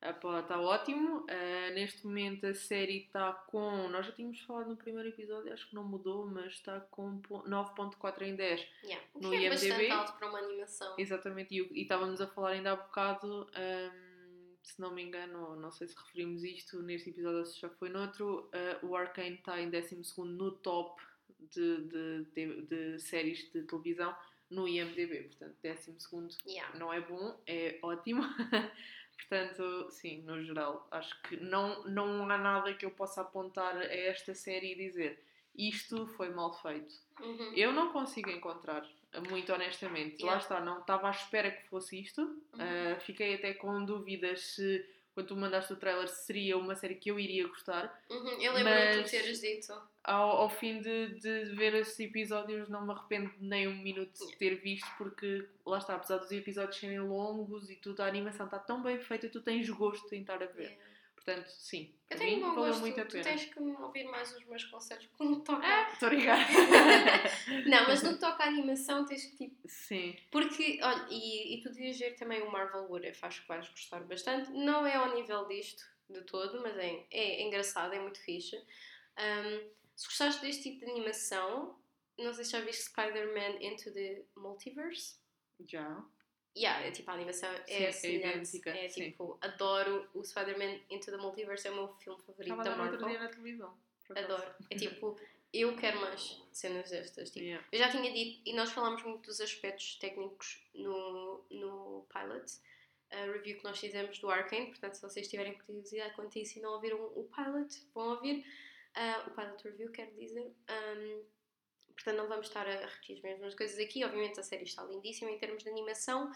está 0.01 0.61
ótimo. 0.61 1.25
Ah, 1.29 1.71
neste 1.71 2.05
momento 2.05 2.45
a 2.45 2.53
série 2.53 2.99
está 3.05 3.33
com. 3.33 3.89
Nós 3.89 4.05
já 4.05 4.11
tínhamos 4.13 4.39
falado 4.41 4.69
no 4.69 4.77
primeiro 4.77 5.09
episódio, 5.09 5.51
acho 5.51 5.67
que 5.67 5.75
não 5.75 5.83
mudou, 5.83 6.25
mas 6.27 6.53
está 6.53 6.79
com 6.79 7.19
po- 7.19 7.43
9.4 7.45 8.21
em 8.23 8.35
10. 8.37 8.65
Yeah. 8.83 9.05
O 9.15 9.19
No 9.19 9.31
que 9.31 9.45
é 9.45 9.49
bastante 9.49 9.73
IMDb? 9.73 9.91
alto 9.91 10.13
para 10.17 10.29
uma 10.29 10.39
animação. 10.39 10.95
Exatamente, 10.97 11.53
e, 11.53 11.69
e 11.73 11.81
estávamos 11.81 12.21
a 12.21 12.27
falar 12.27 12.51
ainda 12.51 12.71
há 12.71 12.75
bocado, 12.77 13.49
ahm, 13.53 14.06
se 14.67 14.81
não 14.81 14.93
me 14.93 15.01
engano, 15.01 15.55
não 15.55 15.71
sei 15.71 15.87
se 15.87 15.95
referimos 15.95 16.43
isto 16.43 16.81
neste 16.81 17.09
episódio 17.09 17.39
ou 17.39 17.45
se 17.45 17.59
já 17.59 17.69
foi 17.69 17.89
noutro, 17.89 18.49
ah, 18.53 18.85
o 18.85 18.95
Arcane 18.95 19.35
está 19.35 19.59
em 19.59 19.69
12 19.69 20.01
no 20.25 20.51
top 20.51 21.01
de, 21.39 21.83
de, 21.83 22.25
de, 22.33 22.61
de 22.63 22.99
séries 22.99 23.49
de 23.51 23.63
televisão 23.63 24.15
no 24.49 24.67
IMDB, 24.67 25.23
portanto 25.23 25.55
12 25.61 26.37
Yeah. 26.45 26.77
não 26.77 26.91
é 26.91 27.01
bom, 27.01 27.39
é 27.45 27.79
ótimo. 27.81 28.23
Portanto, 29.17 29.89
sim, 29.89 30.21
no 30.21 30.43
geral, 30.43 30.87
acho 30.91 31.19
que 31.23 31.37
não, 31.37 31.83
não 31.85 32.29
há 32.29 32.37
nada 32.37 32.73
que 32.75 32.85
eu 32.85 32.91
possa 32.91 33.21
apontar 33.21 33.75
a 33.75 33.83
esta 33.83 34.35
série 34.35 34.73
e 34.73 34.75
dizer 34.75 35.19
isto 35.57 36.05
foi 36.09 36.29
mal 36.29 36.53
feito. 36.61 36.93
Uhum. 37.19 37.53
Eu 37.55 37.73
não 37.73 37.91
consigo 37.91 38.29
encontrar, 38.29 38.87
muito 39.29 39.51
honestamente. 39.53 40.21
Lá 40.21 40.33
Yeah. 40.33 40.41
está, 40.41 40.59
não 40.59 40.79
estava 40.79 41.07
à 41.07 41.11
espera 41.11 41.51
que 41.51 41.67
fosse 41.67 41.99
isto. 41.99 42.21
Uhum. 42.21 42.59
Ah, 42.59 42.99
fiquei 42.99 43.35
até 43.35 43.53
com 43.53 43.83
dúvidas 43.83 44.41
se, 44.41 44.85
quando 45.13 45.27
tu 45.27 45.35
mandaste 45.35 45.73
o 45.73 45.75
trailer, 45.75 46.07
se 46.07 46.25
seria 46.25 46.57
uma 46.57 46.75
série 46.75 46.95
que 46.95 47.09
eu 47.09 47.19
iria 47.19 47.47
gostar. 47.47 48.03
Uhum. 48.09 48.41
Eu 48.41 48.53
lembro-me 48.53 48.91
de 48.97 49.03
tu 49.03 49.09
teres 49.09 49.41
dito. 49.41 49.73
Ao, 50.03 50.29
ao 50.29 50.49
fim 50.49 50.79
de, 50.79 51.19
de 51.19 51.45
ver 51.55 51.73
esses 51.75 51.99
episódios, 51.99 52.69
não 52.69 52.85
me 52.85 52.91
arrependo 52.93 53.31
nem 53.39 53.67
um 53.67 53.75
minuto 53.75 54.25
de 54.27 54.37
ter 54.37 54.55
visto, 54.55 54.87
porque 54.97 55.47
lá 55.65 55.79
está, 55.79 55.95
apesar 55.95 56.17
dos 56.17 56.31
episódios 56.31 56.77
serem 56.77 56.99
longos 56.99 57.69
e 57.69 57.75
tudo, 57.75 58.01
a 58.01 58.05
animação 58.05 58.45
está 58.45 58.59
tão 58.59 58.81
bem 58.81 58.99
feita, 58.99 59.27
tu 59.27 59.41
tens 59.41 59.69
gosto 59.69 60.13
em 60.13 60.21
estar 60.21 60.41
a 60.41 60.45
ver. 60.45 60.69
Yeah. 60.69 60.85
Portanto, 61.27 61.49
sim, 61.49 61.93
Eu 62.09 62.17
tenho 62.17 62.37
mim 62.37 62.41
bom 62.43 62.55
gosto. 62.55 62.79
muito 62.79 63.01
a 63.01 63.03
Tu 63.05 63.11
pena. 63.11 63.23
tens 63.25 63.43
que 63.45 63.59
ouvir 63.59 64.05
mais 64.05 64.33
os 64.33 64.45
meus 64.45 64.63
conselhos 64.63 65.09
quando 65.17 65.41
toca. 65.41 65.61
Ah, 65.67 65.89
Estou 65.91 66.07
ligada. 66.07 66.41
Não, 67.67 67.85
mas 67.85 68.01
no 68.01 68.13
que 68.13 68.19
toca 68.21 68.45
à 68.45 68.47
animação 68.47 69.05
tens 69.05 69.25
que 69.25 69.35
tipo. 69.35 69.67
sim, 69.67 70.15
Porque, 70.31 70.79
olha, 70.81 71.05
e, 71.09 71.55
e 71.55 71.61
tu 71.61 71.69
devias 71.69 71.99
ver 71.99 72.15
também 72.15 72.41
o 72.43 72.49
Marvel 72.49 72.87
If, 73.03 73.21
acho 73.25 73.41
que 73.41 73.47
vais 73.49 73.67
gostar 73.67 73.99
bastante. 74.05 74.49
Não 74.51 74.85
é 74.87 74.95
ao 74.95 75.13
nível 75.15 75.45
disto 75.49 75.83
de 76.09 76.21
todo, 76.21 76.61
mas 76.61 76.77
é, 76.77 77.05
é 77.11 77.41
engraçado, 77.43 77.93
é 77.93 77.99
muito 77.99 78.21
fixe. 78.21 78.55
Um, 79.19 79.69
se 79.97 80.05
gostaste 80.07 80.41
deste 80.41 80.63
tipo 80.63 80.85
de 80.85 80.91
animação, 80.91 81.77
não 82.17 82.33
sei 82.33 82.45
se 82.45 82.51
já 82.51 82.61
viste 82.61 82.83
Spider-Man 82.83 83.57
Into 83.61 83.91
the 83.91 84.23
Multiverse. 84.37 85.17
já. 85.67 86.01
Yeah, 86.59 86.85
é 86.87 86.91
tipo 86.91 87.09
a 87.11 87.13
animação 87.13 87.49
Sim, 87.53 87.61
é 87.73 87.83
é 87.83 87.91
semelhante. 87.91 88.69
É 88.69 88.89
sim. 88.89 89.03
tipo, 89.11 89.37
adoro 89.41 90.09
o 90.13 90.23
Spider-Man 90.23 90.79
Into 90.89 91.11
the 91.11 91.17
Multiverse, 91.17 91.67
é 91.67 91.71
o 91.71 91.75
meu 91.75 91.87
filme 91.95 92.19
favorito 92.23 92.51
Estava 92.53 92.61
a 92.61 92.63
da 92.63 92.75
no 92.77 92.83
outro 92.83 92.99
Marvel. 93.01 93.09
dia 93.19 93.19
na 93.27 93.29
televisão. 93.33 93.77
Adoro. 94.15 94.55
É 94.71 94.75
tipo, 94.75 95.19
eu 95.53 95.75
quero 95.75 95.99
mais 96.01 96.41
cenas 96.51 96.89
destas. 96.89 97.29
Tipo, 97.29 97.45
Yeah. 97.45 97.67
eu 97.71 97.77
já 97.79 97.89
tinha 97.91 98.11
dito, 98.11 98.41
e 98.45 98.53
nós 98.53 98.71
falámos 98.71 99.03
muito 99.03 99.25
dos 99.27 99.39
aspectos 99.39 99.95
técnicos 99.99 100.61
no, 100.73 101.45
no 101.51 102.07
pilot, 102.11 102.51
a 103.11 103.17
review 103.31 103.57
que 103.57 103.63
nós 103.63 103.77
fizemos 103.79 104.17
do 104.19 104.29
Arcane. 104.29 104.67
Portanto, 104.67 104.95
se 104.95 105.01
vocês 105.01 105.27
tiverem 105.27 105.57
curiosidade 105.59 106.15
quanto 106.15 106.37
a 106.37 106.41
isso 106.41 106.57
e 106.57 106.61
não 106.61 106.71
ouviram 106.73 106.99
o 107.15 107.23
pilot, 107.33 107.81
vão 107.93 108.09
ouvir. 108.15 108.45
Ah, 108.95 109.25
o 109.27 109.31
pilot 109.31 109.63
review, 109.63 109.91
quero 109.91 110.11
dizer. 110.15 110.51
Ahm, 110.67 111.21
portanto, 111.97 112.17
não 112.17 112.29
vamos 112.29 112.47
estar 112.47 112.65
a 112.67 112.85
repetir 112.85 113.17
as 113.17 113.21
mesmas 113.21 113.55
coisas 113.55 113.77
aqui. 113.79 114.05
Obviamente, 114.05 114.39
a 114.39 114.43
série 114.43 114.63
está 114.63 114.83
lindíssima 114.85 115.31
em 115.31 115.37
termos 115.37 115.63
de 115.63 115.69
animação. 115.69 116.31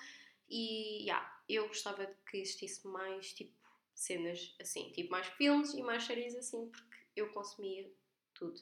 E, 0.49 1.03
yeah, 1.03 1.41
eu 1.47 1.68
gostava 1.68 2.05
de 2.05 2.16
que 2.30 2.38
existisse 2.38 2.86
mais, 2.86 3.34
tipo, 3.34 3.55
cenas 3.93 4.55
assim. 4.59 4.91
Tipo, 4.91 5.12
mais 5.12 5.28
filmes 5.28 5.74
e 5.74 5.82
mais 5.82 6.03
séries 6.03 6.36
assim, 6.36 6.70
porque 6.70 7.05
eu 7.16 7.32
consumia 7.32 7.89
tudo. 8.34 8.59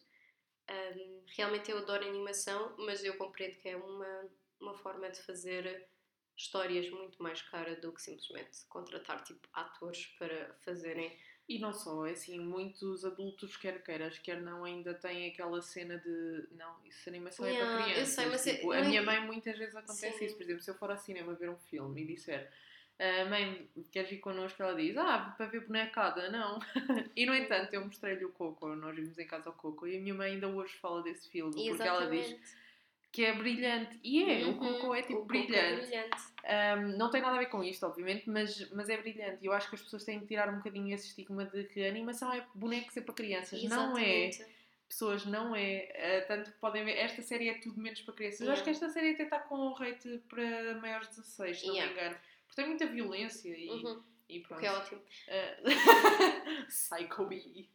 Um, 0.70 1.24
realmente 1.36 1.72
eu 1.72 1.80
adoro 1.80 2.08
animação, 2.08 2.76
mas 2.78 3.04
eu 3.04 3.18
compreendo 3.18 3.58
que 3.58 3.70
é 3.70 3.78
uma, 3.78 4.30
uma 4.60 4.76
forma 4.76 5.10
de 5.10 5.20
fazer 5.22 5.90
histórias 6.38 6.90
muito 6.90 7.22
mais 7.22 7.42
cara 7.42 7.76
do 7.76 7.92
que 7.92 8.02
simplesmente 8.02 8.66
contratar 8.68 9.24
tipo 9.24 9.48
atores 9.54 10.06
para 10.18 10.54
fazerem. 10.60 11.18
E 11.50 11.58
não 11.58 11.74
só, 11.74 12.06
é 12.06 12.12
assim, 12.12 12.40
muitos 12.40 13.04
adultos, 13.04 13.58
quer 13.58 13.82
queiras, 13.84 14.20
quer 14.20 14.40
não, 14.40 14.64
ainda 14.64 14.94
têm 14.94 15.28
aquela 15.32 15.60
cena 15.64 15.98
de 15.98 16.44
não, 16.52 16.76
isso 16.86 17.10
animação 17.10 17.44
é 17.44 17.50
Yeah, 17.50 17.72
para 17.74 17.82
eu 17.82 17.92
crianças. 17.94 18.14
sei, 18.14 18.26
mas 18.28 18.46
é- 18.48 18.54
tipo, 18.54 18.68
não 18.68 18.74
a 18.74 18.78
é- 18.78 18.88
minha 18.88 19.02
mãe 19.02 19.20
muitas 19.26 19.58
vezes 19.58 19.76
acontece 19.76 20.20
Sim. 20.20 20.26
isso. 20.26 20.36
Por 20.36 20.44
exemplo, 20.44 20.62
se 20.62 20.70
eu 20.70 20.76
for 20.76 20.92
ao 20.92 20.98
cinema 20.98 21.34
ver 21.34 21.50
um 21.50 21.58
filme 21.58 22.04
e 22.04 22.06
disser 22.06 22.52
"Ah, 23.00 23.26
mãe, 23.26 23.68
queres 23.92 24.12
ir 24.12 24.18
connosco? 24.18 24.62
Ela 24.62 24.76
diz, 24.76 24.96
ah, 24.98 25.34
para 25.36 25.48
ver 25.48 25.62
bonecada, 25.66 26.30
não. 26.30 26.60
e 27.16 27.26
no 27.26 27.34
entanto, 27.34 27.74
eu 27.74 27.84
mostrei-lhe 27.84 28.26
o 28.26 28.30
Coco, 28.32 28.68
nós 28.76 28.96
vimos 28.96 29.18
em 29.18 29.26
casa 29.26 29.50
o 29.50 29.54
Coco, 29.54 29.88
e 29.88 29.98
a 29.98 30.00
minha 30.00 30.14
mãe 30.14 30.34
ainda 30.34 30.48
hoje 30.50 30.76
fala 30.78 31.02
desse 31.02 31.28
filme, 31.30 31.52
porque 31.54 31.82
ela 31.88 32.06
diz 32.08 32.26
Exatamente. 32.28 32.58
que 33.12 33.26
é 33.26 33.34
brilhante. 33.34 34.00
E 34.04 34.24
é, 34.24 34.46
o 34.46 34.50
Uhum, 34.50 34.60
Coco 34.60 34.94
é 34.94 35.02
tipo 35.02 35.14
o 35.20 35.22
Coco 35.22 35.34
é 35.36 35.42
brilhante. 35.78 35.98
Um, 36.50 36.98
não 36.98 37.10
tem 37.12 37.22
nada 37.22 37.36
a 37.36 37.40
ver 37.40 37.46
com 37.48 37.64
isto, 37.64 37.86
obviamente, 37.86 38.28
mas, 38.30 38.70
mas 38.72 38.90
é 38.90 38.98
brilhante. 38.98 39.38
E 39.44 39.46
eu 39.46 39.54
acho 39.54 39.70
que 39.70 39.76
as 39.76 39.82
pessoas 39.84 40.04
têm 40.04 40.20
que 40.20 40.26
tirar 40.26 40.50
um 40.50 40.58
bocadinho 40.58 40.92
esse 40.94 41.08
estigma 41.08 41.46
de 41.46 41.64
que 41.66 41.86
a 41.86 41.90
animação 41.90 42.34
é 42.34 42.44
bonecos 42.56 42.98
é 42.98 43.02
para 43.02 43.14
crianças. 43.14 43.62
Não 43.66 43.98
é. 43.98 44.26
Exatamente. 44.28 44.60
Pessoas, 44.88 45.26
não 45.28 45.56
é. 45.56 46.24
Uh, 46.24 46.28
tanto 46.28 46.52
que 46.52 46.58
podem 46.58 46.84
ver, 46.84 46.94
esta 46.98 47.22
série 47.22 47.50
é 47.50 47.54
tudo 47.60 47.80
menos 47.80 48.02
para 48.02 48.16
crianças. 48.16 48.42
Eu 48.42 48.52
acho 48.52 48.64
que 48.64 48.72
Yeah. 48.72 48.86
esta 48.88 49.00
série 49.00 49.14
até 49.14 49.24
está 49.26 49.40
com 49.40 49.56
um 49.56 49.74
rate 49.74 50.20
para 50.28 50.74
maiores 50.82 51.10
de 51.10 51.18
16, 51.18 51.60
se 51.60 51.68
não 51.68 51.76
Yeah. 51.76 51.94
me 51.94 52.00
engano. 52.02 52.18
Porque 52.48 52.56
tem 52.62 52.68
muita 52.68 52.86
violência 52.88 53.50
e, 53.56 53.70
Uhum, 53.70 54.04
e 54.28 54.40
pronto. 54.40 54.60
que 54.60 54.66
é 54.66 54.72
ótimo. 54.72 55.02
Uh, 55.28 56.66
Psycho 56.68 57.26
B. 57.26 57.68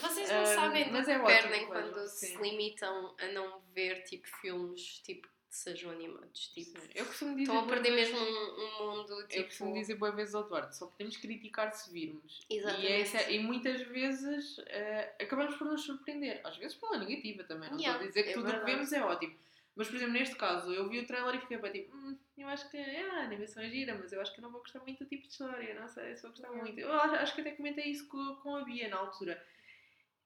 Vocês 0.00 0.30
não 0.30 0.42
Um, 0.42 0.46
sabem 0.46 0.84
do 0.90 1.04
que 1.04 1.10
é 1.10 1.18
ótimo, 1.18 1.26
perdem 1.26 1.50
vejam, 1.50 1.66
quando 1.68 2.08
sim. 2.08 2.26
se 2.28 2.36
limitam 2.36 3.14
a 3.20 3.26
não 3.32 3.60
ver 3.74 4.02
tipo 4.04 4.26
filmes 4.40 5.00
tipo, 5.00 5.28
sejam 5.54 5.90
animados. 5.90 6.48
Tipo, 6.48 6.80
Sim. 6.80 6.88
Eu 6.94 7.04
costumo 7.06 7.36
dizer. 7.36 7.42
estão 7.52 7.58
a 7.64 7.66
perder 7.68 7.90
mesmo 7.90 8.18
um, 8.18 8.22
um 8.24 8.96
mundo 8.96 9.26
tipo. 9.28 9.40
Eu 9.40 9.44
costumo 9.44 9.74
dizer 9.74 9.94
boas 9.96 10.14
vezes 10.14 10.34
ao 10.34 10.44
Eduardo, 10.46 10.74
só 10.74 10.86
podemos 10.86 11.16
criticar 11.18 11.72
se 11.72 11.92
virmos. 11.92 12.40
Exatamente. 12.48 12.86
E, 12.86 12.92
é 12.92 13.00
essa- 13.00 13.30
e 13.30 13.38
muitas 13.38 13.82
vezes 13.82 14.58
eh, 14.66 15.14
acabamos 15.20 15.54
por 15.56 15.66
nos 15.66 15.82
surpreender. 15.82 16.40
Às 16.42 16.56
vezes 16.56 16.74
pela 16.76 16.96
negativa 16.98 17.44
também. 17.44 17.70
Não 17.70 17.78
Yeah, 17.78 18.02
estou 18.02 18.04
a 18.04 18.08
dizer 18.08 18.22
que 18.24 18.30
é 18.30 18.32
tudo 18.32 18.50
o 18.50 18.58
que 18.64 18.64
vemos 18.72 18.92
é 18.92 19.02
ótimo. 19.04 19.36
Mas, 19.74 19.88
por 19.88 19.96
exemplo, 19.96 20.12
neste 20.14 20.36
caso, 20.36 20.70
eu 20.72 20.86
vi 20.88 20.98
o 20.98 21.06
trailer 21.06 21.34
e 21.34 21.40
fiquei 21.40 21.56
bem 21.56 21.72
tipo, 21.72 21.96
hum, 21.96 22.16
eu 22.36 22.46
acho 22.48 22.70
que 22.70 22.76
é, 22.76 23.08
a 23.10 23.22
animação 23.22 23.62
é 23.62 23.70
gira, 23.70 23.94
mas 23.98 24.12
eu 24.12 24.20
acho 24.20 24.30
que 24.34 24.38
eu 24.40 24.42
não 24.42 24.50
vou 24.50 24.60
gostar 24.60 24.80
muito 24.80 25.02
do 25.02 25.08
tipo 25.08 25.22
de 25.22 25.28
história. 25.32 25.74
Não 25.80 25.88
sei 25.88 26.14
se 26.14 26.22
vou 26.22 26.30
gostar 26.30 26.50
muito. 26.50 26.78
Eu 26.78 26.92
acho, 26.92 27.14
acho 27.14 27.34
que 27.34 27.40
até 27.40 27.52
comentei 27.52 27.86
isso 27.90 28.06
com, 28.08 28.36
com 28.42 28.56
a 28.56 28.64
Bia 28.64 28.88
na 28.88 28.96
altura. 28.98 29.42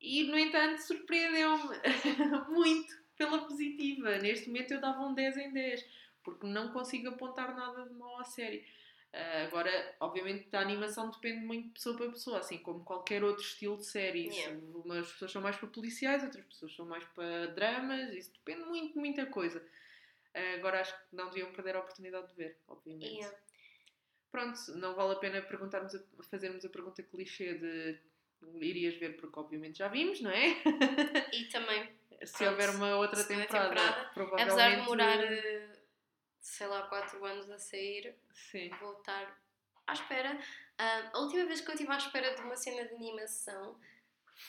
E, 0.00 0.24
no 0.24 0.36
entanto, 0.38 0.78
surpreendeu-me 0.82 1.62
muito 2.50 3.05
pela 3.16 3.38
positiva. 3.46 4.18
Neste 4.18 4.48
momento 4.48 4.72
eu 4.72 4.80
dava 4.80 5.00
um 5.06 5.14
10 5.14 5.36
em 5.36 5.52
10, 5.52 5.84
porque 6.22 6.46
não 6.46 6.72
consigo 6.72 7.08
apontar 7.08 7.54
nada 7.56 7.86
de 7.86 7.94
mal 7.94 8.20
à 8.20 8.24
série. 8.24 8.66
Ah, 9.12 9.44
agora, 9.44 9.96
obviamente, 10.00 10.54
a 10.54 10.60
animação 10.60 11.10
depende 11.10 11.44
muito 11.44 11.68
de 11.68 11.72
pessoa 11.74 11.96
para 11.96 12.10
pessoa, 12.10 12.38
assim 12.38 12.58
como 12.58 12.84
qualquer 12.84 13.24
outro 13.24 13.42
estilo 13.42 13.76
de 13.78 13.86
série. 13.86 14.28
Yeah. 14.28 14.60
Umas 14.84 15.10
pessoas 15.12 15.32
são 15.32 15.40
mais 15.42 15.56
para 15.56 15.68
policiais, 15.68 16.22
outras 16.22 16.44
pessoas 16.44 16.74
são 16.74 16.84
mais 16.86 17.04
para 17.04 17.46
dramas, 17.48 18.12
isso 18.12 18.32
depende 18.32 18.68
muito 18.68 18.92
de 18.92 18.98
muita 18.98 19.24
coisa. 19.26 19.66
Ah, 20.34 20.54
agora 20.56 20.80
acho 20.80 20.92
que 20.94 21.16
não 21.16 21.28
deviam 21.30 21.50
perder 21.52 21.76
a 21.76 21.80
oportunidade 21.80 22.28
de 22.28 22.34
ver, 22.34 22.58
obviamente. 22.68 23.14
Yeah. 23.14 23.36
Pronto, 24.30 24.58
não 24.76 24.94
vale 24.94 25.12
a 25.12 25.16
pena 25.16 25.40
perguntarmos 25.40 25.94
a- 25.94 26.02
fazermos 26.24 26.62
a 26.64 26.68
pergunta 26.68 27.02
clichê 27.02 27.54
de 27.54 27.98
irias 28.60 28.96
ver 28.96 29.16
porque 29.16 29.38
obviamente 29.38 29.78
já 29.78 29.88
vimos, 29.88 30.20
não 30.20 30.30
é? 30.30 30.56
E 31.32 31.44
também, 31.46 31.88
Se 32.24 32.38
Pronto, 32.38 32.50
houver 32.50 32.70
uma 32.70 32.96
outra 32.96 33.24
temporada, 33.24 33.68
temporada, 33.68 34.10
provavelmente... 34.14 34.42
apesar 34.50 34.70
de 34.70 34.76
demorar, 34.76 35.24
eh, 35.24 35.78
sei 36.40 36.66
lá, 36.66 36.82
4 36.82 37.24
anos 37.24 37.50
a 37.50 37.58
sair, 37.58 38.14
Sim. 38.32 38.70
vou 38.80 38.98
estar 38.98 39.40
à 39.86 39.92
espera. 39.92 40.38
Ah, 40.78 41.10
a 41.12 41.18
última 41.20 41.44
vez 41.46 41.60
que 41.60 41.70
eu 41.70 41.74
estive 41.74 41.92
à 41.92 41.96
espera 41.96 42.34
de 42.34 42.42
uma 42.42 42.56
cena 42.56 42.86
de 42.86 42.94
animação 42.94 43.78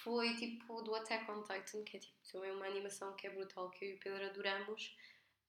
foi 0.03 0.35
tipo 0.35 0.81
do 0.81 0.95
Attack 0.95 1.29
on 1.31 1.41
Titan, 1.43 1.83
que 1.83 1.97
é 1.97 1.99
tipo 1.99 2.15
também 2.31 2.51
uma 2.51 2.65
animação 2.65 3.15
que 3.15 3.27
é 3.27 3.29
brutal, 3.29 3.69
que 3.69 3.85
eu 3.85 3.89
e 3.89 3.93
o 3.95 3.99
Pedro 3.99 4.25
adoramos, 4.25 4.95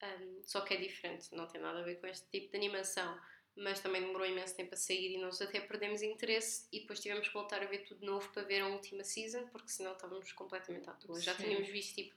Ahm, 0.01 0.41
só 0.45 0.61
que 0.61 0.73
é 0.73 0.77
diferente, 0.77 1.33
não 1.35 1.45
tem 1.47 1.59
nada 1.61 1.79
a 1.79 1.83
ver 1.83 1.99
com 1.99 2.07
este 2.07 2.27
tipo 2.29 2.51
de 2.51 2.57
animação. 2.57 3.19
Mas 3.61 3.81
também 3.81 4.01
demorou 4.01 4.25
imenso 4.25 4.55
tempo 4.55 4.73
a 4.73 4.77
sair 4.77 5.15
e 5.15 5.17
nós 5.17 5.41
até 5.41 5.59
perdemos 5.59 6.01
interesse 6.01 6.67
e 6.71 6.79
depois 6.79 6.99
tivemos 6.99 7.27
que 7.27 7.33
voltar 7.33 7.61
a 7.61 7.65
ver 7.65 7.79
tudo 7.79 7.99
de 7.99 8.05
novo 8.05 8.29
para 8.31 8.43
ver 8.43 8.61
a 8.61 8.67
última 8.67 9.03
season, 9.03 9.47
porque 9.47 9.69
senão 9.69 9.91
estávamos 9.91 10.31
completamente 10.31 10.89
à 10.89 10.93
toa. 10.93 11.19
Já 11.19 11.35
tínhamos 11.35 11.67
visto 11.67 11.95
tipo 11.95 12.15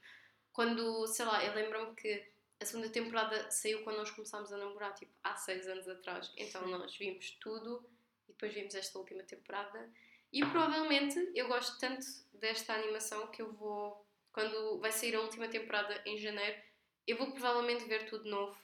quando, 0.52 1.06
sei 1.06 1.24
lá, 1.24 1.44
eu 1.44 1.55
lembro-me 1.55 1.94
que 1.97 2.31
a 2.60 2.64
segunda 2.64 2.89
temporada 2.89 3.51
saiu 3.51 3.82
quando 3.82 3.97
nós 3.97 4.10
começámos 4.10 4.52
a 4.52 4.56
namorar, 4.56 4.94
tipo, 4.94 5.12
há 5.24 5.35
seis 5.35 5.66
anos 5.66 5.89
atrás. 5.89 6.32
Então 6.36 6.62
Sim. 6.64 6.70
nós 6.70 6.97
vimos 6.97 7.31
tudo 7.40 7.85
e 8.28 8.32
depois 8.32 8.55
vimos 8.55 8.74
esta 8.74 8.98
última 8.98 9.23
temporada. 9.24 9.90
E 10.32 10.40
provavelmente 10.40 11.19
eu 11.35 11.48
gosto 11.48 11.78
tanto 11.78 12.06
desta 12.35 12.74
animação 12.74 13.27
que 13.28 13.43
eu 13.43 13.52
vou, 13.52 14.06
quando 14.32 14.78
vai 14.78 14.93
sair 14.93 15.16
a 15.16 15.20
última 15.20 15.48
temporada 15.48 16.01
em 16.06 16.16
janeiro, 16.19 16.60
eu 17.06 17.16
vou 17.16 17.32
provavelmente 17.32 17.85
ver 17.85 18.06
tudo 18.06 18.24
de 18.24 18.31
novo 18.31 18.56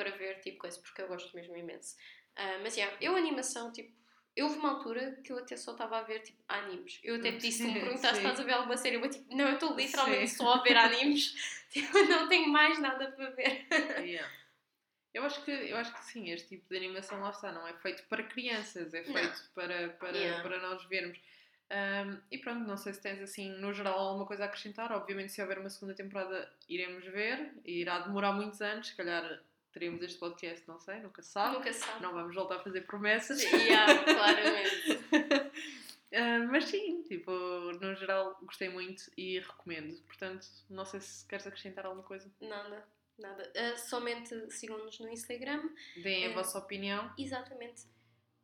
para 0.00 0.16
ver, 0.16 0.40
tipo, 0.40 0.58
coisa, 0.58 0.80
porque 0.80 1.02
eu 1.02 1.08
gosto 1.08 1.36
mesmo 1.36 1.54
imenso. 1.54 1.94
Ah, 2.36 2.58
mas, 2.62 2.74
yeah, 2.74 2.96
eu 3.02 3.14
animação, 3.14 3.70
tipo, 3.70 3.92
eu 4.34 4.46
houve 4.46 4.58
uma 4.58 4.70
altura 4.70 5.20
que 5.22 5.30
eu 5.30 5.38
até 5.38 5.56
só 5.56 5.72
estava 5.72 5.98
a 5.98 6.02
ver, 6.02 6.20
tipo, 6.20 6.42
animes. 6.48 6.98
Eu 7.02 7.16
até 7.16 7.32
te 7.32 7.38
disse, 7.38 7.58
se 7.58 7.64
me 7.64 7.80
perguntaste, 7.80 8.16
estás 8.18 8.40
a 8.40 8.42
ver 8.42 8.52
alguma 8.52 8.76
série? 8.78 8.96
Eu, 8.96 9.10
tipo, 9.10 9.36
não, 9.36 9.46
eu 9.46 9.54
estou 9.54 9.76
literalmente 9.76 10.28
Sim. 10.28 10.36
só 10.36 10.54
a 10.54 10.62
ver 10.62 10.76
animes. 10.76 11.34
Tipo, 11.70 11.98
não 12.02 12.28
tenho 12.28 12.48
mais 12.48 12.80
nada 12.80 13.12
para 13.12 13.30
ver. 13.30 13.64
Yeah. 14.04 14.28
Eu 15.14 15.22
acho 15.24 15.44
que 15.44 15.50
eu 15.50 15.76
acho 15.76 15.92
que 15.92 16.04
sim, 16.04 16.30
este 16.30 16.48
tipo 16.48 16.68
de 16.68 16.76
animação 16.76 17.20
lá 17.20 17.30
está, 17.30 17.52
não 17.52 17.66
é 17.66 17.72
feito 17.74 18.02
para 18.08 18.24
crianças, 18.24 18.92
é 18.92 19.02
Não. 19.02 19.12
feito 19.12 19.50
para, 19.54 19.88
para, 19.90 20.16
Yeah. 20.18 20.42
para 20.42 20.60
nós 20.62 20.84
vermos. 20.86 21.18
Um, 21.70 22.20
e 22.28 22.38
pronto, 22.38 22.66
não 22.66 22.76
sei 22.76 22.92
se 22.92 23.00
tens 23.00 23.20
assim, 23.20 23.50
no 23.60 23.72
geral, 23.72 23.96
alguma 23.98 24.26
coisa 24.26 24.42
a 24.42 24.46
acrescentar. 24.46 24.90
Obviamente, 24.90 25.30
se 25.30 25.40
houver 25.40 25.58
uma 25.58 25.70
segunda 25.70 25.94
temporada, 25.94 26.52
iremos 26.68 27.04
ver. 27.04 27.52
E 27.64 27.80
irá 27.82 28.00
demorar 28.00 28.32
muitos 28.32 28.60
anos, 28.60 28.88
se 28.88 28.96
calhar 28.96 29.40
teremos 29.72 30.02
este 30.02 30.18
podcast, 30.18 30.66
não 30.68 30.78
sei, 30.78 31.00
nunca 31.00 31.22
se 31.22 31.30
sabe. 31.30 31.56
Nunca 31.58 31.72
sabe. 31.72 32.02
Não 32.02 32.12
vamos 32.12 32.34
voltar 32.34 32.56
a 32.56 32.62
fazer 32.62 32.82
promessas. 32.82 33.40
Yeah, 33.52 34.04
claramente. 34.04 35.50
Ah, 36.12 36.40
mas 36.50 36.64
sim, 36.64 37.04
tipo, 37.04 37.30
no 37.30 37.94
geral 37.94 38.36
gostei 38.42 38.68
muito 38.68 39.04
e 39.16 39.38
recomendo. 39.38 39.96
Portanto, 40.02 40.44
não 40.68 40.84
sei 40.84 40.98
se 41.00 41.24
queres 41.24 41.46
acrescentar 41.46 41.86
alguma 41.86 42.02
coisa. 42.02 42.28
Nada, 42.40 42.84
nada. 43.16 43.52
Ah, 43.56 43.76
somente 43.76 44.50
sigam-nos 44.50 44.98
no 44.98 45.08
Instagram. 45.08 45.70
Deem 46.02 46.26
a 46.26 46.30
É. 46.30 46.34
vossa 46.34 46.58
opinião 46.58 47.14
Exatamente. 47.16 47.82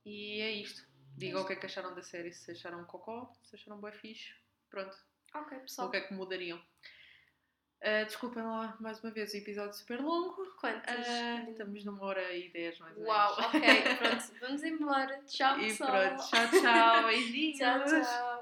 e 0.05 0.41
é 0.43 0.53
isto. 0.53 0.87
Digam 1.17 1.43
o 1.43 1.45
que 1.45 1.55
é 1.55 1.57
que 1.57 1.67
acharam 1.67 1.93
da 1.93 2.03
série, 2.05 2.33
se 2.33 2.53
acharam 2.53 2.85
cocó, 2.85 3.33
se 3.43 3.57
acharam 3.57 3.81
bué 3.81 3.91
fixe. 3.91 4.33
Pronto, 4.71 4.97
Ok, 5.35 5.59
o 5.59 5.61
pessoal. 5.63 5.91
que 5.91 5.97
é 5.97 6.01
que 6.03 6.15
mudariam. 6.15 6.63
Ah, 7.89 8.03
desculpem 8.03 8.43
lá 8.43 8.77
mais 8.81 9.01
uma 9.01 9.13
vez 9.13 9.33
o 9.33 9.37
episódio 9.37 9.73
super 9.73 10.01
longo. 10.01 10.45
Quantas? 10.61 11.07
Ah, 11.09 11.45
estamos 11.49 11.85
numa 11.85 12.03
hora 12.05 12.33
e 12.35 12.49
dez 12.51 12.77
mais 12.81 12.97
ou 12.97 13.03
menos. 13.05 13.17
Uau, 13.17 13.33
ok, 13.47 13.61
pronto. 13.99 14.25
Vamos 14.41 14.63
embora. 14.65 15.21
Tchau, 15.27 15.61
E 15.61 15.67
pessoal. 15.69 15.91
pronto, 15.93 16.29
tchau, 16.29 16.61
tchau, 16.61 17.03
beijinhos. 17.07 17.59
Tchau, 17.59 17.85
tchau. 17.85 18.36